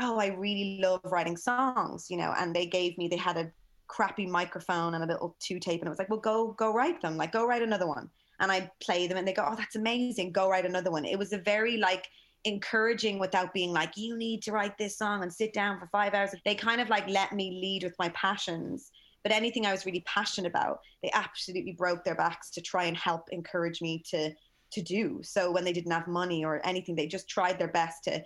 oh, 0.00 0.18
I 0.18 0.26
really 0.26 0.80
love 0.82 1.00
writing 1.04 1.38
songs, 1.38 2.08
you 2.10 2.18
know, 2.18 2.34
and 2.36 2.54
they 2.54 2.66
gave 2.66 2.98
me, 2.98 3.08
they 3.08 3.16
had 3.16 3.38
a 3.38 3.50
crappy 3.88 4.26
microphone 4.26 4.94
and 4.94 5.02
a 5.02 5.06
little 5.06 5.34
two 5.40 5.58
tape 5.58 5.80
and 5.80 5.86
it 5.86 5.90
was 5.90 5.98
like, 5.98 6.10
well, 6.10 6.20
go, 6.20 6.52
go 6.58 6.74
write 6.74 7.00
them. 7.00 7.16
Like, 7.16 7.32
go 7.32 7.46
write 7.46 7.62
another 7.62 7.86
one 7.86 8.10
and 8.40 8.52
I 8.52 8.70
play 8.82 9.06
them 9.06 9.16
and 9.16 9.26
they 9.26 9.32
go, 9.32 9.46
oh, 9.50 9.54
that's 9.56 9.76
amazing. 9.76 10.32
Go 10.32 10.50
write 10.50 10.66
another 10.66 10.90
one. 10.90 11.06
It 11.06 11.18
was 11.18 11.32
a 11.32 11.38
very 11.38 11.78
like 11.78 12.06
encouraging 12.44 13.18
without 13.18 13.54
being 13.54 13.72
like, 13.72 13.96
you 13.96 14.14
need 14.14 14.42
to 14.42 14.52
write 14.52 14.76
this 14.76 14.98
song 14.98 15.22
and 15.22 15.32
sit 15.32 15.54
down 15.54 15.78
for 15.78 15.86
five 15.86 16.12
hours. 16.12 16.34
They 16.44 16.54
kind 16.54 16.82
of 16.82 16.90
like 16.90 17.08
let 17.08 17.32
me 17.32 17.60
lead 17.62 17.84
with 17.84 17.94
my 17.98 18.10
passions. 18.10 18.90
But 19.22 19.32
anything 19.32 19.66
I 19.66 19.72
was 19.72 19.86
really 19.86 20.04
passionate 20.06 20.48
about, 20.48 20.80
they 21.02 21.10
absolutely 21.12 21.72
broke 21.72 22.04
their 22.04 22.14
backs 22.14 22.50
to 22.50 22.60
try 22.60 22.84
and 22.84 22.96
help 22.96 23.28
encourage 23.30 23.80
me 23.80 24.02
to 24.10 24.32
to 24.72 24.82
do. 24.82 25.20
So 25.22 25.50
when 25.50 25.64
they 25.64 25.72
didn't 25.72 25.90
have 25.90 26.06
money 26.06 26.44
or 26.44 26.64
anything, 26.64 26.94
they 26.94 27.08
just 27.08 27.28
tried 27.28 27.58
their 27.58 27.68
best 27.68 28.04
to 28.04 28.22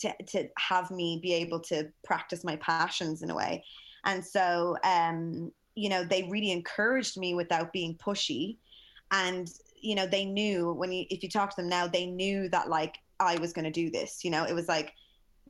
to 0.00 0.14
to 0.28 0.48
have 0.58 0.90
me 0.90 1.20
be 1.22 1.32
able 1.34 1.60
to 1.60 1.90
practice 2.04 2.44
my 2.44 2.56
passions 2.56 3.22
in 3.22 3.30
a 3.30 3.34
way. 3.34 3.64
And 4.04 4.24
so 4.24 4.76
um, 4.84 5.50
you 5.76 5.90
know, 5.90 6.04
they 6.04 6.24
really 6.24 6.50
encouraged 6.50 7.16
me 7.16 7.34
without 7.34 7.72
being 7.72 7.94
pushy. 7.96 8.56
And, 9.12 9.48
you 9.80 9.94
know, 9.94 10.06
they 10.06 10.24
knew 10.24 10.72
when 10.72 10.90
you 10.90 11.04
if 11.10 11.22
you 11.22 11.28
talk 11.28 11.50
to 11.50 11.62
them 11.62 11.68
now, 11.68 11.86
they 11.86 12.06
knew 12.06 12.48
that 12.48 12.68
like 12.68 12.96
I 13.20 13.36
was 13.36 13.52
gonna 13.52 13.70
do 13.70 13.90
this. 13.90 14.24
You 14.24 14.30
know, 14.30 14.44
it 14.44 14.54
was 14.54 14.68
like 14.68 14.94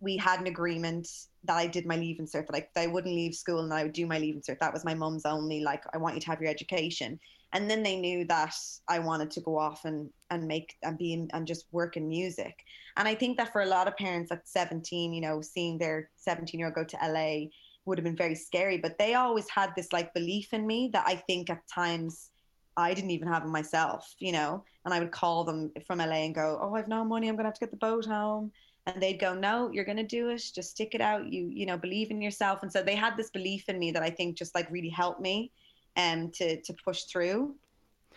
we 0.07 0.17
had 0.17 0.39
an 0.41 0.47
agreement 0.47 1.09
that 1.43 1.57
I 1.57 1.67
did 1.67 1.85
my 1.85 1.97
leaving 1.97 2.27
cert, 2.27 2.47
that 2.47 2.53
like 2.53 2.71
I 2.77 2.87
wouldn't 2.87 3.13
leave 3.13 3.35
school 3.35 3.59
and 3.59 3.75
I 3.75 3.83
would 3.83 3.93
do 3.93 4.07
my 4.07 4.21
leaving 4.21 4.41
cert. 4.41 4.61
That 4.61 4.73
was 4.73 4.85
my 4.85 4.95
mum's 4.95 5.27
only 5.27 5.61
like, 5.61 5.83
I 5.93 5.99
want 5.99 6.15
you 6.15 6.21
to 6.21 6.27
have 6.29 6.41
your 6.41 6.49
education. 6.49 7.19
And 7.53 7.69
then 7.69 7.83
they 7.83 7.97
knew 7.97 8.25
that 8.27 8.55
I 8.87 9.01
wanted 9.01 9.33
to 9.33 9.41
go 9.41 9.59
off 9.59 9.85
and, 9.85 10.09
and 10.31 10.47
make 10.47 10.77
and 10.85 10.97
be 10.97 11.13
in, 11.13 11.29
and 11.33 11.45
just 11.45 11.67
work 11.73 11.97
in 11.97 12.09
music. 12.09 12.55
And 12.97 13.09
I 13.09 13.17
think 13.17 13.37
that 13.37 13.53
for 13.53 13.63
a 13.63 13.67
lot 13.67 13.89
of 13.89 13.97
parents 13.97 14.31
at 14.31 14.49
17, 14.49 15.13
you 15.13 15.21
know, 15.21 15.41
seeing 15.43 15.77
their 15.77 16.09
17 16.19 16.57
year 16.59 16.69
old 16.69 16.77
go 16.77 16.85
to 16.85 16.99
LA 17.05 17.49
would 17.85 17.99
have 17.99 18.05
been 18.05 18.17
very 18.17 18.37
scary. 18.37 18.79
But 18.79 18.97
they 18.97 19.15
always 19.15 19.49
had 19.49 19.73
this 19.77 19.93
like 19.93 20.15
belief 20.15 20.53
in 20.53 20.69
me 20.69 20.91
that 20.93 21.05
I 21.05 21.17
think 21.17 21.51
at 21.51 21.67
times 21.67 22.31
I 22.77 22.95
didn't 22.95 23.11
even 23.11 23.29
have 23.29 23.43
in 23.43 23.51
myself, 23.51 24.15
you 24.21 24.33
know. 24.33 24.63
And 24.85 24.95
I 24.95 25.01
would 25.01 25.11
call 25.11 25.45
them 25.45 25.73
from 25.87 25.99
LA 25.99 26.27
and 26.27 26.35
go, 26.35 26.59
"Oh, 26.61 26.75
I've 26.75 26.89
no 26.89 27.05
money. 27.05 27.29
I'm 27.29 27.37
gonna 27.37 27.49
have 27.49 27.55
to 27.55 27.61
get 27.61 27.71
the 27.71 27.77
boat 27.89 28.05
home." 28.05 28.53
And 28.87 29.03
they'd 29.03 29.19
go, 29.19 29.35
"No, 29.35 29.71
you're 29.73 29.85
gonna 29.85 30.05
do 30.05 30.31
it. 30.31 30.43
Just 30.55 30.71
stick 30.71 30.95
it 30.95 31.01
out. 31.01 31.33
You, 31.33 31.51
you 31.53 31.67
know, 31.67 31.77
believe 31.77 32.11
in 32.11 32.23
yourself." 32.23 32.63
And 32.63 32.73
so 32.73 32.83
they 32.83 32.95
had 32.95 33.17
this 33.17 33.31
belief 33.31 33.69
in 33.69 33.79
me 33.79 33.91
that 33.91 34.03
I 34.03 34.11
think 34.11 34.37
just 34.37 34.55
like 34.55 34.71
really 34.71 34.89
helped 34.89 35.21
me, 35.21 35.53
um, 35.97 36.31
to 36.33 36.61
to 36.63 36.73
push 36.85 37.03
through, 37.05 37.57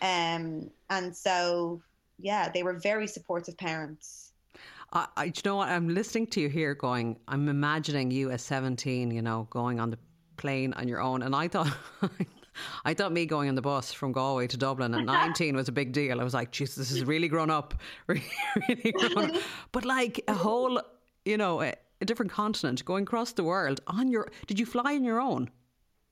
um, 0.00 0.70
and 0.88 1.16
so 1.16 1.82
yeah, 2.18 2.48
they 2.48 2.62
were 2.62 2.74
very 2.74 3.06
supportive 3.06 3.56
parents. 3.56 4.32
I, 4.92 5.06
I, 5.16 5.24
you 5.24 5.32
know 5.44 5.56
what? 5.56 5.68
I'm 5.68 5.88
listening 5.88 6.26
to 6.28 6.40
you 6.40 6.48
here 6.48 6.74
going, 6.74 7.18
I'm 7.28 7.48
imagining 7.48 8.10
you 8.10 8.30
as 8.30 8.42
17, 8.42 9.10
you 9.10 9.22
know, 9.22 9.46
going 9.50 9.80
on 9.80 9.90
the 9.90 9.98
plane 10.36 10.72
on 10.74 10.88
your 10.88 11.00
own. 11.00 11.22
And 11.22 11.34
I 11.34 11.48
thought, 11.48 11.74
I 12.84 12.94
thought 12.94 13.12
me 13.12 13.26
going 13.26 13.48
on 13.48 13.54
the 13.54 13.62
bus 13.62 13.92
from 13.92 14.12
Galway 14.12 14.46
to 14.48 14.56
Dublin 14.56 14.94
at 14.94 15.04
19 15.04 15.56
was 15.56 15.68
a 15.68 15.72
big 15.72 15.92
deal. 15.92 16.20
I 16.20 16.24
was 16.24 16.34
like, 16.34 16.50
Jesus, 16.50 16.76
this 16.76 16.90
is 16.90 17.04
really 17.04 17.28
grown 17.28 17.50
up. 17.50 17.74
Really, 18.06 18.22
really 18.68 18.92
grown 18.92 19.30
up. 19.30 19.42
But 19.72 19.84
like 19.84 20.22
a 20.28 20.34
whole, 20.34 20.80
you 21.24 21.36
know, 21.36 21.62
a, 21.62 21.74
a 22.00 22.04
different 22.04 22.32
continent 22.32 22.84
going 22.84 23.04
across 23.04 23.32
the 23.32 23.44
world 23.44 23.80
on 23.86 24.10
your, 24.10 24.30
did 24.46 24.58
you 24.58 24.66
fly 24.66 24.94
on 24.94 25.04
your 25.04 25.20
own? 25.20 25.50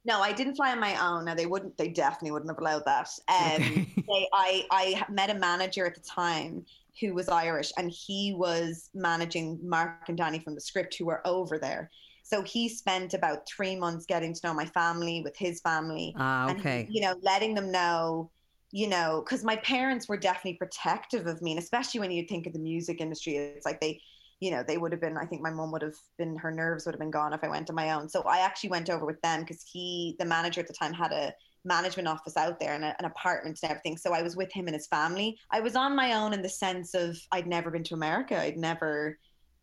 No, 0.04 0.22
I 0.22 0.32
didn't 0.32 0.54
fly 0.54 0.72
on 0.72 0.80
my 0.80 0.96
own. 1.06 1.26
No, 1.26 1.34
they 1.34 1.44
wouldn't. 1.44 1.76
They 1.76 1.88
definitely 1.88 2.30
wouldn't 2.30 2.50
have 2.50 2.58
allowed 2.58 2.84
that. 2.86 3.10
Um, 3.28 3.62
okay. 3.62 3.86
they, 3.96 4.28
I 4.32 4.64
I 4.70 5.04
met 5.10 5.28
a 5.28 5.34
manager 5.34 5.84
at 5.84 5.94
the 5.94 6.00
time 6.00 6.64
who 6.98 7.12
was 7.12 7.28
Irish, 7.28 7.72
and 7.76 7.90
he 7.90 8.34
was 8.34 8.88
managing 8.94 9.58
Mark 9.62 10.08
and 10.08 10.16
Danny 10.16 10.38
from 10.38 10.54
the 10.54 10.62
Script, 10.62 10.94
who 10.94 11.04
were 11.04 11.20
over 11.26 11.58
there. 11.58 11.90
So 12.28 12.42
he 12.42 12.68
spent 12.68 13.14
about 13.14 13.48
three 13.48 13.74
months 13.74 14.04
getting 14.04 14.34
to 14.34 14.40
know 14.44 14.52
my 14.52 14.66
family 14.66 15.22
with 15.24 15.34
his 15.36 15.60
family. 15.62 16.14
Ah, 16.18 16.50
okay. 16.50 16.80
And, 16.80 16.94
you 16.94 17.00
know, 17.00 17.14
letting 17.22 17.54
them 17.54 17.72
know, 17.72 18.30
you 18.70 18.86
know, 18.86 19.22
because 19.24 19.44
my 19.44 19.56
parents 19.56 20.08
were 20.10 20.18
definitely 20.18 20.58
protective 20.58 21.26
of 21.26 21.40
me, 21.40 21.52
and 21.52 21.58
especially 21.58 22.00
when 22.00 22.10
you 22.10 22.26
think 22.28 22.46
of 22.46 22.52
the 22.52 22.58
music 22.58 23.00
industry, 23.00 23.36
it's 23.36 23.64
like 23.64 23.80
they, 23.80 23.98
you 24.40 24.50
know, 24.50 24.62
they 24.62 24.76
would 24.76 24.92
have 24.92 25.00
been. 25.00 25.16
I 25.16 25.24
think 25.24 25.40
my 25.40 25.50
mom 25.50 25.72
would 25.72 25.80
have 25.80 25.96
been. 26.18 26.36
Her 26.36 26.50
nerves 26.50 26.84
would 26.84 26.94
have 26.94 27.00
been 27.00 27.10
gone 27.10 27.32
if 27.32 27.42
I 27.42 27.48
went 27.48 27.70
on 27.70 27.76
my 27.76 27.92
own. 27.92 28.10
So 28.10 28.20
I 28.22 28.40
actually 28.40 28.70
went 28.70 28.90
over 28.90 29.06
with 29.06 29.20
them 29.22 29.40
because 29.40 29.62
he, 29.62 30.14
the 30.18 30.26
manager 30.26 30.60
at 30.60 30.68
the 30.68 30.74
time, 30.74 30.92
had 30.92 31.12
a 31.12 31.32
management 31.64 32.08
office 32.08 32.36
out 32.36 32.60
there 32.60 32.74
and 32.74 32.84
a, 32.84 32.94
an 32.98 33.06
apartment 33.06 33.58
and 33.62 33.70
everything. 33.70 33.96
So 33.96 34.12
I 34.12 34.20
was 34.20 34.36
with 34.36 34.52
him 34.52 34.66
and 34.66 34.74
his 34.74 34.86
family. 34.86 35.38
I 35.50 35.60
was 35.60 35.76
on 35.76 35.96
my 35.96 36.12
own 36.12 36.34
in 36.34 36.42
the 36.42 36.48
sense 36.48 36.94
of 36.94 37.18
I'd 37.32 37.46
never 37.46 37.70
been 37.70 37.84
to 37.84 37.94
America. 37.94 38.38
I'd 38.38 38.58
never, 38.58 39.18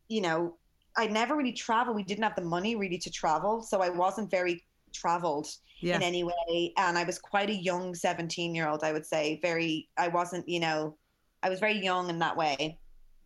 you 0.09 0.21
know, 0.21 0.57
I'd 0.97 1.11
never 1.11 1.35
really 1.35 1.53
traveled. 1.53 1.95
We 1.95 2.03
didn't 2.03 2.23
have 2.23 2.35
the 2.35 2.41
money 2.41 2.75
really 2.75 2.97
to 2.99 3.09
travel. 3.09 3.61
So 3.61 3.81
I 3.81 3.89
wasn't 3.89 4.31
very 4.31 4.63
traveled 4.93 5.47
yeah. 5.81 5.97
in 5.97 6.01
any 6.01 6.23
way. 6.23 6.73
And 6.77 6.97
I 6.97 7.03
was 7.03 7.19
quite 7.19 7.49
a 7.49 7.55
young 7.55 7.93
17 7.93 8.55
year 8.55 8.67
old, 8.67 8.83
I 8.83 8.93
would 8.93 9.05
say. 9.05 9.39
Very, 9.41 9.89
I 9.97 10.07
wasn't, 10.07 10.47
you 10.47 10.59
know, 10.59 10.97
I 11.43 11.49
was 11.49 11.59
very 11.59 11.77
young 11.83 12.09
in 12.09 12.19
that 12.19 12.35
way. 12.35 12.79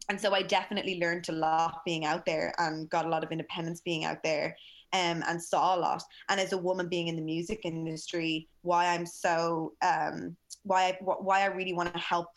And 0.09 0.19
so 0.19 0.33
I 0.33 0.41
definitely 0.41 0.99
learned 0.99 1.29
a 1.29 1.33
lot 1.33 1.81
being 1.85 2.03
out 2.03 2.25
there 2.25 2.53
and 2.57 2.89
got 2.89 3.05
a 3.05 3.09
lot 3.09 3.23
of 3.23 3.31
independence 3.31 3.81
being 3.81 4.05
out 4.05 4.23
there 4.23 4.55
um, 4.93 5.23
and 5.27 5.41
saw 5.41 5.75
a 5.75 5.79
lot. 5.79 6.03
And 6.29 6.39
as 6.39 6.51
a 6.51 6.57
woman 6.57 6.89
being 6.89 7.07
in 7.07 7.15
the 7.15 7.21
music 7.21 7.61
industry, 7.63 8.47
why 8.63 8.87
I'm 8.87 9.05
so 9.05 9.73
um, 9.83 10.35
why 10.63 10.87
I, 10.87 10.97
why 11.01 11.41
I 11.41 11.45
really 11.45 11.73
want 11.73 11.93
to 11.93 11.99
help 11.99 12.27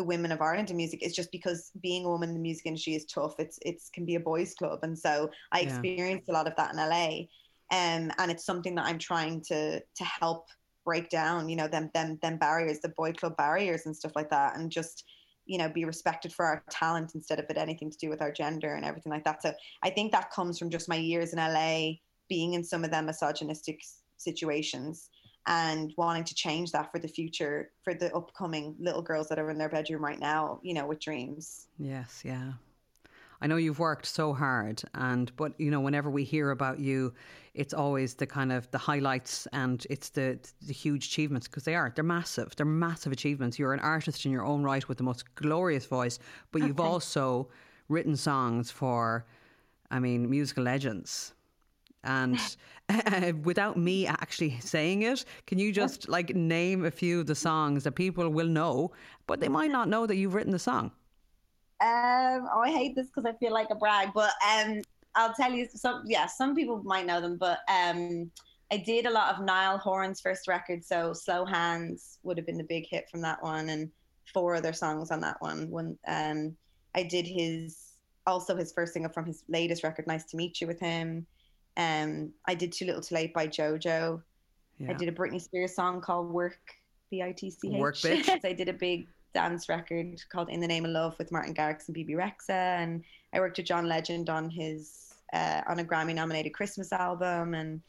the 0.00 0.04
women 0.04 0.32
of 0.32 0.40
Ireland 0.40 0.70
in 0.70 0.78
music 0.78 1.02
is 1.02 1.14
just 1.14 1.30
because 1.30 1.72
being 1.82 2.06
a 2.06 2.08
woman 2.08 2.30
in 2.30 2.34
the 2.34 2.40
music 2.40 2.64
industry 2.64 2.94
is 2.94 3.04
tough. 3.04 3.34
It's 3.38 3.58
it's 3.60 3.90
can 3.90 4.06
be 4.06 4.14
a 4.14 4.20
boys' 4.20 4.54
club, 4.54 4.78
and 4.82 4.98
so 4.98 5.28
I 5.52 5.60
yeah. 5.60 5.66
experienced 5.68 6.30
a 6.30 6.32
lot 6.32 6.46
of 6.46 6.56
that 6.56 6.72
in 6.72 6.78
LA, 6.78 7.26
um, 7.70 8.10
and 8.18 8.30
it's 8.30 8.46
something 8.46 8.74
that 8.76 8.86
I'm 8.86 8.98
trying 8.98 9.42
to 9.48 9.78
to 9.80 10.04
help 10.04 10.46
break 10.86 11.10
down. 11.10 11.50
You 11.50 11.56
know, 11.56 11.68
them 11.68 11.90
them 11.92 12.18
them 12.22 12.38
barriers, 12.38 12.80
the 12.80 12.94
boy 12.96 13.12
club 13.12 13.36
barriers, 13.36 13.84
and 13.84 13.94
stuff 13.94 14.12
like 14.16 14.30
that, 14.30 14.56
and 14.56 14.70
just 14.70 15.04
you 15.44 15.58
know 15.58 15.68
be 15.68 15.84
respected 15.84 16.32
for 16.32 16.46
our 16.46 16.64
talent 16.70 17.14
instead 17.14 17.38
of 17.38 17.44
it 17.50 17.58
anything 17.58 17.90
to 17.90 17.98
do 17.98 18.08
with 18.08 18.22
our 18.22 18.32
gender 18.32 18.76
and 18.76 18.84
everything 18.84 19.10
like 19.10 19.24
that 19.24 19.42
so 19.42 19.52
i 19.82 19.90
think 19.90 20.12
that 20.12 20.30
comes 20.30 20.58
from 20.58 20.68
just 20.70 20.86
my 20.88 20.96
years 20.96 21.32
in 21.32 21.38
la 21.38 21.90
being 22.28 22.52
in 22.52 22.62
some 22.62 22.84
of 22.84 22.90
them 22.90 23.06
misogynistic 23.06 23.80
situations 24.18 25.08
and 25.46 25.92
wanting 25.96 26.24
to 26.24 26.34
change 26.34 26.70
that 26.72 26.90
for 26.92 26.98
the 26.98 27.08
future 27.08 27.70
for 27.82 27.94
the 27.94 28.14
upcoming 28.14 28.74
little 28.78 29.02
girls 29.02 29.28
that 29.28 29.38
are 29.38 29.50
in 29.50 29.58
their 29.58 29.68
bedroom 29.68 30.04
right 30.04 30.20
now 30.20 30.60
you 30.62 30.74
know 30.74 30.86
with 30.86 31.00
dreams 31.00 31.66
yes 31.78 32.22
yeah 32.24 32.52
I 33.42 33.46
know 33.46 33.56
you've 33.56 33.78
worked 33.78 34.04
so 34.04 34.34
hard, 34.34 34.82
and 34.94 35.34
but 35.36 35.58
you 35.58 35.70
know, 35.70 35.80
whenever 35.80 36.10
we 36.10 36.24
hear 36.24 36.50
about 36.50 36.78
you, 36.78 37.14
it's 37.54 37.72
always 37.72 38.14
the 38.14 38.26
kind 38.26 38.52
of 38.52 38.70
the 38.70 38.78
highlights 38.78 39.46
and 39.52 39.86
it's 39.88 40.10
the 40.10 40.38
the 40.66 40.74
huge 40.74 41.06
achievements 41.06 41.48
because 41.48 41.64
they 41.64 41.74
are 41.74 41.90
they're 41.94 42.04
massive. 42.04 42.54
They're 42.56 42.66
massive 42.66 43.12
achievements. 43.12 43.58
You're 43.58 43.72
an 43.72 43.80
artist 43.80 44.26
in 44.26 44.32
your 44.32 44.44
own 44.44 44.62
right 44.62 44.86
with 44.88 44.98
the 44.98 45.04
most 45.04 45.34
glorious 45.36 45.86
voice, 45.86 46.18
but 46.52 46.62
you've 46.62 46.80
also 46.80 47.48
written 47.88 48.14
songs 48.14 48.70
for, 48.70 49.24
I 49.90 49.98
mean, 50.00 50.28
musical 50.28 50.64
legends. 50.64 51.32
And 52.04 52.38
uh, 52.88 53.32
without 53.42 53.76
me 53.76 54.06
actually 54.06 54.58
saying 54.60 55.02
it, 55.02 55.24
can 55.46 55.58
you 55.58 55.72
just 55.72 56.08
like 56.08 56.34
name 56.34 56.84
a 56.84 56.90
few 56.90 57.20
of 57.20 57.26
the 57.26 57.34
songs 57.34 57.84
that 57.84 57.92
people 57.92 58.28
will 58.30 58.48
know, 58.48 58.92
but 59.26 59.40
they 59.40 59.48
might 59.48 59.70
not 59.70 59.88
know 59.88 60.06
that 60.06 60.16
you've 60.16 60.34
written 60.34 60.52
the 60.52 60.58
song? 60.58 60.92
Um, 61.82 62.46
oh, 62.52 62.60
I 62.62 62.70
hate 62.70 62.94
this 62.94 63.06
because 63.06 63.24
I 63.24 63.32
feel 63.38 63.52
like 63.52 63.68
a 63.70 63.74
brag, 63.74 64.10
but 64.14 64.32
um, 64.46 64.82
I'll 65.14 65.32
tell 65.32 65.50
you 65.50 65.66
some. 65.74 66.02
Yeah, 66.06 66.26
some 66.26 66.54
people 66.54 66.82
might 66.84 67.06
know 67.06 67.20
them, 67.20 67.38
but 67.38 67.60
um, 67.68 68.30
I 68.70 68.76
did 68.76 69.06
a 69.06 69.10
lot 69.10 69.34
of 69.34 69.44
Niall 69.44 69.78
Horan's 69.78 70.20
first 70.20 70.46
record, 70.46 70.84
so 70.84 71.14
"Slow 71.14 71.46
Hands" 71.46 72.18
would 72.22 72.36
have 72.36 72.46
been 72.46 72.58
the 72.58 72.64
big 72.64 72.86
hit 72.88 73.08
from 73.10 73.22
that 73.22 73.42
one, 73.42 73.70
and 73.70 73.90
four 74.32 74.54
other 74.54 74.74
songs 74.74 75.10
on 75.10 75.20
that 75.20 75.36
one. 75.40 75.70
When 75.70 75.98
um, 76.06 76.54
I 76.94 77.02
did 77.02 77.26
his 77.26 77.92
also 78.26 78.54
his 78.56 78.72
first 78.72 78.92
single 78.92 79.10
from 79.10 79.24
his 79.24 79.42
latest 79.48 79.82
record, 79.82 80.06
"Nice 80.06 80.24
to 80.26 80.36
Meet 80.36 80.60
You," 80.60 80.66
with 80.66 80.80
him. 80.80 81.26
Um, 81.80 82.32
I 82.46 82.54
did 82.54 82.72
"Too 82.72 82.84
Little 82.84 83.00
Too 83.00 83.14
Late" 83.14 83.32
by 83.32 83.46
JoJo. 83.46 84.22
Yeah. 84.78 84.90
I 84.90 84.92
did 84.94 85.08
a 85.08 85.12
Britney 85.12 85.40
Spears 85.40 85.74
song 85.74 86.00
called 86.00 86.30
"Work," 86.30 86.60
B 87.10 87.22
I 87.22 87.32
T 87.32 87.50
C 87.50 87.74
H. 87.74 87.80
Work, 87.80 87.94
bitch. 87.96 88.44
I 88.44 88.52
did 88.52 88.68
a 88.68 88.72
big 88.72 89.06
dance 89.34 89.68
record 89.68 90.22
called 90.30 90.50
In 90.50 90.60
the 90.60 90.66
Name 90.66 90.84
of 90.84 90.90
Love 90.90 91.16
with 91.18 91.30
Martin 91.32 91.54
Garrix 91.54 91.86
and 91.86 91.94
Bebe 91.94 92.14
Rexha, 92.14 92.50
And 92.50 93.04
I 93.32 93.40
worked 93.40 93.58
with 93.58 93.66
John 93.66 93.88
Legend 93.88 94.28
on 94.28 94.50
his 94.50 95.14
uh, 95.32 95.62
on 95.68 95.78
a 95.78 95.84
Grammy 95.84 96.14
nominated 96.14 96.52
Christmas 96.52 96.92
album. 96.92 97.54
And 97.54 97.80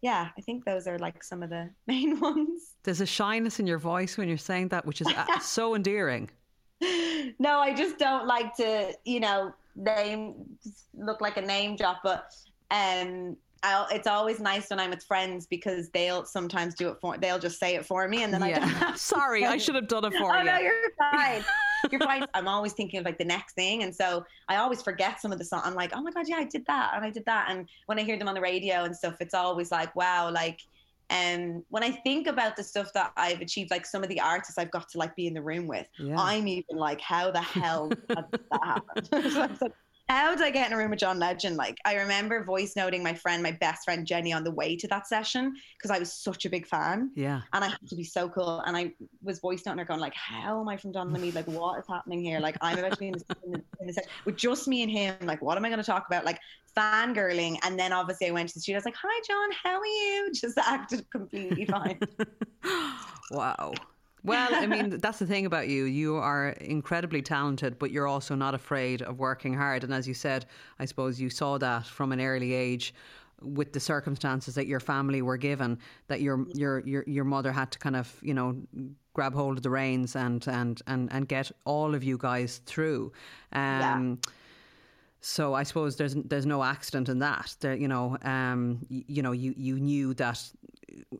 yeah, 0.00 0.30
I 0.36 0.40
think 0.40 0.64
those 0.64 0.86
are 0.86 0.98
like 0.98 1.22
some 1.22 1.42
of 1.42 1.50
the 1.50 1.70
main 1.86 2.18
ones. 2.20 2.74
There's 2.82 3.00
a 3.00 3.06
shyness 3.06 3.60
in 3.60 3.66
your 3.66 3.78
voice 3.78 4.16
when 4.16 4.28
you're 4.28 4.38
saying 4.38 4.68
that, 4.68 4.84
which 4.84 5.00
is 5.00 5.06
uh, 5.06 5.38
so 5.40 5.74
endearing. 5.74 6.30
No, 7.38 7.60
I 7.60 7.72
just 7.72 7.98
don't 7.98 8.26
like 8.26 8.56
to, 8.56 8.92
you 9.04 9.20
know, 9.20 9.54
name 9.76 10.34
look 10.94 11.20
like 11.20 11.36
a 11.36 11.40
name 11.40 11.76
drop, 11.76 12.00
but 12.02 12.34
um 12.72 13.36
I'll, 13.64 13.86
it's 13.92 14.08
always 14.08 14.40
nice 14.40 14.70
when 14.70 14.80
I'm 14.80 14.90
with 14.90 15.04
friends 15.04 15.46
because 15.46 15.88
they'll 15.90 16.24
sometimes 16.24 16.74
do 16.74 16.88
it 16.88 16.96
for 17.00 17.16
they'll 17.16 17.38
just 17.38 17.60
say 17.60 17.76
it 17.76 17.86
for 17.86 18.08
me 18.08 18.24
and 18.24 18.34
then 18.34 18.40
yeah. 18.40 18.58
I 18.60 18.80
don't 18.80 18.98
sorry 19.14 19.44
I 19.44 19.56
should 19.56 19.76
have 19.76 19.86
done 19.86 20.04
it 20.04 20.14
for 20.14 20.34
oh, 20.34 20.38
you. 20.38 20.44
no, 20.44 20.58
you're 20.58 20.90
fine. 20.98 21.44
you're 21.90 22.00
fine. 22.04 22.26
I'm 22.34 22.48
always 22.48 22.72
thinking 22.72 22.98
of 22.98 23.04
like 23.04 23.18
the 23.18 23.24
next 23.24 23.54
thing, 23.54 23.82
and 23.84 23.94
so 23.94 24.24
I 24.48 24.56
always 24.56 24.82
forget 24.82 25.20
some 25.20 25.32
of 25.32 25.38
the 25.38 25.44
song. 25.44 25.62
I'm 25.64 25.74
like, 25.74 25.92
oh 25.94 26.02
my 26.02 26.10
god, 26.10 26.26
yeah, 26.28 26.36
I 26.36 26.44
did 26.44 26.66
that 26.66 26.92
and 26.94 27.04
I 27.04 27.10
did 27.10 27.24
that, 27.26 27.46
and 27.50 27.68
when 27.86 27.98
I 27.98 28.02
hear 28.02 28.18
them 28.18 28.28
on 28.28 28.34
the 28.34 28.40
radio 28.40 28.82
and 28.84 28.96
stuff, 28.96 29.16
it's 29.20 29.34
always 29.34 29.70
like, 29.70 29.94
wow, 29.94 30.30
like 30.30 30.60
And 31.10 31.56
um, 31.56 31.64
when 31.68 31.84
I 31.84 31.90
think 31.90 32.26
about 32.26 32.56
the 32.56 32.64
stuff 32.64 32.92
that 32.94 33.12
I've 33.16 33.40
achieved, 33.40 33.70
like 33.70 33.86
some 33.86 34.02
of 34.02 34.08
the 34.08 34.20
artists 34.20 34.58
I've 34.58 34.70
got 34.70 34.88
to 34.90 34.98
like 34.98 35.14
be 35.14 35.26
in 35.26 35.34
the 35.34 35.42
room 35.42 35.66
with, 35.66 35.86
yeah. 35.98 36.18
I'm 36.18 36.48
even 36.48 36.76
like, 36.76 37.00
how 37.00 37.30
the 37.30 37.40
hell 37.40 37.90
did 37.90 38.08
that 38.08 38.60
happen? 38.62 39.56
so 39.58 39.68
how 40.12 40.34
did 40.34 40.44
I 40.44 40.50
get 40.50 40.66
in 40.66 40.74
a 40.74 40.76
room 40.76 40.90
with 40.90 40.98
John 40.98 41.18
Legend? 41.18 41.56
Like, 41.56 41.78
I 41.86 41.94
remember 41.94 42.44
voice 42.44 42.76
noting 42.76 43.02
my 43.02 43.14
friend, 43.14 43.42
my 43.42 43.52
best 43.52 43.84
friend 43.84 44.06
Jenny, 44.06 44.32
on 44.32 44.44
the 44.44 44.50
way 44.50 44.76
to 44.76 44.86
that 44.88 45.06
session 45.06 45.54
because 45.78 45.90
I 45.90 45.98
was 45.98 46.12
such 46.12 46.44
a 46.44 46.50
big 46.50 46.66
fan. 46.66 47.10
Yeah. 47.14 47.40
And 47.54 47.64
I 47.64 47.68
had 47.68 47.88
to 47.88 47.96
be 47.96 48.04
so 48.04 48.28
cool. 48.28 48.60
And 48.66 48.76
I 48.76 48.92
was 49.22 49.40
voice 49.40 49.62
noting 49.64 49.78
her, 49.78 49.84
going 49.86 50.00
like, 50.00 50.14
"How 50.14 50.60
am 50.60 50.68
I 50.68 50.76
from 50.76 50.92
Don 50.92 51.12
Lemmy? 51.12 51.30
Like, 51.30 51.46
what 51.46 51.78
is 51.78 51.86
happening 51.88 52.22
here? 52.22 52.40
Like, 52.40 52.56
I'm 52.60 52.78
about 52.78 52.92
to 52.92 52.98
be 52.98 53.08
in 53.08 53.14
the, 53.14 53.36
in 53.44 53.52
the, 53.52 53.62
in 53.80 53.86
the 53.86 54.02
with 54.26 54.36
just 54.36 54.68
me 54.68 54.82
and 54.82 54.90
him. 54.90 55.16
Like, 55.22 55.40
what 55.40 55.56
am 55.56 55.64
I 55.64 55.68
going 55.68 55.80
to 55.80 55.86
talk 55.86 56.06
about? 56.06 56.26
Like, 56.26 56.40
fangirling. 56.76 57.56
And 57.62 57.78
then 57.78 57.92
obviously 57.92 58.28
I 58.28 58.32
went 58.32 58.50
to 58.50 58.54
the 58.54 58.60
studio. 58.60 58.76
I 58.76 58.80
was 58.80 58.84
like, 58.84 58.96
"Hi, 59.02 59.22
John. 59.26 59.50
How 59.62 59.80
are 59.80 59.86
you?" 59.86 60.30
Just 60.34 60.58
acted 60.58 61.10
completely 61.10 61.64
fine. 61.64 61.98
wow. 63.30 63.72
Well, 64.24 64.48
I 64.52 64.66
mean, 64.66 64.90
that's 65.02 65.18
the 65.18 65.26
thing 65.26 65.46
about 65.46 65.68
you. 65.68 65.84
You 65.84 66.16
are 66.16 66.50
incredibly 66.50 67.22
talented, 67.22 67.78
but 67.78 67.90
you're 67.90 68.06
also 68.06 68.34
not 68.34 68.54
afraid 68.54 69.02
of 69.02 69.18
working 69.18 69.54
hard. 69.54 69.84
And 69.84 69.92
as 69.92 70.06
you 70.06 70.14
said, 70.14 70.46
I 70.78 70.84
suppose 70.84 71.20
you 71.20 71.30
saw 71.30 71.58
that 71.58 71.86
from 71.86 72.12
an 72.12 72.20
early 72.20 72.52
age 72.52 72.94
with 73.40 73.72
the 73.72 73.80
circumstances 73.80 74.54
that 74.54 74.68
your 74.68 74.78
family 74.78 75.20
were 75.20 75.36
given 75.36 75.76
that 76.06 76.20
your 76.20 76.46
your 76.54 76.78
your 76.86 77.02
your 77.08 77.24
mother 77.24 77.50
had 77.50 77.72
to 77.72 77.78
kind 77.80 77.96
of 77.96 78.16
you 78.22 78.32
know 78.32 78.56
grab 79.14 79.34
hold 79.34 79.56
of 79.56 79.64
the 79.64 79.70
reins 79.70 80.14
and 80.14 80.46
and 80.46 80.80
and 80.86 81.12
and 81.12 81.26
get 81.26 81.50
all 81.64 81.92
of 81.92 82.04
you 82.04 82.16
guys 82.16 82.60
through 82.66 83.12
um, 83.52 84.20
yeah. 84.22 84.30
So 85.24 85.54
I 85.54 85.62
suppose 85.62 85.96
there's 85.96 86.14
there's 86.14 86.46
no 86.46 86.64
accident 86.64 87.08
in 87.08 87.20
that. 87.20 87.54
There, 87.60 87.76
you 87.76 87.86
know, 87.86 88.18
um, 88.22 88.84
you, 88.88 89.04
you 89.06 89.22
know, 89.22 89.30
you, 89.30 89.54
you 89.56 89.78
knew 89.78 90.14
that 90.14 90.42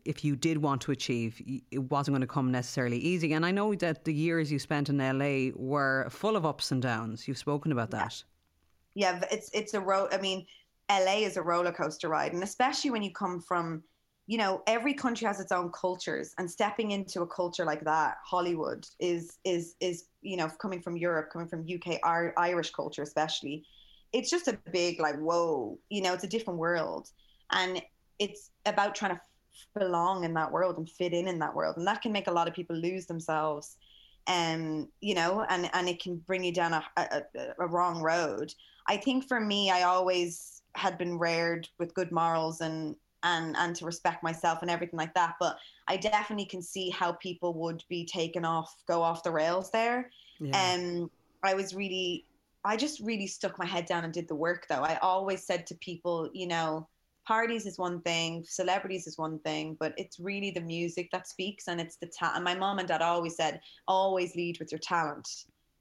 if 0.05 0.25
you 0.25 0.37
did 0.37 0.59
want 0.59 0.81
to 0.83 0.93
achieve, 0.93 1.41
it 1.70 1.79
wasn't 1.91 2.14
going 2.14 2.20
to 2.23 2.27
come 2.27 2.51
necessarily 2.51 2.99
easy. 2.99 3.33
And 3.33 3.45
I 3.45 3.51
know 3.51 3.75
that 3.75 4.05
the 4.05 4.12
years 4.12 4.51
you 4.51 4.59
spent 4.59 4.89
in 4.89 4.99
LA 4.99 5.53
were 5.55 6.09
full 6.11 6.37
of 6.37 6.45
ups 6.45 6.70
and 6.70 6.83
downs. 6.83 7.27
You've 7.27 7.39
spoken 7.39 7.73
about 7.73 7.91
that. 7.91 8.23
Yeah, 8.95 9.18
yeah 9.20 9.29
it's 9.31 9.51
it's 9.53 9.75
a 9.75 9.81
road. 9.81 10.09
I 10.12 10.18
mean, 10.18 10.47
LA 10.91 11.18
is 11.18 11.37
a 11.37 11.43
roller 11.43 11.73
coaster 11.73 12.09
ride, 12.09 12.33
and 12.33 12.43
especially 12.43 12.91
when 12.91 13.03
you 13.03 13.12
come 13.12 13.41
from, 13.41 13.83
you 14.27 14.39
know, 14.39 14.62
every 14.66 14.95
country 14.95 15.27
has 15.27 15.41
its 15.41 15.53
own 15.53 15.70
cultures, 15.73 16.35
and 16.39 16.51
stepping 16.51 16.91
into 16.91 17.23
a 17.23 17.27
culture 17.27 17.64
like 17.64 17.85
that, 17.85 18.16
Hollywood 18.25 18.87
is 19.01 19.39
is 19.45 19.77
is 19.81 20.05
you 20.20 20.37
know 20.37 20.49
coming 20.49 20.81
from 20.81 20.97
Europe, 20.97 21.31
coming 21.33 21.49
from 21.49 21.66
UK, 21.66 21.99
Irish 22.05 22.70
culture 22.70 23.03
especially 23.03 23.64
it's 24.12 24.31
just 24.31 24.49
a 24.49 24.59
big 24.73 25.01
like 25.01 25.16
whoa 25.18 25.79
you 25.89 26.03
know 26.03 26.12
it's 26.12 26.25
a 26.25 26.29
different 26.29 26.59
world 26.59 27.09
and 27.53 27.83
it's 28.18 28.51
about 28.66 28.95
trying 28.95 29.14
to 29.14 29.20
belong 29.79 30.25
in 30.25 30.35
that 30.35 30.53
world 30.53 30.79
and 30.79 30.89
fit 30.89 31.13
in 31.13 31.29
in 31.29 31.39
that 31.39 31.55
world. 31.55 31.77
And 31.77 31.87
that 31.87 32.03
can 32.03 32.13
make 32.13 32.27
a 32.27 32.33
lot 32.33 32.49
of 32.49 32.55
people 32.55 32.77
lose 32.77 33.07
themselves. 33.07 33.77
And 34.29 34.85
um, 34.85 34.89
you 35.01 35.17
know 35.17 35.45
and 35.49 35.69
and 35.73 35.89
it 35.89 36.01
can 36.01 36.17
bring 36.17 36.45
you 36.45 36.53
down 36.53 36.73
a, 36.73 36.85
a, 36.97 37.23
a 37.59 37.67
wrong 37.67 38.01
road. 38.01 38.55
I 38.87 38.97
think 38.97 39.27
for 39.27 39.41
me 39.41 39.71
i 39.71 39.83
always 39.83 40.63
had 40.77 40.97
been 40.97 41.19
reared 41.19 41.69
with 41.79 41.95
good 41.95 42.13
morals 42.13 42.61
and 42.61 42.95
and 43.25 43.57
and 43.57 43.75
to 43.77 43.85
respect 43.85 44.23
myself 44.23 44.63
and 44.63 44.71
everything 44.71 44.99
like 44.99 45.15
that. 45.15 45.35
But 45.41 45.57
i 45.89 45.97
definitely 45.97 46.47
can 46.47 46.63
see 46.63 46.89
how 46.91 47.13
people 47.15 47.53
would 47.55 47.83
be 47.89 48.05
taken 48.05 48.45
off 48.45 48.73
go 48.87 49.03
off 49.03 49.25
the 49.25 49.33
rails 49.33 49.73
there. 49.73 50.11
And 50.41 50.53
yeah. 50.53 51.03
um, 51.03 51.11
i 51.43 51.55
was 51.55 51.75
really 51.75 52.25
I 52.65 52.77
just 52.77 53.01
really 53.01 53.27
stuck 53.27 53.59
my 53.59 53.67
head 53.67 53.87
down 53.87 54.05
and 54.05 54.13
did 54.13 54.29
the 54.29 54.35
work 54.35 54.67
though. 54.69 54.83
I 54.83 54.99
always 55.03 55.45
said 55.45 55.67
to 55.67 55.75
people, 55.77 56.31
you 56.33 56.47
know, 56.47 56.89
parties 57.27 57.66
is 57.66 57.79
one 57.79 58.01
thing, 58.03 58.45
celebrities 58.47 59.07
is 59.07 59.18
one 59.18 59.39
thing, 59.41 59.77
but 59.79 59.95
it's 59.97 60.18
really 60.18 60.51
the 60.51 60.61
music 60.61 61.09
that 61.12 61.29
speaks 61.29 61.68
and 61.68 61.81
it's 61.81 61.97
the 61.97 62.07
talent. 62.07 62.37
And 62.37 62.45
my 62.45 62.55
mom 62.55 62.79
and 62.79 62.89
dad 62.89 63.03
always 63.03 63.37
said, 63.37 63.61
always 63.87 64.35
lead 64.35 64.59
with 64.59 64.73
your 64.73 64.79
talent, 64.81 65.29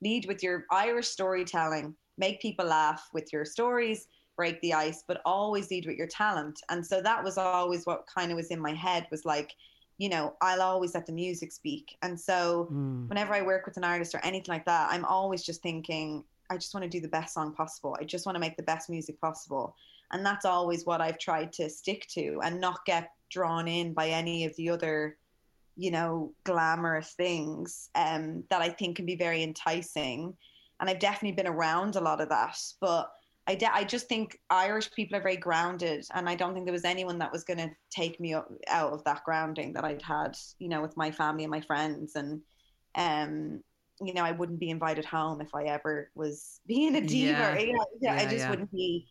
lead 0.02 0.26
with 0.28 0.44
your 0.44 0.66
Irish 0.72 1.08
storytelling, 1.08 1.96
make 2.18 2.42
people 2.42 2.66
laugh 2.66 3.10
with 3.14 3.32
your 3.34 3.46
stories, 3.46 4.08
break 4.36 4.60
the 4.62 4.74
ice, 4.74 5.04
but 5.08 5.22
always 5.26 5.70
lead 5.70 5.86
with 5.86 5.98
your 5.98 6.08
talent. 6.08 6.62
And 6.70 6.86
so 6.86 7.02
that 7.02 7.24
was 7.24 7.38
always 7.38 7.86
what 7.86 8.08
kind 8.08 8.32
of 8.32 8.38
was 8.38 8.48
in 8.48 8.60
my 8.60 8.74
head 8.74 9.08
was 9.12 9.26
like, 9.26 9.54
you 9.98 10.10
know, 10.10 10.34
I'll 10.42 10.62
always 10.64 10.96
let 10.96 11.06
the 11.06 11.12
music 11.12 11.52
speak. 11.52 11.96
And 12.02 12.20
so 12.20 12.68
mm. 12.72 13.08
whenever 13.08 13.36
I 13.36 13.44
work 13.44 13.66
with 13.66 13.78
an 13.78 13.84
artist 13.84 14.16
or 14.16 14.22
anything 14.24 14.52
like 14.52 14.66
that, 14.66 14.90
I'm 14.92 15.06
always 15.06 15.44
just 15.44 15.62
thinking, 15.62 16.24
I 16.50 16.58
just 16.58 16.74
want 16.74 16.84
to 16.84 16.90
do 16.90 17.00
the 17.00 17.08
best 17.08 17.34
song 17.34 17.54
possible. 17.54 17.96
I 18.00 18.04
just 18.04 18.26
want 18.26 18.36
to 18.36 18.40
make 18.40 18.58
the 18.58 18.64
best 18.64 18.90
music 18.90 19.22
possible. 19.22 19.76
And 20.12 20.26
that's 20.26 20.46
always 20.46 20.86
what 20.86 21.02
I've 21.02 21.18
tried 21.18 21.54
to 21.54 21.70
stick 21.70 22.06
to 22.10 22.40
and 22.44 22.60
not 22.60 22.86
get 22.86 23.12
drawn 23.30 23.68
in 23.68 23.94
by 23.94 24.10
any 24.10 24.46
of 24.46 24.56
the 24.58 24.70
other, 24.70 25.18
you 25.78 25.90
know, 25.90 26.34
glamorous 26.44 27.14
things 27.14 27.90
um, 27.96 28.44
that 28.50 28.62
I 28.62 28.70
think 28.70 28.98
can 28.98 29.06
be 29.06 29.16
very 29.16 29.42
enticing. 29.42 30.36
And 30.80 30.90
I've 30.90 31.00
definitely 31.00 31.36
been 31.36 31.48
around 31.48 31.96
a 31.96 32.02
lot 32.02 32.20
of 32.20 32.30
that. 32.30 32.58
But 32.82 33.10
I, 33.48 33.56
de- 33.56 33.74
I 33.74 33.84
just 33.84 34.10
think 34.10 34.38
Irish 34.50 34.92
people 34.92 35.18
are 35.18 35.22
very 35.22 35.38
grounded. 35.38 36.06
And 36.14 36.28
I 36.28 36.36
don't 36.36 36.54
think 36.54 36.66
there 36.66 36.74
was 36.74 36.86
anyone 36.86 37.20
that 37.20 37.32
was 37.32 37.44
going 37.44 37.60
to 37.60 37.72
take 37.90 38.20
me 38.20 38.34
out 38.34 38.94
of 38.94 39.04
that 39.06 39.24
grounding 39.24 39.74
that 39.74 39.86
I'd 39.86 40.02
had, 40.02 40.36
you 40.60 40.68
know, 40.68 40.82
with 40.82 40.98
my 40.98 41.10
family 41.10 41.46
and 41.46 41.52
my 41.52 41.62
friends. 41.62 42.16
And, 42.16 42.42
um, 42.96 43.62
you 44.02 44.14
know, 44.14 44.24
I 44.24 44.32
wouldn't 44.32 44.60
be 44.60 44.72
invited 44.72 45.06
home 45.06 45.40
if 45.40 45.56
I 45.56 45.64
ever 45.64 46.12
was 46.16 46.60
being 46.68 46.96
a 46.96 47.02
diva. 47.02 47.32
Yeah. 47.32 47.60
You 47.60 47.74
know, 47.74 47.86
yeah, 48.02 48.16
I 48.16 48.24
just 48.24 48.38
yeah. 48.38 48.50
wouldn't 48.50 48.72
be. 48.72 49.08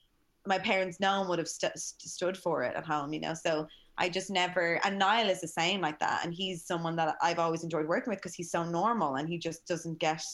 My 0.46 0.58
parents, 0.58 1.00
no 1.00 1.20
one 1.20 1.28
would 1.28 1.38
have 1.38 1.48
st- 1.48 1.78
stood 1.78 2.36
for 2.36 2.62
it 2.62 2.74
at 2.74 2.86
home, 2.86 3.12
you 3.12 3.20
know. 3.20 3.34
So 3.34 3.66
I 3.98 4.08
just 4.08 4.30
never. 4.30 4.80
And 4.84 4.98
Niall 4.98 5.28
is 5.28 5.40
the 5.40 5.48
same 5.48 5.80
like 5.80 5.98
that, 6.00 6.24
and 6.24 6.32
he's 6.32 6.64
someone 6.64 6.96
that 6.96 7.16
I've 7.22 7.38
always 7.38 7.62
enjoyed 7.62 7.86
working 7.86 8.10
with 8.10 8.18
because 8.18 8.34
he's 8.34 8.50
so 8.50 8.64
normal 8.64 9.16
and 9.16 9.28
he 9.28 9.38
just 9.38 9.66
doesn't 9.66 9.98
get. 9.98 10.24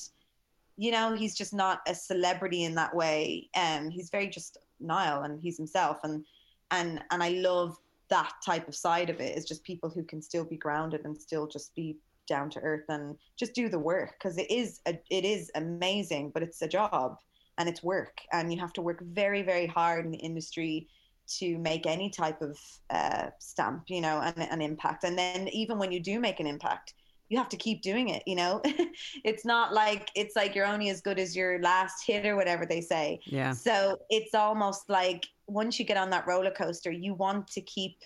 You 0.78 0.92
know, 0.92 1.14
he's 1.14 1.34
just 1.34 1.54
not 1.54 1.80
a 1.88 1.94
celebrity 1.94 2.64
in 2.64 2.74
that 2.74 2.94
way. 2.94 3.48
and 3.54 3.86
um, 3.86 3.90
he's 3.90 4.10
very 4.10 4.28
just 4.28 4.58
Niall, 4.78 5.22
and 5.22 5.40
he's 5.40 5.56
himself, 5.56 5.98
and 6.04 6.24
and 6.70 7.02
and 7.10 7.22
I 7.22 7.30
love 7.30 7.76
that 8.08 8.32
type 8.44 8.68
of 8.68 8.76
side 8.76 9.10
of 9.10 9.20
it. 9.20 9.36
Is 9.36 9.44
just 9.44 9.64
people 9.64 9.90
who 9.90 10.04
can 10.04 10.22
still 10.22 10.44
be 10.44 10.56
grounded 10.56 11.04
and 11.04 11.20
still 11.20 11.46
just 11.46 11.74
be 11.74 11.96
down 12.28 12.50
to 12.50 12.60
earth 12.60 12.84
and 12.88 13.16
just 13.36 13.54
do 13.54 13.68
the 13.68 13.78
work 13.78 14.14
because 14.18 14.36
it 14.36 14.50
is 14.50 14.80
a, 14.86 14.98
it 15.10 15.24
is 15.24 15.50
amazing, 15.54 16.30
but 16.30 16.42
it's 16.42 16.62
a 16.62 16.68
job 16.68 17.16
and 17.58 17.68
it's 17.68 17.82
work, 17.82 18.20
and 18.32 18.52
you 18.52 18.60
have 18.60 18.72
to 18.74 18.82
work 18.82 19.02
very 19.02 19.42
very 19.42 19.66
hard 19.66 20.04
in 20.04 20.10
the 20.10 20.18
industry 20.18 20.88
to 21.26 21.58
make 21.58 21.86
any 21.86 22.08
type 22.08 22.40
of 22.40 22.58
uh, 22.90 23.26
stamp, 23.38 23.84
you 23.88 24.00
know, 24.00 24.20
and 24.20 24.48
an 24.50 24.62
impact. 24.62 25.04
And 25.04 25.18
then 25.18 25.48
even 25.48 25.78
when 25.78 25.92
you 25.92 26.00
do 26.00 26.20
make 26.20 26.40
an 26.40 26.46
impact, 26.46 26.94
you 27.28 27.38
have 27.38 27.48
to 27.48 27.56
keep 27.56 27.82
doing 27.82 28.10
it. 28.10 28.22
You 28.26 28.36
know, 28.36 28.60
it's 29.24 29.44
not 29.44 29.72
like 29.72 30.10
it's 30.14 30.36
like 30.36 30.54
you're 30.54 30.66
only 30.66 30.90
as 30.90 31.00
good 31.00 31.18
as 31.18 31.36
your 31.36 31.60
last 31.60 32.06
hit 32.06 32.24
or 32.24 32.36
whatever 32.36 32.64
they 32.64 32.80
say. 32.80 33.20
Yeah. 33.24 33.52
So 33.52 33.98
it's 34.10 34.34
almost 34.34 34.88
like 34.88 35.26
once 35.48 35.78
you 35.78 35.84
get 35.84 35.96
on 35.96 36.10
that 36.10 36.26
roller 36.26 36.52
coaster, 36.52 36.92
you 36.92 37.14
want 37.14 37.48
to 37.48 37.60
keep 37.60 37.96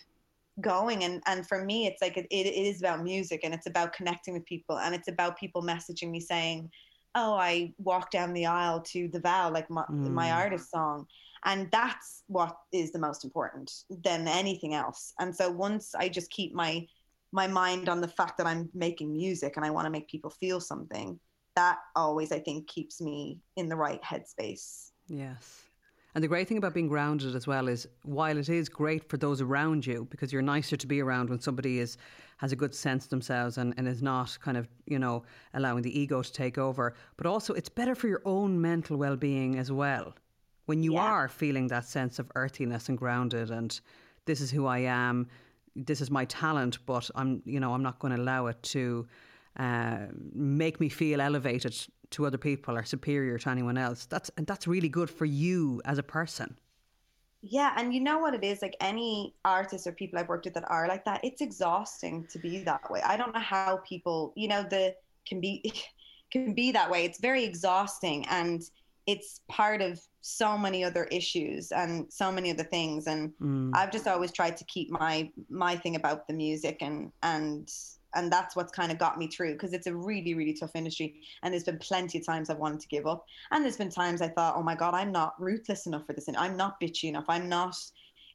going 0.61 1.05
and 1.05 1.23
and 1.27 1.47
for 1.49 1.65
me 1.65 1.87
it's 1.87 2.03
like 2.03 2.19
it, 2.19 2.27
it 2.31 2.47
is 2.47 2.81
about 2.81 3.03
music 3.03 3.41
and 3.45 3.55
it's 3.55 3.67
about 3.67 3.95
connecting 3.95 4.35
with 4.35 4.45
people 4.45 4.79
and 4.79 4.95
it's 4.95 5.09
about 5.09 5.39
people 5.39 5.63
messaging 5.63 6.11
me 6.11 6.21
saying 6.21 6.71
oh 7.15 7.35
i 7.35 7.73
walk 7.79 8.11
down 8.11 8.33
the 8.33 8.47
aisle 8.47 8.81
to 8.81 9.09
the 9.09 9.21
vow 9.21 9.51
like 9.51 9.69
my, 9.71 9.83
mm. 9.91 10.11
my 10.11 10.31
artist 10.31 10.71
song. 10.71 11.07
And 11.47 11.71
that's 11.73 12.25
what 12.27 12.55
is 12.71 12.93
the 12.93 12.99
most 12.99 13.25
important 13.25 13.73
than 13.89 14.29
anything 14.29 14.75
else. 14.75 15.15
And 15.19 15.35
so 15.35 15.51
once 15.51 15.95
i 15.95 16.09
just 16.09 16.31
keep 16.31 16.55
my 16.55 16.87
my 17.33 17.47
mind 17.47 17.89
on 17.89 18.01
the 18.01 18.09
fact 18.09 18.37
that 18.39 18.47
i'm 18.47 18.69
making 18.75 19.13
music 19.13 19.57
and 19.57 19.65
i 19.65 19.71
want 19.71 19.87
to 19.87 19.91
make 19.91 20.09
people 20.09 20.31
feel 20.31 20.61
something 20.61 21.19
that 21.55 21.79
always 21.95 22.33
i 22.33 22.39
think 22.41 22.67
keeps 22.67 23.01
me 23.01 23.41
in 23.57 23.69
the 23.69 23.77
right 23.77 24.03
headspace. 24.03 24.91
Yes 25.09 25.70
and 26.15 26.25
the 26.25 26.29
great 26.29 26.49
thing 26.49 26.59
about 26.59 26.75
being 26.75 26.89
grounded 26.89 27.35
as 27.37 27.47
well 27.47 27.69
is 27.69 27.87
while 28.03 28.37
it 28.37 28.49
is 28.49 28.69
great 28.69 29.09
for 29.09 29.17
those 29.17 29.41
around 29.41 29.87
you, 29.87 30.07
because 30.11 30.33
you're 30.33 30.43
nicer 30.43 30.77
to 30.77 30.87
be 30.87 31.01
around 31.01 31.31
when 31.31 31.41
somebody 31.41 31.79
is 31.79 31.97
has 32.39 32.53
a 32.53 32.57
good 32.57 32.75
sense 32.75 33.05
of 33.05 33.11
themselves 33.11 33.59
and, 33.59 33.75
and 33.77 33.87
is 33.87 34.03
not 34.03 34.39
kind 34.41 34.57
of, 34.57 34.67
you 34.87 34.99
know, 34.99 35.23
allowing 35.53 35.83
the 35.83 36.01
ego 36.01 36.23
to 36.23 36.33
take 36.33 36.57
over. 36.57 36.95
But 37.19 37.27
also 37.27 37.53
it's 37.53 37.69
better 37.69 37.95
for 37.95 38.09
your 38.09 38.23
own 38.25 38.59
mental 38.59 38.97
well 38.97 39.17
being 39.17 39.59
as 39.59 39.71
well. 39.71 40.15
When 40.65 40.83
you 40.83 40.95
yeah. 40.95 41.03
are 41.03 41.29
feeling 41.29 41.67
that 41.67 41.85
sense 41.85 42.19
of 42.19 42.33
earthiness 42.35 42.89
and 42.89 42.97
grounded 42.97 43.51
and 43.51 43.79
this 44.25 44.41
is 44.41 44.51
who 44.51 44.67
I 44.67 44.79
am, 44.79 45.29
this 45.77 46.01
is 46.01 46.11
my 46.11 46.25
talent, 46.25 46.79
but 46.87 47.11
I'm 47.15 47.43
you 47.45 47.61
know, 47.61 47.75
I'm 47.75 47.83
not 47.83 47.99
going 47.99 48.17
to 48.17 48.23
allow 48.23 48.47
it 48.47 48.63
to 48.63 49.07
uh, 49.59 50.07
make 50.33 50.81
me 50.81 50.89
feel 50.89 51.21
elevated 51.21 51.77
to 52.11 52.27
other 52.27 52.39
people 52.39 52.77
or 52.77 52.85
superior 52.85 53.39
to 53.39 53.49
anyone 53.51 53.79
else. 53.79 54.07
That's 54.07 54.31
and 54.37 54.47
that's 54.47 54.67
really 54.67 54.89
good 54.89 55.11
for 55.11 55.25
you 55.25 55.81
as 55.85 55.99
a 55.99 56.03
person. 56.03 56.57
Yeah, 57.43 57.73
and 57.77 57.95
you 57.95 58.01
know 58.01 58.19
what 58.19 58.35
it 58.35 58.45
is 58.45 58.61
like 58.61 58.77
any 58.81 59.35
artists 59.45 59.87
or 59.87 59.93
people 59.93 60.19
I've 60.19 60.29
worked 60.29 60.45
with 60.45 60.55
that 60.55 60.71
are 60.71 60.87
like 60.89 61.05
that. 61.07 61.25
It's 61.25 61.41
exhausting 61.41 62.27
to 62.29 62.39
be 62.39 62.63
that 62.65 62.91
way. 62.91 63.01
I 63.03 63.17
don't 63.17 63.33
know 63.33 63.41
how 63.41 63.79
people, 63.79 64.33
you 64.37 64.49
know, 64.49 64.63
the 64.63 64.95
can 65.27 65.41
be 65.41 65.73
can 66.31 66.55
be 66.55 66.73
that 66.73 66.91
way. 66.91 67.05
It's 67.05 67.19
very 67.21 67.45
exhausting 67.45 68.27
and 68.29 68.63
it's 69.07 69.41
part 69.49 69.81
of 69.81 69.99
so 70.21 70.59
many 70.59 70.85
other 70.85 71.05
issues 71.05 71.73
and 71.73 72.13
so 72.13 72.31
many 72.31 72.51
other 72.51 72.63
things 72.63 73.07
and 73.07 73.33
Mm. 73.41 73.71
i've 73.75 73.91
just 73.91 74.07
always 74.07 74.31
tried 74.31 74.55
to 74.59 74.65
keep 74.67 74.91
my 74.91 75.31
my 75.49 75.75
thing 75.75 75.97
about 75.97 76.29
the 76.29 76.35
music 76.35 76.77
and 76.83 77.11
and 77.23 77.73
and 78.15 78.33
that's 78.33 78.57
what's 78.57 78.73
kind 78.73 78.91
of 78.91 78.99
got 78.99 79.19
me 79.19 79.27
through 79.27 79.53
because 79.53 79.73
it's 79.73 79.87
a 79.87 79.95
really 79.95 80.35
really 80.35 80.55
tough 80.55 80.75
industry 80.75 81.21
and 81.43 81.53
there's 81.53 81.65
been 81.65 81.79
plenty 81.79 82.19
of 82.19 82.27
times 82.27 82.51
i've 82.51 82.59
wanted 82.59 82.81
to 82.81 82.89
give 82.89 83.07
up 83.07 83.25
and 83.51 83.65
there's 83.65 83.77
been 83.77 83.91
times 83.91 84.23
i 84.23 84.29
thought 84.29 84.55
oh 84.57 84.63
my 84.63 84.75
god 84.75 84.95
i'm 84.95 85.13
not 85.13 85.35
ruthless 85.39 85.87
enough 85.87 86.07
for 86.07 86.13
this 86.13 86.29
and 86.29 86.37
i'm 86.37 86.57
not 86.57 86.81
bitchy 86.81 87.05
enough 87.05 87.27
i'm 87.29 87.49
not 87.49 87.75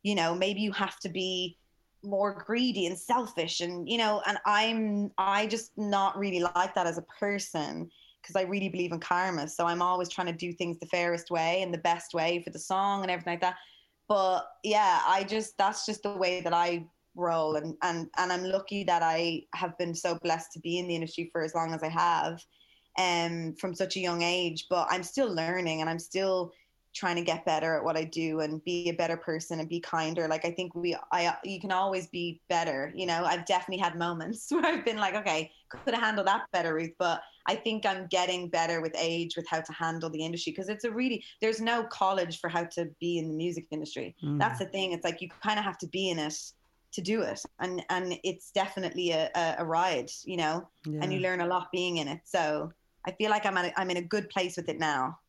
you 0.03 0.15
know 0.15 0.33
maybe 0.35 0.61
you 0.61 0.71
have 0.71 0.99
to 0.99 1.09
be 1.09 1.57
more 2.03 2.43
greedy 2.45 2.85
and 2.85 2.97
selfish 2.97 3.61
and 3.61 3.89
you 3.89 3.97
know 3.97 4.21
and 4.27 4.37
i'm 4.45 5.09
i 5.17 5.47
just 5.47 5.71
not 5.77 6.17
really 6.17 6.39
like 6.39 6.75
that 6.75 6.87
as 6.87 6.97
a 6.97 7.05
person 7.19 7.89
because 8.25 8.35
I 8.35 8.41
really 8.41 8.69
believe 8.69 8.91
in 8.91 8.99
karma. 8.99 9.47
So 9.47 9.67
I'm 9.67 9.83
always 9.83 10.09
trying 10.09 10.25
to 10.27 10.33
do 10.33 10.51
things 10.51 10.79
the 10.79 10.87
fairest 10.87 11.29
way 11.29 11.61
and 11.61 11.71
the 11.71 11.77
best 11.77 12.15
way 12.15 12.41
for 12.43 12.49
the 12.49 12.57
song 12.57 13.03
and 13.03 13.11
everything 13.11 13.33
like 13.33 13.41
that. 13.41 13.57
But 14.07 14.47
yeah, 14.63 15.01
I 15.05 15.23
just 15.23 15.57
that's 15.57 15.85
just 15.85 16.03
the 16.03 16.15
way 16.15 16.41
that 16.41 16.53
I 16.53 16.85
roll 17.15 17.55
and 17.55 17.75
and 17.81 18.07
and 18.17 18.31
I'm 18.31 18.43
lucky 18.43 18.83
that 18.85 19.01
I 19.03 19.43
have 19.53 19.77
been 19.77 19.95
so 19.95 20.17
blessed 20.21 20.51
to 20.53 20.59
be 20.59 20.79
in 20.79 20.87
the 20.87 20.95
industry 20.95 21.29
for 21.31 21.41
as 21.41 21.55
long 21.55 21.73
as 21.73 21.83
I 21.83 21.89
have 21.89 22.41
um 22.97 23.55
from 23.59 23.73
such 23.73 23.95
a 23.97 23.99
young 23.99 24.21
age, 24.21 24.67
but 24.69 24.87
I'm 24.89 25.03
still 25.03 25.33
learning 25.33 25.81
and 25.81 25.89
I'm 25.89 25.99
still 25.99 26.51
trying 26.95 27.17
to 27.17 27.21
get 27.21 27.45
better 27.45 27.75
at 27.75 27.83
what 27.83 27.97
I 27.97 28.05
do 28.05 28.39
and 28.39 28.63
be 28.63 28.89
a 28.89 28.93
better 28.93 29.17
person 29.17 29.59
and 29.59 29.67
be 29.67 29.81
kinder. 29.81 30.27
Like 30.27 30.45
I 30.45 30.51
think 30.51 30.73
we, 30.73 30.95
I, 31.11 31.35
you 31.43 31.59
can 31.59 31.71
always 31.71 32.07
be 32.07 32.41
better. 32.47 32.91
You 32.95 33.05
know, 33.05 33.25
I've 33.25 33.45
definitely 33.45 33.83
had 33.83 33.97
moments 33.97 34.47
where 34.49 34.65
I've 34.65 34.85
been 34.85 34.97
like, 34.97 35.13
okay, 35.15 35.51
could 35.69 35.93
have 35.93 36.01
handled 36.01 36.27
that 36.27 36.45
better, 36.53 36.73
Ruth. 36.73 36.93
But 36.97 37.21
I 37.47 37.55
think 37.55 37.85
I'm 37.85 38.07
getting 38.07 38.49
better 38.49 38.81
with 38.81 38.95
age 38.97 39.35
with 39.35 39.45
how 39.47 39.59
to 39.59 39.73
handle 39.73 40.09
the 40.09 40.23
industry 40.23 40.53
because 40.53 40.69
it's 40.69 40.85
a 40.85 40.91
really, 40.91 41.23
there's 41.41 41.59
no 41.59 41.83
college 41.83 42.39
for 42.39 42.49
how 42.49 42.63
to 42.75 42.89
be 43.01 43.17
in 43.19 43.27
the 43.27 43.35
music 43.35 43.67
industry. 43.71 44.15
Mm. 44.23 44.39
That's 44.39 44.59
the 44.59 44.65
thing. 44.65 44.93
It's 44.93 45.03
like 45.03 45.21
you 45.21 45.29
kind 45.43 45.59
of 45.59 45.65
have 45.65 45.77
to 45.79 45.87
be 45.87 46.09
in 46.09 46.17
it 46.17 46.33
to 46.95 47.01
do 47.01 47.21
it, 47.21 47.41
and 47.59 47.83
and 47.89 48.17
it's 48.23 48.51
definitely 48.51 49.11
a, 49.11 49.29
a, 49.59 49.65
ride, 49.65 50.09
you 50.23 50.37
know, 50.37 50.67
Yeah. 50.85 50.99
and 51.01 51.13
you 51.13 51.19
learn 51.19 51.41
a 51.41 51.45
lot 51.47 51.71
being 51.71 51.97
in 51.97 52.07
it. 52.07 52.21
So 52.23 52.71
I 53.05 53.11
feel 53.11 53.29
like 53.29 53.45
I'm 53.45 53.57
at 53.57 53.65
a, 53.65 53.79
I'm 53.79 53.89
in 53.91 53.97
a 53.97 54.01
good 54.01 54.29
place 54.29 54.57
with 54.57 54.69
it 54.69 54.79
now. 54.79 55.19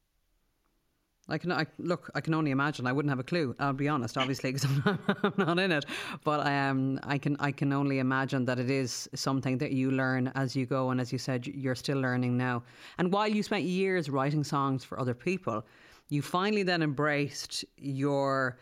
I 1.28 1.38
can 1.38 1.50
I, 1.50 1.66
look. 1.78 2.08
I 2.14 2.20
can 2.20 2.34
only 2.34 2.52
imagine. 2.52 2.86
I 2.86 2.92
wouldn't 2.92 3.10
have 3.10 3.18
a 3.18 3.24
clue. 3.24 3.52
I'll 3.58 3.72
be 3.72 3.88
honest, 3.88 4.16
obviously, 4.16 4.52
because 4.52 4.64
I'm, 4.70 4.82
not- 4.86 5.18
I'm 5.24 5.46
not 5.46 5.58
in 5.58 5.72
it. 5.72 5.84
But 6.22 6.46
I 6.46 6.68
um, 6.68 7.00
I 7.02 7.18
can 7.18 7.36
I 7.40 7.50
can 7.50 7.72
only 7.72 7.98
imagine 7.98 8.44
that 8.44 8.58
it 8.60 8.70
is 8.70 9.08
something 9.14 9.58
that 9.58 9.72
you 9.72 9.90
learn 9.90 10.30
as 10.36 10.54
you 10.54 10.66
go, 10.66 10.90
and 10.90 11.00
as 11.00 11.12
you 11.12 11.18
said, 11.18 11.46
you're 11.46 11.74
still 11.74 11.98
learning 12.00 12.36
now. 12.36 12.62
And 12.98 13.12
while 13.12 13.26
you 13.28 13.42
spent 13.42 13.64
years 13.64 14.08
writing 14.08 14.44
songs 14.44 14.84
for 14.84 15.00
other 15.00 15.14
people, 15.14 15.66
you 16.08 16.22
finally 16.22 16.62
then 16.62 16.80
embraced 16.82 17.64
your 17.76 18.58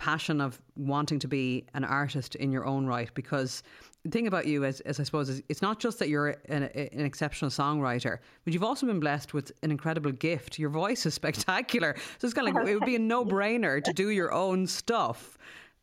passion 0.00 0.40
of 0.40 0.58
wanting 0.76 1.18
to 1.18 1.28
be 1.28 1.66
an 1.74 1.84
artist 1.84 2.34
in 2.36 2.50
your 2.50 2.64
own 2.64 2.86
right 2.86 3.10
because 3.14 3.62
the 4.02 4.10
thing 4.10 4.26
about 4.26 4.46
you 4.46 4.64
is, 4.64 4.80
is 4.80 4.98
I 4.98 5.02
suppose 5.02 5.28
is 5.28 5.42
it's 5.50 5.60
not 5.60 5.78
just 5.78 5.98
that 5.98 6.08
you're 6.08 6.36
an, 6.48 6.62
an 6.62 7.04
exceptional 7.04 7.50
songwriter 7.50 8.16
but 8.44 8.54
you've 8.54 8.64
also 8.64 8.86
been 8.86 8.98
blessed 8.98 9.34
with 9.34 9.52
an 9.62 9.70
incredible 9.70 10.10
gift. 10.10 10.58
Your 10.58 10.70
voice 10.70 11.04
is 11.04 11.12
spectacular. 11.22 11.94
So 12.18 12.26
it's 12.26 12.32
kind 12.32 12.48
of 12.48 12.54
like 12.54 12.66
it 12.66 12.74
would 12.74 12.86
be 12.86 12.96
a 12.96 12.98
no-brainer 13.14 13.84
to 13.84 13.92
do 13.92 14.08
your 14.08 14.32
own 14.32 14.66
stuff 14.66 15.36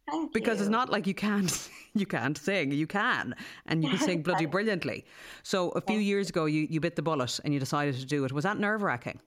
Thank 0.09 0.33
because 0.33 0.57
you. 0.57 0.63
it's 0.63 0.71
not 0.71 0.89
like 0.89 1.05
you 1.05 1.13
can't 1.13 1.69
you 1.93 2.07
can't 2.07 2.35
sing. 2.35 2.71
You 2.71 2.87
can 2.87 3.35
and 3.67 3.83
you 3.83 3.91
can 3.91 3.99
sing 3.99 4.23
bloody 4.23 4.47
brilliantly. 4.47 5.05
So 5.43 5.69
a 5.69 5.81
few 5.81 5.99
years 5.99 6.29
ago 6.29 6.45
you, 6.45 6.65
you 6.71 6.79
bit 6.79 6.95
the 6.95 7.03
bullet 7.03 7.39
and 7.43 7.53
you 7.53 7.59
decided 7.59 7.95
to 7.99 8.05
do 8.05 8.25
it. 8.25 8.31
Was 8.31 8.45
that 8.45 8.57
nerve-wracking 8.57 9.19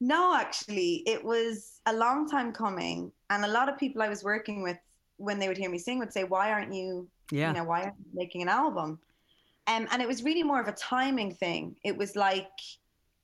No, 0.00 0.34
actually, 0.34 1.02
it 1.06 1.24
was 1.24 1.80
a 1.86 1.92
long 1.92 2.28
time 2.28 2.52
coming, 2.52 3.12
and 3.30 3.44
a 3.44 3.48
lot 3.48 3.68
of 3.68 3.78
people 3.78 4.02
I 4.02 4.08
was 4.08 4.22
working 4.22 4.62
with, 4.62 4.78
when 5.16 5.38
they 5.38 5.48
would 5.48 5.56
hear 5.56 5.70
me 5.70 5.78
sing, 5.78 5.98
would 5.98 6.12
say, 6.12 6.24
"Why 6.24 6.52
aren't 6.52 6.74
you, 6.74 7.08
Yeah. 7.30 7.48
you 7.48 7.54
know, 7.54 7.64
why 7.64 7.84
aren't 7.84 7.98
you 7.98 8.10
making 8.12 8.42
an 8.42 8.48
album?" 8.48 9.00
Um, 9.66 9.88
and 9.90 10.02
it 10.02 10.06
was 10.08 10.22
really 10.22 10.42
more 10.42 10.60
of 10.60 10.68
a 10.68 10.72
timing 10.72 11.34
thing. 11.34 11.76
It 11.82 11.96
was 11.96 12.14
like 12.14 12.50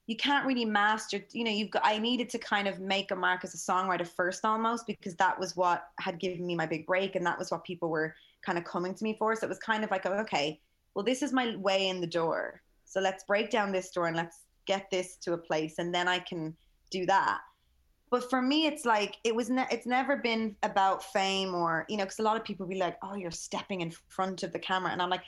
you 0.06 0.16
can't 0.16 0.44
really 0.46 0.64
master, 0.64 1.24
you 1.30 1.44
know, 1.44 1.50
you've 1.50 1.70
got. 1.70 1.82
I 1.84 1.98
needed 1.98 2.28
to 2.30 2.38
kind 2.38 2.66
of 2.66 2.80
make 2.80 3.10
a 3.12 3.16
mark 3.16 3.44
as 3.44 3.54
a 3.54 3.56
songwriter 3.56 4.06
first, 4.06 4.44
almost 4.44 4.86
because 4.86 5.14
that 5.16 5.38
was 5.38 5.56
what 5.56 5.88
had 6.00 6.18
given 6.18 6.44
me 6.44 6.56
my 6.56 6.66
big 6.66 6.86
break, 6.86 7.14
and 7.14 7.24
that 7.26 7.38
was 7.38 7.50
what 7.50 7.64
people 7.64 7.88
were 7.88 8.14
kind 8.44 8.58
of 8.58 8.64
coming 8.64 8.94
to 8.94 9.04
me 9.04 9.14
for. 9.18 9.36
So 9.36 9.46
it 9.46 9.48
was 9.48 9.58
kind 9.60 9.84
of 9.84 9.90
like, 9.90 10.04
okay, 10.04 10.60
well, 10.94 11.04
this 11.04 11.22
is 11.22 11.32
my 11.32 11.54
way 11.56 11.88
in 11.88 12.00
the 12.00 12.06
door. 12.06 12.62
So 12.84 13.00
let's 13.00 13.24
break 13.24 13.50
down 13.50 13.72
this 13.72 13.90
door 13.90 14.08
and 14.08 14.16
let's 14.16 14.40
get 14.66 14.90
this 14.90 15.16
to 15.18 15.32
a 15.32 15.38
place, 15.38 15.78
and 15.78 15.94
then 15.94 16.08
I 16.08 16.18
can 16.18 16.56
do 16.90 17.06
that. 17.06 17.40
But 18.10 18.28
for 18.28 18.42
me, 18.42 18.66
it's 18.66 18.84
like 18.84 19.16
it 19.24 19.34
was. 19.34 19.48
Ne- 19.48 19.68
it's 19.70 19.86
never 19.86 20.16
been 20.16 20.56
about 20.62 21.02
fame 21.02 21.54
or 21.54 21.86
you 21.88 21.96
know, 21.96 22.04
because 22.04 22.18
a 22.18 22.22
lot 22.22 22.36
of 22.36 22.44
people 22.44 22.66
be 22.66 22.76
like, 22.76 22.98
"Oh, 23.02 23.14
you're 23.14 23.30
stepping 23.30 23.80
in 23.80 23.92
front 24.08 24.42
of 24.42 24.52
the 24.52 24.58
camera," 24.58 24.92
and 24.92 25.00
I'm 25.00 25.10
like, 25.10 25.24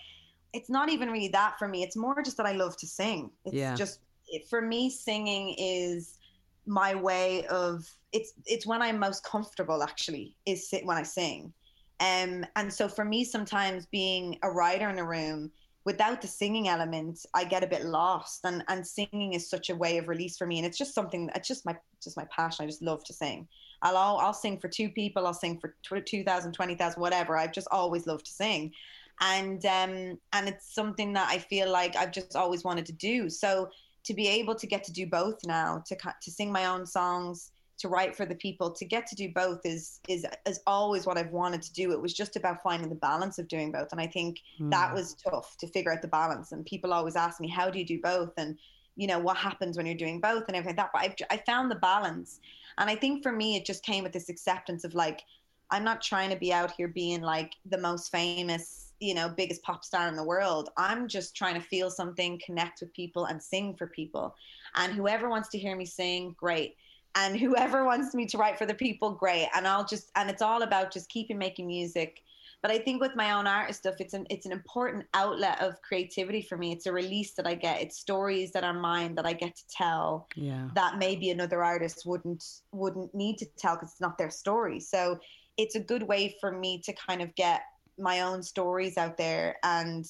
it's 0.53 0.71
not 0.71 0.89
even 0.89 1.11
really 1.11 1.29
that 1.29 1.59
for 1.59 1.69
me. 1.69 1.83
It's 1.83 1.97
more 1.97 2.23
just 2.23 2.37
that 2.37 2.47
I 2.47 2.53
love 2.53 2.77
to 2.79 2.87
sing. 2.87 3.31
It's 3.45 3.57
Yeah. 3.57 3.77
just 3.77 4.01
it, 4.29 4.47
for 4.49 4.61
me, 4.63 4.89
singing 4.91 5.55
is 5.59 6.19
my 6.67 6.95
way 6.95 7.47
of 7.49 7.85
it's 8.13 8.33
it's 8.47 8.67
when 8.67 8.81
I'm 8.81 8.99
most 8.99 9.25
comfortable 9.25 9.83
actually 9.83 10.37
is 10.47 10.71
sit 10.71 10.87
when 10.87 10.97
I 10.97 11.03
sing. 11.03 11.53
Um 12.01 12.47
and 12.57 12.73
so 12.73 12.89
for 12.89 13.05
me 13.05 13.25
sometimes 13.25 13.87
being 13.87 14.39
a 14.43 14.51
writer 14.51 14.89
in 14.89 14.99
a 14.99 15.05
room 15.05 15.53
without 15.85 16.23
the 16.23 16.29
singing 16.29 16.69
element 16.69 17.21
I 17.35 17.45
get 17.45 17.63
a 17.63 17.69
bit 17.69 17.85
lost 17.85 18.41
and 18.45 18.65
and 18.69 18.87
singing 18.87 19.35
is 19.35 19.49
such 19.51 19.71
a 19.71 19.77
way 19.77 19.99
of 19.99 20.09
release 20.09 20.37
for 20.37 20.47
me 20.47 20.59
and 20.59 20.67
it's 20.67 20.79
just 20.79 20.95
something 20.95 21.31
it's 21.35 21.49
just 21.49 21.67
my 21.67 21.77
just 22.03 22.17
my 22.17 22.27
passion 22.35 22.65
I 22.65 22.67
just 22.67 22.83
love 22.83 23.05
to 23.05 23.13
sing. 23.13 23.47
I'll 23.83 23.97
I'll, 23.97 24.17
I'll 24.19 24.35
sing 24.35 24.59
for 24.59 24.69
two 24.69 24.89
people, 24.91 25.27
I'll 25.27 25.35
sing 25.35 25.61
for 25.61 25.75
tw- 25.83 26.07
2000 26.07 26.53
20,000 26.53 27.01
whatever. 27.01 27.37
I've 27.37 27.53
just 27.53 27.69
always 27.71 28.07
loved 28.07 28.27
to 28.27 28.33
sing. 28.33 28.73
And 29.21 29.65
um 29.67 30.19
and 30.33 30.49
it's 30.49 30.75
something 30.75 31.13
that 31.13 31.29
I 31.31 31.39
feel 31.39 31.71
like 31.71 31.97
I've 31.97 32.13
just 32.13 32.37
always 32.37 32.65
wanted 32.65 32.87
to 32.87 32.93
do. 32.93 33.29
So 33.29 33.69
to 34.05 34.15
be 34.15 34.29
able 34.29 34.55
to 34.55 34.67
get 34.67 34.85
to 34.85 34.93
do 34.93 35.07
both 35.07 35.39
now 35.45 35.83
to 35.87 35.97
to 35.97 36.31
sing 36.31 36.53
my 36.53 36.67
own 36.67 36.87
songs 36.87 37.51
to 37.79 37.89
write 37.89 38.15
for 38.15 38.25
the 38.25 38.35
people 38.35 38.71
to 38.71 38.85
get 38.85 39.07
to 39.09 39.17
do 39.17 39.31
both 39.35 39.61
is 39.65 40.01
is 40.09 40.25
is 40.47 40.61
always 40.67 41.07
what 41.07 41.19
I've 41.19 41.33
wanted 41.33 41.63
to 41.63 41.73
do. 41.73 41.93
It 41.93 42.01
was 42.01 42.15
just 42.15 42.37
about 42.37 42.63
finding 42.63 42.89
the 42.89 42.95
balance 42.95 43.39
of 43.39 43.49
doing 43.49 43.73
both. 43.73 43.89
And 43.93 44.01
I 44.01 44.07
think 44.07 44.41
that 44.61 44.91
hmm. 44.91 44.95
was 44.95 45.15
tough 45.15 45.57
to 45.59 45.67
figure 45.67 45.93
out 45.93 46.03
the 46.03 46.09
balance. 46.09 46.53
And 46.53 46.65
people 46.65 46.93
always 46.93 47.17
ask 47.17 47.41
me 47.41 47.49
how 47.49 47.71
do 47.71 47.79
you 47.79 47.85
do 47.85 48.01
both? 48.01 48.33
And 48.37 48.59
you 48.97 49.07
know 49.07 49.19
what 49.19 49.37
happens 49.37 49.77
when 49.77 49.87
you're 49.87 49.97
doing 49.97 50.21
both? 50.21 50.45
And 50.47 50.57
everything 50.57 50.77
like 50.77 50.93
that. 50.93 50.93
But 50.93 51.03
I've, 51.31 51.39
I 51.39 51.43
found 51.45 51.71
the 51.71 51.77
balance. 51.77 52.41
And 52.79 52.89
I 52.89 52.97
think 52.97 53.23
for 53.23 53.33
me 53.33 53.57
it 53.57 53.65
just 53.65 53.85
came 53.85 54.05
with 54.05 54.13
this 54.13 54.29
acceptance 54.29 54.85
of 54.85 54.95
like 54.95 55.23
I'm 55.71 55.85
not 55.85 56.03
trying 56.03 56.31
to 56.31 56.37
be 56.37 56.53
out 56.53 56.73
here 56.73 56.89
being 56.89 57.23
like 57.23 57.55
the 57.67 57.79
most 57.79 58.13
famous, 58.13 58.93
you 59.01 59.15
know, 59.15 59.29
biggest 59.29 59.63
pop 59.63 59.85
star 59.85 60.07
in 60.09 60.15
the 60.15 60.23
world. 60.23 60.71
I'm 60.77 61.09
just 61.09 61.35
trying 61.35 61.55
to 61.55 61.61
feel 61.61 61.91
something, 61.91 62.41
connect 62.45 62.81
with 62.81 62.93
people, 62.93 63.25
and 63.25 63.43
sing 63.43 63.75
for 63.75 63.87
people. 63.89 64.37
And 64.77 64.93
whoever 64.93 65.29
wants 65.29 65.49
to 65.51 65.59
hear 65.59 65.75
me 65.77 65.87
sing, 65.87 66.37
great. 66.39 66.77
And 67.17 67.39
whoever 67.39 67.85
wants 67.85 68.15
me 68.15 68.27
to 68.27 68.39
write 68.39 68.59
for 68.59 68.67
the 68.67 68.75
people, 68.75 69.13
great. 69.13 69.49
And 69.55 69.67
I'll 69.67 69.85
just, 69.85 70.11
and 70.17 70.29
it's 70.29 70.43
all 70.43 70.63
about 70.63 70.93
just 70.93 71.09
keeping 71.09 71.39
making 71.39 71.67
music. 71.67 72.23
But 72.65 72.71
I 72.71 72.79
think 72.79 73.03
with 73.03 73.15
my 73.15 73.33
own 73.33 73.47
artist 73.47 73.81
stuff, 73.81 73.97
it's 74.01 74.15
an 74.15 74.27
it's 74.31 74.47
an 74.47 74.53
important 74.53 75.05
outlet 75.13 75.61
of 75.61 75.83
creativity 75.83 76.41
for 76.41 76.57
me. 76.57 76.73
It's 76.73 76.87
a 76.87 76.93
release 76.93 77.33
that 77.35 77.47
I 77.47 77.55
get. 77.57 77.83
It's 77.83 77.99
stories 77.99 78.53
that 78.53 78.65
are 78.65 78.73
mine 78.73 79.15
that 79.17 79.27
I 79.27 79.35
get 79.35 79.55
to 79.55 79.69
tell 79.69 80.29
yeah 80.35 80.71
that 80.75 80.97
maybe 80.97 81.29
another 81.29 81.63
artist 81.63 82.07
wouldn't 82.07 82.63
wouldn't 82.73 83.15
need 83.15 83.37
to 83.37 83.47
tell 83.59 83.75
because 83.75 83.91
it's 83.91 84.01
not 84.01 84.17
their 84.17 84.31
story. 84.31 84.81
So 84.81 85.21
it's 85.59 85.75
a 85.75 85.81
good 85.81 86.05
way 86.05 86.39
for 86.41 86.51
me 86.51 86.81
to 86.87 86.95
kind 86.95 87.21
of 87.21 87.35
get 87.35 87.65
my 87.99 88.23
own 88.23 88.43
stories 88.43 88.97
out 88.97 89.19
there 89.19 89.57
and 89.63 90.07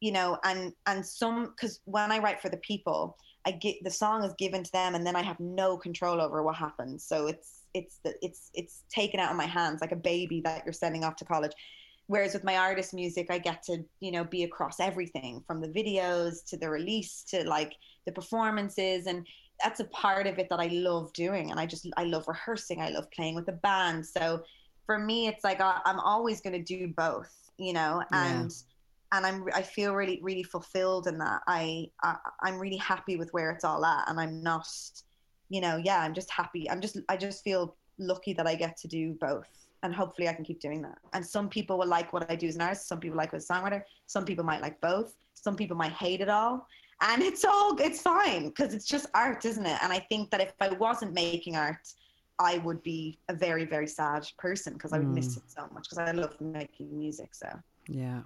you 0.00 0.10
know 0.10 0.38
and 0.42 0.72
and 0.86 1.04
some 1.04 1.48
because 1.50 1.80
when 1.84 2.10
I 2.10 2.18
write 2.18 2.40
for 2.40 2.48
the 2.48 2.56
people, 2.56 3.18
I 3.46 3.52
get 3.52 3.76
the 3.82 3.90
song 3.90 4.24
is 4.24 4.34
given 4.38 4.62
to 4.64 4.72
them 4.72 4.94
and 4.94 5.06
then 5.06 5.16
I 5.16 5.22
have 5.22 5.40
no 5.40 5.76
control 5.76 6.20
over 6.20 6.42
what 6.42 6.56
happens. 6.56 7.04
So 7.04 7.26
it's 7.26 7.62
it's 7.74 7.98
the, 8.04 8.14
it's 8.22 8.50
it's 8.54 8.84
taken 8.90 9.20
out 9.20 9.30
of 9.30 9.36
my 9.36 9.46
hands 9.46 9.80
like 9.80 9.92
a 9.92 9.96
baby 9.96 10.40
that 10.42 10.64
you're 10.64 10.72
sending 10.72 11.04
off 11.04 11.16
to 11.16 11.24
college. 11.24 11.52
Whereas 12.06 12.34
with 12.34 12.42
my 12.44 12.56
artist 12.56 12.92
music, 12.92 13.28
I 13.30 13.38
get 13.38 13.62
to, 13.64 13.84
you 14.00 14.10
know, 14.10 14.24
be 14.24 14.42
across 14.42 14.80
everything 14.80 15.44
from 15.46 15.60
the 15.60 15.68
videos 15.68 16.44
to 16.48 16.56
the 16.56 16.68
release 16.68 17.22
to 17.28 17.44
like 17.48 17.72
the 18.04 18.12
performances. 18.12 19.06
And 19.06 19.24
that's 19.62 19.78
a 19.78 19.84
part 19.84 20.26
of 20.26 20.38
it 20.40 20.48
that 20.50 20.58
I 20.58 20.66
love 20.66 21.12
doing. 21.12 21.52
And 21.52 21.60
I 21.60 21.66
just, 21.66 21.86
I 21.96 22.04
love 22.04 22.26
rehearsing. 22.26 22.80
I 22.82 22.90
love 22.90 23.08
playing 23.12 23.36
with 23.36 23.46
the 23.46 23.52
band. 23.52 24.04
So 24.06 24.42
for 24.86 24.98
me, 24.98 25.28
it's 25.28 25.44
like 25.44 25.60
I, 25.60 25.80
I'm 25.84 26.00
always 26.00 26.40
going 26.40 26.54
to 26.54 26.64
do 26.64 26.92
both, 26.96 27.32
you 27.58 27.72
know, 27.72 28.02
Yeah. 28.10 28.48
And, 29.12 29.26
I'm, 29.26 29.44
I 29.54 29.62
feel 29.62 29.94
really, 29.94 30.20
really 30.22 30.42
fulfilled 30.42 31.06
in 31.06 31.18
that. 31.18 31.40
I, 31.46 31.86
I, 32.02 32.16
I'm 32.42 32.58
really 32.58 32.76
happy 32.76 33.16
with 33.16 33.30
where 33.32 33.50
it's 33.50 33.64
all 33.64 33.84
at. 33.84 34.08
And 34.08 34.20
I'm 34.20 34.42
not, 34.42 34.68
you 35.48 35.60
know, 35.60 35.76
yeah, 35.76 36.00
I'm 36.00 36.14
just 36.14 36.30
happy. 36.30 36.70
I'm 36.70 36.80
just, 36.80 36.98
I 37.08 37.16
just 37.16 37.42
feel 37.42 37.76
lucky 37.98 38.32
that 38.34 38.46
I 38.46 38.54
get 38.54 38.76
to 38.78 38.88
do 38.88 39.16
both. 39.20 39.48
And 39.82 39.94
hopefully 39.94 40.28
I 40.28 40.32
can 40.34 40.44
keep 40.44 40.60
doing 40.60 40.82
that. 40.82 40.98
And 41.12 41.26
some 41.26 41.48
people 41.48 41.78
will 41.78 41.88
like 41.88 42.12
what 42.12 42.30
I 42.30 42.36
do 42.36 42.46
as 42.46 42.54
an 42.56 42.62
artist. 42.62 42.86
Some 42.88 43.00
people 43.00 43.16
like 43.16 43.32
it 43.32 43.36
as 43.36 43.48
a 43.48 43.52
songwriter. 43.52 43.82
Some 44.06 44.24
people 44.24 44.44
might 44.44 44.60
like 44.60 44.80
both. 44.80 45.14
Some 45.34 45.56
people 45.56 45.76
might 45.76 45.92
hate 45.92 46.20
it 46.20 46.28
all. 46.28 46.66
and 47.02 47.22
it's 47.22 47.44
all 47.44 47.76
it's 47.80 48.02
fine 48.02 48.48
because 48.48 48.74
it's 48.74 48.84
just 48.84 49.06
art 49.14 49.44
isn't 49.44 49.66
it 49.66 49.78
and 49.82 49.92
i 49.92 49.98
think 49.98 50.30
that 50.30 50.40
if 50.40 50.52
i 50.60 50.68
wasn't 50.74 51.12
making 51.12 51.56
art 51.56 51.94
i 52.38 52.58
would 52.58 52.82
be 52.82 53.18
a 53.28 53.34
very 53.34 53.64
very 53.64 53.86
sad 53.86 54.26
person 54.38 54.74
because 54.74 54.92
i 54.92 54.98
would 54.98 55.06
mm. 55.06 55.14
miss 55.14 55.36
it 55.36 55.42
so 55.46 55.66
much 55.72 55.88
because 55.88 55.98
i 55.98 56.10
love 56.10 56.38
making 56.40 56.96
music 56.96 57.34
so 57.34 57.48
yeah 57.88 58.20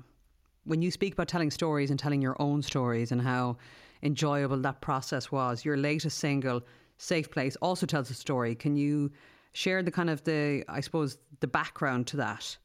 when 0.65 0.83
you 0.83 0.91
speak 0.91 1.13
about 1.13 1.29
telling 1.29 1.51
stories 1.51 1.91
and 1.91 1.99
telling 1.99 2.23
your 2.23 2.37
own 2.41 2.63
stories 2.63 3.13
and 3.13 3.21
how 3.21 3.57
enjoyable 4.03 4.59
that 4.59 4.81
process 4.81 5.33
was 5.33 5.65
your 5.65 5.77
latest 5.77 6.19
single 6.19 6.63
safe 6.99 7.31
place 7.31 7.57
also 7.57 7.87
tells 7.87 8.11
a 8.11 8.15
story 8.15 8.55
can 8.55 8.77
you 8.77 9.11
share 9.53 9.83
the 9.83 9.91
kind 9.91 10.11
of 10.11 10.23
the 10.25 10.65
i 10.69 10.81
suppose 10.81 11.19
the 11.41 11.47
background 11.47 12.07
to 12.07 12.17
that 12.17 12.57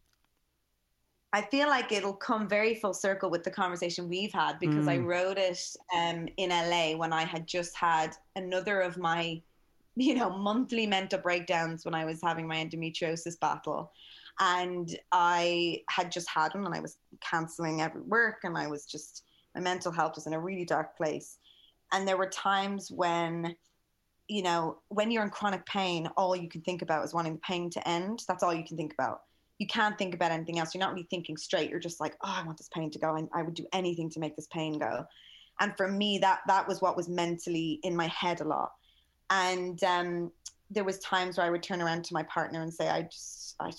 I 1.31 1.41
feel 1.43 1.67
like 1.67 1.91
it'll 1.91 2.13
come 2.13 2.47
very 2.47 2.73
full 2.73 2.93
circle 2.93 3.29
with 3.29 3.43
the 3.43 3.51
conversation 3.51 4.09
we've 4.09 4.33
had 4.33 4.57
because 4.59 4.85
mm. 4.85 4.89
I 4.89 4.97
wrote 4.97 5.37
it 5.37 5.59
um, 5.95 6.27
in 6.37 6.49
LA 6.49 6.97
when 6.97 7.13
I 7.13 7.23
had 7.23 7.45
just 7.45 7.75
had 7.75 8.15
another 8.35 8.81
of 8.81 8.97
my, 8.97 9.39
you 9.95 10.15
know, 10.15 10.31
monthly 10.31 10.87
mental 10.87 11.19
breakdowns 11.19 11.85
when 11.85 11.93
I 11.93 12.03
was 12.03 12.19
having 12.23 12.47
my 12.47 12.55
endometriosis 12.55 13.39
battle. 13.39 13.91
And 14.39 14.97
I 15.11 15.81
had 15.89 16.11
just 16.11 16.29
had 16.29 16.53
one 16.53 16.65
and 16.65 16.73
I 16.73 16.79
was 16.79 16.97
canceling 17.21 17.81
every 17.81 18.01
work 18.01 18.39
and 18.43 18.57
I 18.57 18.67
was 18.67 18.85
just, 18.85 19.23
my 19.55 19.61
mental 19.61 19.91
health 19.91 20.13
was 20.15 20.27
in 20.27 20.33
a 20.33 20.39
really 20.39 20.65
dark 20.65 20.95
place. 20.95 21.37
And 21.91 22.07
there 22.07 22.17
were 22.17 22.27
times 22.27 22.89
when, 22.89 23.55
you 24.27 24.43
know, 24.43 24.77
when 24.89 25.11
you're 25.11 25.23
in 25.23 25.29
chronic 25.29 25.65
pain, 25.65 26.07
all 26.15 26.35
you 26.35 26.47
can 26.47 26.61
think 26.61 26.81
about 26.81 27.03
is 27.03 27.13
wanting 27.13 27.33
the 27.33 27.41
pain 27.41 27.69
to 27.71 27.87
end. 27.87 28.23
That's 28.27 28.43
all 28.43 28.53
you 28.53 28.63
can 28.63 28.77
think 28.77 28.93
about 28.93 29.21
you 29.59 29.67
can't 29.67 29.97
think 29.97 30.15
about 30.15 30.31
anything 30.31 30.57
else. 30.57 30.73
You're 30.73 30.79
not 30.79 30.93
really 30.93 31.07
thinking 31.09 31.35
straight. 31.37 31.69
You're 31.69 31.79
just 31.79 31.99
like, 31.99 32.15
oh, 32.23 32.33
I 32.33 32.45
want 32.45 32.57
this 32.57 32.69
pain 32.73 32.89
to 32.91 32.99
go, 32.99 33.15
and 33.15 33.27
I 33.33 33.43
would 33.43 33.53
do 33.53 33.67
anything 33.73 34.09
to 34.11 34.19
make 34.19 34.35
this 34.35 34.47
pain 34.47 34.79
go. 34.79 35.05
And 35.59 35.75
for 35.75 35.89
me, 35.89 36.17
that 36.19 36.39
that 36.47 36.67
was 36.67 36.81
what 36.81 36.95
was 36.95 37.09
mentally 37.09 37.81
in 37.83 37.95
my 37.95 38.07
head 38.07 38.39
a 38.39 38.45
lot. 38.45 38.71
And 39.29 39.83
um, 39.83 40.31
there 40.71 40.85
was 40.85 40.97
times 40.99 41.37
where 41.37 41.45
I 41.45 41.49
would 41.49 41.61
turn 41.61 41.81
around 41.81 42.05
to 42.05 42.13
my 42.13 42.23
partner 42.23 42.61
and 42.61 42.73
say, 42.73 42.87
I 42.87 43.03
just, 43.03 43.38
I, 43.59 43.71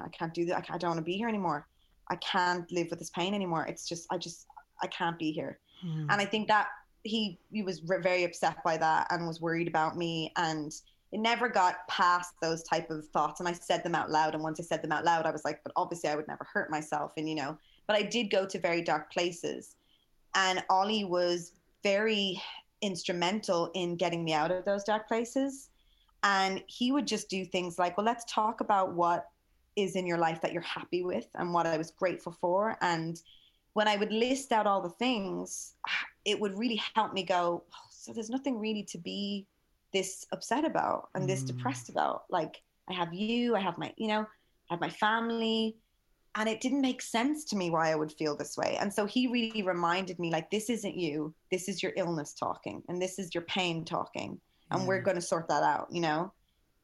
I 0.00 0.08
can't 0.08 0.34
do 0.34 0.44
that. 0.46 0.66
I, 0.70 0.74
I 0.74 0.78
don't 0.78 0.90
want 0.90 0.98
to 0.98 1.04
be 1.04 1.16
here 1.16 1.28
anymore. 1.28 1.66
I 2.10 2.16
can't 2.16 2.70
live 2.72 2.88
with 2.90 2.98
this 2.98 3.10
pain 3.10 3.34
anymore. 3.34 3.66
It's 3.66 3.88
just, 3.88 4.06
I 4.10 4.18
just, 4.18 4.46
I 4.82 4.86
can't 4.86 5.18
be 5.18 5.30
here. 5.32 5.58
Mm. 5.84 6.06
And 6.10 6.20
I 6.20 6.24
think 6.24 6.48
that 6.48 6.68
he 7.04 7.38
he 7.50 7.62
was 7.62 7.80
very 7.80 8.24
upset 8.24 8.62
by 8.64 8.76
that 8.76 9.06
and 9.10 9.26
was 9.26 9.40
worried 9.40 9.68
about 9.68 9.96
me 9.96 10.32
and 10.36 10.72
it 11.10 11.20
never 11.20 11.48
got 11.48 11.88
past 11.88 12.34
those 12.42 12.62
type 12.62 12.90
of 12.90 13.06
thoughts 13.08 13.40
and 13.40 13.48
i 13.48 13.52
said 13.52 13.82
them 13.82 13.94
out 13.94 14.10
loud 14.10 14.34
and 14.34 14.42
once 14.42 14.60
i 14.60 14.62
said 14.62 14.82
them 14.82 14.92
out 14.92 15.04
loud 15.04 15.26
i 15.26 15.30
was 15.30 15.44
like 15.44 15.60
but 15.64 15.72
obviously 15.76 16.10
i 16.10 16.16
would 16.16 16.28
never 16.28 16.46
hurt 16.52 16.70
myself 16.70 17.12
and 17.16 17.28
you 17.28 17.34
know 17.34 17.56
but 17.86 17.96
i 17.96 18.02
did 18.02 18.30
go 18.30 18.44
to 18.46 18.58
very 18.58 18.82
dark 18.82 19.10
places 19.12 19.76
and 20.34 20.62
ollie 20.68 21.04
was 21.04 21.52
very 21.82 22.40
instrumental 22.82 23.70
in 23.74 23.96
getting 23.96 24.24
me 24.24 24.32
out 24.32 24.50
of 24.50 24.64
those 24.64 24.84
dark 24.84 25.08
places 25.08 25.70
and 26.22 26.62
he 26.66 26.92
would 26.92 27.06
just 27.06 27.28
do 27.28 27.44
things 27.44 27.78
like 27.78 27.96
well 27.96 28.06
let's 28.06 28.24
talk 28.32 28.60
about 28.60 28.94
what 28.94 29.26
is 29.76 29.94
in 29.94 30.06
your 30.06 30.18
life 30.18 30.40
that 30.40 30.52
you're 30.52 30.62
happy 30.62 31.04
with 31.04 31.28
and 31.36 31.52
what 31.52 31.66
i 31.66 31.76
was 31.76 31.90
grateful 31.92 32.32
for 32.40 32.76
and 32.80 33.22
when 33.74 33.86
i 33.86 33.96
would 33.96 34.12
list 34.12 34.52
out 34.52 34.66
all 34.66 34.82
the 34.82 34.90
things 34.90 35.74
it 36.24 36.38
would 36.38 36.58
really 36.58 36.80
help 36.94 37.12
me 37.12 37.22
go 37.22 37.62
oh, 37.72 37.86
so 37.90 38.12
there's 38.12 38.30
nothing 38.30 38.58
really 38.58 38.82
to 38.82 38.98
be 38.98 39.46
this 39.92 40.26
upset 40.32 40.64
about 40.64 41.08
and 41.14 41.28
this 41.28 41.42
mm. 41.42 41.48
depressed 41.48 41.88
about. 41.88 42.24
Like, 42.30 42.62
I 42.88 42.94
have 42.94 43.12
you, 43.12 43.56
I 43.56 43.60
have 43.60 43.78
my, 43.78 43.92
you 43.96 44.08
know, 44.08 44.20
I 44.20 44.74
have 44.74 44.80
my 44.80 44.90
family. 44.90 45.76
And 46.34 46.48
it 46.48 46.60
didn't 46.60 46.82
make 46.82 47.02
sense 47.02 47.44
to 47.46 47.56
me 47.56 47.70
why 47.70 47.90
I 47.90 47.96
would 47.96 48.12
feel 48.12 48.36
this 48.36 48.56
way. 48.56 48.76
And 48.80 48.92
so 48.92 49.06
he 49.06 49.26
really 49.26 49.62
reminded 49.62 50.18
me, 50.18 50.30
like, 50.30 50.50
this 50.50 50.70
isn't 50.70 50.94
you. 50.94 51.34
This 51.50 51.68
is 51.68 51.82
your 51.82 51.92
illness 51.96 52.32
talking, 52.34 52.82
and 52.88 53.00
this 53.00 53.18
is 53.18 53.34
your 53.34 53.42
pain 53.44 53.84
talking. 53.84 54.38
And 54.70 54.86
we're 54.86 55.00
going 55.00 55.16
to 55.16 55.22
sort 55.22 55.48
that 55.48 55.62
out, 55.62 55.88
you 55.90 56.00
know? 56.00 56.32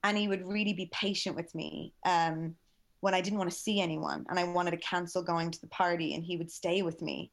And 0.02 0.16
he 0.16 0.28
would 0.28 0.46
really 0.46 0.72
be 0.72 0.90
patient 0.92 1.36
with 1.36 1.54
me. 1.54 1.92
Um, 2.04 2.54
when 3.00 3.12
I 3.12 3.20
didn't 3.20 3.38
want 3.38 3.50
to 3.50 3.56
see 3.56 3.80
anyone 3.80 4.24
and 4.30 4.38
I 4.38 4.44
wanted 4.44 4.70
to 4.70 4.78
cancel 4.78 5.22
going 5.22 5.50
to 5.50 5.60
the 5.60 5.66
party, 5.66 6.14
and 6.14 6.24
he 6.24 6.38
would 6.38 6.50
stay 6.50 6.80
with 6.80 7.02
me 7.02 7.30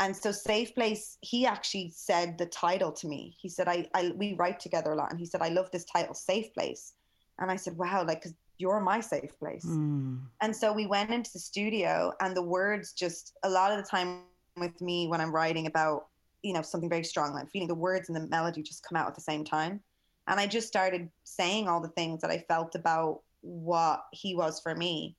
and 0.00 0.16
so 0.16 0.30
safe 0.30 0.74
place 0.74 1.18
he 1.20 1.46
actually 1.46 1.92
said 1.94 2.38
the 2.38 2.46
title 2.46 2.92
to 2.92 3.06
me 3.06 3.34
he 3.40 3.48
said 3.48 3.68
I, 3.68 3.88
I 3.94 4.12
we 4.16 4.34
write 4.34 4.60
together 4.60 4.92
a 4.92 4.96
lot 4.96 5.10
and 5.10 5.18
he 5.18 5.26
said 5.26 5.42
i 5.42 5.48
love 5.48 5.70
this 5.70 5.84
title 5.84 6.14
safe 6.14 6.52
place 6.54 6.94
and 7.38 7.50
i 7.50 7.56
said 7.56 7.76
wow 7.76 8.04
like 8.04 8.22
because 8.22 8.34
you're 8.58 8.80
my 8.80 9.00
safe 9.00 9.38
place 9.38 9.64
mm. 9.64 10.18
and 10.40 10.54
so 10.54 10.72
we 10.72 10.86
went 10.86 11.10
into 11.10 11.32
the 11.32 11.38
studio 11.38 12.12
and 12.20 12.36
the 12.36 12.42
words 12.42 12.92
just 12.92 13.34
a 13.44 13.48
lot 13.48 13.70
of 13.70 13.78
the 13.78 13.88
time 13.88 14.22
with 14.56 14.80
me 14.80 15.06
when 15.08 15.20
i'm 15.20 15.32
writing 15.32 15.66
about 15.66 16.06
you 16.42 16.52
know 16.52 16.62
something 16.62 16.88
very 16.88 17.04
strong 17.04 17.36
i'm 17.36 17.46
feeling 17.46 17.68
the 17.68 17.74
words 17.74 18.08
and 18.08 18.16
the 18.16 18.28
melody 18.28 18.62
just 18.62 18.84
come 18.84 18.96
out 18.96 19.08
at 19.08 19.14
the 19.14 19.20
same 19.20 19.44
time. 19.44 19.80
And 20.26 20.38
i 20.38 20.46
just 20.46 20.68
started 20.68 21.08
saying 21.24 21.68
all 21.68 21.80
the 21.80 21.88
things 21.88 22.20
that 22.20 22.30
i 22.30 22.38
felt 22.48 22.74
about 22.74 23.22
what 23.40 24.04
he 24.12 24.34
was 24.34 24.60
for 24.60 24.74
me. 24.74 25.16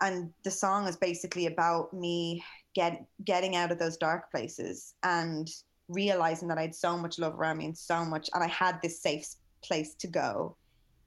And 0.00 0.32
the 0.44 0.50
song 0.50 0.86
is 0.86 0.96
basically 0.96 1.46
about 1.46 1.92
me 1.92 2.44
get 2.74 3.04
getting 3.24 3.56
out 3.56 3.72
of 3.72 3.78
those 3.78 3.96
dark 3.96 4.30
places 4.30 4.94
and 5.02 5.50
realizing 5.88 6.48
that 6.48 6.58
I 6.58 6.62
had 6.62 6.74
so 6.74 6.96
much 6.96 7.18
love 7.18 7.38
around 7.38 7.58
me 7.58 7.66
and 7.66 7.76
so 7.76 8.04
much, 8.04 8.28
and 8.34 8.44
I 8.44 8.48
had 8.48 8.80
this 8.82 9.00
safe 9.00 9.26
place 9.64 9.94
to 9.94 10.06
go, 10.06 10.56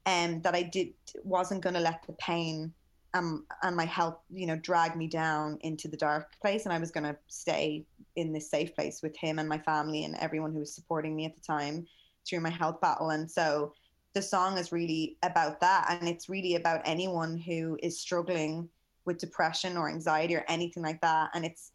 and 0.04 0.36
um, 0.36 0.42
that 0.42 0.54
I 0.54 0.62
did 0.62 0.92
wasn't 1.22 1.62
going 1.62 1.74
to 1.74 1.80
let 1.80 2.02
the 2.06 2.12
pain 2.14 2.72
um, 3.14 3.46
and 3.62 3.76
my 3.76 3.84
help 3.84 4.22
you 4.30 4.46
know, 4.46 4.56
drag 4.56 4.96
me 4.96 5.06
down 5.06 5.58
into 5.62 5.88
the 5.88 5.96
dark 5.96 6.38
place, 6.40 6.64
and 6.64 6.72
I 6.72 6.78
was 6.78 6.90
going 6.90 7.04
to 7.04 7.16
stay 7.28 7.86
in 8.16 8.32
this 8.32 8.50
safe 8.50 8.74
place 8.74 9.02
with 9.02 9.16
him 9.16 9.38
and 9.38 9.48
my 9.48 9.58
family 9.58 10.04
and 10.04 10.16
everyone 10.16 10.52
who 10.52 10.60
was 10.60 10.74
supporting 10.74 11.14
me 11.16 11.24
at 11.24 11.34
the 11.34 11.40
time 11.40 11.86
through 12.26 12.40
my 12.40 12.50
health 12.50 12.80
battle, 12.80 13.10
and 13.10 13.30
so 13.30 13.72
the 14.14 14.22
song 14.22 14.58
is 14.58 14.72
really 14.72 15.16
about 15.22 15.60
that, 15.60 15.86
and 15.88 16.08
it's 16.08 16.28
really 16.28 16.56
about 16.56 16.82
anyone 16.84 17.38
who 17.38 17.78
is 17.82 17.98
struggling 17.98 18.68
with 19.04 19.18
depression 19.18 19.76
or 19.76 19.88
anxiety 19.88 20.36
or 20.36 20.44
anything 20.48 20.82
like 20.82 21.00
that. 21.00 21.30
And 21.34 21.44
it's 21.44 21.72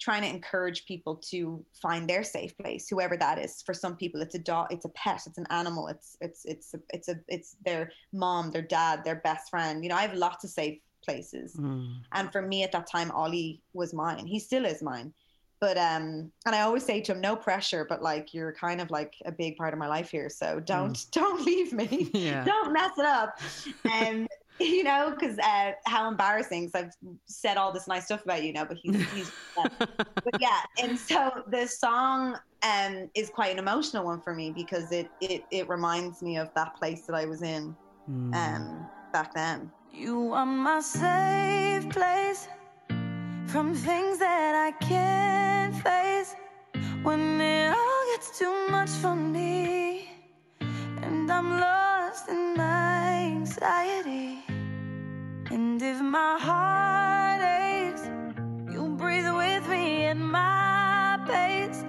trying 0.00 0.22
to 0.22 0.28
encourage 0.28 0.86
people 0.86 1.16
to 1.16 1.64
find 1.80 2.08
their 2.08 2.24
safe 2.24 2.56
place, 2.58 2.88
whoever 2.88 3.16
that 3.16 3.38
is. 3.38 3.62
For 3.62 3.74
some 3.74 3.96
people, 3.96 4.20
it's 4.22 4.34
a 4.34 4.38
dog, 4.38 4.68
it's 4.70 4.84
a 4.84 4.90
pet, 4.90 5.22
it's 5.26 5.38
an 5.38 5.46
animal, 5.50 5.88
it's 5.88 6.16
it's 6.20 6.44
it's 6.44 6.74
a, 6.74 6.80
it's 6.92 7.08
a 7.08 7.16
it's 7.28 7.56
their 7.64 7.92
mom, 8.12 8.50
their 8.50 8.62
dad, 8.62 9.04
their 9.04 9.16
best 9.16 9.50
friend. 9.50 9.84
You 9.84 9.90
know, 9.90 9.96
I 9.96 10.02
have 10.02 10.14
lots 10.14 10.44
of 10.44 10.50
safe 10.50 10.80
places, 11.04 11.54
mm. 11.54 11.94
and 12.12 12.32
for 12.32 12.42
me 12.42 12.64
at 12.64 12.72
that 12.72 12.90
time, 12.90 13.10
Ollie 13.12 13.62
was 13.72 13.92
mine. 13.94 14.26
He 14.26 14.38
still 14.38 14.64
is 14.64 14.82
mine. 14.82 15.12
But 15.60 15.78
um, 15.78 16.30
and 16.46 16.54
I 16.54 16.60
always 16.60 16.84
say 16.84 17.00
to 17.02 17.12
him, 17.12 17.20
no 17.20 17.36
pressure, 17.36 17.86
but 17.88 18.02
like 18.02 18.34
you're 18.34 18.52
kind 18.52 18.80
of 18.80 18.90
like 18.90 19.14
a 19.24 19.32
big 19.32 19.56
part 19.56 19.72
of 19.72 19.78
my 19.78 19.88
life 19.88 20.10
here, 20.10 20.28
so 20.28 20.60
don't 20.60 20.94
mm. 20.94 21.10
don't 21.12 21.44
leave 21.44 21.72
me, 21.72 22.10
yeah. 22.14 22.44
don't 22.44 22.72
mess 22.72 22.92
it 22.98 23.06
up. 23.06 23.40
And 23.90 24.28
you 24.60 24.84
know, 24.84 25.10
because 25.10 25.38
uh, 25.38 25.72
how 25.86 26.08
embarrassing. 26.08 26.66
Because 26.66 26.84
I've 26.84 27.08
said 27.26 27.56
all 27.56 27.72
this 27.72 27.88
nice 27.88 28.06
stuff 28.06 28.24
about 28.24 28.42
you 28.44 28.52
now, 28.52 28.64
but 28.64 28.76
he's, 28.76 29.10
he's 29.14 29.32
but 29.54 30.40
yeah. 30.40 30.60
And 30.82 30.98
so 30.98 31.42
the 31.48 31.66
song 31.66 32.38
um, 32.62 33.10
is 33.14 33.30
quite 33.30 33.52
an 33.52 33.58
emotional 33.58 34.04
one 34.04 34.20
for 34.20 34.34
me 34.34 34.50
because 34.50 34.92
it 34.92 35.10
it 35.20 35.44
it 35.50 35.68
reminds 35.68 36.22
me 36.22 36.36
of 36.36 36.50
that 36.54 36.76
place 36.76 37.02
that 37.02 37.14
I 37.14 37.24
was 37.24 37.42
in 37.42 37.74
mm. 38.10 38.34
um, 38.34 38.86
back 39.12 39.34
then. 39.34 39.70
You 39.92 40.32
are 40.32 40.46
my 40.46 40.80
safe 40.80 41.88
place 41.90 42.48
from 43.54 43.72
things 43.72 44.18
that 44.18 44.52
I 44.56 44.72
can't 44.84 45.72
face 45.76 46.34
when 47.04 47.40
it 47.40 47.68
all 47.68 48.02
gets 48.10 48.36
too 48.36 48.52
much 48.68 48.90
for 48.90 49.14
me 49.14 50.08
and 51.02 51.30
I'm 51.30 51.60
lost 51.60 52.28
in 52.28 52.56
my 52.56 53.12
anxiety. 53.36 54.42
And 55.52 55.80
if 55.80 56.00
my 56.00 56.36
heart 56.40 57.42
aches, 57.42 58.10
you 58.72 58.88
breathe 58.98 59.30
with 59.32 59.68
me 59.68 60.06
at 60.06 60.16
my 60.16 61.20
pace. 61.24 61.84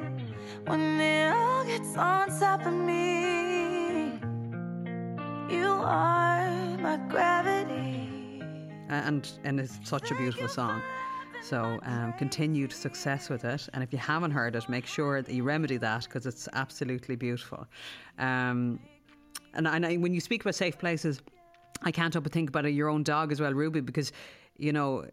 When 0.68 1.02
it 1.02 1.34
all 1.34 1.66
gets 1.66 1.98
on 1.98 2.28
top 2.40 2.64
of 2.68 2.74
me, 2.74 4.20
you 5.50 5.72
are 5.82 6.78
my 6.78 6.98
gravity. 7.10 8.44
And 8.88 9.28
and 9.44 9.60
it's 9.60 9.80
such 9.84 10.12
a 10.12 10.16
beautiful 10.16 10.48
song. 10.48 10.84
So 11.50 11.80
um, 11.84 12.12
continued 12.14 12.74
success 12.74 13.30
with 13.30 13.46
it. 13.46 13.70
And 13.74 13.84
if 13.84 13.94
you 13.94 14.00
haven't 14.00 14.32
heard 14.32 14.56
it, 14.56 14.68
make 14.68 14.88
sure 14.88 15.22
that 15.22 15.32
you 15.32 15.44
remedy 15.44 15.78
that 15.78 16.06
because 16.06 16.26
it's 16.26 16.50
absolutely 16.54 17.16
beautiful. 17.16 17.68
Um, 18.18 18.80
and, 19.54 19.68
and 19.68 19.86
I, 19.86 19.98
when 19.98 20.12
you 20.12 20.20
speak 20.20 20.42
about 20.42 20.56
safe 20.56 20.80
places, 20.80 21.22
I 21.84 21.92
can't 21.92 22.12
help 22.12 22.24
but 22.24 22.34
think 22.34 22.50
about 22.50 22.66
your 22.74 22.90
own 22.90 23.04
dog 23.04 23.32
as 23.32 23.40
well, 23.40 23.54
Ruby, 23.54 23.82
because, 23.82 24.12
you 24.58 24.74
know, 24.74 25.06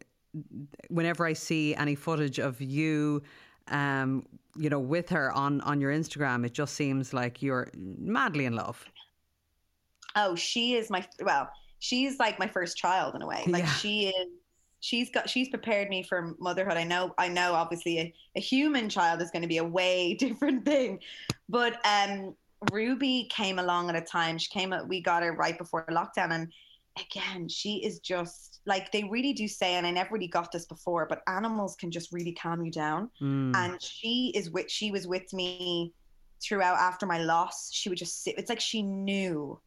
whenever 0.89 1.27
I 1.27 1.35
see 1.35 1.75
any 1.75 1.95
footage 1.95 2.39
of 2.39 2.63
you, 2.63 3.23
um, 3.69 4.25
you 4.57 4.71
know, 4.71 4.81
with 4.81 5.11
her 5.11 5.33
on, 5.33 5.61
on 5.61 5.83
your 5.83 5.93
Instagram, 5.93 6.47
it 6.47 6.55
just 6.55 6.75
seems 6.75 7.13
like 7.13 7.43
you're 7.43 7.69
madly 7.77 8.47
in 8.47 8.57
love. 8.57 8.83
Oh, 10.17 10.35
she 10.35 10.77
is 10.77 10.89
my, 10.89 11.07
well, 11.23 11.51
she's 11.79 12.19
like 12.19 12.39
my 12.39 12.47
first 12.47 12.79
child 12.79 13.15
in 13.15 13.21
a 13.21 13.27
way. 13.27 13.45
Like 13.47 13.65
yeah. 13.65 13.73
she 13.75 14.07
is 14.07 14.29
she's 14.83 15.11
got 15.11 15.31
she's 15.31 15.49
prepared 15.49 15.89
me 15.89 16.03
for 16.03 16.35
motherhood. 16.39 16.77
I 16.77 16.85
know 16.85 17.15
I 17.17 17.29
know 17.29 17.55
obviously 17.55 17.99
a, 17.99 18.15
a 18.37 18.41
human 18.41 18.89
child 18.91 19.23
is 19.23 19.31
going 19.31 19.43
to 19.43 19.49
be 19.49 19.59
a 19.59 19.65
way 19.65 20.15
different 20.19 20.67
thing, 20.67 20.99
but 21.49 21.81
um, 21.87 22.35
Ruby 22.71 23.29
came 23.31 23.59
along 23.59 23.89
at 23.89 23.97
a 23.97 24.03
time. 24.03 24.37
She 24.37 24.51
came 24.51 24.75
we 24.87 25.01
got 25.01 25.23
her 25.23 25.33
right 25.33 25.57
before 25.57 25.87
lockdown, 25.91 26.33
and 26.33 26.53
again 27.01 27.49
she 27.49 27.77
is 27.77 28.01
just 28.01 28.61
like 28.67 28.93
they 28.93 29.05
really 29.05 29.33
do 29.33 29.49
say, 29.49 29.75
and 29.75 29.87
I 29.87 29.91
never 29.91 30.13
really 30.13 30.29
got 30.29 30.53
this 30.53 30.67
before, 30.67 31.07
but 31.07 31.23
animals 31.27 31.77
can 31.77 31.91
just 31.91 32.13
really 32.13 32.33
calm 32.33 32.65
you 32.65 32.71
down. 32.71 33.09
Mm. 33.21 33.57
And 33.57 33.83
she 33.83 34.33
is 34.35 34.51
with 34.51 34.71
she 34.71 34.91
was 34.91 35.07
with 35.07 35.33
me 35.33 35.95
throughout 36.43 36.77
after 36.77 37.07
my 37.07 37.19
loss. 37.19 37.71
She 37.73 37.89
would 37.89 37.99
just 37.99 38.25
sit. 38.25 38.37
It's 38.37 38.51
like 38.51 38.61
she 38.61 38.83
knew 38.83 39.61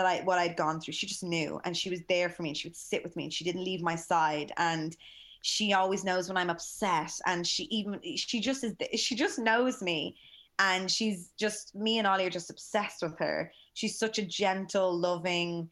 that 0.00 0.06
I 0.06 0.20
what 0.22 0.38
I'd 0.38 0.56
gone 0.56 0.80
through. 0.80 0.94
She 0.94 1.06
just 1.06 1.22
knew, 1.22 1.60
and 1.64 1.76
she 1.76 1.90
was 1.90 2.00
there 2.08 2.28
for 2.28 2.42
me. 2.42 2.50
And 2.50 2.56
she 2.56 2.68
would 2.68 2.76
sit 2.76 3.02
with 3.02 3.16
me, 3.16 3.24
and 3.24 3.32
she 3.32 3.44
didn't 3.44 3.64
leave 3.64 3.82
my 3.82 3.94
side. 3.94 4.52
And 4.56 4.96
she 5.42 5.72
always 5.72 6.04
knows 6.04 6.28
when 6.28 6.36
I'm 6.36 6.50
upset, 6.50 7.12
and 7.26 7.46
she 7.46 7.64
even 7.64 8.00
she 8.16 8.40
just 8.40 8.64
is 8.64 8.74
she 9.00 9.14
just 9.14 9.38
knows 9.38 9.82
me, 9.82 10.16
and 10.58 10.90
she's 10.90 11.30
just 11.38 11.74
me 11.74 11.98
and 11.98 12.06
Ollie 12.06 12.26
are 12.26 12.30
just 12.30 12.50
obsessed 12.50 13.02
with 13.02 13.18
her. 13.18 13.52
She's 13.74 13.98
such 13.98 14.18
a 14.18 14.24
gentle, 14.24 14.96
loving 14.96 15.68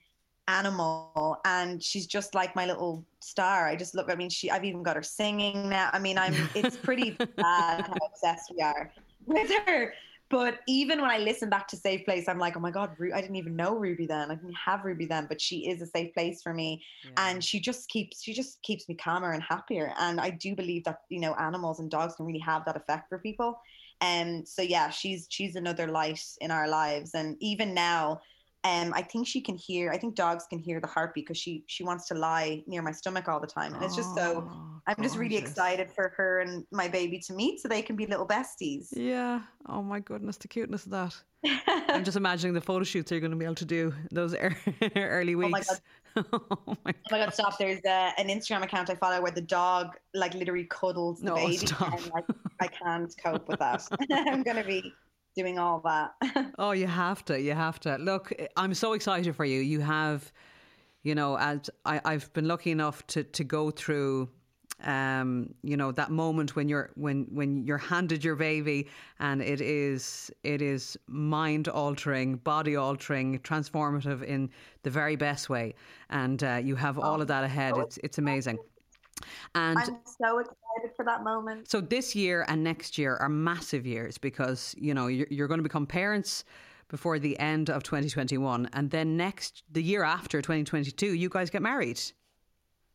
animal 0.48 1.38
and 1.44 1.82
she's 1.82 2.06
just 2.06 2.34
like 2.34 2.56
my 2.56 2.64
little 2.64 3.04
star 3.20 3.68
i 3.68 3.76
just 3.76 3.94
look 3.94 4.10
i 4.10 4.14
mean 4.14 4.30
she 4.30 4.50
i've 4.50 4.64
even 4.64 4.82
got 4.82 4.96
her 4.96 5.02
singing 5.02 5.68
now 5.68 5.90
i 5.92 5.98
mean 5.98 6.16
i'm 6.16 6.34
it's 6.54 6.74
pretty 6.76 7.10
bad 7.36 7.86
how 7.86 7.94
obsessed 8.06 8.50
we 8.56 8.62
are 8.62 8.90
with 9.26 9.50
her 9.66 9.92
but 10.30 10.60
even 10.66 11.00
when 11.00 11.10
I 11.10 11.18
listen 11.18 11.48
back 11.48 11.68
to 11.68 11.76
Safe 11.76 12.04
Place, 12.04 12.28
I'm 12.28 12.38
like, 12.38 12.56
oh 12.56 12.60
my 12.60 12.70
God, 12.70 12.96
I 13.14 13.20
didn't 13.20 13.36
even 13.36 13.56
know 13.56 13.76
Ruby 13.76 14.06
then. 14.06 14.30
I 14.30 14.34
didn't 14.34 14.54
have 14.54 14.84
Ruby 14.84 15.06
then, 15.06 15.26
but 15.26 15.40
she 15.40 15.68
is 15.68 15.80
a 15.80 15.86
safe 15.86 16.12
place 16.12 16.42
for 16.42 16.52
me. 16.52 16.82
Yeah. 17.04 17.28
And 17.28 17.42
she 17.42 17.60
just 17.60 17.88
keeps, 17.88 18.22
she 18.22 18.34
just 18.34 18.60
keeps 18.62 18.88
me 18.88 18.94
calmer 18.94 19.32
and 19.32 19.42
happier. 19.42 19.92
And 19.98 20.20
I 20.20 20.30
do 20.30 20.54
believe 20.54 20.84
that, 20.84 21.00
you 21.08 21.20
know, 21.20 21.34
animals 21.34 21.80
and 21.80 21.90
dogs 21.90 22.16
can 22.16 22.26
really 22.26 22.38
have 22.40 22.64
that 22.66 22.76
effect 22.76 23.08
for 23.08 23.18
people. 23.18 23.58
And 24.00 24.46
so, 24.46 24.62
yeah, 24.62 24.90
she's, 24.90 25.26
she's 25.30 25.56
another 25.56 25.88
light 25.88 26.22
in 26.40 26.50
our 26.50 26.68
lives. 26.68 27.14
And 27.14 27.36
even 27.40 27.72
now, 27.72 28.20
um, 28.64 28.92
I 28.92 29.02
think 29.02 29.26
she 29.26 29.40
can 29.40 29.56
hear. 29.56 29.92
I 29.92 29.98
think 29.98 30.16
dogs 30.16 30.46
can 30.50 30.58
hear 30.58 30.80
the 30.80 30.86
heartbeat 30.86 31.26
because 31.26 31.38
she 31.38 31.62
she 31.68 31.84
wants 31.84 32.08
to 32.08 32.14
lie 32.14 32.64
near 32.66 32.82
my 32.82 32.90
stomach 32.90 33.28
all 33.28 33.38
the 33.40 33.46
time, 33.46 33.72
and 33.74 33.84
it's 33.84 33.94
just 33.94 34.14
so. 34.16 34.48
Oh, 34.50 34.80
I'm 34.86 35.02
just 35.02 35.16
really 35.16 35.36
excited 35.36 35.90
for 35.92 36.12
her 36.16 36.40
and 36.40 36.66
my 36.72 36.88
baby 36.88 37.20
to 37.20 37.34
meet, 37.34 37.60
so 37.60 37.68
they 37.68 37.82
can 37.82 37.94
be 37.94 38.06
little 38.06 38.26
besties. 38.26 38.88
Yeah. 38.92 39.42
Oh 39.66 39.82
my 39.82 40.00
goodness, 40.00 40.38
the 40.38 40.48
cuteness 40.48 40.86
of 40.86 40.90
that. 40.92 41.14
I'm 41.88 42.04
just 42.04 42.16
imagining 42.16 42.52
the 42.52 42.60
photo 42.60 42.84
shoots 42.84 43.12
you're 43.12 43.20
going 43.20 43.30
to 43.30 43.36
be 43.36 43.44
able 43.44 43.54
to 43.56 43.64
do 43.64 43.94
those 44.10 44.34
early 44.96 45.36
weeks. 45.36 45.70
Oh 46.16 46.16
my 46.16 46.22
god! 46.22 46.26
oh 46.66 46.76
my 46.84 46.92
god! 46.92 47.00
Oh 47.06 47.10
my 47.12 47.18
god 47.18 47.34
stop! 47.34 47.58
There's 47.58 47.84
uh, 47.84 48.10
an 48.18 48.26
Instagram 48.26 48.64
account 48.64 48.90
I 48.90 48.96
follow 48.96 49.22
where 49.22 49.30
the 49.30 49.40
dog 49.40 49.96
like 50.14 50.34
literally 50.34 50.64
cuddles 50.64 51.20
the 51.20 51.26
no, 51.26 51.34
baby, 51.36 51.58
stop. 51.58 51.92
and 51.92 52.10
like 52.12 52.24
I 52.60 52.66
can't 52.66 53.14
cope 53.22 53.46
with 53.46 53.60
that. 53.60 53.86
I'm 54.10 54.42
going 54.42 54.56
to 54.56 54.64
be 54.64 54.92
doing 55.38 55.58
all 55.58 55.80
that. 55.80 56.52
oh, 56.58 56.72
you 56.72 56.86
have 56.86 57.24
to. 57.26 57.40
You 57.40 57.54
have 57.54 57.78
to. 57.80 57.96
Look, 57.96 58.32
I'm 58.56 58.74
so 58.74 58.92
excited 58.92 59.34
for 59.36 59.44
you. 59.44 59.60
You 59.60 59.80
have, 59.80 60.32
you 61.02 61.14
know, 61.14 61.38
as 61.38 61.70
I, 61.84 62.00
I've 62.04 62.32
been 62.32 62.48
lucky 62.48 62.70
enough 62.70 63.06
to 63.08 63.24
to 63.24 63.44
go 63.44 63.70
through 63.70 64.28
um, 64.84 65.54
you 65.62 65.76
know 65.76 65.90
that 65.92 66.10
moment 66.10 66.54
when 66.54 66.68
you're 66.68 66.90
when 66.94 67.26
when 67.30 67.64
you're 67.64 67.78
handed 67.78 68.22
your 68.22 68.36
baby 68.36 68.88
and 69.18 69.42
it 69.42 69.60
is 69.60 70.30
it 70.44 70.62
is 70.62 70.96
mind 71.08 71.68
altering, 71.68 72.36
body 72.36 72.76
altering, 72.76 73.38
transformative 73.40 74.22
in 74.22 74.50
the 74.82 74.90
very 74.90 75.16
best 75.16 75.48
way, 75.48 75.74
and 76.10 76.44
uh, 76.44 76.60
you 76.62 76.76
have 76.76 76.98
all 76.98 77.20
of 77.20 77.28
that 77.28 77.44
ahead. 77.44 77.76
It's 77.76 77.98
it's 78.04 78.18
amazing. 78.18 78.58
And 79.54 79.78
I'm 79.78 79.98
so 80.04 80.38
excited 80.38 80.96
for 80.96 81.04
that 81.04 81.24
moment. 81.24 81.70
So 81.70 81.80
this 81.80 82.14
year 82.14 82.44
and 82.48 82.62
next 82.62 82.98
year 82.98 83.16
are 83.16 83.28
massive 83.28 83.86
years 83.86 84.18
because 84.18 84.74
you 84.78 84.94
know 84.94 85.06
you're, 85.06 85.26
you're 85.30 85.48
going 85.48 85.58
to 85.58 85.64
become 85.64 85.86
parents 85.86 86.44
before 86.88 87.18
the 87.18 87.38
end 87.38 87.68
of 87.68 87.82
2021, 87.82 88.70
and 88.72 88.90
then 88.90 89.16
next 89.16 89.62
the 89.70 89.82
year 89.82 90.02
after 90.02 90.40
2022, 90.40 91.14
you 91.14 91.28
guys 91.28 91.50
get 91.50 91.62
married. 91.62 92.00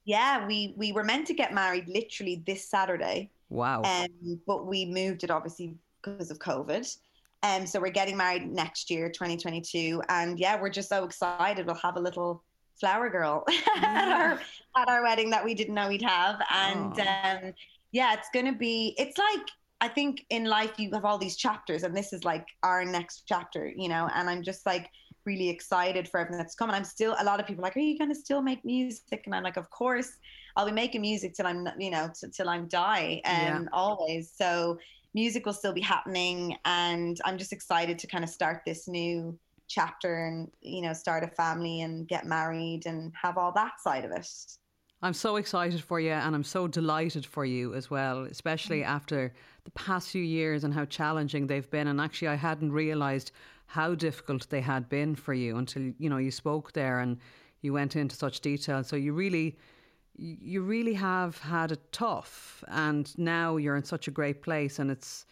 Yeah, 0.06 0.45
we 0.45 0.74
we 0.78 0.91
were 0.91 1.04
meant 1.04 1.28
to 1.28 1.34
get 1.34 1.54
married 1.54 1.88
literally 1.88 2.44
this 2.45 2.68
Saturday. 2.68 3.30
Wow. 3.50 3.84
Um, 3.84 4.41
but 4.48 4.66
we 4.66 4.86
moved 4.86 5.24
it 5.24 5.32
obviously 5.32 5.76
because 6.02 6.32
of 6.32 6.40
COVID. 6.40 6.98
Um, 7.44 7.68
so 7.68 7.80
we're 7.80 7.90
getting 7.90 8.16
married 8.16 8.50
next 8.50 8.90
year, 8.90 9.10
2022, 9.10 10.02
and 10.08 10.40
yeah, 10.40 10.60
we're 10.60 10.70
just 10.70 10.90
so 10.90 11.04
excited. 11.04 11.66
We'll 11.66 11.76
have 11.76 11.98
a 11.98 12.00
little 12.00 12.41
flower 12.80 13.10
girl 13.10 13.44
at 13.78 14.12
our 14.12 14.40
at 14.78 14.90
our 14.90 15.04
wedding 15.04 15.30
that 15.30 15.44
we 15.44 15.54
didn't 15.54 15.76
know 15.76 15.88
we'd 15.88 16.02
have, 16.02 16.41
and 16.52 17.00
um, 17.00 17.54
yeah, 17.91 18.14
it's 18.14 18.30
gonna 18.34 18.54
be. 18.54 18.95
It's 18.98 19.18
like 19.18 19.48
I 19.82 19.88
think 19.88 20.26
in 20.30 20.45
life 20.45 20.72
you 20.78 20.91
have 20.94 21.06
all 21.06 21.18
these 21.18 21.36
chapters, 21.36 21.84
and 21.84 21.95
this 21.95 22.14
is 22.14 22.24
like 22.24 22.48
our 22.64 22.86
next 22.86 23.24
chapter, 23.28 23.72
you 23.76 23.90
know. 23.90 24.10
And 24.14 24.30
I'm 24.30 24.44
just 24.44 24.66
like 24.66 24.90
really 25.26 25.50
excited 25.50 26.08
for 26.08 26.20
everything 26.20 26.38
that's 26.38 26.56
coming. 26.56 26.76
I'm 26.76 26.84
still 26.84 27.16
a 27.20 27.24
lot 27.24 27.40
of 27.40 27.48
people 27.48 27.64
like, 27.64 27.76
are 27.76 27.82
you 27.82 27.98
gonna 27.98 28.16
still 28.16 28.41
make 28.41 28.64
music? 28.66 29.24
And 29.26 29.36
I'm 29.36 29.44
like, 29.44 29.58
of 29.58 29.70
course, 29.70 30.12
I'll 30.56 30.66
be 30.66 30.72
making 30.72 31.02
music 31.02 31.34
till 31.34 31.48
I'm, 31.48 31.68
you 31.78 31.91
know, 31.91 32.10
t- 32.14 32.28
till 32.30 32.50
I'm 32.50 32.68
die, 32.68 33.22
and 33.26 33.66
yeah. 33.66 33.70
always. 33.74 34.32
So 34.36 34.80
music 35.14 35.45
will 35.45 35.54
still 35.54 35.74
be 35.74 35.82
happening, 35.82 36.58
and 36.66 37.20
I'm 37.26 37.38
just 37.38 37.54
excited 37.54 38.00
to 38.00 38.08
kind 38.08 38.24
of 38.24 38.30
start 38.30 38.62
this 38.66 38.88
new 38.88 39.38
chapter 39.68 40.26
and 40.26 40.52
you 40.61 40.81
know 40.81 40.94
start 40.94 41.23
a 41.23 41.27
family 41.27 41.81
and 41.81 42.07
get 42.07 42.26
married 42.26 42.81
and 42.85 43.11
have 43.22 43.38
all 43.38 43.52
that 43.53 43.80
side 43.81 44.06
of 44.06 44.11
it 44.11 44.27
I'm 45.03 45.14
so 45.14 45.35
excited 45.35 45.84
for 45.84 45.99
you 45.99 46.11
and 46.11 46.34
I'm 46.34 46.45
so 46.45 46.65
delighted 46.65 47.26
for 47.26 47.44
you 47.44 47.73
as 47.73 47.90
well, 47.90 48.23
especially 48.23 48.80
mm. 48.84 48.88
after 48.88 49.34
the 49.65 49.72
past 49.72 50.10
few 50.10 50.23
years 50.23 50.64
and 50.64 50.73
how 50.73 50.85
challenging 50.85 51.45
they've 51.45 51.69
been. 51.69 51.90
And 51.90 51.99
actually, 51.99 52.30
I 52.30 52.35
hadn't 52.35 52.72
realised 52.72 53.34
how 53.65 53.95
difficult 53.95 54.49
they 54.49 54.61
had 54.61 54.88
been 54.88 55.15
for 55.15 55.34
you 55.34 55.57
until 55.57 55.91
you 55.99 56.10
know 56.10 56.18
you 56.18 56.31
spoke 56.31 56.72
there 56.72 56.99
and 56.99 57.18
you 57.61 57.73
went 57.73 57.98
into 57.98 58.15
such 58.15 58.40
detail. 58.40 58.81
So 58.84 58.95
you 58.95 59.11
really, 59.11 59.57
you 60.15 60.61
really 60.61 60.94
have 60.94 61.38
had 61.40 61.73
it 61.73 61.91
tough, 61.91 62.64
and 62.69 63.18
now 63.18 63.57
you're 63.57 63.76
in 63.76 63.84
such 63.84 64.07
a 64.07 64.11
great 64.11 64.41
place, 64.41 64.80
and 64.80 64.90
it's 64.90 65.26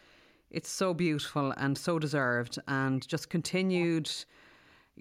it's 0.51 0.69
so 0.69 0.93
beautiful 0.93 1.53
and 1.57 1.77
so 1.77 1.99
deserved, 1.99 2.59
and 2.67 3.07
just 3.07 3.29
continued 3.29 4.11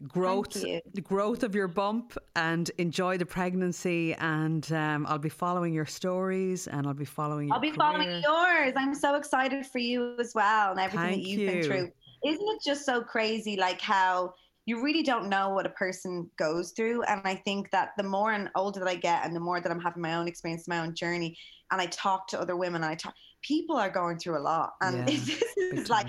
growth, 0.08 0.52
the 0.52 1.00
growth 1.00 1.42
of 1.42 1.54
your 1.54 1.68
bump, 1.68 2.16
and 2.36 2.70
enjoy 2.78 3.18
the 3.18 3.26
pregnancy. 3.26 4.14
And 4.14 4.70
um, 4.72 5.06
I'll 5.06 5.18
be 5.18 5.28
following 5.28 5.74
your 5.74 5.86
stories, 5.86 6.66
and 6.66 6.86
I'll 6.86 6.94
be 6.94 7.04
following. 7.04 7.52
I'll 7.52 7.60
be 7.60 7.68
career. 7.68 7.76
following 7.78 8.22
yours. 8.22 8.72
I'm 8.76 8.94
so 8.94 9.16
excited 9.16 9.66
for 9.66 9.78
you 9.78 10.16
as 10.18 10.34
well, 10.34 10.70
and 10.70 10.80
everything 10.80 11.08
Thank 11.08 11.22
that 11.22 11.28
you've 11.28 11.40
you. 11.40 11.46
been 11.46 11.62
through. 11.62 11.92
Isn't 12.24 12.48
it 12.48 12.62
just 12.64 12.84
so 12.84 13.02
crazy? 13.02 13.56
Like 13.56 13.80
how 13.80 14.34
you 14.66 14.82
really 14.82 15.02
don't 15.02 15.28
know 15.28 15.50
what 15.50 15.66
a 15.66 15.70
person 15.70 16.30
goes 16.36 16.70
through. 16.72 17.02
And 17.04 17.22
I 17.24 17.34
think 17.34 17.70
that 17.70 17.90
the 17.96 18.02
more 18.02 18.32
and 18.32 18.50
older 18.54 18.78
that 18.80 18.88
I 18.88 18.94
get, 18.94 19.24
and 19.24 19.34
the 19.34 19.40
more 19.40 19.60
that 19.60 19.72
I'm 19.72 19.80
having 19.80 20.02
my 20.02 20.14
own 20.14 20.28
experience, 20.28 20.68
my 20.68 20.80
own 20.80 20.94
journey, 20.94 21.36
and 21.70 21.80
I 21.80 21.86
talk 21.86 22.28
to 22.28 22.40
other 22.40 22.56
women, 22.56 22.82
and 22.82 22.90
I 22.90 22.94
talk 22.94 23.14
people 23.42 23.76
are 23.76 23.90
going 23.90 24.18
through 24.18 24.38
a 24.38 24.40
lot. 24.40 24.74
And 24.80 24.98
yeah, 25.08 25.14
this 25.14 25.42
is 25.56 25.88
like 25.88 26.08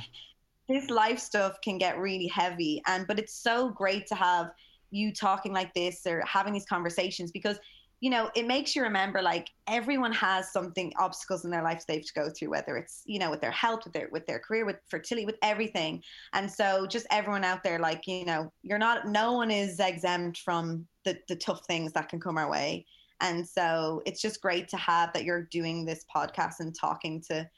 this 0.68 0.90
life 0.90 1.20
stuff 1.20 1.60
can 1.64 1.78
get 1.78 1.98
really 1.98 2.28
heavy. 2.28 2.82
And 2.88 3.08
but 3.08 3.20
it's 3.20 3.36
so 3.36 3.70
great 3.70 4.08
to 4.08 4.16
have 4.16 4.52
you 4.92 5.14
talking 5.14 5.54
like 5.54 5.74
this 5.74 6.06
or 6.06 6.24
having 6.26 6.54
these 6.54 6.66
conversations 6.66 7.32
because 7.32 7.58
you 8.02 8.10
know 8.10 8.30
it 8.36 8.46
makes 8.46 8.76
you 8.76 8.82
remember 8.82 9.22
like 9.22 9.48
everyone 9.68 10.12
has 10.12 10.52
something 10.52 10.92
obstacles 11.00 11.46
in 11.46 11.52
their 11.52 11.64
life 11.64 11.86
they 11.88 11.96
have 11.96 12.04
to 12.04 12.14
go 12.14 12.30
through 12.30 12.50
whether 12.50 12.76
it's 12.76 13.04
you 13.06 13.20
know 13.20 13.30
with 13.30 13.40
their 13.40 13.52
health 13.52 13.86
with 13.86 13.94
their 13.94 14.10
with 14.12 14.26
their 14.26 14.40
career 14.40 14.66
with 14.66 14.78
fertility 14.90 15.26
with 15.26 15.38
everything. 15.42 16.02
And 16.34 16.52
so 16.52 16.88
just 16.88 17.06
everyone 17.12 17.44
out 17.44 17.64
there 17.64 17.80
like 17.80 18.08
you 18.08 18.26
know 18.26 18.52
you're 18.64 18.80
not 18.80 19.08
no 19.08 19.34
one 19.34 19.52
is 19.52 19.80
exempt 19.80 20.40
from 20.40 20.86
the 21.06 21.18
the 21.30 21.36
tough 21.36 21.66
things 21.66 21.94
that 21.94 22.10
can 22.10 22.20
come 22.20 22.38
our 22.38 22.50
way 22.50 22.86
and 23.22 23.48
so 23.48 24.02
it's 24.06 24.22
just 24.22 24.41
great 24.41 24.68
to 24.69 24.77
have 24.77 25.14
that 25.14 25.23
you're 25.23 25.43
doing 25.43 25.85
this 25.85 26.06
podcast 26.14 26.60
and 26.60 26.76
talking 26.76 27.22
to 27.30 27.49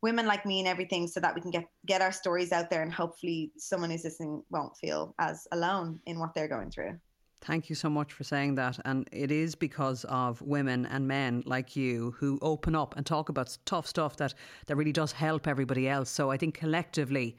women 0.00 0.26
like 0.26 0.46
me 0.46 0.60
and 0.60 0.68
everything 0.68 1.06
so 1.06 1.20
that 1.20 1.34
we 1.34 1.40
can 1.40 1.50
get 1.50 1.66
get 1.86 2.00
our 2.00 2.12
stories 2.12 2.52
out 2.52 2.70
there 2.70 2.82
and 2.82 2.92
hopefully 2.92 3.52
someone 3.56 3.90
who's 3.90 4.04
listening 4.04 4.42
won't 4.50 4.76
feel 4.76 5.14
as 5.18 5.46
alone 5.52 6.00
in 6.06 6.18
what 6.18 6.34
they're 6.34 6.48
going 6.48 6.70
through. 6.70 6.98
Thank 7.40 7.68
you 7.68 7.76
so 7.76 7.88
much 7.88 8.12
for 8.12 8.24
saying 8.24 8.56
that. 8.56 8.78
And 8.84 9.08
it 9.12 9.30
is 9.30 9.54
because 9.54 10.04
of 10.08 10.42
women 10.42 10.86
and 10.86 11.06
men 11.06 11.44
like 11.46 11.76
you 11.76 12.14
who 12.18 12.38
open 12.42 12.74
up 12.74 12.96
and 12.96 13.06
talk 13.06 13.28
about 13.28 13.56
tough 13.64 13.86
stuff 13.86 14.16
that, 14.16 14.34
that 14.66 14.76
really 14.76 14.92
does 14.92 15.12
help 15.12 15.46
everybody 15.46 15.88
else. 15.88 16.10
So 16.10 16.32
I 16.32 16.36
think 16.36 16.54
collectively 16.54 17.36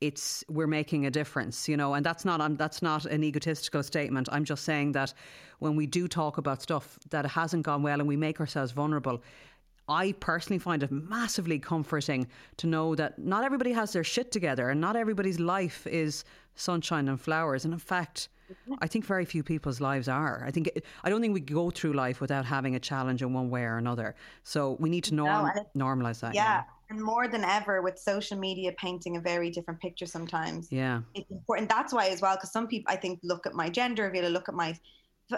it's 0.00 0.42
we're 0.48 0.66
making 0.66 1.06
a 1.06 1.10
difference, 1.10 1.68
you 1.68 1.76
know, 1.76 1.94
and 1.94 2.04
that's 2.04 2.24
not 2.24 2.56
that's 2.56 2.82
not 2.82 3.04
an 3.04 3.22
egotistical 3.22 3.82
statement. 3.82 4.28
I'm 4.32 4.44
just 4.44 4.64
saying 4.64 4.92
that 4.92 5.12
when 5.58 5.76
we 5.76 5.86
do 5.86 6.08
talk 6.08 6.38
about 6.38 6.62
stuff 6.62 6.98
that 7.10 7.26
hasn't 7.26 7.64
gone 7.64 7.82
well 7.82 8.00
and 8.00 8.08
we 8.08 8.16
make 8.16 8.40
ourselves 8.40 8.72
vulnerable, 8.72 9.22
I 9.88 10.12
personally 10.12 10.58
find 10.58 10.82
it 10.82 10.90
massively 10.90 11.58
comforting 11.58 12.28
to 12.58 12.66
know 12.66 12.94
that 12.94 13.18
not 13.18 13.44
everybody 13.44 13.72
has 13.72 13.92
their 13.92 14.04
shit 14.04 14.30
together 14.32 14.70
and 14.70 14.80
not 14.80 14.96
everybody's 14.96 15.40
life 15.40 15.86
is 15.86 16.24
sunshine 16.54 17.08
and 17.08 17.20
flowers. 17.20 17.64
And 17.64 17.74
in 17.74 17.80
fact, 17.80 18.28
mm-hmm. 18.50 18.74
I 18.80 18.86
think 18.86 19.04
very 19.04 19.24
few 19.24 19.42
people's 19.42 19.80
lives 19.80 20.08
are. 20.08 20.44
I 20.46 20.50
think 20.50 20.68
it, 20.68 20.84
I 21.04 21.10
don't 21.10 21.20
think 21.20 21.34
we 21.34 21.40
go 21.40 21.70
through 21.70 21.92
life 21.92 22.20
without 22.20 22.44
having 22.44 22.74
a 22.74 22.80
challenge 22.80 23.20
in 23.20 23.32
one 23.34 23.50
way 23.50 23.64
or 23.64 23.76
another. 23.76 24.14
So 24.44 24.76
we 24.78 24.88
need 24.88 25.04
to 25.04 25.14
norm, 25.14 25.50
No, 25.74 25.86
normalize 25.86 26.20
that. 26.20 26.34
Yeah. 26.34 26.62
And 26.90 27.00
more 27.00 27.28
than 27.28 27.44
ever, 27.44 27.82
with 27.82 27.98
social 27.98 28.36
media 28.36 28.72
painting 28.76 29.16
a 29.16 29.20
very 29.20 29.48
different 29.48 29.80
picture 29.80 30.06
sometimes. 30.06 30.68
Yeah. 30.70 31.02
It's 31.14 31.30
important. 31.30 31.68
That's 31.68 31.92
why, 31.92 32.08
as 32.08 32.20
well, 32.20 32.34
because 32.34 32.52
some 32.52 32.66
people, 32.66 32.92
I 32.92 32.96
think, 32.96 33.20
look 33.22 33.46
at 33.46 33.54
my 33.54 33.70
gender 33.70 34.04
reveal, 34.04 34.28
look 34.28 34.48
at 34.48 34.56
my 34.56 34.76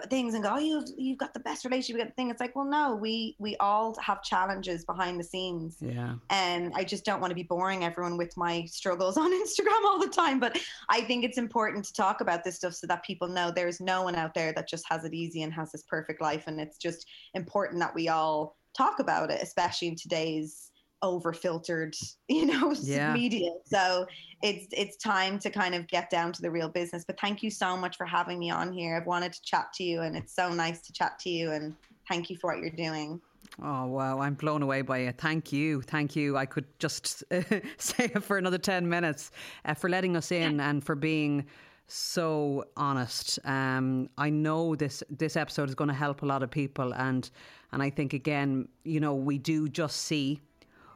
things 0.08 0.34
and 0.34 0.42
go, 0.42 0.54
"Oh, 0.54 0.58
you've 0.58 0.88
you've 0.96 1.18
got 1.18 1.34
the 1.34 1.40
best 1.40 1.64
relationship." 1.64 1.98
You 1.98 2.04
got 2.04 2.10
the 2.10 2.14
thing. 2.14 2.30
It's 2.30 2.40
like, 2.40 2.56
well, 2.56 2.64
no, 2.64 2.94
we 2.94 3.36
we 3.38 3.56
all 3.58 3.94
have 4.00 4.22
challenges 4.22 4.84
behind 4.84 5.20
the 5.20 5.24
scenes. 5.24 5.76
Yeah. 5.80 6.14
and 6.30 6.72
I 6.74 6.84
just 6.84 7.04
don't 7.04 7.20
want 7.20 7.30
to 7.30 7.34
be 7.34 7.42
boring 7.42 7.84
everyone 7.84 8.16
with 8.16 8.36
my 8.36 8.64
struggles 8.64 9.16
on 9.18 9.30
Instagram 9.32 9.84
all 9.84 9.98
the 9.98 10.08
time. 10.08 10.40
But 10.40 10.58
I 10.88 11.02
think 11.02 11.24
it's 11.24 11.38
important 11.38 11.84
to 11.84 11.92
talk 11.92 12.20
about 12.20 12.44
this 12.44 12.56
stuff 12.56 12.74
so 12.74 12.86
that 12.86 13.04
people 13.04 13.28
know 13.28 13.50
there's 13.50 13.80
no 13.80 14.02
one 14.02 14.14
out 14.14 14.34
there 14.34 14.52
that 14.54 14.68
just 14.68 14.84
has 14.88 15.04
it 15.04 15.14
easy 15.14 15.42
and 15.42 15.52
has 15.52 15.72
this 15.72 15.82
perfect 15.82 16.20
life. 16.20 16.44
And 16.46 16.60
it's 16.60 16.78
just 16.78 17.06
important 17.34 17.80
that 17.80 17.94
we 17.94 18.08
all 18.08 18.56
talk 18.76 19.00
about 19.00 19.30
it, 19.30 19.42
especially 19.42 19.88
in 19.88 19.96
today's 19.96 20.72
over 21.02 21.32
filtered 21.32 21.94
you 22.28 22.46
know 22.46 22.74
Yeah. 22.80 23.12
media 23.12 23.50
so 23.64 24.06
it's 24.42 24.66
it's 24.72 24.96
time 24.96 25.38
to 25.40 25.50
kind 25.50 25.74
of 25.74 25.86
get 25.88 26.10
down 26.10 26.32
to 26.32 26.42
the 26.42 26.50
real 26.50 26.68
business 26.68 27.04
but 27.06 27.18
thank 27.20 27.42
you 27.42 27.50
so 27.50 27.76
much 27.76 27.96
for 27.96 28.06
having 28.06 28.38
me 28.38 28.50
on 28.50 28.72
here 28.72 28.96
i've 28.96 29.06
wanted 29.06 29.32
to 29.32 29.42
chat 29.42 29.72
to 29.74 29.84
you 29.84 30.02
and 30.02 30.16
it's 30.16 30.34
so 30.34 30.52
nice 30.52 30.80
to 30.82 30.92
chat 30.92 31.18
to 31.18 31.30
you 31.30 31.52
and 31.52 31.74
thank 32.08 32.30
you 32.30 32.36
for 32.36 32.52
what 32.52 32.60
you're 32.60 32.70
doing 32.70 33.20
Oh 33.62 33.86
wow, 33.86 34.20
I'm 34.20 34.32
blown 34.34 34.62
away 34.62 34.80
by 34.80 34.98
it. 35.00 35.18
Thank 35.18 35.52
you, 35.52 35.82
thank 35.82 36.16
you. 36.16 36.38
I 36.38 36.46
could 36.46 36.64
just 36.78 37.22
say 37.76 38.04
it 38.04 38.22
for 38.22 38.38
another 38.38 38.56
ten 38.56 38.88
minutes 38.88 39.30
uh, 39.66 39.74
for 39.74 39.90
letting 39.90 40.16
us 40.16 40.32
in 40.32 40.58
and 40.58 40.82
for 40.82 40.94
being 40.94 41.44
so 41.86 42.64
honest. 42.76 43.38
Um, 43.44 44.08
I 44.16 44.30
know 44.30 44.74
this 44.74 45.02
this 45.10 45.36
episode 45.36 45.68
is 45.68 45.74
going 45.74 45.88
to 45.88 45.94
help 45.94 46.22
a 46.22 46.26
lot 46.26 46.42
of 46.42 46.50
people, 46.50 46.94
and 46.94 47.28
and 47.72 47.82
I 47.82 47.90
think 47.90 48.14
again, 48.14 48.68
you 48.84 49.00
know, 49.00 49.14
we 49.14 49.36
do 49.36 49.68
just 49.68 49.96
see 50.02 50.40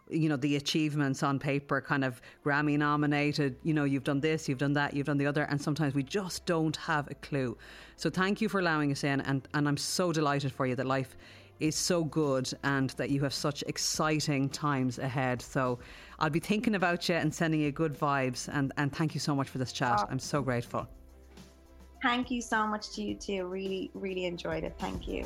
you 0.09 0.29
know 0.29 0.37
the 0.37 0.57
achievements 0.57 1.23
on 1.23 1.39
paper 1.39 1.81
kind 1.81 2.05
of 2.05 2.21
grammy 2.45 2.79
nominated 2.79 3.57
you 3.63 3.75
know 3.75 3.85
you've 3.85 4.05
done 4.05 4.21
this 4.21 4.49
you've 4.49 4.59
done 4.59 4.73
that 4.73 4.95
you've 4.95 5.07
done 5.07 5.19
the 5.19 5.27
other 5.27 5.43
and 5.45 5.61
sometimes 5.61 5.95
we 5.95 6.03
just 6.03 6.47
don't 6.47 6.77
have 6.77 7.11
a 7.11 7.15
clue. 7.15 7.57
So 7.97 8.11
thank 8.11 8.41
you 8.41 8.49
for 8.49 8.61
allowing 8.61 8.93
us 8.93 9.05
in 9.05 9.21
and 9.23 9.47
and 9.55 9.69
i'm 9.69 9.77
so 9.77 10.13
delighted 10.13 10.53
for 10.53 10.67
you 10.67 10.75
that 10.77 10.87
life 10.87 11.17
is 11.59 11.75
so 11.75 12.05
good 12.05 12.53
and 12.65 12.91
that 12.91 13.09
you 13.09 13.23
have 13.23 13.33
such 13.33 13.63
exciting 13.67 14.49
times 14.49 14.99
ahead. 14.99 15.43
So 15.43 15.79
i'll 16.19 16.31
be 16.31 16.41
thinking 16.41 16.75
about 16.75 17.09
you 17.09 17.17
and 17.17 17.35
sending 17.35 17.61
you 17.61 17.73
good 17.73 17.99
vibes 17.99 18.49
and 18.53 18.73
and 18.77 18.95
thank 18.95 19.15
you 19.15 19.21
so 19.21 19.35
much 19.35 19.49
for 19.49 19.59
this 19.59 19.73
chat. 19.73 19.99
Oh. 20.01 20.07
I'm 20.11 20.19
so 20.19 20.43
grateful. 20.43 20.87
Thank 22.03 22.31
you 22.31 22.43
so 22.43 22.67
much 22.67 22.93
to 22.93 23.03
you 23.03 23.15
too. 23.17 23.47
Really 23.47 23.91
really 23.95 24.27
enjoyed 24.27 24.65
it. 24.65 24.75
Thank 24.79 25.09
you 25.09 25.25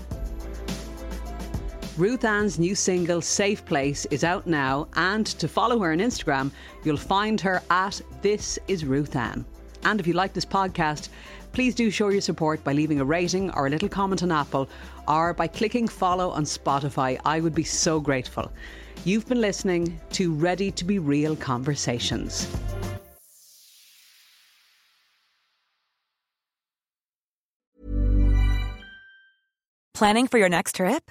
Ruth-Anne's 2.00 2.58
new 2.58 2.74
single, 2.74 3.20
Safe 3.20 3.62
Place, 3.66 4.06
is 4.06 4.24
out 4.24 4.46
now, 4.46 4.88
and 4.94 5.26
to 5.26 5.46
follow 5.46 5.78
her 5.80 5.92
on 5.92 5.98
Instagram, 5.98 6.50
you'll 6.82 6.96
find 6.96 7.38
her 7.42 7.62
at 7.68 8.00
This 8.22 8.58
Is 8.68 8.86
Ruth-Anne. 8.86 9.44
And 9.84 10.00
if 10.00 10.06
you 10.06 10.14
like 10.14 10.32
this 10.32 10.46
podcast, 10.46 11.10
please 11.52 11.74
do 11.74 11.90
show 11.90 12.08
your 12.08 12.22
support 12.22 12.64
by 12.64 12.72
leaving 12.72 13.00
a 13.00 13.04
rating 13.04 13.50
or 13.50 13.66
a 13.66 13.70
little 13.70 13.86
comment 13.90 14.22
on 14.22 14.32
Apple, 14.32 14.66
or 15.06 15.34
by 15.34 15.46
clicking 15.46 15.86
follow 15.86 16.30
on 16.30 16.44
Spotify. 16.44 17.20
I 17.26 17.38
would 17.40 17.54
be 17.54 17.64
so 17.64 18.00
grateful. 18.00 18.50
You've 19.04 19.28
been 19.28 19.42
listening 19.42 20.00
to 20.12 20.32
Ready 20.32 20.70
to 20.70 20.86
Be 20.86 20.98
Real 20.98 21.36
Conversations. 21.36 22.48
Planning 29.92 30.28
for 30.28 30.38
your 30.38 30.48
next 30.48 30.76
trip? 30.76 31.10